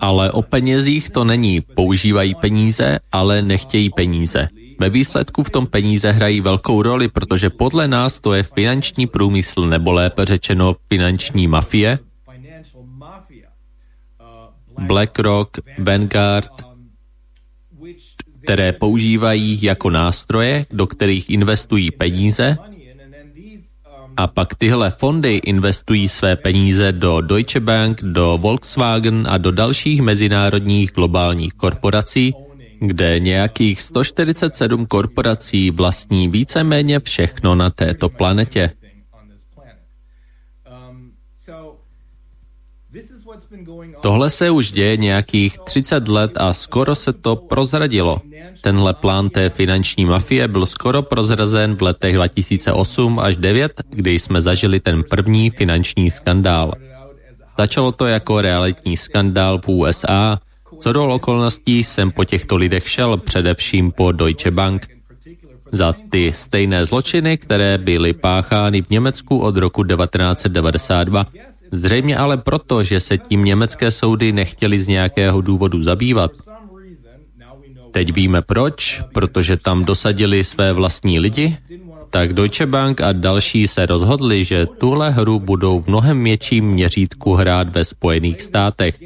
Ale 0.00 0.30
o 0.32 0.42
penězích 0.42 1.10
to 1.10 1.24
není. 1.24 1.60
Používají 1.60 2.34
peníze, 2.34 2.98
ale 3.12 3.42
nechtějí 3.42 3.90
peníze. 3.90 4.48
Ve 4.80 4.90
výsledku 4.90 5.42
v 5.42 5.50
tom 5.50 5.66
peníze 5.66 6.12
hrají 6.12 6.40
velkou 6.40 6.82
roli, 6.82 7.08
protože 7.08 7.50
podle 7.50 7.88
nás 7.88 8.20
to 8.20 8.34
je 8.34 8.42
finanční 8.42 9.06
průmysl, 9.06 9.66
nebo 9.66 9.92
lépe 9.92 10.24
řečeno 10.24 10.76
finanční 10.88 11.48
mafie. 11.48 11.98
BlackRock, 14.78 15.58
Vanguard, 15.78 16.71
které 18.44 18.72
používají 18.72 19.58
jako 19.62 19.90
nástroje, 19.90 20.66
do 20.70 20.86
kterých 20.86 21.30
investují 21.30 21.90
peníze, 21.90 22.56
a 24.16 24.26
pak 24.26 24.54
tyhle 24.54 24.90
fondy 24.90 25.36
investují 25.36 26.08
své 26.08 26.36
peníze 26.36 26.92
do 26.92 27.20
Deutsche 27.20 27.60
Bank, 27.60 28.02
do 28.02 28.38
Volkswagen 28.40 29.26
a 29.30 29.38
do 29.38 29.52
dalších 29.52 30.02
mezinárodních 30.02 30.92
globálních 30.92 31.52
korporací, 31.52 32.34
kde 32.80 33.20
nějakých 33.20 33.82
147 33.82 34.86
korporací 34.86 35.70
vlastní 35.70 36.28
víceméně 36.28 37.00
všechno 37.00 37.54
na 37.54 37.70
této 37.70 38.08
planetě. 38.08 38.70
Tohle 44.00 44.30
se 44.30 44.50
už 44.50 44.72
děje 44.72 44.96
nějakých 44.96 45.58
30 45.58 46.08
let 46.08 46.32
a 46.36 46.52
skoro 46.52 46.94
se 46.94 47.12
to 47.12 47.36
prozradilo. 47.36 48.20
Tenhle 48.60 48.94
plán 48.94 49.30
té 49.30 49.48
finanční 49.48 50.04
mafie 50.04 50.48
byl 50.48 50.66
skoro 50.66 51.02
prozrazen 51.02 51.76
v 51.76 51.82
letech 51.82 52.14
2008 52.14 53.18
až 53.18 53.36
2009, 53.36 53.72
kdy 53.90 54.18
jsme 54.18 54.42
zažili 54.42 54.80
ten 54.80 55.04
první 55.10 55.50
finanční 55.50 56.10
skandál. 56.10 56.72
Začalo 57.58 57.92
to 57.92 58.06
jako 58.06 58.40
realitní 58.40 58.96
skandál 58.96 59.60
v 59.64 59.68
USA. 59.68 60.40
Co 60.78 60.92
do 60.92 61.08
okolností 61.08 61.84
jsem 61.84 62.10
po 62.10 62.24
těchto 62.24 62.56
lidech 62.56 62.88
šel, 62.88 63.16
především 63.16 63.92
po 63.92 64.12
Deutsche 64.12 64.50
Bank. 64.50 64.86
Za 65.72 65.94
ty 66.10 66.32
stejné 66.32 66.84
zločiny, 66.84 67.38
které 67.38 67.78
byly 67.78 68.12
páchány 68.12 68.82
v 68.82 68.90
Německu 68.90 69.38
od 69.38 69.56
roku 69.56 69.84
1992 69.84 71.26
Zřejmě 71.72 72.16
ale 72.16 72.36
proto, 72.36 72.84
že 72.84 73.00
se 73.00 73.18
tím 73.18 73.44
německé 73.44 73.90
soudy 73.90 74.32
nechtěli 74.32 74.82
z 74.82 74.88
nějakého 74.88 75.40
důvodu 75.40 75.82
zabývat. 75.82 76.30
Teď 77.90 78.14
víme 78.14 78.42
proč, 78.42 79.02
protože 79.14 79.56
tam 79.56 79.84
dosadili 79.84 80.44
své 80.44 80.72
vlastní 80.72 81.20
lidi, 81.20 81.56
tak 82.10 82.32
Deutsche 82.32 82.66
Bank 82.66 83.00
a 83.00 83.12
další 83.12 83.68
se 83.68 83.86
rozhodli, 83.86 84.44
že 84.44 84.66
tuhle 84.66 85.10
hru 85.10 85.38
budou 85.38 85.80
v 85.80 85.86
mnohem 85.86 86.24
větším 86.24 86.64
měřítku 86.68 87.34
hrát 87.34 87.68
ve 87.68 87.84
Spojených 87.84 88.42
státech, 88.42 88.98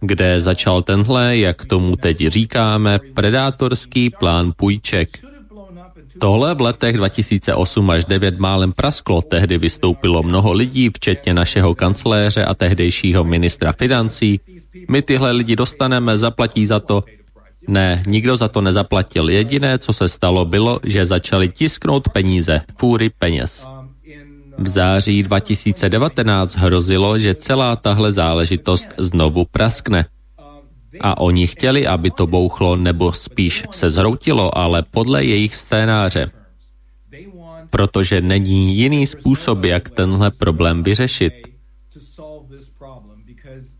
kde 0.00 0.40
začal 0.40 0.82
tenhle, 0.82 1.36
jak 1.36 1.64
tomu 1.64 1.96
teď 1.96 2.26
říkáme, 2.26 2.98
predátorský 3.14 4.10
plán 4.10 4.52
půjček. 4.56 5.31
Tohle 6.22 6.54
v 6.54 6.60
letech 6.60 6.96
2008 6.96 7.90
až 7.90 8.04
9 8.04 8.38
málem 8.38 8.72
prasklo, 8.72 9.22
tehdy 9.22 9.58
vystoupilo 9.58 10.22
mnoho 10.22 10.52
lidí, 10.52 10.90
včetně 10.94 11.34
našeho 11.34 11.74
kancléře 11.74 12.44
a 12.44 12.54
tehdejšího 12.54 13.24
ministra 13.24 13.72
financí. 13.72 14.40
My 14.90 15.02
tyhle 15.02 15.32
lidi 15.32 15.56
dostaneme, 15.56 16.18
zaplatí 16.18 16.66
za 16.66 16.80
to. 16.80 17.04
Ne, 17.68 18.02
nikdo 18.06 18.36
za 18.36 18.48
to 18.48 18.60
nezaplatil. 18.60 19.30
Jediné, 19.30 19.78
co 19.78 19.92
se 19.92 20.08
stalo, 20.08 20.44
bylo, 20.44 20.80
že 20.84 21.06
začali 21.06 21.48
tisknout 21.48 22.08
peníze, 22.08 22.60
fůry 22.78 23.10
peněz. 23.18 23.66
V 24.58 24.68
září 24.68 25.22
2019 25.22 26.54
hrozilo, 26.56 27.18
že 27.18 27.34
celá 27.34 27.76
tahle 27.76 28.12
záležitost 28.12 28.88
znovu 28.98 29.44
praskne. 29.50 30.06
A 31.00 31.20
oni 31.20 31.46
chtěli, 31.46 31.86
aby 31.86 32.10
to 32.10 32.26
bouchlo 32.26 32.76
nebo 32.76 33.12
spíš 33.12 33.64
se 33.70 33.90
zhroutilo, 33.90 34.58
ale 34.58 34.82
podle 34.82 35.24
jejich 35.24 35.56
scénáře. 35.56 36.30
Protože 37.70 38.20
není 38.20 38.76
jiný 38.76 39.06
způsob, 39.06 39.64
jak 39.64 39.88
tenhle 39.88 40.30
problém 40.30 40.82
vyřešit. 40.82 41.32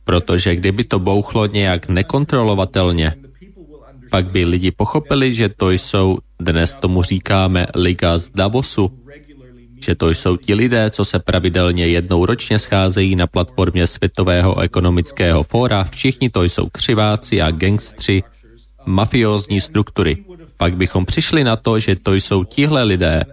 Protože 0.05 0.57
kdyby 0.57 0.85
to 0.85 0.99
bouchlo 0.99 1.47
nějak 1.47 1.89
nekontrolovatelně, 1.89 3.15
pak 4.11 4.31
by 4.31 4.45
lidi 4.45 4.71
pochopili, 4.71 5.35
že 5.35 5.49
to 5.49 5.71
jsou, 5.71 6.19
dnes 6.41 6.77
tomu 6.77 7.03
říkáme, 7.03 7.67
liga 7.75 8.19
z 8.19 8.31
Davosu, 8.31 8.91
že 9.83 9.95
to 9.95 10.11
jsou 10.11 10.37
ti 10.37 10.55
lidé, 10.55 10.91
co 10.91 11.05
se 11.05 11.19
pravidelně 11.19 11.87
jednou 11.87 12.27
ročně 12.27 12.59
scházejí 12.59 13.17
na 13.17 13.27
platformě 13.27 13.87
Světového 13.87 14.61
ekonomického 14.61 15.43
fóra, 15.43 15.85
všichni 15.85 16.31
to 16.31 16.43
jsou 16.43 16.69
křiváci 16.73 17.43
a 17.43 17.51
gangstři, 17.51 18.23
mafiózní 18.87 19.61
struktury. 19.61 20.25
Pak 20.57 20.77
bychom 20.77 21.05
přišli 21.05 21.45
na 21.45 21.57
to, 21.57 21.79
že 21.79 21.97
to 21.97 22.15
jsou 22.15 22.45
tihle 22.45 22.83
lidé, 22.83 23.25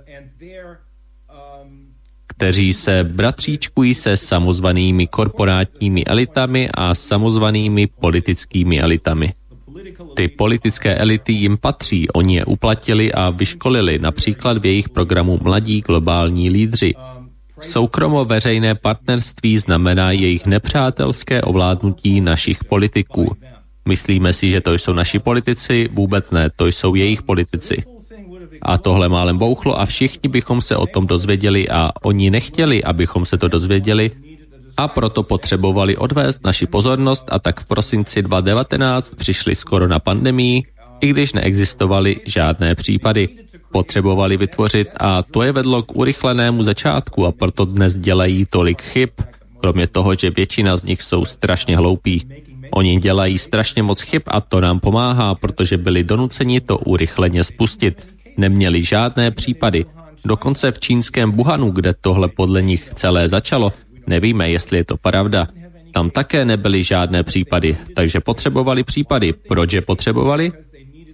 kteří 2.28 2.74
se 2.74 3.04
bratříčkují 3.04 3.96
se 3.96 4.18
samozvanými 4.18 5.08
korporátními 5.08 6.06
elitami 6.06 6.70
a 6.74 6.96
samozvanými 6.96 7.88
politickými 7.88 8.82
elitami. 8.82 9.34
Ty 10.16 10.28
politické 10.28 10.96
elity 10.96 11.34
jim 11.34 11.58
patří, 11.58 12.10
oni 12.10 12.36
je 12.36 12.46
uplatili 12.46 13.14
a 13.14 13.30
vyškolili, 13.30 14.00
například 14.00 14.58
v 14.58 14.66
jejich 14.66 14.90
programu 14.90 15.40
Mladí 15.44 15.82
globální 15.82 16.50
lídři. 16.50 16.94
Soukromo-veřejné 17.60 18.76
partnerství 18.76 19.58
znamená 19.58 20.12
jejich 20.12 20.46
nepřátelské 20.46 21.42
ovládnutí 21.42 22.22
našich 22.22 22.64
politiků. 22.64 23.36
Myslíme 23.88 24.34
si, 24.34 24.50
že 24.50 24.62
to 24.62 24.74
jsou 24.74 24.94
naši 24.94 25.20
politici, 25.20 25.90
vůbec 25.92 26.32
ne, 26.32 26.50
to 26.56 26.68
jsou 26.68 26.96
jejich 26.96 27.24
politici. 27.24 27.84
A 28.62 28.78
tohle 28.78 29.10
málem 29.10 29.38
bouchlo 29.38 29.80
a 29.80 29.86
všichni 29.86 30.30
bychom 30.30 30.62
se 30.62 30.76
o 30.76 30.86
tom 30.86 31.08
dozvěděli 31.08 31.70
a 31.70 31.92
oni 32.04 32.30
nechtěli, 32.30 32.84
abychom 32.84 33.26
se 33.26 33.38
to 33.38 33.48
dozvěděli, 33.48 34.12
a 34.80 34.88
proto 34.88 35.24
potřebovali 35.24 35.98
odvést 35.98 36.46
naši 36.46 36.66
pozornost 36.66 37.26
a 37.32 37.40
tak 37.40 37.60
v 37.60 37.66
prosinci 37.66 38.22
2019 38.22 39.16
přišli 39.16 39.56
skoro 39.56 39.88
na 39.88 40.00
pandemii, 40.00 40.64
i 41.02 41.08
když 41.08 41.34
neexistovaly 41.34 42.16
žádné 42.26 42.76
případy. 42.76 43.30
Potřebovali 43.72 44.38
vytvořit 44.38 44.88
a 45.00 45.24
to 45.24 45.44
je 45.44 45.52
vedlo 45.52 45.84
k 45.84 45.96
urychlenému 45.96 46.64
začátku 46.64 47.26
a 47.26 47.32
proto 47.32 47.66
dnes 47.66 47.98
dělají 47.98 48.46
tolik 48.46 48.82
chyb, 48.82 49.10
kromě 49.60 49.88
toho, 49.88 50.16
že 50.16 50.30
většina 50.32 50.78
z 50.78 50.84
nich 50.84 51.04
jsou 51.04 51.26
strašně 51.26 51.78
hloupí. 51.78 52.28
Oni 52.72 53.00
dělají 53.00 53.38
strašně 53.38 53.84
moc 53.84 54.02
chyb 54.02 54.22
a 54.28 54.42
to 54.42 54.62
nám 54.62 54.80
pomáhá, 54.80 55.36
protože 55.36 55.78
byli 55.78 56.04
donuceni 56.04 56.62
to 56.62 56.78
urychleně 56.78 57.44
spustit. 57.44 58.08
Neměli 58.38 58.84
žádné 58.84 59.32
případy. 59.32 59.86
Dokonce 60.26 60.72
v 60.72 60.80
čínském 60.80 61.32
Buhanu, 61.32 61.72
kde 61.72 61.94
tohle 62.02 62.28
podle 62.28 62.62
nich 62.62 62.92
celé 62.94 63.30
začalo, 63.30 63.74
Nevíme, 64.10 64.50
jestli 64.50 64.78
je 64.78 64.84
to 64.84 64.98
pravda. 64.98 65.48
Tam 65.94 66.10
také 66.10 66.46
nebyly 66.46 66.84
žádné 66.84 67.24
případy, 67.24 67.78
takže 67.96 68.20
potřebovali 68.20 68.84
případy. 68.84 69.34
Proč 69.34 69.74
je 69.74 69.82
potřebovali? 69.82 70.52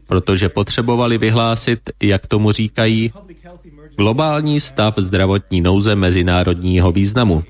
Protože 0.07 0.49
potřebovali 0.49 1.17
vyhlásit, 1.17 1.80
jak 2.03 2.27
tomu 2.27 2.51
říkají, 2.51 3.11
globální 3.97 4.61
stav 4.61 4.95
zdravotní 4.97 5.61
nouze 5.61 5.95
mezinárodního 5.95 6.91
významu, 6.91 7.43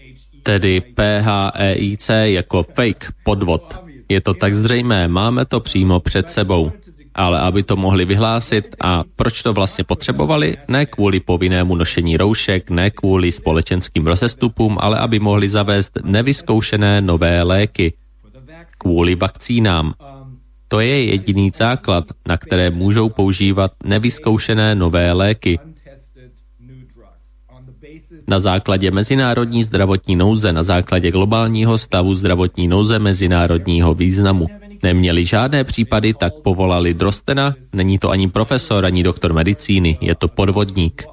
tedy 0.43 0.81
PHEIC 0.81 2.09
jako 2.23 2.63
fake, 2.63 3.11
podvod. 3.23 3.77
Je 4.09 4.21
to 4.21 4.33
tak 4.33 4.55
zřejmé, 4.55 5.07
máme 5.07 5.45
to 5.45 5.59
přímo 5.59 5.99
před 5.99 6.29
sebou 6.29 6.71
ale 7.15 7.39
aby 7.39 7.63
to 7.63 7.75
mohli 7.75 8.05
vyhlásit 8.05 8.75
a 8.81 9.03
proč 9.15 9.43
to 9.43 9.53
vlastně 9.53 9.83
potřebovali? 9.83 10.57
Ne 10.67 10.85
kvůli 10.85 11.19
povinnému 11.19 11.75
nošení 11.75 12.17
roušek, 12.17 12.69
ne 12.69 12.91
kvůli 12.91 13.31
společenským 13.31 14.07
rozestupům, 14.07 14.77
ale 14.79 14.99
aby 14.99 15.19
mohli 15.19 15.49
zavést 15.49 15.97
nevyzkoušené 16.03 17.01
nové 17.01 17.43
léky. 17.43 17.93
Kvůli 18.77 19.15
vakcínám. 19.15 19.93
To 20.67 20.79
je 20.79 21.03
jediný 21.03 21.51
základ, 21.55 22.05
na 22.27 22.37
které 22.37 22.69
můžou 22.69 23.09
používat 23.09 23.71
nevyzkoušené 23.83 24.75
nové 24.75 25.11
léky. 25.13 25.59
Na 28.27 28.39
základě 28.39 28.91
mezinárodní 28.91 29.63
zdravotní 29.63 30.15
nouze, 30.15 30.53
na 30.53 30.63
základě 30.63 31.11
globálního 31.11 31.77
stavu 31.77 32.15
zdravotní 32.15 32.67
nouze 32.67 32.99
mezinárodního 32.99 33.93
významu. 33.93 34.47
Neměli 34.85 35.25
žádné 35.25 35.63
případy, 35.63 36.13
tak 36.13 36.33
povolali 36.43 36.93
Drostena. 36.93 37.55
Není 37.73 37.97
to 37.97 38.09
ani 38.09 38.29
profesor, 38.29 38.85
ani 38.85 39.03
doktor 39.03 39.33
medicíny, 39.33 39.97
je 40.01 40.15
to 40.15 40.27
podvodník. 40.27 41.03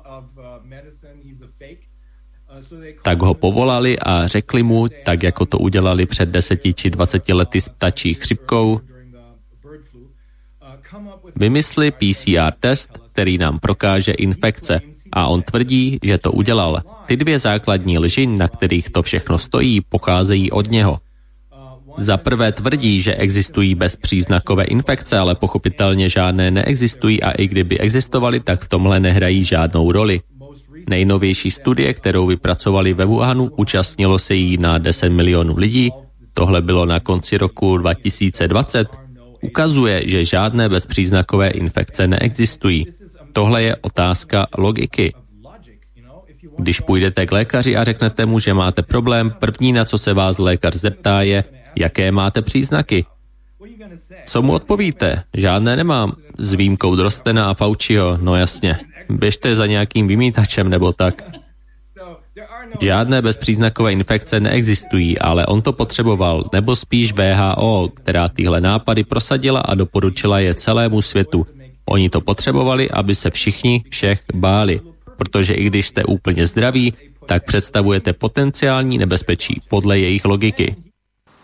Tak 3.03 3.23
ho 3.23 3.35
povolali 3.35 3.99
a 3.99 4.27
řekli 4.27 4.63
mu, 4.63 4.87
tak 5.05 5.23
jako 5.23 5.47
to 5.47 5.59
udělali 5.59 6.07
před 6.07 6.29
deseti 6.29 6.75
či 6.75 6.91
dvaceti 6.91 7.33
lety 7.33 7.61
s 7.61 7.69
ptačí 7.69 8.15
chřipkou, 8.15 8.81
vymysli 11.37 11.91
PCR 11.91 12.53
test, 12.61 12.99
který 13.13 13.39
nám 13.39 13.59
prokáže 13.59 14.13
infekce. 14.13 14.81
A 15.13 15.27
on 15.27 15.43
tvrdí, 15.43 15.99
že 16.03 16.19
to 16.19 16.33
udělal. 16.33 16.83
Ty 17.07 17.17
dvě 17.17 17.39
základní 17.39 17.99
lži, 17.99 18.27
na 18.27 18.49
kterých 18.49 18.91
to 18.91 19.03
všechno 19.03 19.39
stojí, 19.39 19.81
pocházejí 19.81 20.51
od 20.51 20.71
něho. 20.71 21.01
Za 21.97 22.17
prvé 22.17 22.53
tvrdí, 22.53 23.01
že 23.01 23.15
existují 23.15 23.75
bezpříznakové 23.75 24.65
infekce, 24.65 25.19
ale 25.19 25.35
pochopitelně 25.35 26.09
žádné 26.09 26.51
neexistují 26.51 27.23
a 27.23 27.31
i 27.31 27.47
kdyby 27.49 27.79
existovaly, 27.79 28.41
tak 28.41 28.65
v 28.65 28.69
tomhle 28.69 29.01
nehrají 29.01 29.45
žádnou 29.45 29.93
roli. 29.93 30.21
Nejnovější 30.89 31.51
studie, 31.51 31.95
kterou 31.95 32.27
vypracovali 32.27 32.95
ve 32.95 33.05
Wuhanu, 33.05 33.51
účastnilo 33.57 34.19
se 34.19 34.35
jí 34.35 34.57
na 34.57 34.79
10 34.79 35.09
milionů 35.09 35.57
lidí, 35.57 35.91
tohle 36.35 36.63
bylo 36.63 36.87
na 36.87 37.01
konci 37.01 37.39
roku 37.39 37.77
2020, 37.77 38.89
ukazuje, 39.43 40.09
že 40.09 40.25
žádné 40.25 40.69
bezpříznakové 40.69 41.49
infekce 41.49 42.07
neexistují. 42.07 42.87
Tohle 43.33 43.63
je 43.63 43.77
otázka 43.77 44.47
logiky. 44.59 45.15
Když 46.59 46.81
půjdete 46.81 47.27
k 47.27 47.33
lékaři 47.33 47.77
a 47.77 47.85
řeknete 47.85 48.27
mu, 48.27 48.39
že 48.39 48.55
máte 48.55 48.83
problém, 48.83 49.31
první, 49.31 49.73
na 49.73 49.85
co 49.85 49.99
se 49.99 50.15
vás 50.15 50.39
lékař 50.39 50.75
zeptá, 50.75 51.23
je, 51.23 51.45
Jaké 51.77 52.13
máte 52.13 52.43
příznaky? 52.43 53.05
Co 54.25 54.43
mu 54.43 54.53
odpovíte? 54.53 55.23
Žádné 55.37 55.77
nemám. 55.77 56.13
S 56.39 56.55
výjimkou 56.55 56.97
Drostena 56.97 57.51
a 57.51 57.55
Fauciho, 57.55 58.19
no 58.21 58.37
jasně. 58.37 58.79
Běžte 59.11 59.57
za 59.57 59.67
nějakým 59.67 60.07
vymítačem 60.07 60.69
nebo 60.69 60.93
tak. 60.93 61.23
Žádné 62.81 63.23
bezpříznakové 63.23 63.93
infekce 63.93 64.41
neexistují, 64.41 65.19
ale 65.19 65.47
on 65.47 65.63
to 65.63 65.73
potřeboval, 65.73 66.45
nebo 66.53 66.77
spíš 66.77 67.13
VHO, 67.13 67.89
která 67.95 68.29
tyhle 68.29 68.61
nápady 68.61 69.05
prosadila 69.05 69.61
a 69.61 69.75
doporučila 69.75 70.39
je 70.39 70.55
celému 70.55 71.03
světu. 71.03 71.47
Oni 71.87 72.11
to 72.11 72.21
potřebovali, 72.21 72.91
aby 72.91 73.15
se 73.15 73.31
všichni 73.31 73.85
všech 73.91 74.21
báli, 74.35 74.81
protože 75.17 75.55
i 75.55 75.65
když 75.65 75.89
jste 75.89 76.05
úplně 76.05 76.47
zdraví, 76.47 76.95
tak 77.27 77.45
představujete 77.45 78.13
potenciální 78.13 78.99
nebezpečí 78.99 79.61
podle 79.69 79.99
jejich 79.99 80.25
logiky. 80.25 80.77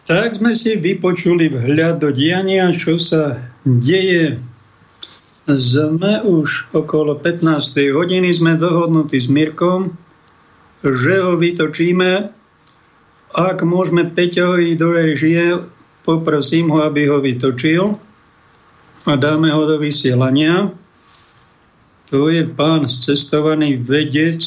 Tak 0.09 0.41
sme 0.41 0.57
si 0.57 0.73
vypočuli 0.73 1.53
vhľad 1.53 2.01
do 2.01 2.09
diania, 2.09 2.73
čo 2.73 2.97
sa 2.97 3.37
deje. 3.69 4.41
Sme 5.45 6.25
už 6.25 6.73
okolo 6.73 7.13
15. 7.13 7.45
hodiny, 7.93 8.33
sme 8.33 8.57
dohodnutí 8.57 9.21
s 9.21 9.29
Mirkom, 9.29 9.93
že 10.81 11.21
ho 11.21 11.37
vytočíme. 11.37 12.33
Ak 13.37 13.61
môžeme 13.61 14.09
Peťovi 14.09 14.81
do 14.81 14.97
režie, 14.97 15.61
poprosím 16.09 16.73
ho, 16.73 16.89
aby 16.89 17.05
ho 17.05 17.21
vytočil 17.21 17.85
a 19.05 19.13
dáme 19.13 19.53
ho 19.53 19.69
do 19.69 19.77
vysielania. 19.77 20.73
To 22.09 22.33
je 22.33 22.49
pán 22.49 22.89
cestovaný 22.89 23.77
vedec, 23.77 24.41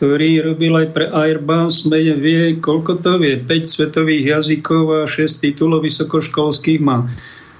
ktorý 0.00 0.56
robil 0.56 0.72
aj 0.80 0.96
pre 0.96 1.12
Airbus, 1.12 1.84
vie, 1.92 2.56
koľko 2.56 3.04
to 3.04 3.20
vie, 3.20 3.36
5 3.36 3.52
svetových 3.68 4.32
jazykov 4.32 4.84
a 4.96 5.00
6 5.04 5.44
titulov 5.44 5.84
vysokoškolských 5.84 6.80
má. 6.80 7.04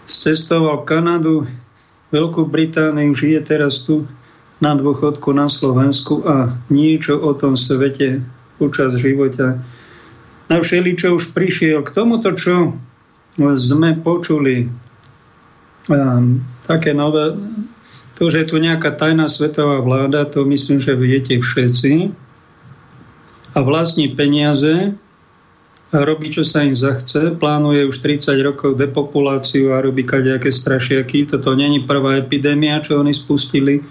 Cestoval 0.09 0.89
Kanadu, 0.89 1.45
Veľkú 2.09 2.49
Britániu, 2.49 3.13
žije 3.13 3.45
teraz 3.45 3.85
tu 3.85 4.09
na 4.57 4.73
dôchodku 4.73 5.37
na 5.37 5.53
Slovensku 5.53 6.25
a 6.25 6.57
niečo 6.73 7.21
o 7.21 7.37
tom 7.37 7.61
svete 7.61 8.25
počas 8.57 8.97
života. 8.97 9.61
Na 10.49 10.65
všeličo 10.65 11.21
už 11.21 11.37
prišiel 11.37 11.85
k 11.85 11.93
tomuto, 11.93 12.33
čo 12.33 12.73
sme 13.37 14.01
počuli. 14.01 14.65
A, 15.93 16.25
také 16.65 16.97
nové, 16.97 17.37
to, 18.17 18.33
že 18.33 18.49
je 18.49 18.49
tu 18.49 18.57
nejaká 18.57 18.97
tajná 18.97 19.29
svetová 19.29 19.85
vláda, 19.85 20.25
to 20.25 20.49
myslím, 20.49 20.81
že 20.81 20.97
viete 20.97 21.37
všetci 21.37 22.30
a 23.55 23.59
vlastní 23.61 24.09
peniaze 24.15 24.95
robí, 25.91 26.31
čo 26.31 26.47
sa 26.47 26.63
im 26.63 26.75
zachce. 26.75 27.35
Plánuje 27.35 27.83
už 27.83 27.99
30 27.99 28.39
rokov 28.47 28.79
depopuláciu 28.79 29.75
a 29.75 29.83
robí 29.83 30.07
kadejaké 30.07 30.55
strašiaky. 30.55 31.27
Toto 31.27 31.59
není 31.59 31.83
prvá 31.83 32.15
epidémia, 32.23 32.79
čo 32.79 33.03
oni 33.03 33.11
spustili. 33.11 33.83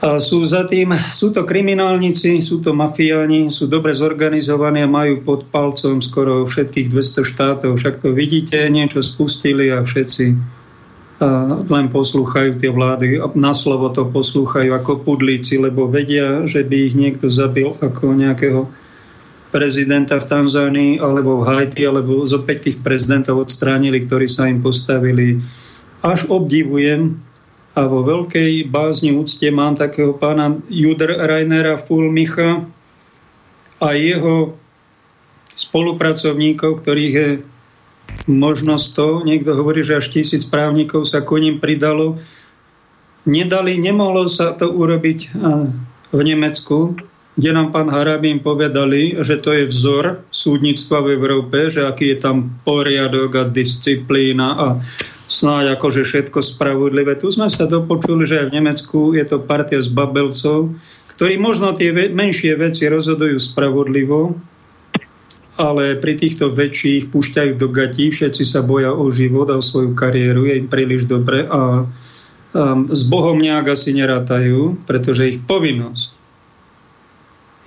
A 0.00 0.16
sú 0.16 0.40
za 0.44 0.64
tým, 0.64 0.96
sú 0.96 1.28
to 1.28 1.44
kriminálnici, 1.44 2.40
sú 2.40 2.60
to 2.60 2.72
mafiáni, 2.72 3.52
sú 3.52 3.68
dobre 3.68 3.92
zorganizovaní 3.92 4.80
a 4.84 4.88
majú 4.88 5.20
pod 5.20 5.44
palcom 5.52 6.00
skoro 6.00 6.48
všetkých 6.48 6.88
200 6.88 7.20
štátov. 7.20 7.76
Však 7.76 8.00
to 8.00 8.16
vidíte, 8.16 8.64
niečo 8.72 9.04
spustili 9.04 9.68
a 9.68 9.84
všetci 9.84 10.59
len 11.68 11.86
poslúchajú 11.92 12.56
tie 12.56 12.72
vlády 12.72 13.20
na 13.36 13.52
slovo 13.52 13.92
to 13.92 14.08
poslúchajú 14.08 14.72
ako 14.72 15.04
pudlíci, 15.04 15.60
lebo 15.60 15.84
vedia, 15.84 16.48
že 16.48 16.64
by 16.64 16.76
ich 16.88 16.94
niekto 16.96 17.28
zabil 17.28 17.76
ako 17.76 18.16
nejakého 18.16 18.64
prezidenta 19.52 20.16
v 20.16 20.28
Tanzánii 20.30 20.92
alebo 20.96 21.42
v 21.42 21.46
Haiti, 21.46 21.84
alebo 21.84 22.24
z 22.24 22.40
opäť 22.40 22.70
tých 22.70 22.78
prezidentov 22.80 23.44
odstránili, 23.44 24.00
ktorí 24.00 24.30
sa 24.30 24.48
im 24.48 24.64
postavili. 24.64 25.36
Až 26.00 26.32
obdivujem 26.32 27.20
a 27.76 27.84
vo 27.84 28.00
veľkej 28.00 28.72
bázni 28.72 29.12
úcte 29.12 29.44
mám 29.52 29.76
takého 29.76 30.16
pána 30.16 30.56
Judr 30.72 31.20
Rainera 31.20 31.76
Fulmicha 31.76 32.64
a 33.76 33.88
jeho 33.92 34.56
spolupracovníkov, 35.52 36.80
ktorých 36.80 37.14
je 37.14 37.30
možno 38.30 38.78
100, 38.78 39.26
niekto 39.26 39.56
hovorí, 39.56 39.82
že 39.82 39.98
až 39.98 40.12
tisíc 40.14 40.46
právnikov 40.46 41.08
sa 41.08 41.24
ku 41.24 41.36
ním 41.40 41.58
pridalo. 41.58 42.20
Nedali, 43.26 43.76
nemohlo 43.76 44.30
sa 44.30 44.56
to 44.56 44.70
urobiť 44.70 45.34
v 46.10 46.20
Nemecku, 46.24 46.96
kde 47.36 47.50
nám 47.56 47.72
pán 47.72 47.88
Harabín 47.88 48.42
povedali, 48.42 49.16
že 49.22 49.38
to 49.40 49.54
je 49.54 49.64
vzor 49.70 50.24
súdnictva 50.28 51.04
v 51.04 51.08
Európe, 51.16 51.70
že 51.70 51.86
aký 51.86 52.12
je 52.12 52.18
tam 52.20 52.52
poriadok 52.66 53.30
a 53.38 53.44
disciplína 53.48 54.48
a 54.56 54.66
snáď 55.30 55.78
akože 55.78 56.02
všetko 56.02 56.42
spravodlivé. 56.42 57.14
Tu 57.16 57.30
sme 57.30 57.46
sa 57.46 57.70
dopočuli, 57.70 58.26
že 58.26 58.44
aj 58.44 58.46
v 58.50 58.54
Nemecku 58.60 59.00
je 59.14 59.24
to 59.24 59.38
partia 59.38 59.78
z 59.78 59.88
babelcov, 59.94 60.74
ktorí 61.16 61.38
možno 61.38 61.70
tie 61.76 61.92
menšie 61.92 62.58
veci 62.58 62.90
rozhodujú 62.90 63.38
spravodlivo, 63.38 64.34
ale 65.60 66.00
pri 66.00 66.16
týchto 66.16 66.48
väčších 66.48 67.12
púšťajú 67.12 67.52
do 67.60 67.68
gatí, 67.68 68.08
všetci 68.08 68.48
sa 68.48 68.64
boja 68.64 68.96
o 68.96 69.04
život 69.12 69.52
a 69.52 69.60
o 69.60 69.62
svoju 69.62 69.92
kariéru, 69.92 70.48
je 70.48 70.56
im 70.56 70.72
príliš 70.72 71.04
dobre 71.04 71.44
a, 71.44 71.84
a 71.84 72.62
s 72.88 73.02
Bohom 73.04 73.36
nejak 73.36 73.76
asi 73.76 73.92
nerátajú, 73.92 74.80
pretože 74.88 75.36
ich 75.36 75.38
povinnosť 75.44 76.16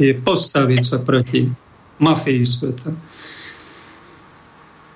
je 0.01 0.11
postaviť 0.17 0.81
sa 0.81 0.97
proti 1.05 1.45
mafii 2.01 2.41
sveta. 2.41 3.12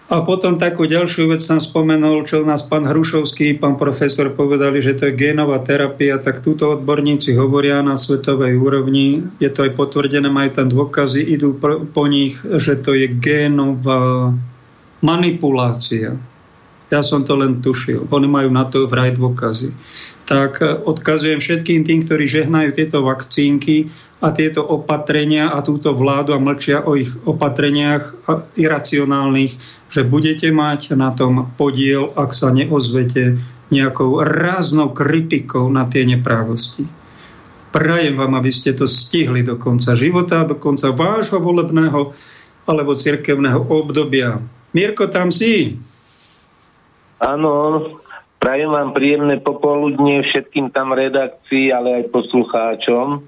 A 0.08 0.24
potom 0.24 0.56
takú 0.56 0.88
ďalšiu 0.88 1.36
vec 1.36 1.44
som 1.44 1.60
spomenul, 1.60 2.24
čo 2.24 2.48
nás 2.48 2.64
pán 2.64 2.88
Hrušovský, 2.88 3.60
pán 3.60 3.76
profesor 3.76 4.32
povedali, 4.32 4.80
že 4.80 4.96
to 4.96 5.12
je 5.12 5.20
génová 5.20 5.60
terapia, 5.60 6.16
tak 6.16 6.40
túto 6.40 6.80
odborníci 6.80 7.36
hovoria 7.36 7.84
na 7.84 8.00
svetovej 8.00 8.56
úrovni, 8.56 9.28
je 9.44 9.52
to 9.52 9.68
aj 9.68 9.76
potvrdené, 9.76 10.32
majú 10.32 10.50
tam 10.56 10.72
dôkazy, 10.72 11.28
idú 11.28 11.60
po 11.92 12.04
nich, 12.08 12.40
že 12.40 12.80
to 12.80 12.96
je 12.96 13.12
génová 13.20 14.32
manipulácia. 15.04 16.16
Ja 16.88 17.04
som 17.04 17.28
to 17.28 17.36
len 17.36 17.60
tušil. 17.60 18.08
Oni 18.08 18.32
majú 18.32 18.48
na 18.48 18.64
to 18.64 18.88
vraj 18.88 19.12
dôkazy. 19.12 19.76
Tak 20.28 20.60
odkazujem 20.84 21.40
všetkým 21.40 21.88
tým, 21.88 22.04
ktorí 22.04 22.28
žehnajú 22.28 22.76
tieto 22.76 23.00
vakcínky, 23.00 23.88
a 24.18 24.34
tieto 24.34 24.66
opatrenia 24.66 25.54
a 25.54 25.62
túto 25.62 25.94
vládu 25.94 26.34
a 26.34 26.42
mlčia 26.42 26.82
o 26.82 26.98
ich 26.98 27.14
opatreniach 27.30 28.26
iracionálnych, 28.58 29.54
že 29.94 30.02
budete 30.02 30.50
mať 30.50 30.98
na 30.98 31.14
tom 31.14 31.54
podiel, 31.54 32.10
ak 32.18 32.34
sa 32.34 32.50
neozvete 32.50 33.38
nejakou 33.70 34.26
ráznou 34.26 34.90
kritikou 34.90 35.70
na 35.70 35.86
tie 35.86 36.08
neprávosti. 36.08 36.90
Prajem 37.70 38.18
vám, 38.18 38.34
aby 38.34 38.50
ste 38.50 38.74
to 38.74 38.90
stihli 38.90 39.46
do 39.46 39.60
konca 39.60 39.94
života, 39.94 40.50
do 40.50 40.58
konca 40.58 40.90
vášho 40.90 41.38
volebného 41.38 42.16
alebo 42.66 42.98
cirkevného 42.98 43.70
obdobia. 43.70 44.42
Mirko, 44.74 45.14
tam 45.14 45.30
si? 45.30 45.78
Áno, 47.22 47.52
prajem 48.38 48.70
vám 48.72 48.96
príjemné 48.96 49.42
popoludne 49.42 50.24
všetkým 50.24 50.72
tam 50.72 50.94
redakcii, 50.94 51.74
ale 51.74 52.02
aj 52.04 52.14
poslucháčom. 52.14 53.26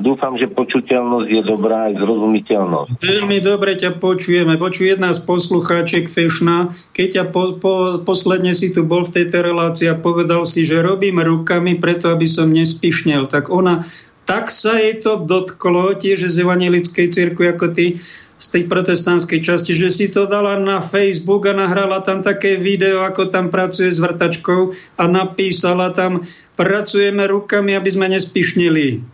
Dúfam, 0.00 0.32
že 0.32 0.48
počuteľnosť 0.48 1.28
je 1.28 1.42
dobrá 1.44 1.92
aj 1.92 2.00
zrozumiteľnosť. 2.00 3.04
Veľmi 3.04 3.44
dobre 3.44 3.76
ťa 3.76 4.00
počujeme. 4.00 4.56
Počuj 4.56 4.96
jedna 4.96 5.12
z 5.12 5.20
poslucháček 5.28 6.08
Fešna, 6.08 6.72
keď 6.96 7.08
ťa 7.12 7.24
po, 7.28 7.42
po, 7.60 7.74
posledne 8.00 8.56
si 8.56 8.72
tu 8.72 8.88
bol 8.88 9.04
v 9.04 9.20
tejto 9.20 9.44
relácii 9.44 9.92
a 9.92 10.00
povedal 10.00 10.48
si, 10.48 10.64
že 10.64 10.80
robím 10.80 11.20
rukami 11.20 11.76
preto, 11.76 12.08
aby 12.16 12.24
som 12.24 12.48
nespišnel. 12.48 13.28
Tak 13.28 13.52
ona, 13.52 13.84
tak 14.24 14.48
sa 14.48 14.80
jej 14.80 14.96
to 15.04 15.20
dotklo 15.20 15.92
tiež 15.92 16.24
z 16.24 16.48
evangelickej 16.48 17.06
cirkvi 17.12 17.52
ako 17.52 17.66
ty 17.76 18.00
z 18.40 18.46
tej 18.56 18.62
protestantskej 18.72 19.44
časti, 19.44 19.76
že 19.76 19.92
si 19.92 20.08
to 20.08 20.24
dala 20.24 20.56
na 20.56 20.80
Facebook 20.80 21.44
a 21.44 21.52
nahrala 21.52 22.00
tam 22.00 22.24
také 22.24 22.56
video, 22.56 23.04
ako 23.04 23.28
tam 23.28 23.52
pracuje 23.52 23.92
s 23.92 24.00
vrtačkou 24.00 24.72
a 24.96 25.04
napísala 25.04 25.92
tam, 25.92 26.24
pracujeme 26.56 27.28
rukami, 27.28 27.76
aby 27.76 27.90
sme 27.92 28.08
nespišnili. 28.16 29.04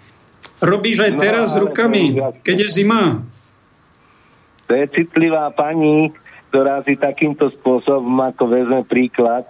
Robíš 0.63 1.11
aj 1.11 1.13
no, 1.13 1.21
teraz 1.21 1.49
no, 1.59 1.67
rukami, 1.67 2.23
keď 2.47 2.57
je 2.65 2.69
zima? 2.71 3.27
To 4.71 4.73
je 4.79 4.87
citlivá 4.95 5.51
pani, 5.51 6.15
ktorá 6.55 6.87
si 6.87 6.95
takýmto 6.95 7.51
spôsobom 7.51 8.23
ako 8.23 8.47
vezme 8.47 8.81
príklad 8.87 9.43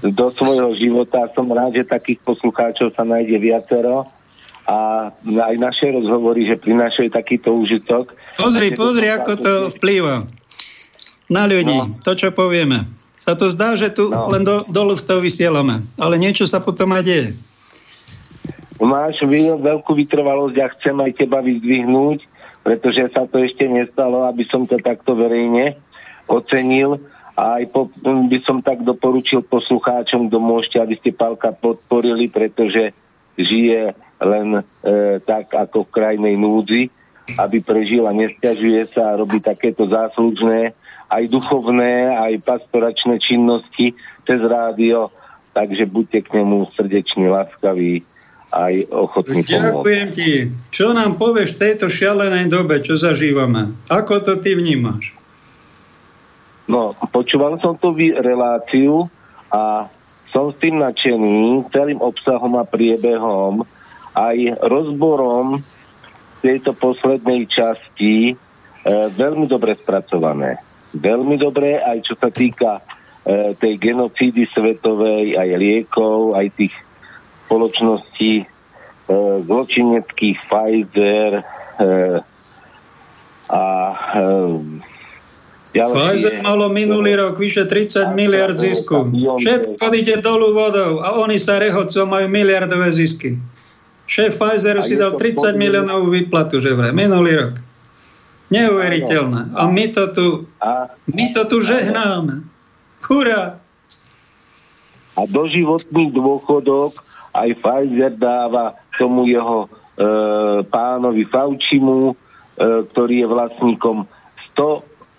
do 0.00 0.32
svojho 0.32 0.72
života. 0.80 1.28
Som 1.36 1.52
rád, 1.52 1.76
že 1.76 1.84
takých 1.84 2.24
poslucháčov 2.24 2.88
sa 2.92 3.04
nájde 3.04 3.36
viacero 3.36 4.04
a 4.70 5.10
aj 5.26 5.56
naše 5.58 5.90
rozhovory, 5.90 6.46
že 6.46 6.62
prinášajú 6.62 7.10
takýto 7.10 7.50
užitok. 7.58 8.14
Pozri, 8.38 8.70
pozri, 8.70 9.10
ako 9.10 9.32
to 9.34 9.52
vplýva 9.74 10.30
na 11.26 11.42
ľudí, 11.50 11.74
no. 11.74 11.98
to, 12.06 12.14
čo 12.14 12.30
povieme. 12.30 12.86
Sa 13.18 13.34
to 13.34 13.50
zdá, 13.50 13.74
že 13.74 13.90
tu 13.90 14.14
no. 14.14 14.30
len 14.30 14.46
do, 14.46 14.62
dolu 14.70 14.94
toho 14.94 15.18
vysielame, 15.18 15.82
ale 15.98 16.22
niečo 16.22 16.46
sa 16.46 16.62
potom 16.62 16.94
aj 16.94 17.02
deje. 17.02 17.28
Máš 18.80 19.20
veľkú 19.60 19.92
vytrvalosť 19.92 20.56
a 20.62 20.72
chcem 20.78 20.96
aj 20.96 21.12
teba 21.18 21.44
vyzdvihnúť, 21.44 22.24
pretože 22.64 23.12
sa 23.12 23.28
to 23.28 23.44
ešte 23.44 23.68
nestalo, 23.68 24.24
aby 24.24 24.46
som 24.48 24.64
to 24.64 24.80
takto 24.80 25.12
verejne 25.12 25.76
ocenil 26.24 26.96
a 27.36 27.60
aj 27.60 27.64
po, 27.74 27.92
by 28.04 28.38
som 28.40 28.64
tak 28.64 28.80
doporučil 28.80 29.44
poslucháčom, 29.44 30.32
kto 30.32 30.38
môžete, 30.40 30.78
aby 30.80 30.94
ste 30.96 31.10
Pálka 31.12 31.52
podporili, 31.52 32.32
pretože 32.32 32.96
žije 33.44 33.80
len 34.20 34.48
e, 34.58 34.62
tak 35.24 35.52
ako 35.52 35.86
v 35.86 35.92
krajnej 35.92 36.36
núdzi, 36.36 36.90
aby 37.38 37.62
prežil 37.62 38.04
a 38.08 38.12
nestiažuje 38.12 38.82
sa 38.86 39.14
a 39.14 39.18
robí 39.20 39.38
takéto 39.38 39.86
záslužné 39.86 40.74
aj 41.10 41.24
duchovné, 41.26 42.14
aj 42.14 42.46
pastoračné 42.46 43.18
činnosti 43.18 43.98
cez 44.22 44.40
rádio, 44.46 45.10
takže 45.50 45.90
buďte 45.90 46.22
k 46.22 46.28
nemu 46.38 46.70
srdečne 46.70 47.26
láskaví 47.26 48.06
aj 48.50 48.90
Ďakujem 48.90 50.08
pomôcť. 50.10 50.14
ti. 50.14 50.50
Čo 50.74 50.90
nám 50.90 51.18
povieš 51.18 51.54
v 51.54 51.60
tejto 51.70 51.86
šialenej 51.86 52.50
dobe, 52.50 52.82
čo 52.82 52.98
zažívame? 52.98 53.78
Ako 53.86 54.18
to 54.22 54.38
ty 54.42 54.58
vnímaš? 54.58 55.14
No, 56.66 56.90
počúval 57.10 57.58
som 57.58 57.74
tú 57.78 57.94
reláciu 57.98 59.10
a 59.50 59.90
som 60.30 60.50
s 60.50 60.56
tým 60.62 60.78
nadšený, 60.78 61.70
celým 61.74 62.00
obsahom 62.02 62.58
a 62.58 62.64
priebehom, 62.64 63.66
aj 64.14 64.58
rozborom 64.66 65.62
tejto 66.40 66.72
poslednej 66.74 67.46
časti 67.46 68.32
e, 68.32 68.34
veľmi 69.14 69.46
dobre 69.46 69.76
spracované. 69.76 70.56
Veľmi 70.90 71.38
dobre, 71.38 71.78
aj 71.78 71.98
čo 72.02 72.14
sa 72.18 72.32
týka 72.32 72.80
e, 72.80 72.82
tej 73.54 73.74
genocídy 73.78 74.48
svetovej, 74.50 75.38
aj 75.38 75.50
liekov, 75.60 76.34
aj 76.34 76.46
tých 76.58 76.74
spoločnosti 77.46 78.32
e, 78.40 78.44
zločineckých 79.46 80.38
Pfizer 80.46 81.32
e, 81.38 81.42
a 83.50 83.64
e, 84.14 84.24
Pfizer 85.70 86.42
malo 86.42 86.66
minulý 86.66 87.14
rok 87.14 87.38
vyše 87.38 87.62
30 87.66 88.18
miliard 88.18 88.58
zisku. 88.58 89.06
Všetko 89.38 89.86
ide 89.94 90.18
dolu 90.18 90.50
vodou 90.50 90.98
a 90.98 91.14
oni 91.22 91.38
sa 91.38 91.62
rehocú, 91.62 92.02
majú 92.10 92.26
miliardové 92.26 92.90
zisky. 92.90 93.38
Šéf 94.10 94.34
Pfizer 94.34 94.82
si 94.82 94.98
dal 94.98 95.14
30 95.14 95.54
miliónov 95.54 96.10
výplatu, 96.10 96.58
že 96.58 96.74
vraj, 96.74 96.90
minulý 96.90 97.38
rok. 97.38 97.54
Neuveriteľné. 98.50 99.54
A 99.54 99.70
my 99.70 99.86
to 99.94 100.10
tu, 100.10 100.26
my 101.06 101.26
to 101.30 101.42
tu 101.46 101.62
žehnáme. 101.62 102.42
Hurá! 103.06 103.62
A 105.14 105.20
doživotný 105.30 106.10
dôchodok 106.10 106.98
aj 107.30 107.54
Pfizer 107.62 108.10
dáva 108.18 108.74
tomu 108.98 109.30
jeho 109.30 109.66
e, 109.66 109.68
pánovi 110.66 111.22
Faučimu, 111.30 112.10
e, 112.10 112.14
ktorý 112.90 113.14
je 113.22 113.26
vlastníkom 113.30 113.96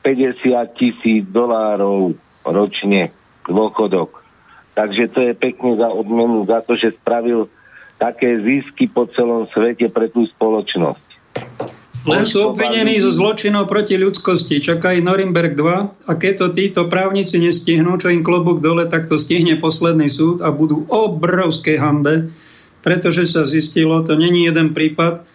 150 0.01 0.77
tisíc 0.77 1.23
dolárov 1.29 2.17
ročne 2.45 3.13
dôchodok. 3.45 4.21
Takže 4.73 5.03
to 5.13 5.19
je 5.29 5.33
pekne 5.37 5.77
za 5.77 5.89
odmenu 5.91 6.41
za 6.47 6.65
to, 6.65 6.73
že 6.73 6.97
spravil 6.97 7.51
také 8.01 8.41
zisky 8.41 8.89
po 8.89 9.05
celom 9.05 9.45
svete 9.53 9.93
pre 9.93 10.09
tú 10.09 10.25
spoločnosť. 10.25 11.07
Len 12.01 12.25
sú 12.25 12.49
obvinení 12.49 12.97
zo 12.97 13.13
zločinov 13.13 13.69
proti 13.69 13.93
ľudskosti. 13.93 14.57
Čaká 14.57 14.97
aj 14.97 15.05
Norimberg 15.05 15.53
2 15.53 16.09
a 16.09 16.11
keď 16.17 16.33
to 16.33 16.47
títo 16.49 16.81
právnici 16.89 17.37
nestihnú, 17.37 17.93
čo 18.01 18.09
im 18.09 18.25
klobúk 18.25 18.57
dole, 18.57 18.89
tak 18.89 19.05
to 19.05 19.21
stihne 19.21 19.61
posledný 19.61 20.09
súd 20.09 20.41
a 20.41 20.49
budú 20.49 20.89
obrovské 20.89 21.77
hambe, 21.77 22.33
pretože 22.81 23.29
sa 23.29 23.45
zistilo, 23.45 24.01
to 24.01 24.17
není 24.17 24.49
jeden 24.49 24.73
prípad, 24.73 25.29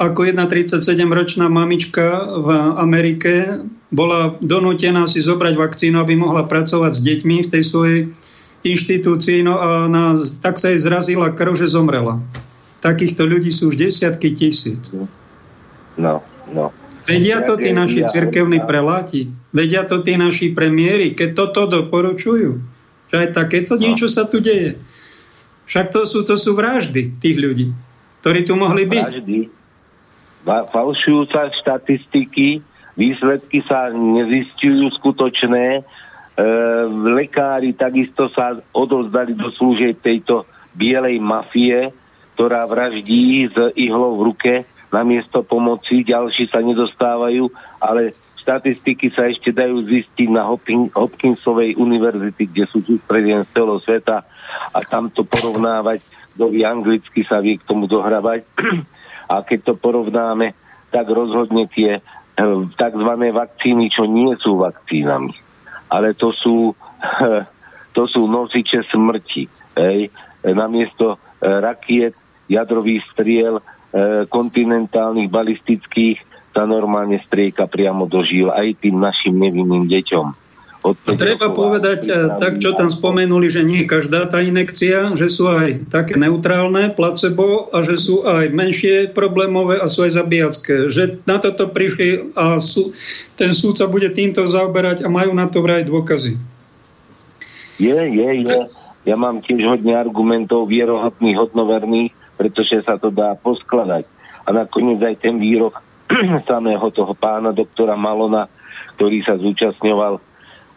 ako 0.00 0.24
jedna 0.24 0.48
37-ročná 0.48 1.52
mamička 1.52 2.24
v 2.40 2.48
Amerike 2.80 3.60
bola 3.90 4.38
donútená 4.38 5.04
si 5.04 5.18
zobrať 5.18 5.54
vakcínu, 5.58 5.98
aby 5.98 6.14
mohla 6.14 6.46
pracovať 6.46 6.92
s 6.94 7.00
deťmi 7.02 7.36
v 7.42 7.52
tej 7.52 7.62
svojej 7.66 8.00
inštitúcii, 8.62 9.42
no 9.42 9.54
a 9.58 9.68
na, 9.90 10.14
tak 10.40 10.56
sa 10.56 10.70
jej 10.70 10.80
zrazila 10.80 11.34
krv, 11.34 11.58
že 11.58 11.66
zomrela. 11.66 12.22
Takýchto 12.80 13.26
ľudí 13.26 13.52
sú 13.52 13.74
už 13.74 13.76
desiatky 13.76 14.32
tisíc. 14.32 14.94
No, 15.98 16.24
no. 16.54 16.72
Vedia 17.04 17.42
to 17.42 17.58
tí 17.58 17.74
naši 17.74 18.06
cirkevní 18.06 18.62
preláti, 18.62 19.32
vedia 19.50 19.82
to 19.82 20.04
tí 20.04 20.14
naši 20.14 20.54
premiéry, 20.54 21.16
keď 21.16 21.28
toto 21.34 21.66
doporučujú, 21.66 22.62
že 23.10 23.16
aj 23.16 23.28
takéto 23.34 23.74
no. 23.74 23.82
niečo 23.82 24.06
sa 24.06 24.28
tu 24.28 24.38
deje. 24.38 24.78
Však 25.66 25.90
to 25.90 26.06
sú, 26.06 26.22
to 26.22 26.38
sú 26.38 26.54
vraždy 26.54 27.18
tých 27.18 27.36
ľudí, 27.40 27.66
ktorí 28.22 28.46
tu 28.46 28.54
mohli 28.54 28.86
byť. 28.86 29.06
Vraždy. 29.06 29.38
Falšujú 30.46 31.20
sa 31.28 31.52
štatistiky, 31.52 32.64
výsledky 33.00 33.64
sa 33.64 33.88
nezistujú 33.88 34.92
skutočné, 35.00 35.80
e, 35.80 35.82
lekári 37.16 37.72
takisto 37.72 38.28
sa 38.28 38.60
odovzdali 38.76 39.32
do 39.32 39.48
služieb 39.48 40.04
tejto 40.04 40.44
bielej 40.76 41.16
mafie, 41.16 41.88
ktorá 42.36 42.68
vraždí 42.68 43.48
s 43.48 43.56
ihlou 43.80 44.20
v 44.20 44.24
ruke 44.28 44.52
namiesto 44.90 45.40
pomoci, 45.46 46.02
ďalší 46.02 46.50
sa 46.50 46.60
nedostávajú, 46.60 47.46
ale 47.78 48.10
štatistiky 48.42 49.12
sa 49.14 49.30
ešte 49.30 49.54
dajú 49.54 49.86
zistiť 49.86 50.28
na 50.28 50.48
Hopkins, 50.50 50.90
Hopkinsovej 50.96 51.78
univerzity, 51.78 52.50
kde 52.50 52.64
sú 52.66 52.82
sústredenie 52.82 53.46
z 53.46 53.54
celého 53.54 53.78
sveta 53.78 54.26
a 54.74 54.78
tam 54.82 55.06
to 55.12 55.22
porovnávať, 55.22 56.02
kto 56.34 56.50
anglicky 56.66 57.22
sa 57.22 57.38
vie 57.38 57.54
k 57.54 57.66
tomu 57.66 57.86
dohrávať. 57.86 58.46
A 59.30 59.46
keď 59.46 59.62
to 59.62 59.74
porovnáme, 59.78 60.58
tak 60.90 61.06
rozhodne 61.06 61.70
tie 61.70 62.02
tzv. 62.74 63.10
vakcíny, 63.32 63.92
čo 63.92 64.08
nie 64.08 64.32
sú 64.36 64.60
vakcínami. 64.60 65.34
ale 65.90 66.14
to 66.14 66.30
sú, 66.30 66.70
to 67.96 68.02
sú 68.06 68.30
nosiče 68.30 68.86
smrti. 68.86 69.50
Hej. 69.74 70.14
Namiesto 70.46 71.16
e, 71.16 71.46
rakiet, 71.46 72.14
jadrových 72.46 73.02
striel, 73.10 73.58
e, 73.58 73.62
kontinentálnych, 74.30 75.28
balistických 75.30 76.18
sa 76.50 76.66
normálne 76.66 77.18
strieka 77.18 77.70
priamo 77.70 78.06
do 78.06 78.22
žil 78.26 78.50
aj 78.50 78.82
tým 78.82 78.98
našim 78.98 79.34
nevinným 79.34 79.86
deťom. 79.86 80.49
A 80.80 81.12
treba 81.12 81.52
povedať, 81.52 82.08
eh, 82.08 82.32
tak 82.40 82.56
čo 82.56 82.72
tam 82.72 82.88
spomenuli, 82.88 83.52
že 83.52 83.60
nie 83.60 83.84
každá 83.84 84.24
tá 84.24 84.40
inekcia, 84.40 85.12
že 85.12 85.28
sú 85.28 85.52
aj 85.52 85.92
také 85.92 86.16
neutrálne, 86.16 86.96
placebo 86.96 87.68
a 87.68 87.84
že 87.84 88.00
sú 88.00 88.24
aj 88.24 88.48
menšie 88.48 89.12
problémové 89.12 89.76
a 89.76 89.84
sú 89.84 90.08
aj 90.08 90.16
zabíjacké. 90.16 90.88
Že 90.88 91.20
na 91.28 91.36
toto 91.36 91.68
prišli 91.68 92.32
a 92.32 92.56
sú, 92.56 92.96
ten 93.36 93.52
súd 93.52 93.76
sa 93.76 93.92
bude 93.92 94.08
týmto 94.08 94.40
zaoberať 94.48 95.04
a 95.04 95.12
majú 95.12 95.36
na 95.36 95.52
to 95.52 95.60
vraj 95.60 95.84
dôkazy. 95.84 96.40
Je, 97.76 97.96
je, 97.96 98.30
je. 98.48 98.58
Ja 99.04 99.16
mám 99.20 99.44
tiež 99.44 99.60
hodne 99.64 99.96
argumentov 99.96 100.68
vierohodných, 100.68 101.36
hodnoverných, 101.36 102.12
pretože 102.40 102.80
sa 102.84 102.96
to 102.96 103.12
dá 103.12 103.36
poskladať. 103.36 104.08
A 104.44 104.48
nakoniec 104.52 105.00
aj 105.04 105.16
ten 105.20 105.36
výrok 105.36 105.84
samého 106.48 106.88
toho 106.88 107.12
pána 107.12 107.52
doktora 107.52 108.00
Malona, 108.00 108.48
ktorý 108.96 109.20
sa 109.24 109.36
zúčastňoval 109.36 110.29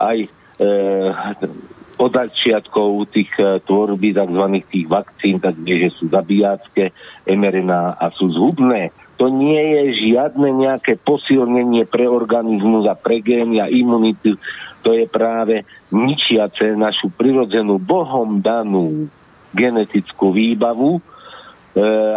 aj 0.04 0.18
e, 0.26 0.30
od 2.00 2.12
začiatkov 2.12 3.08
tých 3.14 3.32
e, 3.38 3.62
tvorby 3.64 4.12
tzv. 4.12 4.46
tých 4.66 4.88
vakcín, 4.90 5.40
tak 5.40 5.56
vie, 5.62 5.88
že 5.88 5.90
sú 5.96 6.10
zabíjacké 6.10 6.92
mRNA 7.30 7.98
a 8.02 8.06
sú 8.12 8.28
zhubné. 8.34 8.92
To 9.22 9.30
nie 9.30 9.62
je 9.62 10.10
žiadne 10.10 10.50
nejaké 10.58 10.98
posilnenie 10.98 11.86
pre 11.86 12.10
organizmus 12.10 12.90
a 12.90 12.98
pre 12.98 13.22
gény 13.22 13.62
a 13.62 13.70
imunitu. 13.70 14.36
To 14.84 14.92
je 14.92 15.06
práve 15.08 15.64
ničiace 15.94 16.74
našu 16.74 17.14
prirodzenú 17.14 17.78
Bohom 17.78 18.42
danú 18.42 19.08
genetickú 19.54 20.34
výbavu, 20.34 20.98
e, 20.98 21.02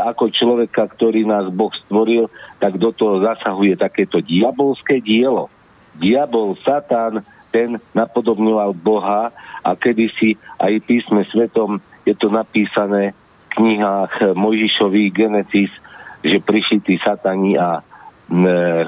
ako 0.08 0.32
človeka, 0.32 0.88
ktorý 0.88 1.28
nás 1.28 1.52
Boh 1.52 1.70
stvoril, 1.84 2.32
tak 2.56 2.80
do 2.80 2.88
toho 2.90 3.20
zasahuje 3.20 3.76
takéto 3.76 4.24
diabolské 4.24 5.04
dielo. 5.04 5.52
Diabol, 5.96 6.56
Satan, 6.60 7.24
ten 7.56 7.80
napodobňoval 7.96 8.76
Boha 8.76 9.32
a 9.64 9.70
kedysi 9.72 10.36
aj 10.60 10.76
písme 10.84 11.24
svetom 11.24 11.80
je 12.04 12.12
to 12.12 12.28
napísané 12.28 13.16
v 13.16 13.50
knihách 13.56 14.36
Mojžišových 14.36 15.10
Genesis, 15.16 15.72
že 16.20 16.36
prišli 16.44 16.84
tí 16.84 17.00
satani 17.00 17.56
a 17.56 17.80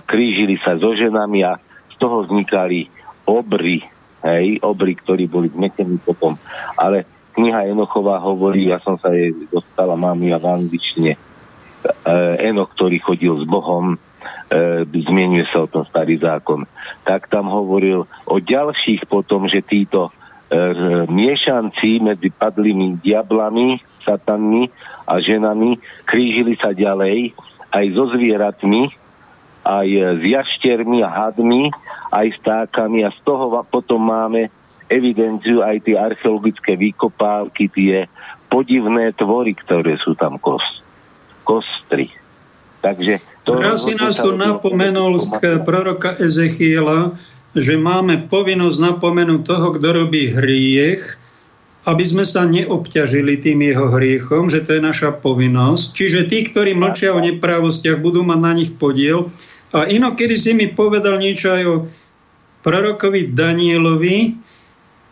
krížili 0.05 0.61
sa 0.61 0.77
so 0.77 0.93
ženami 0.93 1.49
a 1.49 1.57
z 1.89 1.97
toho 1.97 2.29
vznikali 2.29 2.93
obry, 3.25 3.81
hej, 4.21 4.61
obry, 4.61 4.93
ktorí 5.01 5.25
boli 5.25 5.49
zmetení 5.49 5.97
potom. 6.05 6.37
Ale 6.77 7.09
kniha 7.33 7.73
Enochová 7.73 8.21
hovorí, 8.21 8.69
ja 8.69 8.77
som 8.85 9.01
sa 9.01 9.15
jej 9.17 9.33
dostala, 9.49 9.97
mám 9.97 10.21
ja 10.21 10.37
v 10.37 10.61
angličtine, 10.61 11.17
e, 11.83 12.49
Enoch, 12.51 12.75
ktorý 12.75 12.99
chodil 13.03 13.35
s 13.39 13.45
Bohom, 13.47 13.95
e, 13.95 13.97
zmienuje 14.87 15.47
sa 15.51 15.65
o 15.65 15.71
tom 15.71 15.85
starý 15.87 16.19
zákon, 16.19 16.67
tak 17.05 17.31
tam 17.31 17.51
hovoril 17.51 18.07
o 18.27 18.37
ďalších 18.39 19.07
potom, 19.07 19.47
že 19.47 19.65
títo 19.65 20.09
e, 20.09 20.13
miešanci 21.07 22.03
medzi 22.03 22.29
padlými 22.33 22.99
diablami, 23.03 23.81
satanmi 24.03 24.73
a 25.05 25.21
ženami 25.21 25.79
krížili 26.09 26.57
sa 26.57 26.73
ďalej 26.73 27.37
aj 27.69 27.87
so 27.93 28.05
zvieratmi, 28.09 28.89
aj 29.69 29.89
s 30.17 30.23
jaštermi 30.25 31.05
a 31.05 31.11
hadmi, 31.13 31.69
aj 32.09 32.27
s 32.33 32.39
tákami 32.41 33.05
a 33.05 33.13
z 33.13 33.21
toho 33.21 33.53
potom 33.69 34.01
máme 34.01 34.49
evidenciu 34.89 35.61
aj 35.61 35.85
tie 35.85 36.01
archeologické 36.01 36.73
výkopávky, 36.75 37.69
tie 37.69 38.09
podivné 38.49 39.13
tvory, 39.13 39.53
ktoré 39.53 40.01
sú 40.01 40.17
tam 40.17 40.41
kost, 40.41 40.81
kostry. 41.49 42.13
Takže 42.85 43.25
to 43.49 43.57
Raz 43.57 43.89
si 43.89 43.97
nás 43.97 44.21
tu 44.21 44.37
napomenul 44.37 45.17
z 45.17 45.33
proroka 45.65 46.13
Ezechiela, 46.21 47.17
že 47.57 47.81
máme 47.81 48.29
povinnosť 48.29 48.77
napomenúť 48.77 49.41
toho, 49.49 49.73
kto 49.73 49.89
robí 50.05 50.29
hriech, 50.29 51.17
aby 51.89 52.05
sme 52.05 52.29
sa 52.29 52.45
neobťažili 52.45 53.41
tým 53.41 53.65
jeho 53.65 53.89
hriechom, 53.89 54.53
že 54.53 54.61
to 54.69 54.77
je 54.77 54.83
naša 54.85 55.17
povinnosť. 55.25 55.97
Čiže 55.97 56.21
tí, 56.29 56.45
ktorí 56.45 56.77
mlčia 56.77 57.17
o 57.17 57.25
neprávostiach, 57.25 58.05
budú 58.05 58.21
mať 58.21 58.41
na 58.45 58.53
nich 58.53 58.77
podiel. 58.77 59.33
A 59.73 59.89
inokedy 59.89 60.37
si 60.37 60.53
mi 60.53 60.69
povedal 60.69 61.17
niečo 61.17 61.49
aj 61.57 61.63
o 61.65 61.77
prorokovi 62.61 63.33
Danielovi. 63.33 64.37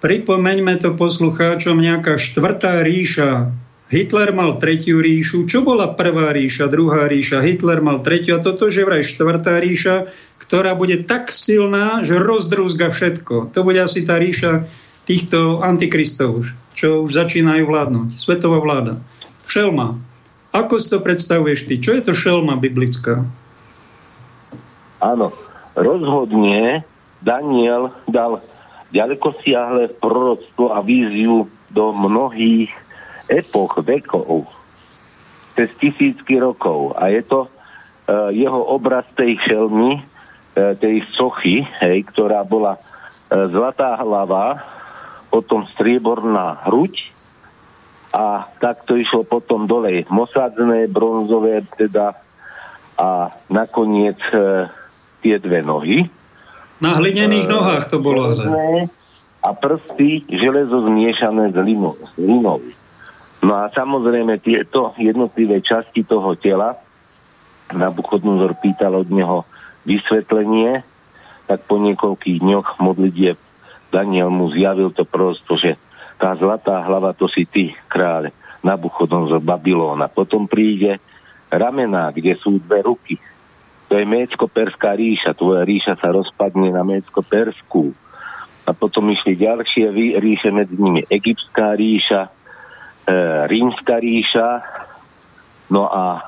Pripomeňme 0.04 0.76
to 0.76 0.92
poslucháčom, 0.92 1.80
nejaká 1.80 2.20
štvrtá 2.20 2.84
ríša 2.84 3.48
Hitler 3.86 4.34
mal 4.34 4.58
tretiu 4.58 4.98
ríšu. 4.98 5.46
Čo 5.46 5.62
bola 5.62 5.94
prvá 5.94 6.34
ríša, 6.34 6.66
druhá 6.66 7.06
ríša? 7.06 7.38
Hitler 7.38 7.78
mal 7.78 8.02
tretiu 8.02 8.38
a 8.38 8.42
toto 8.42 8.66
je 8.66 8.82
vraj 8.82 9.06
štvrtá 9.06 9.62
ríša, 9.62 10.10
ktorá 10.42 10.74
bude 10.74 11.06
tak 11.06 11.30
silná, 11.30 12.02
že 12.02 12.18
rozdrúzga 12.18 12.90
všetko. 12.90 13.54
To 13.54 13.60
bude 13.62 13.78
asi 13.78 14.02
tá 14.02 14.18
ríša 14.18 14.66
týchto 15.06 15.62
antikristov, 15.62 16.50
čo 16.74 17.06
už 17.06 17.14
začínajú 17.14 17.62
vládnuť. 17.62 18.08
Svetová 18.10 18.58
vláda. 18.58 18.98
Šelma. 19.46 19.94
Ako 20.50 20.82
si 20.82 20.90
to 20.90 20.98
predstavuješ 20.98 21.70
ty? 21.70 21.78
Čo 21.78 21.94
je 21.94 22.02
to 22.02 22.12
šelma 22.16 22.58
biblická? 22.58 23.22
Áno, 24.98 25.30
rozhodne 25.78 26.82
Daniel 27.22 27.94
dal 28.10 28.42
ďaleko 28.90 29.30
siahle 29.46 29.94
proroctvo 29.94 30.74
a 30.74 30.82
víziu 30.82 31.46
do 31.70 31.94
mnohých 31.94 32.72
epoch, 33.28 33.81
vekov, 33.82 34.47
cez 35.57 35.73
tisícky 35.81 36.39
rokov. 36.39 36.94
A 36.98 37.09
je 37.09 37.23
to 37.24 37.47
uh, 37.47 38.31
jeho 38.31 38.61
obraz 38.73 39.05
tej 39.16 39.40
šelmy, 39.40 40.01
uh, 40.01 40.77
tej 40.77 41.03
sochy, 41.11 41.65
hej, 41.82 42.07
ktorá 42.12 42.44
bola 42.44 42.77
uh, 42.77 43.48
zlatá 43.51 43.97
hlava, 43.98 44.62
potom 45.32 45.66
strieborná 45.74 46.65
hruď 46.65 47.12
a 48.16 48.48
tak 48.62 48.89
to 48.89 48.97
išlo 48.97 49.28
potom 49.28 49.69
dole 49.69 50.09
mosadzné, 50.09 50.89
bronzové 50.89 51.66
teda 51.77 52.16
a 52.97 53.28
nakoniec 53.53 54.16
uh, 54.32 54.73
tie 55.20 55.36
dve 55.36 55.61
nohy. 55.61 56.09
Na 56.81 56.97
hlinených 56.97 57.48
nohách 57.48 57.89
to 57.93 58.01
bolo. 58.01 58.36
A 59.44 59.48
prsty 59.53 60.24
železo 60.28 60.85
zmiešané 60.89 61.53
s 61.53 61.59
linou. 62.16 62.61
No 63.47 63.62
a 63.62 63.70
samozrejme 63.70 64.43
tieto 64.43 64.90
jednotlivé 64.98 65.62
časti 65.62 66.02
toho 66.02 66.35
tela, 66.35 66.74
Nabuchodnozor 67.70 68.59
pýtal 68.59 68.98
od 68.98 69.06
neho 69.10 69.47
vysvetlenie, 69.86 70.82
tak 71.47 71.62
po 71.70 71.78
niekoľkých 71.78 72.43
dňoch 72.43 72.82
modlitieb 72.82 73.39
Daniel 73.94 74.35
mu 74.35 74.51
zjavil 74.51 74.90
to 74.90 75.06
prosto, 75.06 75.55
že 75.55 75.78
tá 76.18 76.35
zlatá 76.35 76.82
hlava 76.82 77.14
to 77.14 77.31
si 77.31 77.47
ty, 77.47 77.70
kráľ 77.86 78.35
Nabuchodonzor 78.66 79.39
Babylóna. 79.39 80.10
Potom 80.10 80.51
príde 80.51 80.98
ramená, 81.47 82.10
kde 82.10 82.35
sú 82.35 82.59
dve 82.59 82.82
ruky. 82.82 83.14
To 83.86 83.94
je 83.94 84.02
Mécko-Perská 84.02 84.98
ríša. 84.98 85.39
Tvoja 85.39 85.62
ríša 85.62 85.94
sa 85.94 86.10
rozpadne 86.10 86.74
na 86.74 86.82
Mécko-Perskú. 86.82 87.94
A 88.66 88.74
potom 88.74 89.06
išli 89.14 89.39
ďalšie 89.39 90.18
ríše, 90.18 90.51
medzi 90.51 90.74
nimi 90.74 91.06
Egyptská 91.06 91.78
ríša, 91.78 92.35
rímska 93.47 94.03
ríša, 94.03 94.66
no 95.70 95.87
a 95.87 96.05
e, 96.19 96.20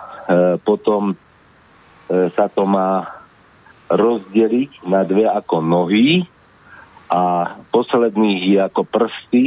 potom 0.62 1.10
e, 1.10 1.14
sa 2.34 2.46
to 2.46 2.66
má 2.66 3.06
rozdeliť 3.88 4.86
na 4.86 5.02
dve 5.02 5.26
ako 5.26 5.64
nohy 5.64 6.28
a 7.08 7.54
posledných 7.72 8.42
je 8.52 8.58
ako 8.60 8.82
prsty 8.84 9.44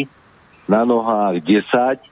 na 0.65 0.83
nohách 0.83 1.39
10, 1.43 1.99
e, 1.99 2.07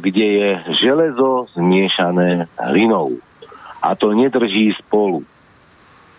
kde 0.00 0.26
je 0.26 0.50
železo 0.80 1.48
zmiešané 1.52 2.48
hlinou. 2.72 3.20
A 3.82 3.98
to 3.98 4.14
nedrží 4.14 4.72
spolu. 4.78 5.26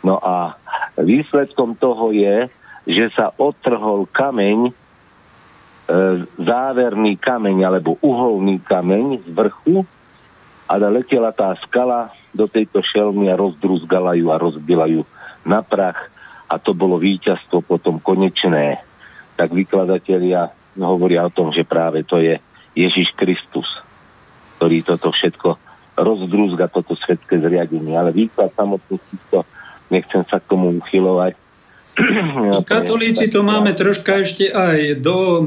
No 0.04 0.20
a 0.20 0.60
výsledkom 1.00 1.80
toho 1.80 2.12
je, 2.12 2.46
že 2.84 3.08
sa 3.16 3.32
odtrhol 3.40 4.04
kameň, 4.12 4.83
E, 4.83 4.83
záverný 6.40 7.20
kameň 7.20 7.58
alebo 7.68 8.00
uholný 8.00 8.64
kameň 8.64 9.20
z 9.20 9.28
vrchu 9.36 9.84
a 10.64 10.80
letela 10.80 11.36
tá 11.36 11.52
skala 11.60 12.10
do 12.32 12.48
tejto 12.48 12.80
šelmy 12.82 13.30
a 13.30 13.38
rozdruzgala 13.38 14.16
ju 14.16 14.32
a 14.32 14.40
rozbila 14.40 14.88
ju 14.88 15.04
na 15.44 15.60
prach 15.62 16.08
a 16.48 16.56
to 16.56 16.72
bolo 16.72 16.96
víťazstvo 16.98 17.62
potom 17.66 18.00
konečné. 18.00 18.80
Tak 19.36 19.52
vykladatelia 19.52 20.54
hovoria 20.80 21.26
o 21.26 21.34
tom, 21.34 21.52
že 21.52 21.68
práve 21.68 22.06
to 22.06 22.22
je 22.22 22.40
Ježiš 22.74 23.14
Kristus, 23.14 23.68
ktorý 24.58 24.82
toto 24.82 25.14
všetko 25.14 25.58
rozdrúzga, 25.98 26.70
toto 26.70 26.98
svetské 26.98 27.38
zriadenie. 27.38 27.94
Ale 27.94 28.14
výklad 28.14 28.54
samotný 28.54 28.98
týchto, 28.98 29.46
nechcem 29.94 30.26
sa 30.26 30.42
k 30.42 30.50
tomu 30.50 30.74
uchylovať, 30.78 31.38
Katolíci 32.66 33.30
to 33.30 33.46
máme 33.46 33.78
troška 33.78 34.26
ešte 34.26 34.50
aj 34.50 34.98
do, 35.06 35.46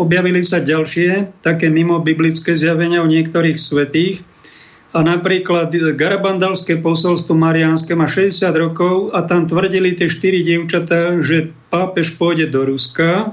objavili 0.00 0.40
sa 0.40 0.64
ďalšie 0.64 1.44
také 1.44 1.68
mimo 1.68 2.00
biblické 2.00 2.56
zjavenia 2.56 3.04
o 3.04 3.10
niektorých 3.10 3.60
svetých. 3.60 4.24
A 4.92 5.00
napríklad 5.00 5.72
Garabandalské 5.96 6.76
posolstvo 6.76 7.32
Mariánske 7.32 7.96
má 7.96 8.04
60 8.04 8.44
rokov 8.52 8.94
a 9.16 9.24
tam 9.24 9.48
tvrdili 9.48 9.96
tie 9.96 10.04
štyri 10.04 10.44
dievčatá, 10.44 11.16
že 11.24 11.48
pápež 11.72 12.20
pôjde 12.20 12.52
do 12.52 12.68
Ruska. 12.68 13.32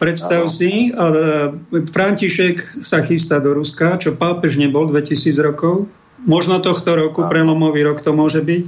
Predstav 0.00 0.48
Aha. 0.48 0.52
si, 0.52 0.88
a 0.96 1.04
e, 1.12 1.84
František 1.84 2.80
sa 2.80 3.04
chystá 3.04 3.44
do 3.44 3.52
Ruska, 3.52 4.00
čo 4.00 4.16
pápež 4.16 4.56
nebol 4.56 4.88
2000 4.88 5.36
rokov. 5.44 5.84
Možno 6.24 6.64
tohto 6.64 6.96
roku, 6.96 7.28
prelomový 7.28 7.84
rok 7.84 8.00
to 8.00 8.16
môže 8.16 8.40
byť. 8.40 8.64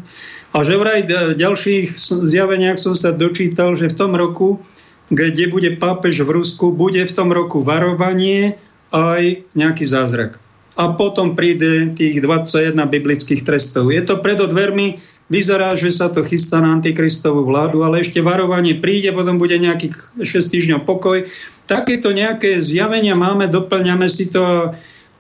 A 0.52 0.60
že 0.60 0.76
vraj 0.76 1.08
v 1.08 1.32
ďalších 1.32 1.88
zjaveniach 2.28 2.76
som 2.76 2.92
sa 2.92 3.16
dočítal, 3.16 3.72
že 3.72 3.88
v 3.88 3.98
tom 3.98 4.12
roku, 4.12 4.60
kde 5.08 5.48
bude 5.48 5.80
pápež 5.80 6.28
v 6.28 6.40
Rusku, 6.40 6.72
bude 6.72 7.00
v 7.04 7.12
tom 7.12 7.32
roku 7.32 7.64
varovanie 7.64 8.60
aj 8.92 9.48
nejaký 9.56 9.88
zázrak 9.88 10.42
a 10.76 10.96
potom 10.96 11.36
príde 11.36 11.92
tých 11.92 12.24
21 12.24 12.76
biblických 12.88 13.44
trestov. 13.44 13.92
Je 13.92 14.00
to 14.00 14.24
pred 14.24 14.40
dvermi, 14.40 14.96
vyzerá, 15.28 15.76
že 15.76 15.92
sa 15.92 16.08
to 16.08 16.24
chystá 16.24 16.64
na 16.64 16.72
antikristovú 16.72 17.44
vládu, 17.44 17.84
ale 17.84 18.00
ešte 18.00 18.24
varovanie 18.24 18.80
príde, 18.80 19.12
potom 19.12 19.36
bude 19.36 19.56
nejakých 19.60 20.24
6 20.24 20.52
týždňov 20.52 20.80
pokoj. 20.88 21.28
Takéto 21.68 22.12
nejaké 22.12 22.56
zjavenia 22.56 23.12
máme, 23.12 23.52
doplňame 23.52 24.08
si 24.08 24.32
to 24.32 24.40
a 24.40 24.56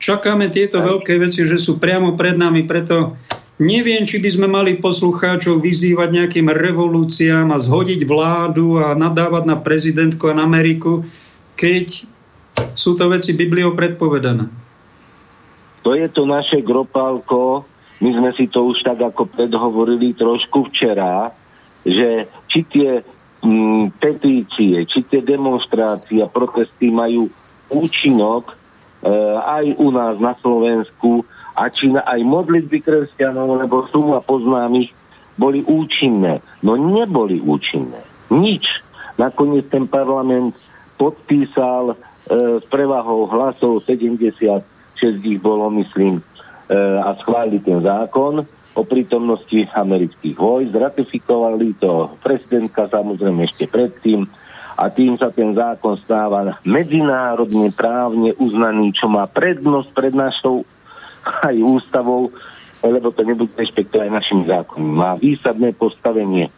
čakáme 0.00 0.48
tieto 0.48 0.80
veľké 0.80 1.20
veci, 1.20 1.44
že 1.44 1.60
sú 1.60 1.76
priamo 1.76 2.16
pred 2.16 2.36
nami, 2.36 2.64
preto 2.64 3.20
neviem, 3.60 4.08
či 4.08 4.22
by 4.22 4.30
sme 4.32 4.48
mali 4.48 4.80
poslucháčov 4.80 5.60
vyzývať 5.60 6.08
nejakým 6.12 6.48
revolúciám 6.48 7.52
a 7.52 7.58
zhodiť 7.60 8.06
vládu 8.08 8.80
a 8.80 8.96
nadávať 8.96 9.44
na 9.48 9.56
prezidentku 9.60 10.30
a 10.30 10.36
na 10.36 10.48
Ameriku, 10.48 11.04
keď 11.58 12.08
sú 12.72 12.96
to 12.96 13.08
veci 13.12 13.36
Bibliou 13.36 13.76
predpovedané. 13.76 14.48
To 15.82 15.98
je 15.98 16.06
to 16.06 16.24
naše 16.24 16.62
gropálko, 16.62 17.66
my 18.02 18.10
sme 18.14 18.30
si 18.34 18.50
to 18.50 18.66
už 18.66 18.82
tak 18.82 18.98
ako 18.98 19.30
predhovorili 19.30 20.14
trošku 20.14 20.70
včera, 20.70 21.30
že 21.82 22.26
či 22.46 22.60
tie 22.66 22.90
mm, 23.42 23.98
petície, 23.98 24.86
či 24.86 25.00
tie 25.06 25.22
demonstrácie 25.22 26.22
a 26.22 26.30
protesty 26.30 26.90
majú 26.90 27.26
účinok 27.70 28.54
e, 28.54 28.54
aj 29.38 29.64
u 29.78 29.88
nás 29.90 30.14
na 30.18 30.34
Slovensku 30.38 31.26
a 31.52 31.68
či 31.68 31.92
aj 31.92 32.20
modlitby 32.24 32.78
kresťanov, 32.80 33.60
lebo 33.60 33.84
suma 33.92 34.24
poznámych 34.24 34.92
boli 35.36 35.64
účinné. 35.64 36.40
No 36.64 36.76
neboli 36.76 37.40
účinné. 37.40 38.00
Nič. 38.32 38.80
Nakoniec 39.20 39.68
ten 39.68 39.84
parlament 39.84 40.56
podpísal 40.96 41.92
e, 41.92 41.96
s 42.60 42.64
prevahou 42.68 43.28
hlasov 43.28 43.84
70 43.84 44.72
6 45.02 45.18
ich 45.26 45.42
bolo, 45.42 45.66
myslím, 45.82 46.22
e, 46.22 46.22
a 46.78 47.10
schválili 47.18 47.58
ten 47.58 47.82
zákon 47.82 48.46
o 48.72 48.82
prítomnosti 48.86 49.66
amerických 49.68 50.38
vojsk, 50.38 50.72
ratifikovali 50.72 51.76
to 51.76 52.14
prezidentka 52.22 52.86
samozrejme 52.88 53.44
ešte 53.44 53.68
predtým 53.68 54.24
a 54.78 54.88
tým 54.88 55.20
sa 55.20 55.28
ten 55.28 55.52
zákon 55.52 55.98
stáva 56.00 56.56
medzinárodne 56.64 57.68
právne 57.74 58.32
uznaný, 58.40 58.96
čo 58.96 59.10
má 59.12 59.28
prednosť 59.28 59.88
pred 59.92 60.14
našou 60.16 60.64
aj 61.22 61.56
ústavou, 61.62 62.30
lebo 62.82 63.14
to 63.14 63.22
nebude 63.22 63.54
rešpektovať 63.54 64.08
našim 64.10 64.40
zákonom. 64.42 64.90
Má 64.90 65.12
výsadné 65.14 65.72
postavenie. 65.74 66.50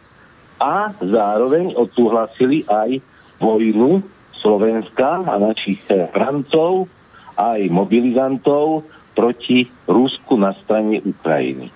A 0.57 0.89
zároveň 0.97 1.75
odsúhlasili 1.77 2.65
aj 2.65 3.03
vojnu 3.37 4.01
Slovenska 4.39 5.25
a 5.25 5.35
našich 5.37 5.83
Francov 6.13 6.87
aj 7.35 7.67
mobilizantov 7.67 8.87
proti 9.11 9.67
Rusku 9.87 10.39
na 10.39 10.55
strane 10.63 11.03
Ukrajiny. 11.03 11.71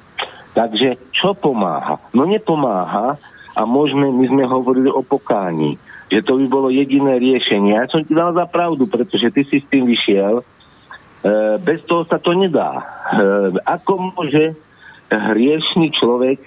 Takže 0.55 0.97
čo 1.11 1.35
pomáha? 1.35 1.99
No 2.15 2.25
nepomáha 2.25 3.19
a 3.55 3.61
môžeme, 3.67 4.11
my 4.11 4.25
sme 4.27 4.43
hovorili 4.47 4.87
o 4.91 5.03
pokání, 5.03 5.75
že 6.09 6.25
to 6.25 6.39
by 6.41 6.45
bolo 6.47 6.67
jediné 6.73 7.19
riešenie. 7.21 7.75
Ja 7.75 7.85
som 7.87 8.01
ti 8.01 8.15
dal 8.15 8.33
za 8.33 8.47
pravdu, 8.49 8.89
pretože 8.89 9.29
ty 9.29 9.41
si 9.45 9.61
s 9.61 9.67
tým 9.69 9.85
vyšiel. 9.85 10.41
E, 11.19 11.59
bez 11.59 11.83
toho 11.83 12.07
sa 12.07 12.15
to 12.15 12.31
nedá. 12.31 12.79
E, 12.79 12.83
ako 13.67 14.15
môže 14.15 14.55
hriešný 15.11 15.91
človek 15.91 16.39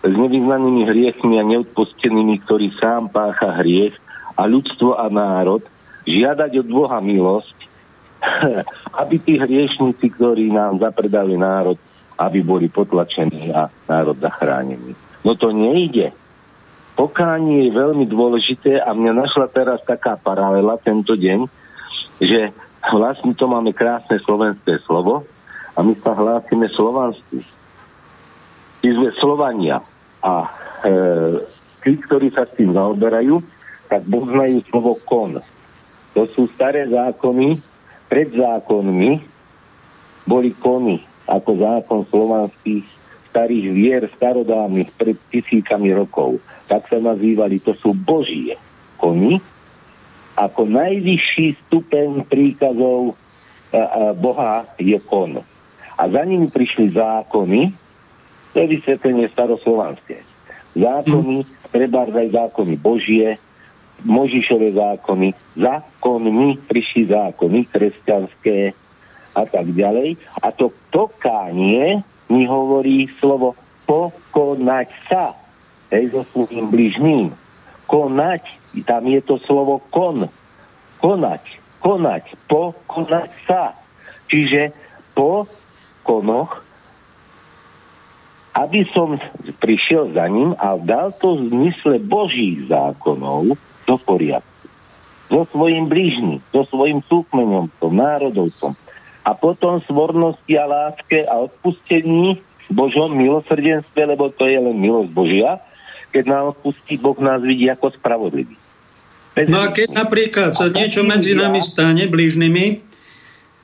s 0.00 0.12
nevyznanými 0.16 0.82
hriechmi 0.88 1.36
a 1.38 1.44
neodpustenými, 1.44 2.40
ktorý 2.42 2.72
sám 2.74 3.12
pácha 3.12 3.54
hriech 3.60 3.94
a 4.34 4.48
ľudstvo 4.48 4.96
a 4.96 5.06
národ 5.12 5.60
žiadať 6.08 6.50
od 6.64 6.68
Boha 6.72 6.98
milosť, 7.04 7.56
aby 9.04 9.16
tí 9.20 9.36
hriešníci, 9.36 10.06
ktorí 10.16 10.50
nám 10.50 10.80
zapredali 10.80 11.36
národ, 11.36 11.76
aby 12.18 12.40
boli 12.42 12.66
potlačení 12.66 13.52
a 13.52 13.68
národ 13.86 14.16
zachránený. 14.18 14.96
No 15.22 15.36
to 15.36 15.52
nejde. 15.52 16.10
Pokánie 16.96 17.68
je 17.68 17.76
veľmi 17.76 18.04
dôležité 18.08 18.80
a 18.80 18.92
mňa 18.92 19.12
našla 19.24 19.46
teraz 19.48 19.80
taká 19.86 20.20
paralela 20.20 20.76
tento 20.80 21.16
deň, 21.16 21.48
že 22.20 22.52
vlastne 22.88 23.36
to 23.36 23.44
máme 23.44 23.76
krásne 23.76 24.16
slovenské 24.20 24.80
slovo 24.88 25.28
a 25.76 25.78
my 25.84 25.92
sa 26.00 26.16
hlásime 26.16 26.66
slovanstvu. 26.72 27.44
My 28.80 28.90
sme 28.96 29.10
Slovania 29.20 29.84
a 30.24 30.48
e, 30.84 30.90
tí, 31.84 31.92
ktorí 32.00 32.32
sa 32.32 32.48
s 32.48 32.56
tým 32.56 32.72
zaoberajú, 32.72 33.44
tak 33.92 34.04
poznajú 34.08 34.64
slovo 34.72 34.96
kon. 35.04 35.36
To 36.16 36.22
sú 36.32 36.48
staré 36.56 36.88
zákony, 36.88 37.60
pred 38.10 38.32
zákonmi 38.34 39.22
boli 40.26 40.50
kony 40.58 41.04
ako 41.30 41.50
zákon 41.58 42.00
slovanských 42.10 42.84
starých 43.30 43.66
vier 43.70 44.02
starodávnych 44.10 44.90
pred 44.98 45.14
tisícami 45.30 45.94
rokov. 45.94 46.42
Tak 46.66 46.90
sa 46.90 46.98
nazývali, 46.98 47.62
to 47.62 47.78
sú 47.78 47.94
božie 47.94 48.58
kony, 48.98 49.38
ako 50.36 50.66
najvyšší 50.66 51.58
stupeň 51.66 52.26
príkazov 52.26 53.18
a, 53.70 53.78
a 53.78 54.00
Boha 54.14 54.66
je 54.78 54.98
kon. 55.02 55.38
A 55.98 56.02
za 56.08 56.22
nimi 56.24 56.48
prišli 56.48 56.96
zákony, 56.96 57.70
to 58.50 58.56
je 58.56 58.66
vysvetlenie 58.66 59.28
staroslovanské. 59.30 60.22
Zákony, 60.74 61.44
treba 61.70 62.06
aj 62.06 62.28
zákony 62.30 62.74
Božie, 62.78 63.38
Možišové 64.00 64.72
zákony, 64.72 65.36
zákonmi 65.60 66.56
prišli 66.64 67.12
zákony 67.12 67.68
kresťanské 67.68 68.72
a 69.36 69.44
tak 69.44 69.76
ďalej. 69.76 70.16
A 70.40 70.48
to 70.56 70.72
pokánie 70.88 72.00
mi 72.32 72.48
hovorí 72.48 73.12
slovo 73.20 73.52
pokonať 73.84 74.88
sa 75.04 75.36
hej, 75.92 76.14
so 76.16 76.22
svojím 76.32 76.72
bližným. 76.72 77.26
Konať, 77.90 78.42
tam 78.86 79.02
je 79.10 79.18
to 79.18 79.34
slovo 79.42 79.82
kon. 79.90 80.30
Konať, 81.02 81.42
konať, 81.82 82.24
pokonať 82.46 83.30
sa. 83.50 83.74
Čiže 84.30 84.70
po 85.10 85.50
konoch 86.06 86.70
aby 88.60 88.82
som 88.90 89.16
prišiel 89.62 90.10
za 90.10 90.26
ním 90.26 90.58
a 90.58 90.74
dal 90.76 91.14
to 91.16 91.38
v 91.38 91.48
zmysle 91.54 91.96
Božích 92.02 92.66
zákonov, 92.66 93.54
do 93.86 93.96
poriadku. 93.98 94.66
So 95.30 95.46
svojim 95.54 95.86
blížnym, 95.86 96.42
so 96.50 96.66
svojim 96.66 97.00
súkmenom, 97.06 97.70
so 97.78 97.88
národovcom. 97.88 98.74
A 99.22 99.30
potom 99.38 99.78
svornosti 99.86 100.52
a 100.58 100.66
láske 100.66 101.22
a 101.22 101.46
odpustení 101.46 102.42
Božom 102.66 103.14
milosrdenstve, 103.14 104.02
lebo 104.10 104.30
to 104.34 104.46
je 104.50 104.58
len 104.58 104.74
milosť 104.74 105.10
Božia, 105.14 105.62
keď 106.10 106.24
nám 106.26 106.44
odpustí, 106.54 106.98
Boh 106.98 107.16
nás 107.22 107.40
vidí 107.40 107.70
ako 107.70 107.94
spravodlivý. 107.94 108.54
No 109.46 109.62
a 109.62 109.70
keď 109.70 109.94
napríklad 109.94 110.58
sa 110.58 110.68
niečo 110.68 111.06
medzi 111.06 111.38
nami 111.38 111.62
stane, 111.62 112.10
blížnymi, 112.10 112.90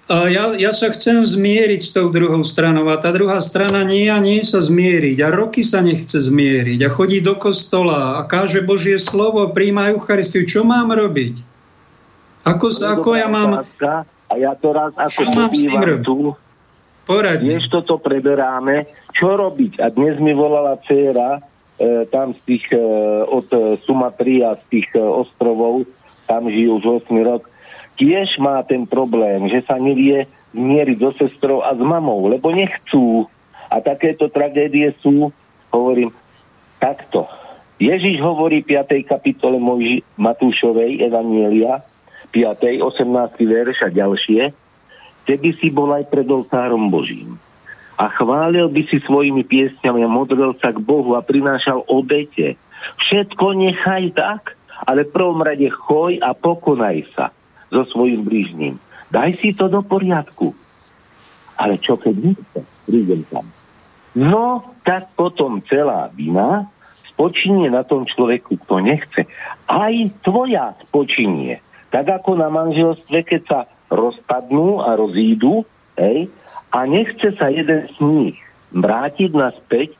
a 0.06 0.30
ja, 0.30 0.54
ja 0.54 0.70
sa 0.70 0.94
chcem 0.94 1.26
zmieriť 1.26 1.82
s 1.82 1.90
tou 1.90 2.14
druhou 2.14 2.46
stranou 2.46 2.86
a 2.94 3.02
tá 3.02 3.10
druhá 3.10 3.42
strana 3.42 3.82
nie 3.82 4.06
a 4.06 4.22
nie 4.22 4.38
sa 4.46 4.62
zmieriť 4.62 5.18
a 5.18 5.34
roky 5.34 5.66
sa 5.66 5.82
nechce 5.82 6.22
zmieriť 6.22 6.86
a 6.86 6.88
chodí 6.94 7.18
do 7.18 7.34
kostola 7.34 8.22
a 8.22 8.22
káže 8.22 8.62
Božie 8.62 9.02
slovo, 9.02 9.50
príjma 9.50 9.90
Eucharistiu. 9.90 10.46
Čo 10.46 10.62
mám 10.62 10.94
robiť? 10.94 11.42
Ako, 12.46 12.70
ako 12.70 13.18
ja 13.18 13.26
mám... 13.26 13.66
A 14.26 14.34
ja 14.38 14.54
to 14.54 14.70
raz 14.70 14.94
ako 14.94 15.22
mám 15.34 15.50
s 15.50 15.66
tým 15.66 16.02
tu, 16.06 16.38
Poradne. 17.06 17.58
Vieš, 17.58 17.70
toto 17.70 18.02
preberáme. 18.02 18.86
Čo 19.14 19.38
robiť? 19.38 19.78
A 19.78 19.90
dnes 19.94 20.18
mi 20.18 20.34
volala 20.34 20.74
dcera 20.82 21.38
tam 22.08 22.32
z 22.32 22.40
tých, 22.48 22.66
e, 22.72 22.80
od 23.28 23.48
Sumatry 23.84 24.40
a 24.40 24.56
z 24.56 24.62
tých 24.72 24.88
e, 24.96 25.04
ostrovov, 25.04 25.84
tam 26.24 26.48
žijú 26.48 26.80
už 26.80 26.84
8 27.04 27.20
rok, 27.20 27.42
tiež 28.00 28.40
má 28.40 28.64
ten 28.64 28.88
problém, 28.88 29.48
že 29.52 29.60
sa 29.68 29.76
nevie 29.76 30.24
zmieriť 30.56 30.98
so 31.00 31.12
sestrou 31.20 31.60
a 31.60 31.76
s 31.76 31.80
mamou, 31.80 32.32
lebo 32.32 32.48
nechcú. 32.52 33.28
A 33.68 33.82
takéto 33.84 34.32
tragédie 34.32 34.94
sú, 35.04 35.28
hovorím, 35.74 36.14
takto. 36.80 37.28
Ježiš 37.76 38.24
hovorí 38.24 38.64
v 38.64 38.80
5. 38.80 39.04
kapitole 39.04 39.60
Mojži, 39.60 40.00
Matúšovej 40.16 41.04
Evanielia, 41.04 41.84
5. 42.32 42.80
18. 42.80 43.36
verš 43.44 43.76
a 43.84 43.88
ďalšie, 43.92 44.42
ty 45.28 45.32
by 45.36 45.50
si 45.60 45.68
bol 45.68 45.92
aj 45.92 46.08
pred 46.08 46.24
oltárom 46.24 46.88
Božím 46.88 47.36
a 47.96 48.12
chválil 48.12 48.68
by 48.68 48.82
si 48.84 49.00
svojimi 49.00 49.40
piesňami 49.42 50.04
a 50.04 50.08
modlil 50.08 50.52
sa 50.60 50.72
k 50.72 50.84
Bohu 50.84 51.16
a 51.16 51.24
prinášal 51.24 51.80
obete. 51.88 52.60
Všetko 53.00 53.56
nechaj 53.56 54.12
tak, 54.12 54.56
ale 54.84 55.08
v 55.08 55.12
prvom 55.16 55.40
rade 55.40 55.66
choj 55.72 56.20
a 56.20 56.36
pokonaj 56.36 57.08
sa 57.16 57.32
so 57.72 57.82
svojim 57.88 58.20
blížnym. 58.20 58.76
Daj 59.08 59.40
si 59.40 59.56
to 59.56 59.72
do 59.72 59.80
poriadku. 59.80 60.52
Ale 61.56 61.80
čo 61.80 61.96
keď 61.96 62.14
nechce? 62.20 62.60
Prídem 62.84 63.24
tam. 63.32 63.48
No, 64.12 64.76
tak 64.84 65.16
potom 65.16 65.64
celá 65.64 66.12
vina 66.12 66.68
spočinie 67.08 67.72
na 67.72 67.80
tom 67.80 68.04
človeku, 68.04 68.60
kto 68.64 68.84
nechce. 68.84 69.24
Aj 69.64 69.94
tvoja 70.20 70.76
spočinie. 70.84 71.64
Tak 71.88 72.20
ako 72.22 72.36
na 72.36 72.52
manželstve, 72.52 73.24
keď 73.24 73.42
sa 73.48 73.60
rozpadnú 73.88 74.84
a 74.84 75.00
rozídu, 75.00 75.64
hej, 75.96 76.28
a 76.74 76.78
nechce 76.86 77.34
sa 77.38 77.50
jeden 77.50 77.86
z 77.86 77.96
nich 78.02 78.36
vrátiť 78.74 79.30
naspäť 79.34 79.94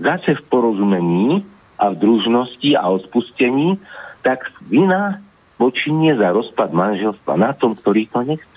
zase 0.00 0.36
v 0.36 0.42
porozumení 0.48 1.44
a 1.76 1.92
v 1.92 2.00
družnosti 2.00 2.70
a 2.76 2.84
odpustení, 2.88 3.76
tak 4.24 4.48
vina 4.68 5.20
počinie 5.56 6.16
za 6.16 6.32
rozpad 6.32 6.72
manželstva 6.72 7.32
na 7.36 7.52
tom, 7.56 7.76
ktorý 7.76 8.08
to 8.08 8.20
nechce. 8.24 8.56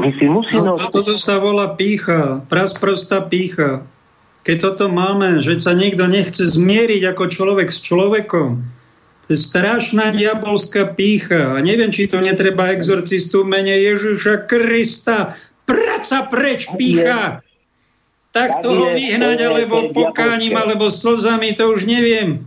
My 0.00 0.10
si 0.10 0.26
musíme... 0.26 0.74
No, 0.74 0.80
toto 0.90 1.14
sa 1.14 1.38
volá 1.38 1.76
pícha, 1.78 2.42
prasprostá 2.50 3.22
pícha. 3.22 3.86
Keď 4.44 4.56
toto 4.60 4.86
máme, 4.92 5.40
že 5.40 5.56
sa 5.62 5.72
niekto 5.72 6.04
nechce 6.04 6.44
zmieriť 6.44 7.16
ako 7.16 7.24
človek 7.32 7.68
s 7.72 7.80
človekom, 7.80 8.60
to 9.24 9.28
je 9.32 9.40
strašná 9.40 10.12
diabolská 10.12 10.92
pícha. 10.92 11.56
A 11.56 11.58
neviem, 11.64 11.88
či 11.88 12.04
to 12.04 12.20
netreba 12.20 12.76
exorcistu 12.76 13.48
mene 13.48 13.72
Ježiša 13.72 14.44
Krista 14.44 15.32
Praca 15.64 16.18
preč, 16.28 16.68
pícha! 16.76 17.40
Tak 18.34 18.66
toho 18.66 18.92
vyhnať, 18.92 19.38
alebo 19.46 19.94
pokáním, 19.94 20.58
alebo 20.58 20.90
slzami, 20.90 21.54
to 21.54 21.70
už 21.70 21.86
neviem. 21.86 22.42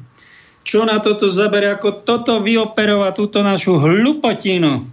Čo 0.67 0.83
na 0.83 0.99
toto 0.99 1.31
zabere, 1.31 1.71
ako 1.71 2.03
toto 2.03 2.43
vyoperovať, 2.43 3.13
túto 3.15 3.39
našu 3.39 3.79
hlupotinu, 3.79 4.83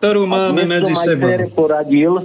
ktorú 0.00 0.24
máme 0.24 0.64
medzi 0.64 0.96
sebou. 0.96 1.28
poradil, 1.52 2.24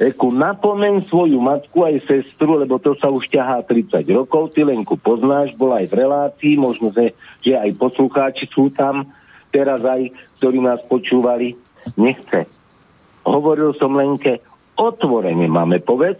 Eku, 0.00 0.32
napomeň 0.32 1.04
svoju 1.04 1.36
matku 1.36 1.84
aj 1.84 2.00
sestru, 2.08 2.56
lebo 2.56 2.80
to 2.80 2.96
sa 2.96 3.12
už 3.12 3.28
ťahá 3.28 3.60
30 3.60 4.00
rokov. 4.16 4.56
Ty 4.56 4.72
Lenku 4.72 4.96
poznáš, 4.96 5.52
bola 5.60 5.84
aj 5.84 5.92
v 5.92 5.94
relácii, 6.00 6.54
možno, 6.56 6.88
že, 6.88 7.12
že 7.44 7.60
aj 7.60 7.76
poslucháči 7.76 8.48
sú 8.48 8.72
tam, 8.72 9.04
teraz 9.52 9.84
aj, 9.84 10.08
ktorí 10.40 10.64
nás 10.64 10.80
počúvali. 10.88 11.60
Nechce 12.00 12.48
hovoril 13.30 13.70
som 13.78 13.94
Lenke, 13.94 14.42
otvorene 14.74 15.46
máme 15.46 15.78
povedz, 15.78 16.18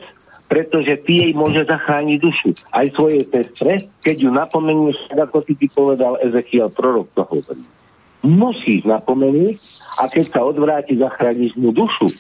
pretože 0.51 0.99
ty 1.07 1.23
jej 1.27 1.32
môže 1.39 1.62
zachrániť 1.62 2.19
dušu. 2.19 2.51
Aj 2.74 2.82
svojej 2.91 3.23
sestre, 3.23 3.87
keď 4.03 4.16
ju 4.27 4.31
napomenieš, 4.35 4.99
tak 5.07 5.31
ako 5.31 5.47
si 5.47 5.55
ty 5.55 5.66
povedal 5.70 6.19
Ezechiel, 6.19 6.70
prorok 6.74 7.07
to 7.15 7.23
hovorí. 7.23 7.62
Musíš 8.20 8.85
napomenúť 8.85 9.57
a 10.03 10.11
keď 10.11 10.24
sa 10.27 10.41
odvráti, 10.43 10.99
zachrániš 10.99 11.55
mu 11.55 11.70
dušu. 11.70 12.11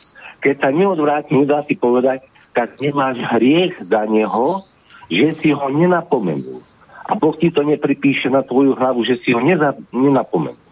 Keď 0.40 0.54
sa 0.62 0.70
neodvráti, 0.72 1.36
nedá 1.36 1.60
si 1.66 1.76
povedať, 1.76 2.24
tak 2.54 2.78
nemáš 2.80 3.20
hriech 3.20 3.82
za 3.82 4.06
neho, 4.08 4.64
že 5.10 5.36
si 5.42 5.50
ho 5.50 5.66
nenapomenul. 5.68 6.62
A 7.10 7.18
Boh 7.18 7.34
ti 7.34 7.50
to 7.50 7.66
nepripíše 7.66 8.30
na 8.30 8.46
tvoju 8.46 8.78
hlavu, 8.78 9.02
že 9.02 9.18
si 9.18 9.34
ho 9.34 9.42
neza, 9.42 9.74
nenapomenul. 9.90 10.70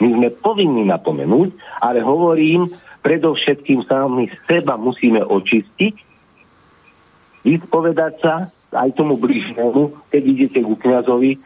My 0.00 0.08
sme 0.12 0.28
povinni 0.32 0.84
napomenúť, 0.88 1.56
ale 1.80 2.00
hovorím, 2.00 2.68
predovšetkým 3.06 3.86
sami 3.86 4.26
seba 4.50 4.74
musíme 4.74 5.22
očistiť, 5.22 5.94
vyspovedať 7.46 8.14
sa 8.18 8.50
aj 8.74 8.98
tomu 8.98 9.14
bližnému, 9.14 10.10
keď 10.10 10.22
idete 10.26 10.58
ku 10.66 10.74
kniazovi, 10.74 11.38
e, 11.38 11.40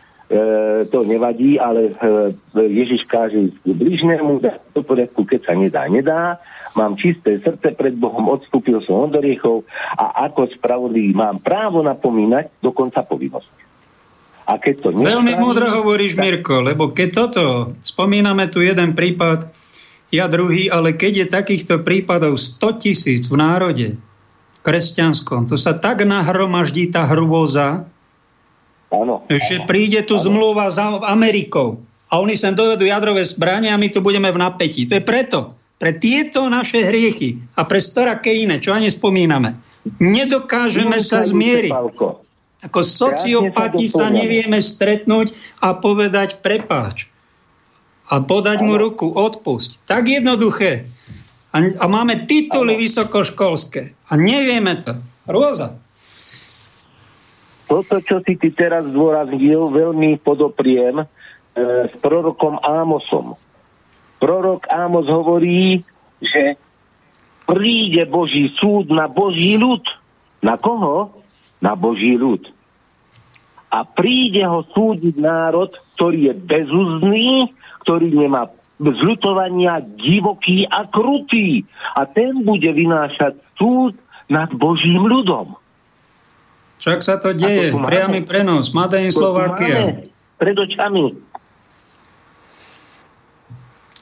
to 0.88 1.04
nevadí, 1.04 1.60
ale 1.60 1.92
e, 1.92 2.32
Ježiš 2.56 3.04
káže 3.04 3.52
k 3.52 3.76
bližnému, 3.76 4.40
dá 4.40 4.56
to 4.72 4.80
poriadku, 4.80 5.28
keď 5.28 5.52
sa 5.52 5.52
nedá, 5.52 5.84
nedá. 5.84 6.40
Mám 6.72 6.96
čisté 6.96 7.36
srdce 7.44 7.76
pred 7.76 7.92
Bohom, 8.00 8.32
odstúpil 8.32 8.80
som 8.80 9.12
od 9.12 9.20
oriechov 9.20 9.68
a 10.00 10.24
ako 10.32 10.48
spravodlivý 10.56 11.12
mám 11.12 11.44
právo 11.44 11.84
napomínať, 11.84 12.56
dokonca 12.64 13.04
povinnosť. 13.04 13.68
A 14.48 14.56
keď 14.56 14.74
to 14.80 14.88
nespraví, 14.96 15.12
Veľmi 15.12 15.34
múdro 15.36 15.66
hovoríš, 15.68 16.16
tak... 16.16 16.24
Mirko, 16.24 16.64
lebo 16.64 16.96
keď 16.96 17.08
toto, 17.12 17.44
spomíname 17.84 18.48
tu 18.48 18.64
jeden 18.64 18.96
prípad, 18.96 19.59
ja 20.10 20.26
druhý, 20.26 20.66
ale 20.66 20.98
keď 20.98 21.12
je 21.24 21.26
takýchto 21.30 21.74
prípadov 21.86 22.34
100 22.34 22.82
tisíc 22.82 23.30
v 23.30 23.38
národe 23.38 23.88
kresťanskom, 24.66 25.46
to 25.46 25.54
sa 25.54 25.78
tak 25.78 26.02
nahromaždí 26.02 26.90
tá 26.90 27.06
hrôza, 27.06 27.86
Áno. 28.90 29.22
že 29.30 29.62
príde 29.70 30.02
tu 30.02 30.18
zmluva 30.18 30.66
s 30.66 30.82
Amerikou 30.82 31.78
a 32.10 32.18
oni 32.18 32.34
sem 32.34 32.58
dovedú 32.58 32.82
jadrové 32.82 33.22
zbranie 33.22 33.70
a 33.70 33.78
my 33.78 33.86
tu 33.86 34.02
budeme 34.02 34.28
v 34.34 34.42
napätí. 34.42 34.90
To 34.90 34.98
je 34.98 35.04
preto, 35.06 35.54
pre 35.80 35.96
tieto 35.96 36.50
naše 36.50 36.84
hriechy 36.84 37.40
a 37.56 37.64
pre 37.64 37.78
storaké 37.78 38.34
iné, 38.34 38.58
čo 38.58 38.74
ani 38.74 38.90
spomíname, 38.90 39.56
nedokážeme 40.02 40.98
sa 41.00 41.22
zmieriť. 41.24 41.72
Ako 42.60 42.80
sociopati 42.84 43.88
sa 43.88 44.12
nevieme 44.12 44.60
stretnúť 44.60 45.32
a 45.64 45.72
povedať 45.72 46.44
prepáč 46.44 47.09
a 48.10 48.14
podať 48.18 48.58
mu 48.66 48.74
ruku, 48.74 49.14
odpusť. 49.14 49.86
Tak 49.86 50.10
jednoduché. 50.10 50.82
A, 51.54 51.62
a 51.62 51.84
máme 51.86 52.26
tituly 52.26 52.74
ano. 52.74 52.82
vysokoškolské. 52.82 53.94
A 54.10 54.12
nevieme 54.18 54.82
to. 54.82 54.98
Rôza. 55.30 55.78
Toto, 57.70 58.02
čo 58.02 58.18
si 58.26 58.34
ty 58.34 58.50
teraz 58.50 58.82
zdôraznil, 58.90 59.70
veľmi 59.70 60.18
podopriem 60.18 60.98
e, 60.98 61.06
s 61.86 61.94
prorokom 62.02 62.58
Ámosom. 62.58 63.38
Prorok 64.18 64.66
Ámos 64.66 65.06
hovorí, 65.06 65.86
že 66.18 66.58
príde 67.46 68.10
Boží 68.10 68.50
súd 68.58 68.90
na 68.90 69.06
Boží 69.06 69.54
ľud. 69.54 69.86
Na 70.42 70.58
koho? 70.58 71.14
Na 71.62 71.78
Boží 71.78 72.18
ľud. 72.18 72.42
A 73.70 73.86
príde 73.86 74.42
ho 74.42 74.66
súdiť 74.66 75.14
národ, 75.22 75.70
ktorý 75.94 76.30
je 76.30 76.34
bezúzný, 76.34 77.54
ktorý 77.80 78.12
nemá 78.12 78.48
zľutovania 78.80 79.84
divoký 80.00 80.64
a 80.68 80.88
krutý. 80.88 81.68
A 81.96 82.08
ten 82.08 82.40
bude 82.44 82.72
vynášať 82.72 83.36
súd 83.60 83.92
nad 84.32 84.48
Božím 84.56 85.04
ľudom. 85.04 85.58
Čak 86.80 87.04
sa 87.04 87.20
to 87.20 87.36
deje, 87.36 87.76
to 87.76 87.84
priamy 87.84 88.24
prenos, 88.24 88.72
Made 88.72 88.96
Slovakia. 89.12 90.00
Pred 90.40 90.56
očami. 90.56 91.12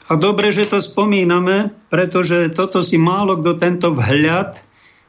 A 0.08 0.16
dobre, 0.16 0.54
že 0.54 0.70
to 0.70 0.78
spomíname, 0.78 1.74
pretože 1.90 2.48
toto 2.54 2.80
si 2.80 2.96
málo 2.96 3.42
kto 3.42 3.52
tento 3.58 3.88
vhľad 3.92 4.67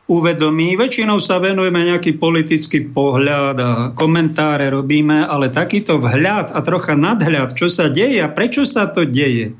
uvedomí. 0.10 0.74
Väčšinou 0.74 1.22
sa 1.22 1.38
venujeme 1.38 1.86
nejaký 1.86 2.18
politický 2.18 2.90
pohľad 2.90 3.56
a 3.62 3.72
komentáre 3.94 4.74
robíme, 4.74 5.30
ale 5.30 5.54
takýto 5.54 6.02
vhľad 6.02 6.50
a 6.52 6.60
trocha 6.66 6.98
nadhľad, 6.98 7.54
čo 7.54 7.70
sa 7.70 7.94
deje 7.94 8.18
a 8.26 8.34
prečo 8.34 8.66
sa 8.66 8.90
to 8.90 9.06
deje, 9.06 9.54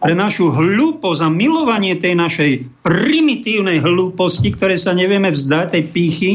pre 0.00 0.14
našu 0.16 0.48
hlúposť 0.48 1.20
a 1.20 1.28
milovanie 1.28 2.00
tej 2.00 2.16
našej 2.16 2.52
primitívnej 2.80 3.84
hlúposti, 3.84 4.54
ktoré 4.56 4.80
sa 4.80 4.96
nevieme 4.96 5.28
vzdať, 5.28 5.76
tej 5.76 5.84
pýchy, 5.92 6.32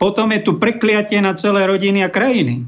potom 0.00 0.32
je 0.34 0.40
tu 0.42 0.56
prekliatie 0.56 1.20
na 1.22 1.36
celé 1.36 1.68
rodiny 1.68 2.02
a 2.02 2.10
krajiny. 2.10 2.66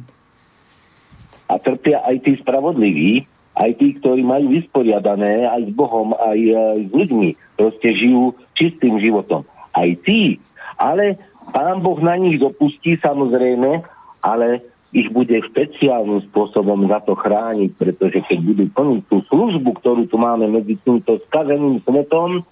A 1.48 1.56
trpia 1.58 2.04
aj 2.04 2.28
tí 2.28 2.36
spravodliví, 2.38 3.24
aj 3.56 3.70
tí, 3.76 3.96
ktorí 4.00 4.20
majú 4.24 4.52
vysporiadané 4.52 5.48
aj 5.48 5.68
s 5.68 5.70
Bohom, 5.72 6.12
aj, 6.16 6.38
aj 6.38 6.80
s 6.88 6.90
ľuďmi. 6.92 7.28
Proste 7.56 7.88
žijú 7.96 8.36
čistým 8.52 9.00
životom 9.00 9.48
aj 9.76 9.90
tí. 10.04 10.38
Ale 10.78 11.20
pán 11.52 11.84
Boh 11.84 11.98
na 12.00 12.16
nich 12.16 12.38
dopustí 12.38 12.96
samozrejme, 13.00 13.82
ale 14.22 14.62
ich 14.92 15.08
bude 15.08 15.32
špeciálnym 15.40 16.20
spôsobom 16.28 16.84
za 16.84 17.00
to 17.00 17.16
chrániť, 17.16 17.70
pretože 17.80 18.20
keď 18.28 18.38
budú 18.44 18.64
plniť 18.76 19.02
tú 19.08 19.16
službu, 19.24 19.80
ktorú 19.80 20.04
tu 20.04 20.20
máme 20.20 20.52
medzi 20.52 20.76
týmto 20.84 21.16
skazeným 21.28 21.80
svetom, 21.80 22.44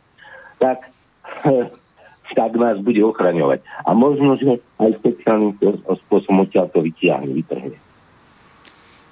tak, 0.56 0.88
tak 2.38 2.50
nás 2.56 2.80
bude 2.80 3.04
ochraňovať. 3.04 3.60
A 3.84 3.92
možno, 3.92 4.40
že 4.40 4.56
aj 4.80 4.96
špeciálnym 5.04 5.52
spôsobom 6.08 6.48
odtiaľ 6.48 6.72
to 6.72 6.80
vytiahne, 6.80 7.28
vytrhne. 7.28 7.76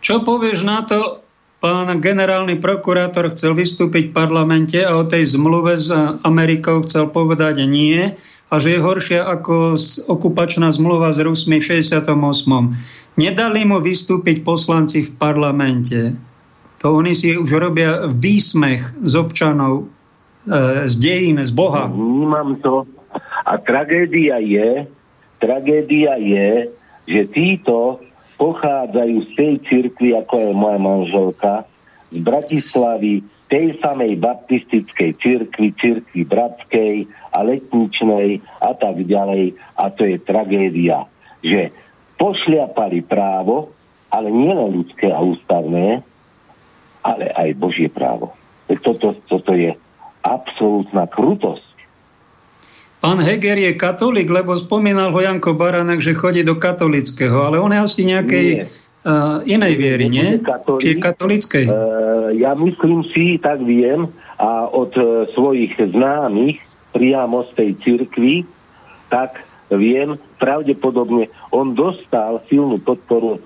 Čo 0.00 0.24
povieš 0.24 0.64
na 0.64 0.80
to, 0.80 1.20
Pán 1.58 1.90
generálny 1.98 2.62
prokurátor 2.62 3.34
chcel 3.34 3.58
vystúpiť 3.58 4.10
v 4.10 4.14
parlamente 4.14 4.78
a 4.78 4.94
o 4.94 5.02
tej 5.02 5.34
zmluve 5.34 5.74
s 5.74 5.90
Amerikou 6.22 6.86
chcel 6.86 7.10
povedať 7.10 7.66
nie, 7.66 8.14
a 8.48 8.54
že 8.56 8.78
je 8.78 8.80
horšia 8.80 9.28
ako 9.28 9.76
okupačná 10.08 10.72
zmluva 10.72 11.12
z 11.12 11.26
Rusmi 11.26 11.60
v 11.60 11.82
68. 11.82 12.08
Nedali 13.20 13.60
mu 13.66 13.82
vystúpiť 13.82 14.40
poslanci 14.40 15.04
v 15.04 15.10
parlamente. 15.20 16.16
To 16.80 16.96
oni 16.96 17.12
si 17.12 17.34
už 17.34 17.50
robia 17.58 18.06
výsmech 18.06 18.94
z 19.02 19.12
občanov, 19.18 19.90
e, 20.46 20.86
z 20.86 20.94
dejín, 20.96 21.42
z 21.42 21.50
Boha. 21.52 21.90
Vnímam 21.90 22.56
to. 22.62 22.86
A 23.44 23.58
tragédia 23.58 24.38
je, 24.38 24.86
tragédia 25.42 26.14
je, 26.16 26.70
že 27.10 27.20
títo 27.34 27.98
pochádzajú 28.38 29.16
z 29.26 29.30
tej 29.34 29.52
cirkvi, 29.66 30.14
ako 30.14 30.34
je 30.38 30.50
moja 30.54 30.78
manželka, 30.78 31.66
z 32.08 32.18
Bratislavy, 32.24 33.20
tej 33.52 33.76
samej 33.84 34.16
baptistickej 34.16 35.10
cirkvi, 35.20 35.76
cirkvi 35.76 36.22
bratskej 36.24 36.94
a 37.36 37.44
letničnej 37.44 38.40
a 38.64 38.72
tak 38.72 39.04
ďalej. 39.04 39.52
A 39.76 39.84
to 39.92 40.08
je 40.08 40.16
tragédia, 40.20 41.04
že 41.44 41.68
pošliapali 42.16 43.04
právo, 43.04 43.72
ale 44.08 44.32
nie 44.32 44.52
len 44.52 44.72
ľudské 44.72 45.12
a 45.12 45.20
ústavné, 45.20 46.00
ale 47.04 47.24
aj 47.32 47.60
Božie 47.60 47.92
právo. 47.92 48.32
Toto, 48.68 49.16
toto 49.28 49.52
je 49.52 49.76
absolútna 50.24 51.08
krutosť. 51.08 51.67
Pán 52.98 53.22
Heger 53.22 53.54
je 53.54 53.78
katolík, 53.78 54.26
lebo 54.26 54.58
spomínal 54.58 55.14
ho 55.14 55.20
Janko 55.22 55.54
Baranek, 55.54 56.02
že 56.02 56.18
chodí 56.18 56.42
do 56.42 56.58
katolického, 56.58 57.46
ale 57.46 57.62
on 57.62 57.70
je 57.70 57.78
asi 57.78 58.02
nejakej 58.02 58.46
uh, 58.66 59.38
inej 59.46 59.74
viery, 59.78 60.10
nie? 60.10 60.42
Katolík, 60.42 60.82
Či 60.82 60.88
je 60.90 60.96
katolickej? 60.98 61.64
Uh, 61.70 62.34
ja 62.34 62.58
myslím 62.58 63.06
si, 63.14 63.38
tak 63.38 63.62
viem, 63.62 64.10
a 64.34 64.66
od 64.66 64.90
uh, 64.98 65.30
svojich 65.30 65.78
známych 65.78 66.58
priamo 66.90 67.46
z 67.46 67.50
tej 67.54 67.70
cirkvi, 67.78 68.34
tak 69.06 69.46
viem, 69.70 70.18
pravdepodobne 70.42 71.30
on 71.54 71.78
dostal 71.78 72.42
silnú 72.50 72.82
podporu 72.82 73.38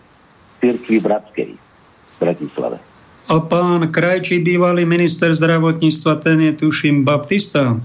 cirkvi 0.65 0.97
bratskej 0.97 1.51
v 1.61 2.17
Bratislave. 2.17 2.81
A 3.29 3.39
pán 3.45 3.93
Krajčí, 3.93 4.41
bývalý 4.41 4.89
minister 4.89 5.31
zdravotníctva, 5.31 6.25
ten 6.25 6.41
je 6.41 6.53
tuším 6.57 7.05
baptista 7.05 7.79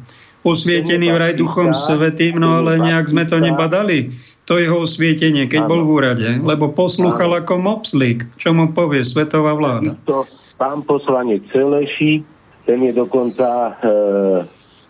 osvietený 0.46 1.14
vraj 1.14 1.34
Duchom 1.34 1.74
Svetým, 1.74 2.38
no 2.38 2.62
ale 2.62 2.82
nejak 2.82 3.10
sme 3.10 3.24
to 3.26 3.42
nebadali, 3.42 4.14
to 4.48 4.56
jeho 4.56 4.88
osvietenie, 4.88 5.52
keď 5.52 5.68
bol 5.68 5.84
v 5.84 5.92
úrade, 5.92 6.30
lebo 6.40 6.72
poslúchal 6.72 7.36
ako 7.36 7.60
mopslík, 7.60 8.40
čo 8.40 8.56
mu 8.56 8.72
povie 8.72 9.04
svetová 9.04 9.52
vláda. 9.58 10.00
To 10.08 10.24
pán 10.56 10.88
poslanec 10.88 11.44
Celeši, 11.52 12.24
ten 12.64 12.80
je 12.84 12.96
dokonca 12.96 13.48
e, 13.48 13.72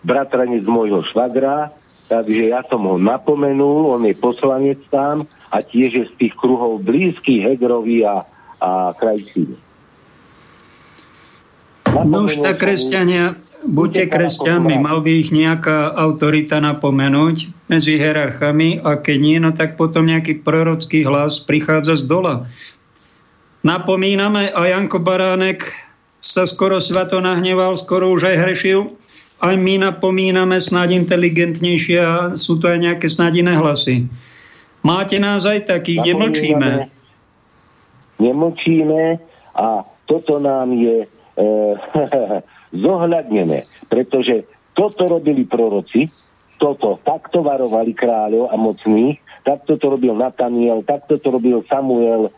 bratranec 0.06 0.62
môjho 0.62 1.02
švagra, 1.10 1.74
takže 2.06 2.54
ja 2.54 2.62
som 2.70 2.86
ho 2.86 2.96
napomenul, 2.96 3.98
on 3.98 4.06
je 4.06 4.14
poslanec 4.14 4.78
tam 4.88 5.26
a 5.50 5.58
tiež 5.58 5.90
je 5.90 6.04
z 6.06 6.12
tých 6.16 6.34
kruhov 6.38 6.86
blízkych 6.86 7.44
Hegerovi 7.44 8.06
a, 8.06 8.22
a 8.62 8.94
Krajčíne. 8.94 9.67
No 11.88 12.28
už 12.28 12.44
tak 12.44 12.60
kresťania, 12.60 13.34
buďte 13.64 14.12
kresťanmi, 14.12 14.76
mal 14.78 15.00
by 15.00 15.12
ich 15.24 15.30
nejaká 15.32 15.92
autorita 15.96 16.60
napomenúť 16.60 17.50
medzi 17.66 17.96
hierarchami 17.96 18.84
a 18.84 19.00
keď 19.00 19.16
nie, 19.18 19.36
no 19.40 19.50
tak 19.56 19.74
potom 19.80 20.06
nejaký 20.06 20.44
prorocký 20.44 21.04
hlas 21.08 21.40
prichádza 21.42 21.96
z 21.96 22.04
dola. 22.06 22.34
Napomíname 23.66 24.54
a 24.54 24.70
Janko 24.70 25.02
Baránek 25.02 25.66
sa 26.22 26.46
skoro 26.46 26.78
svato 26.78 27.18
nahneval, 27.18 27.74
skoro 27.74 28.14
už 28.14 28.30
aj 28.30 28.36
hrešil. 28.46 28.80
Aj 29.38 29.54
my 29.54 29.78
napomíname 29.78 30.58
snáď 30.58 30.98
inteligentnejšie 30.98 31.98
a 32.02 32.16
sú 32.34 32.58
to 32.58 32.70
aj 32.70 32.78
nejaké 32.82 33.06
snáď 33.06 33.46
iné 33.46 33.54
hlasy. 33.54 34.10
Máte 34.82 35.18
nás 35.18 35.46
aj 35.46 35.70
takých, 35.70 36.14
nemlčíme. 36.14 36.90
Nemlčíme 38.18 39.02
a 39.54 39.66
toto 40.06 40.42
nám 40.42 40.74
je 40.74 41.06
zohľadnené, 42.86 43.64
pretože 43.86 44.44
toto 44.74 45.06
robili 45.06 45.46
proroci, 45.46 46.10
toto, 46.58 46.98
takto 47.06 47.46
varovali 47.46 47.94
kráľov 47.94 48.50
a 48.50 48.56
mocných, 48.58 49.46
takto 49.46 49.78
to 49.78 49.94
robil 49.94 50.14
Nataniel, 50.18 50.82
takto 50.82 51.18
to 51.22 51.30
robil 51.30 51.62
Samuel, 51.70 52.28
e, 52.28 52.30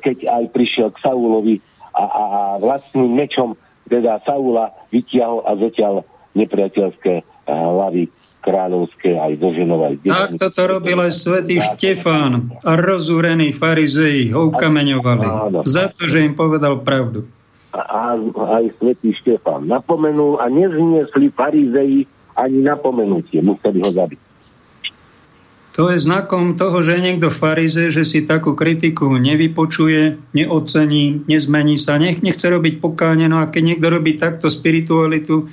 keď 0.00 0.32
aj 0.32 0.44
prišiel 0.52 0.88
k 0.92 1.02
Saulovi 1.04 1.56
a, 1.92 2.04
a, 2.04 2.24
a 2.24 2.40
vlastným 2.60 3.12
mečom 3.12 3.52
teda 3.88 4.24
Saula 4.24 4.72
vytiahol 4.88 5.44
a 5.44 5.52
zoťal 5.60 5.94
nepriateľské 6.32 7.44
hlavy 7.44 8.08
kráľovské 8.42 9.20
aj 9.20 9.38
zo 9.38 9.48
ženov 9.54 9.86
aj 9.86 9.94
Tak 10.02 10.30
toto 10.40 10.62
robil 10.66 10.98
aj 10.98 11.12
svätý 11.14 11.62
Štefán 11.62 12.58
a 12.66 12.72
rozúrení 12.74 13.54
farizei 13.54 14.34
ho 14.34 14.50
ukameňovali 14.50 15.26
za 15.62 15.92
to, 15.94 16.10
že 16.10 16.26
im 16.26 16.34
povedal 16.34 16.82
pravdu 16.82 17.28
a 17.72 18.20
aj 18.60 18.64
svätý 18.76 19.16
Štefan 19.16 19.64
napomenul 19.64 20.36
a 20.38 20.52
nezniesli 20.52 21.32
farizei 21.32 22.04
ani 22.36 22.60
napomenutie, 22.64 23.40
museli 23.40 23.80
ho 23.80 23.90
zabiť. 23.92 24.20
To 25.72 25.88
je 25.88 25.96
znakom 25.96 26.52
toho, 26.60 26.84
že 26.84 27.00
je 27.00 27.04
niekto 27.08 27.32
farize, 27.32 27.88
že 27.88 28.04
si 28.04 28.28
takú 28.28 28.52
kritiku 28.52 29.16
nevypočuje, 29.16 30.20
neocení, 30.36 31.24
nezmení 31.24 31.80
sa, 31.80 31.96
nech, 31.96 32.20
nechce 32.20 32.44
robiť 32.44 32.76
pokáne. 32.76 33.24
No 33.24 33.40
a 33.40 33.48
keď 33.48 33.62
niekto 33.72 33.88
robí 33.88 34.20
takto 34.20 34.52
spiritualitu 34.52 35.48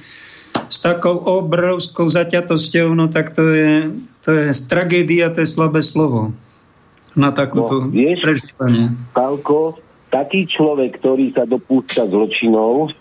s 0.68 0.78
takou 0.84 1.24
obrovskou 1.24 2.12
zaťatosťou, 2.12 2.92
no 3.00 3.08
tak 3.08 3.32
to 3.32 3.48
je, 3.48 3.72
to 4.20 4.30
je 4.36 4.46
tragédia, 4.68 5.32
to 5.32 5.48
je 5.48 5.48
slabé 5.48 5.80
slovo 5.80 6.36
na 7.16 7.32
takúto 7.32 7.88
no, 7.88 7.90
vieš, 7.90 8.20
prežívanie. 8.20 8.92
Pálko, 9.16 9.80
taký 10.10 10.50
človek, 10.50 10.98
ktorý 11.00 11.32
sa 11.34 11.46
dopúšťa 11.46 12.10
zločinov 12.10 12.94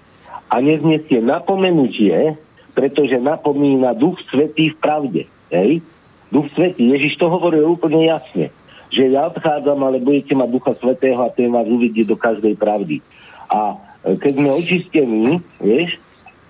a 0.48 0.56
neznesie 0.60 1.20
napomenutie, 1.24 2.36
pretože 2.76 3.18
napomína 3.18 3.96
Duch 3.96 4.20
Svetý 4.28 4.72
v 4.72 4.76
pravde. 4.78 5.22
Hej? 5.50 5.82
Duch 6.28 6.48
Svetý, 6.52 6.92
Ježiš 6.92 7.16
to 7.16 7.26
hovoril 7.32 7.74
úplne 7.74 8.06
jasne, 8.08 8.52
že 8.92 9.08
ja 9.08 9.28
odchádzam, 9.28 9.80
ale 9.80 10.04
budete 10.04 10.36
mať 10.36 10.48
Ducha 10.52 10.72
Svetého 10.76 11.20
a 11.24 11.32
ten 11.32 11.48
vás 11.48 11.66
uvidí 11.66 12.04
do 12.04 12.14
každej 12.14 12.54
pravdy. 12.56 13.00
A 13.48 13.76
e, 14.04 14.16
keď 14.20 14.32
sme 14.36 14.48
očistení, 14.52 15.40
vieš, 15.60 15.96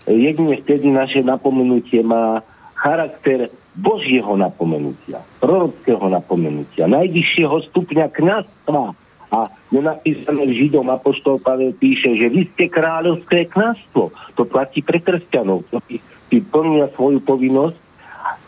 jedine 0.05 0.59
vtedy 0.59 0.91
naše 0.91 1.23
napomenutie 1.23 2.03
má 2.03 2.43
charakter 2.75 3.51
Božieho 3.79 4.35
napomenutia, 4.35 5.23
prorockého 5.39 6.11
napomenutia, 6.11 6.91
najvyššieho 6.91 7.71
stupňa 7.71 8.11
kniazstva, 8.11 8.95
a 9.29 9.53
nenapísané 9.69 10.49
Židom 10.57 10.89
Apoštol 10.89 11.37
Pavel 11.41 11.77
píše, 11.77 12.17
že 12.17 12.33
vy 12.33 12.49
ste 12.49 12.73
kráľovské 12.73 13.45
knástvo. 13.53 14.09
To 14.41 14.43
platí 14.49 14.81
pre 14.81 15.05
kresťanov, 15.05 15.69
ktorí 15.69 16.39
plnia 16.49 16.89
svoju 16.97 17.21
povinnosť 17.21 17.77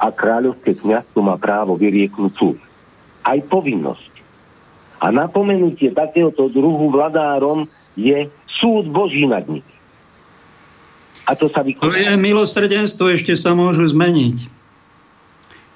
a 0.01 0.09
kráľovské 0.09 0.81
kniazstvo 0.81 1.20
má 1.20 1.36
právo 1.36 1.77
vyrieknúť 1.77 2.32
súd. 2.32 2.57
Aj 3.20 3.36
povinnosť. 3.44 4.12
A 5.01 5.12
napomenutie 5.12 5.93
takéhoto 5.93 6.48
druhu 6.48 6.89
vladárom 6.93 7.69
je 7.97 8.28
súd 8.48 8.89
Boží 8.89 9.28
nad 9.28 9.44
nimi. 9.44 9.65
A 11.28 11.36
to 11.36 11.52
sa 11.52 11.61
vykoná. 11.61 11.85
To 11.85 11.97
je 11.97 12.16
milosrdenstvo, 12.16 13.12
ešte 13.12 13.36
sa 13.36 13.52
môžu 13.52 13.85
zmeniť. 13.85 14.60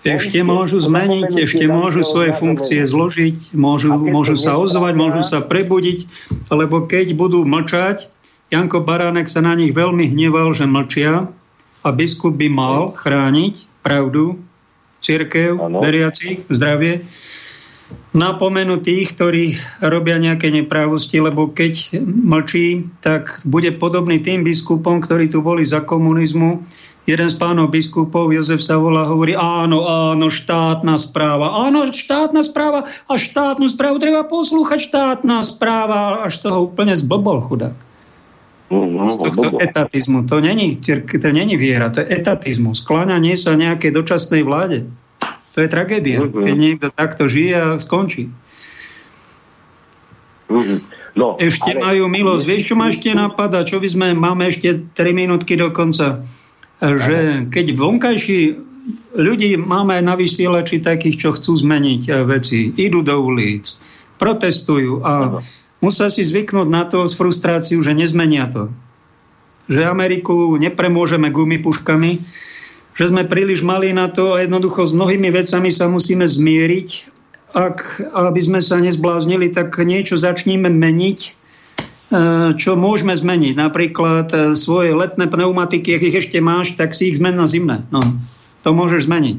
Ešte 0.05 0.45
môžu 0.45 0.85
zmeniť, 0.85 1.49
ešte 1.49 1.65
môžu 1.65 2.05
svoje 2.05 2.37
funkcie 2.37 2.85
zložiť, 2.85 3.57
môžu, 3.57 3.97
môžu 4.05 4.37
sa 4.37 4.61
ozvať, 4.61 4.93
môžu 4.93 5.25
sa 5.25 5.41
prebudiť, 5.41 6.05
lebo 6.53 6.85
keď 6.85 7.17
budú 7.17 7.49
mlčať, 7.49 8.13
Janko 8.53 8.85
Baránek 8.85 9.33
sa 9.33 9.41
na 9.41 9.57
nich 9.57 9.73
veľmi 9.73 10.13
hneval, 10.13 10.53
že 10.53 10.69
mlčia 10.69 11.33
a 11.81 11.89
biskup 11.89 12.37
by 12.37 12.53
mal 12.53 12.93
chrániť 12.93 13.81
pravdu, 13.81 14.45
církev, 15.01 15.57
veriacich, 15.81 16.45
zdravie, 16.53 17.05
napomenú 18.17 18.81
tých, 18.81 19.13
ktorí 19.13 19.45
robia 19.85 20.17
nejaké 20.17 20.49
neprávosti, 20.49 21.21
lebo 21.21 21.53
keď 21.53 22.05
mlčí, 22.05 22.89
tak 23.05 23.45
bude 23.45 23.75
podobný 23.77 24.23
tým 24.23 24.45
biskupom, 24.47 25.03
ktorí 25.05 25.29
tu 25.29 25.45
boli 25.45 25.67
za 25.67 25.85
komunizmu, 25.85 26.65
jeden 27.05 27.29
z 27.29 27.37
pánov 27.37 27.69
biskupov, 27.69 28.33
Jozef 28.33 28.65
Savola, 28.65 29.05
hovorí, 29.05 29.37
áno, 29.37 29.85
áno, 29.85 30.33
štátna 30.33 30.97
správa. 30.97 31.69
Áno, 31.69 31.85
štátna 31.89 32.41
správa 32.41 32.89
a 32.89 33.15
štátnu 33.21 33.69
správu 33.69 34.01
treba 34.01 34.25
poslúchať 34.25 34.81
štátna 34.89 35.45
správa, 35.45 36.25
až 36.25 36.41
toho 36.41 36.73
úplne 36.73 36.97
zblbol 36.97 37.45
chudák. 37.45 37.77
Mm, 38.73 39.13
z 39.13 39.17
tohto 39.21 39.61
etatizmu. 39.61 40.25
To 40.25 40.41
není, 40.41 40.81
to 40.81 41.29
není 41.29 41.55
viera, 41.61 41.93
to 41.93 42.01
je 42.01 42.09
etatizmus. 42.09 42.81
Skláňanie 42.81 43.37
sa 43.37 43.53
nejakej 43.61 43.93
dočasnej 43.93 44.41
vláde. 44.41 44.89
To 45.55 45.63
je 45.63 45.69
tragédia, 45.71 46.25
mm-hmm. 46.25 46.43
keď 46.43 46.55
niekto 46.57 46.87
takto 46.91 47.29
žije 47.29 47.55
a 47.55 47.69
skončí. 47.79 48.33
Mm-hmm. 50.49 50.79
No, 51.15 51.39
ešte 51.39 51.79
ale... 51.79 51.81
majú 51.85 52.05
milosť. 52.11 52.43
Vieš, 52.43 52.63
čo 52.67 52.75
ma 52.75 52.91
ešte 52.91 53.15
napadá? 53.15 53.63
Čo 53.63 53.79
by 53.79 53.87
sme, 53.87 54.07
máme 54.19 54.51
ešte 54.51 54.83
3 54.99 55.15
minútky 55.15 55.55
do 55.55 55.71
konca 55.71 56.27
že 56.85 57.49
keď 57.49 57.67
vonkajší 57.73 58.41
ľudí 59.17 59.57
máme 59.57 60.01
na 60.05 60.15
vysielači 60.19 60.83
takých, 60.85 61.17
čo 61.17 61.29
chcú 61.33 61.57
zmeniť 61.57 62.03
e, 62.09 62.13
veci. 62.29 62.61
Idú 62.77 63.01
do 63.01 63.17
ulic, 63.17 63.65
protestujú 64.21 65.01
a 65.05 65.41
musia 65.81 66.09
si 66.13 66.23
zvyknúť 66.27 66.69
na 66.69 66.85
to 66.85 67.05
s 67.09 67.17
frustráciu, 67.17 67.81
že 67.81 67.97
nezmenia 67.97 68.51
to. 68.53 68.69
Že 69.71 69.89
Ameriku 69.89 70.61
nepremôžeme 70.61 71.33
gumipuškami, 71.33 72.13
že 72.95 73.05
sme 73.09 73.25
príliš 73.25 73.65
mali 73.65 73.91
na 73.97 74.13
to 74.13 74.37
a 74.37 74.45
jednoducho 74.45 74.85
s 74.85 74.93
mnohými 74.93 75.33
vecami 75.33 75.73
sa 75.73 75.89
musíme 75.89 76.29
zmieriť. 76.29 77.17
Ak, 77.55 78.03
aby 78.13 78.41
sme 78.43 78.59
sa 78.59 78.83
nezbláznili, 78.83 79.55
tak 79.55 79.79
niečo 79.79 80.19
začníme 80.19 80.67
meniť, 80.67 81.19
čo 82.55 82.79
môžeme 82.79 83.15
zmeniť. 83.17 83.55
Napríklad 83.59 84.29
e, 84.31 84.37
svoje 84.55 84.95
letné 84.95 85.27
pneumatiky, 85.27 85.99
ak 85.99 86.03
ich 86.07 86.19
ešte 86.23 86.39
máš, 86.39 86.79
tak 86.79 86.95
si 86.95 87.11
ich 87.11 87.19
zmen 87.19 87.35
na 87.35 87.47
zimné. 87.51 87.83
No, 87.91 87.99
to 88.63 88.71
môžeš 88.71 89.11
zmeniť. 89.11 89.39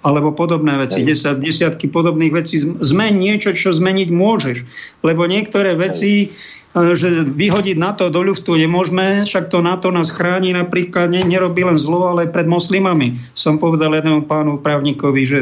Alebo 0.00 0.32
podobné 0.32 0.80
veci, 0.80 1.04
desať, 1.04 1.44
desiatky 1.44 1.92
podobných 1.92 2.32
vecí. 2.32 2.56
Zmeň 2.60 3.12
niečo, 3.20 3.52
čo 3.52 3.76
zmeniť 3.76 4.08
môžeš. 4.08 4.56
Lebo 5.04 5.28
niektoré 5.28 5.76
veci 5.76 6.32
že 6.70 7.26
vyhodiť 7.26 7.76
NATO 7.82 8.14
do 8.14 8.22
ľuftu 8.22 8.54
nemôžeme, 8.54 9.26
však 9.26 9.50
to 9.50 9.58
NATO 9.58 9.90
nás 9.90 10.06
chráni 10.06 10.54
napríklad, 10.54 11.10
ne, 11.10 11.18
nerobí 11.26 11.66
len 11.66 11.82
zlo, 11.82 12.14
ale 12.14 12.30
pred 12.30 12.46
moslimami. 12.46 13.18
Som 13.34 13.58
povedal 13.58 13.90
jednému 13.98 14.30
pánu 14.30 14.62
právnikovi, 14.62 15.22
že 15.26 15.40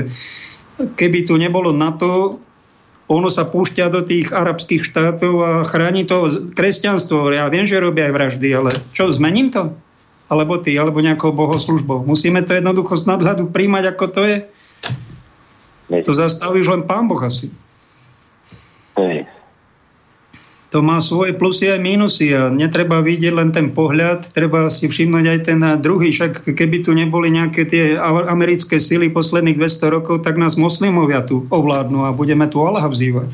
keby 0.96 1.28
tu 1.28 1.36
nebolo 1.36 1.76
NATO, 1.76 2.40
ono 3.08 3.32
sa 3.32 3.48
púšťa 3.48 3.88
do 3.88 4.04
tých 4.04 4.30
arabských 4.30 4.84
štátov 4.84 5.34
a 5.40 5.50
chráni 5.64 6.04
to 6.04 6.28
kresťanstvo. 6.52 7.32
Ja 7.32 7.48
viem, 7.48 7.64
že 7.64 7.80
robia 7.80 8.12
aj 8.12 8.14
vraždy, 8.14 8.48
ale 8.52 8.70
čo, 8.92 9.08
zmením 9.08 9.48
to? 9.48 9.72
Alebo 10.28 10.60
ty, 10.60 10.76
alebo 10.76 11.00
nejakou 11.00 11.32
bohoslužbou. 11.32 12.04
Musíme 12.04 12.44
to 12.44 12.52
jednoducho 12.52 13.00
z 13.00 13.08
nadhľadu 13.08 13.48
príjmať, 13.48 13.84
ako 13.96 14.04
to 14.12 14.22
je? 14.28 14.38
To 16.04 16.12
zastavíš 16.12 16.68
len 16.68 16.84
pán 16.84 17.08
Boh 17.08 17.20
asi. 17.24 17.48
Hej 19.00 19.37
to 20.68 20.84
má 20.84 21.00
svoje 21.00 21.32
plusy 21.32 21.72
aj 21.72 21.80
mínusy 21.80 22.36
a 22.36 22.52
netreba 22.52 23.00
vidieť 23.00 23.32
len 23.32 23.50
ten 23.56 23.72
pohľad, 23.72 24.28
treba 24.36 24.68
si 24.68 24.84
všimnúť 24.84 25.24
aj 25.24 25.40
ten 25.40 25.60
druhý, 25.80 26.12
však 26.12 26.44
keby 26.52 26.84
tu 26.84 26.92
neboli 26.92 27.32
nejaké 27.32 27.64
tie 27.64 27.96
americké 28.28 28.76
sily 28.76 29.08
posledných 29.08 29.56
200 29.56 29.88
rokov, 29.88 30.28
tak 30.28 30.36
nás 30.36 30.60
moslimovia 30.60 31.24
tu 31.24 31.48
ovládnu 31.48 32.04
a 32.04 32.12
budeme 32.12 32.44
tu 32.52 32.60
Allah 32.60 32.84
vzývať. 32.84 33.32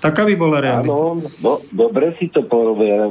Taká 0.00 0.24
by 0.24 0.34
bola 0.36 0.64
realita. 0.64 0.92
Áno, 0.92 1.20
no, 1.44 1.52
dobre 1.72 2.16
si 2.16 2.32
to 2.32 2.44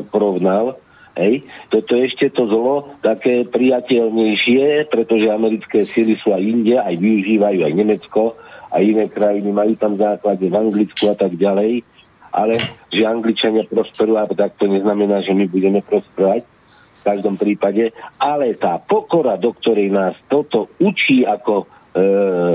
porovnal. 0.09 0.81
Hej. 1.15 1.47
Toto 1.71 1.95
je 1.95 2.11
ešte 2.11 2.27
to 2.35 2.43
zlo 2.49 2.91
také 2.99 3.47
priateľnejšie, 3.47 4.91
pretože 4.91 5.31
americké 5.31 5.87
sily 5.87 6.19
sú 6.19 6.35
aj 6.35 6.43
India, 6.43 6.83
aj 6.83 6.99
využívajú 6.99 7.59
aj 7.63 7.73
Nemecko, 7.73 8.35
a 8.75 8.83
iné 8.83 9.07
krajiny 9.07 9.55
majú 9.55 9.79
tam 9.79 9.95
základe 9.95 10.51
v 10.51 10.55
Anglicku 10.59 11.07
a 11.07 11.15
tak 11.15 11.39
ďalej 11.39 11.87
ale 12.35 12.59
že 12.91 13.07
Angličania 13.07 13.63
prosperujú, 13.63 14.35
tak 14.35 14.59
to 14.59 14.67
neznamená, 14.67 15.23
že 15.23 15.31
my 15.31 15.47
budeme 15.47 15.79
prosperovať 15.79 16.43
v 16.43 17.01
každom 17.07 17.39
prípade, 17.39 17.95
ale 18.19 18.51
tá 18.59 18.75
pokora, 18.75 19.39
do 19.39 19.55
ktorej 19.55 19.87
nás 19.87 20.19
toto 20.27 20.67
učí 20.83 21.23
ako, 21.23 21.63
e, 21.95 22.05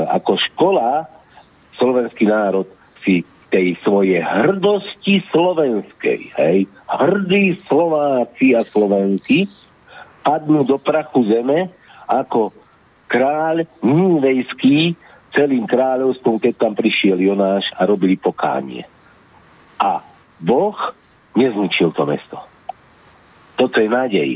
ako 0.05 0.33
škola, 0.53 1.09
slovenský 1.81 2.29
národ 2.29 2.69
si 3.01 3.25
tej 3.49 3.81
svojej 3.81 4.21
hrdosti 4.21 5.25
slovenskej, 5.33 6.21
hej, 6.37 6.59
hrdí 6.87 7.57
Slováci 7.57 8.55
a 8.55 8.63
Slovenky 8.63 9.49
padnú 10.21 10.63
do 10.63 10.77
prachu 10.77 11.27
zeme 11.27 11.73
ako 12.07 12.55
kráľ 13.11 13.67
Nínvejský 13.83 14.95
celým 15.35 15.67
kráľovstvom, 15.67 16.39
keď 16.39 16.55
tam 16.69 16.73
prišiel 16.79 17.19
Jonáš 17.19 17.71
a 17.75 17.87
robili 17.87 18.15
pokánie. 18.19 18.87
A 19.81 20.05
Boh 20.41 20.77
nezničil 21.33 21.97
to 21.97 22.05
mesto. 22.05 22.37
Toto 23.57 23.77
je 23.81 23.89
nádej. 23.89 24.31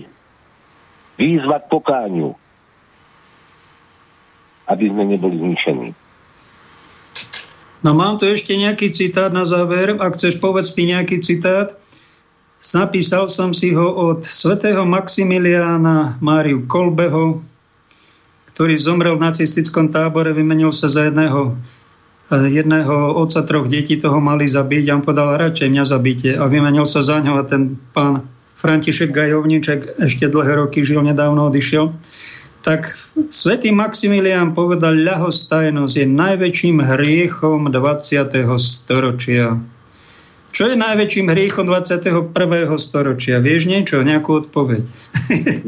Výzva 1.21 1.61
k 1.63 1.71
pokáňu, 1.71 2.33
aby 4.67 4.85
sme 4.89 5.05
neboli 5.05 5.37
zničení. 5.37 5.89
No 7.85 7.93
mám 7.93 8.17
tu 8.17 8.25
ešte 8.25 8.57
nejaký 8.57 8.97
citát 8.97 9.29
na 9.29 9.45
záver. 9.45 10.01
Ak 10.01 10.17
chceš, 10.17 10.41
povedz 10.41 10.73
ty 10.73 10.89
nejaký 10.89 11.21
citát. 11.21 11.77
Napísal 12.73 13.29
som 13.29 13.53
si 13.53 13.77
ho 13.77 13.93
od 13.93 14.25
svätého 14.25 14.89
Maximiliána 14.89 16.17
Máriu 16.25 16.65
Kolbeho, 16.65 17.45
ktorý 18.57 18.81
zomrel 18.81 19.21
v 19.21 19.29
nacistickom 19.29 19.93
tábore, 19.93 20.33
vymenil 20.33 20.73
sa 20.73 20.89
za 20.89 21.13
jedného 21.13 21.61
jedného 22.33 23.13
otca 23.21 23.45
troch 23.45 23.69
detí 23.69 24.01
toho 24.01 24.17
mali 24.21 24.49
zabiť 24.49 24.85
a 24.89 24.97
on 24.97 25.05
povedal, 25.05 25.37
radšej 25.37 25.69
mňa 25.69 25.85
zabíte. 25.85 26.31
A 26.37 26.49
vymenil 26.49 26.89
sa 26.89 27.05
za 27.05 27.21
ňo 27.21 27.37
a 27.37 27.45
ten 27.45 27.77
pán 27.93 28.25
František 28.57 29.13
Gajovníček 29.13 30.01
ešte 30.01 30.33
dlhé 30.33 30.57
roky 30.57 30.81
žil, 30.89 31.05
nedávno 31.05 31.53
odišiel. 31.53 31.93
Tak 32.65 32.97
svätý 33.29 33.77
Maximilián 33.77 34.57
povedal, 34.57 34.97
ľahostajnosť 34.97 35.95
je 36.01 36.07
najväčším 36.09 36.81
hriechom 36.81 37.69
20. 37.69 38.25
storočia. 38.57 39.61
Čo 40.55 40.73
je 40.73 40.79
najväčším 40.81 41.29
hriechom 41.29 41.69
21. 41.69 42.25
storočia? 42.81 43.37
Vieš 43.45 43.69
niečo, 43.69 44.01
nejakú 44.01 44.49
odpoveď? 44.49 44.87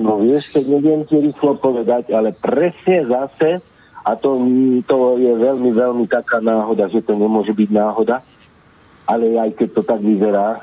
No 0.01 0.25
vieš, 0.25 0.57
neviem 0.65 1.05
ti 1.05 1.21
rýchlo 1.21 1.61
povedať, 1.61 2.17
ale 2.17 2.33
presne 2.33 3.05
zase 3.05 3.61
a 4.07 4.15
to, 4.15 4.39
to 4.87 5.19
je 5.19 5.33
veľmi, 5.35 5.75
veľmi 5.75 6.07
taká 6.07 6.39
náhoda, 6.39 6.87
že 6.87 7.03
to 7.03 7.19
nemôže 7.19 7.51
byť 7.51 7.71
náhoda. 7.75 8.23
Ale 9.03 9.35
aj 9.35 9.51
keď 9.59 9.69
to 9.75 9.83
tak 9.83 9.99
vyzerá, 9.99 10.63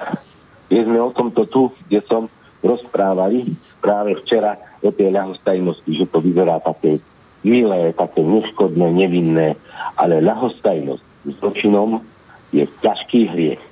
že 0.71 0.87
sme 0.87 0.99
o 1.03 1.11
tomto 1.11 1.43
tu, 1.51 1.67
kde 1.87 1.99
som 2.07 2.31
rozprávali 2.63 3.51
práve 3.83 4.15
včera 4.23 4.55
o 4.79 4.95
tej 4.95 5.11
ľahostajnosti, 5.11 5.91
že 5.91 6.07
to 6.07 6.23
vyzerá 6.23 6.63
také 6.63 7.03
milé, 7.43 7.91
také 7.91 8.23
neškodné, 8.23 8.87
nevinné, 8.95 9.59
ale 9.99 10.23
ľahostajnosť 10.23 11.03
zločinom 11.39 11.99
je 12.55 12.63
ťažký 12.79 13.27
hriech. 13.27 13.63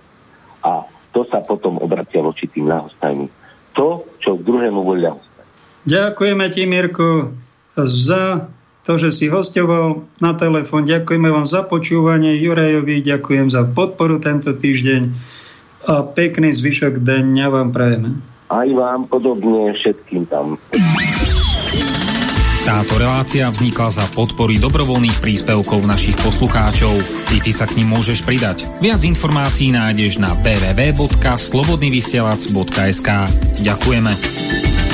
A 0.68 0.84
to 1.16 1.24
sa 1.32 1.40
potom 1.40 1.80
obracia 1.80 2.20
voči 2.20 2.52
tým 2.52 2.68
ľahostajným. 2.68 3.32
To, 3.80 4.04
čo 4.20 4.36
druhému 4.36 4.84
boli 4.84 5.08
ľahostajní. 5.08 5.48
Ďakujeme 5.88 6.46
ti, 6.52 6.68
Mirko, 6.68 7.32
za 7.80 8.52
to, 8.82 8.98
že 8.98 9.14
si 9.14 9.30
hostoval 9.30 10.02
na 10.18 10.34
telefón. 10.34 10.90
Ďakujeme 10.90 11.30
vám 11.30 11.46
za 11.46 11.62
počúvanie. 11.66 12.34
Jurajovi 12.42 13.06
ďakujem 13.06 13.54
za 13.54 13.70
podporu 13.70 14.18
tento 14.18 14.58
týždeň 14.58 15.02
a 15.82 16.06
pekný 16.06 16.54
zvyšok 16.54 17.02
dňa 17.02 17.50
vám 17.50 17.74
prajeme. 17.74 18.22
Aj 18.52 18.68
vám 18.68 19.08
podobne 19.08 19.72
všetkým 19.74 20.28
tam. 20.28 20.60
Táto 22.62 23.02
relácia 23.02 23.50
vznikla 23.50 23.90
za 23.90 24.06
podpory 24.14 24.62
dobrovoľných 24.62 25.18
príspevkov 25.18 25.82
našich 25.82 26.14
poslucháčov. 26.22 26.94
I 27.34 27.42
ty 27.42 27.50
sa 27.50 27.66
k 27.66 27.82
ním 27.82 27.98
môžeš 27.98 28.22
pridať. 28.22 28.70
Viac 28.78 29.02
informácií 29.02 29.74
nájdeš 29.74 30.22
na 30.22 30.30
www.slobodnyvysielac.sk 30.46 33.10
Ďakujeme. 33.66 34.91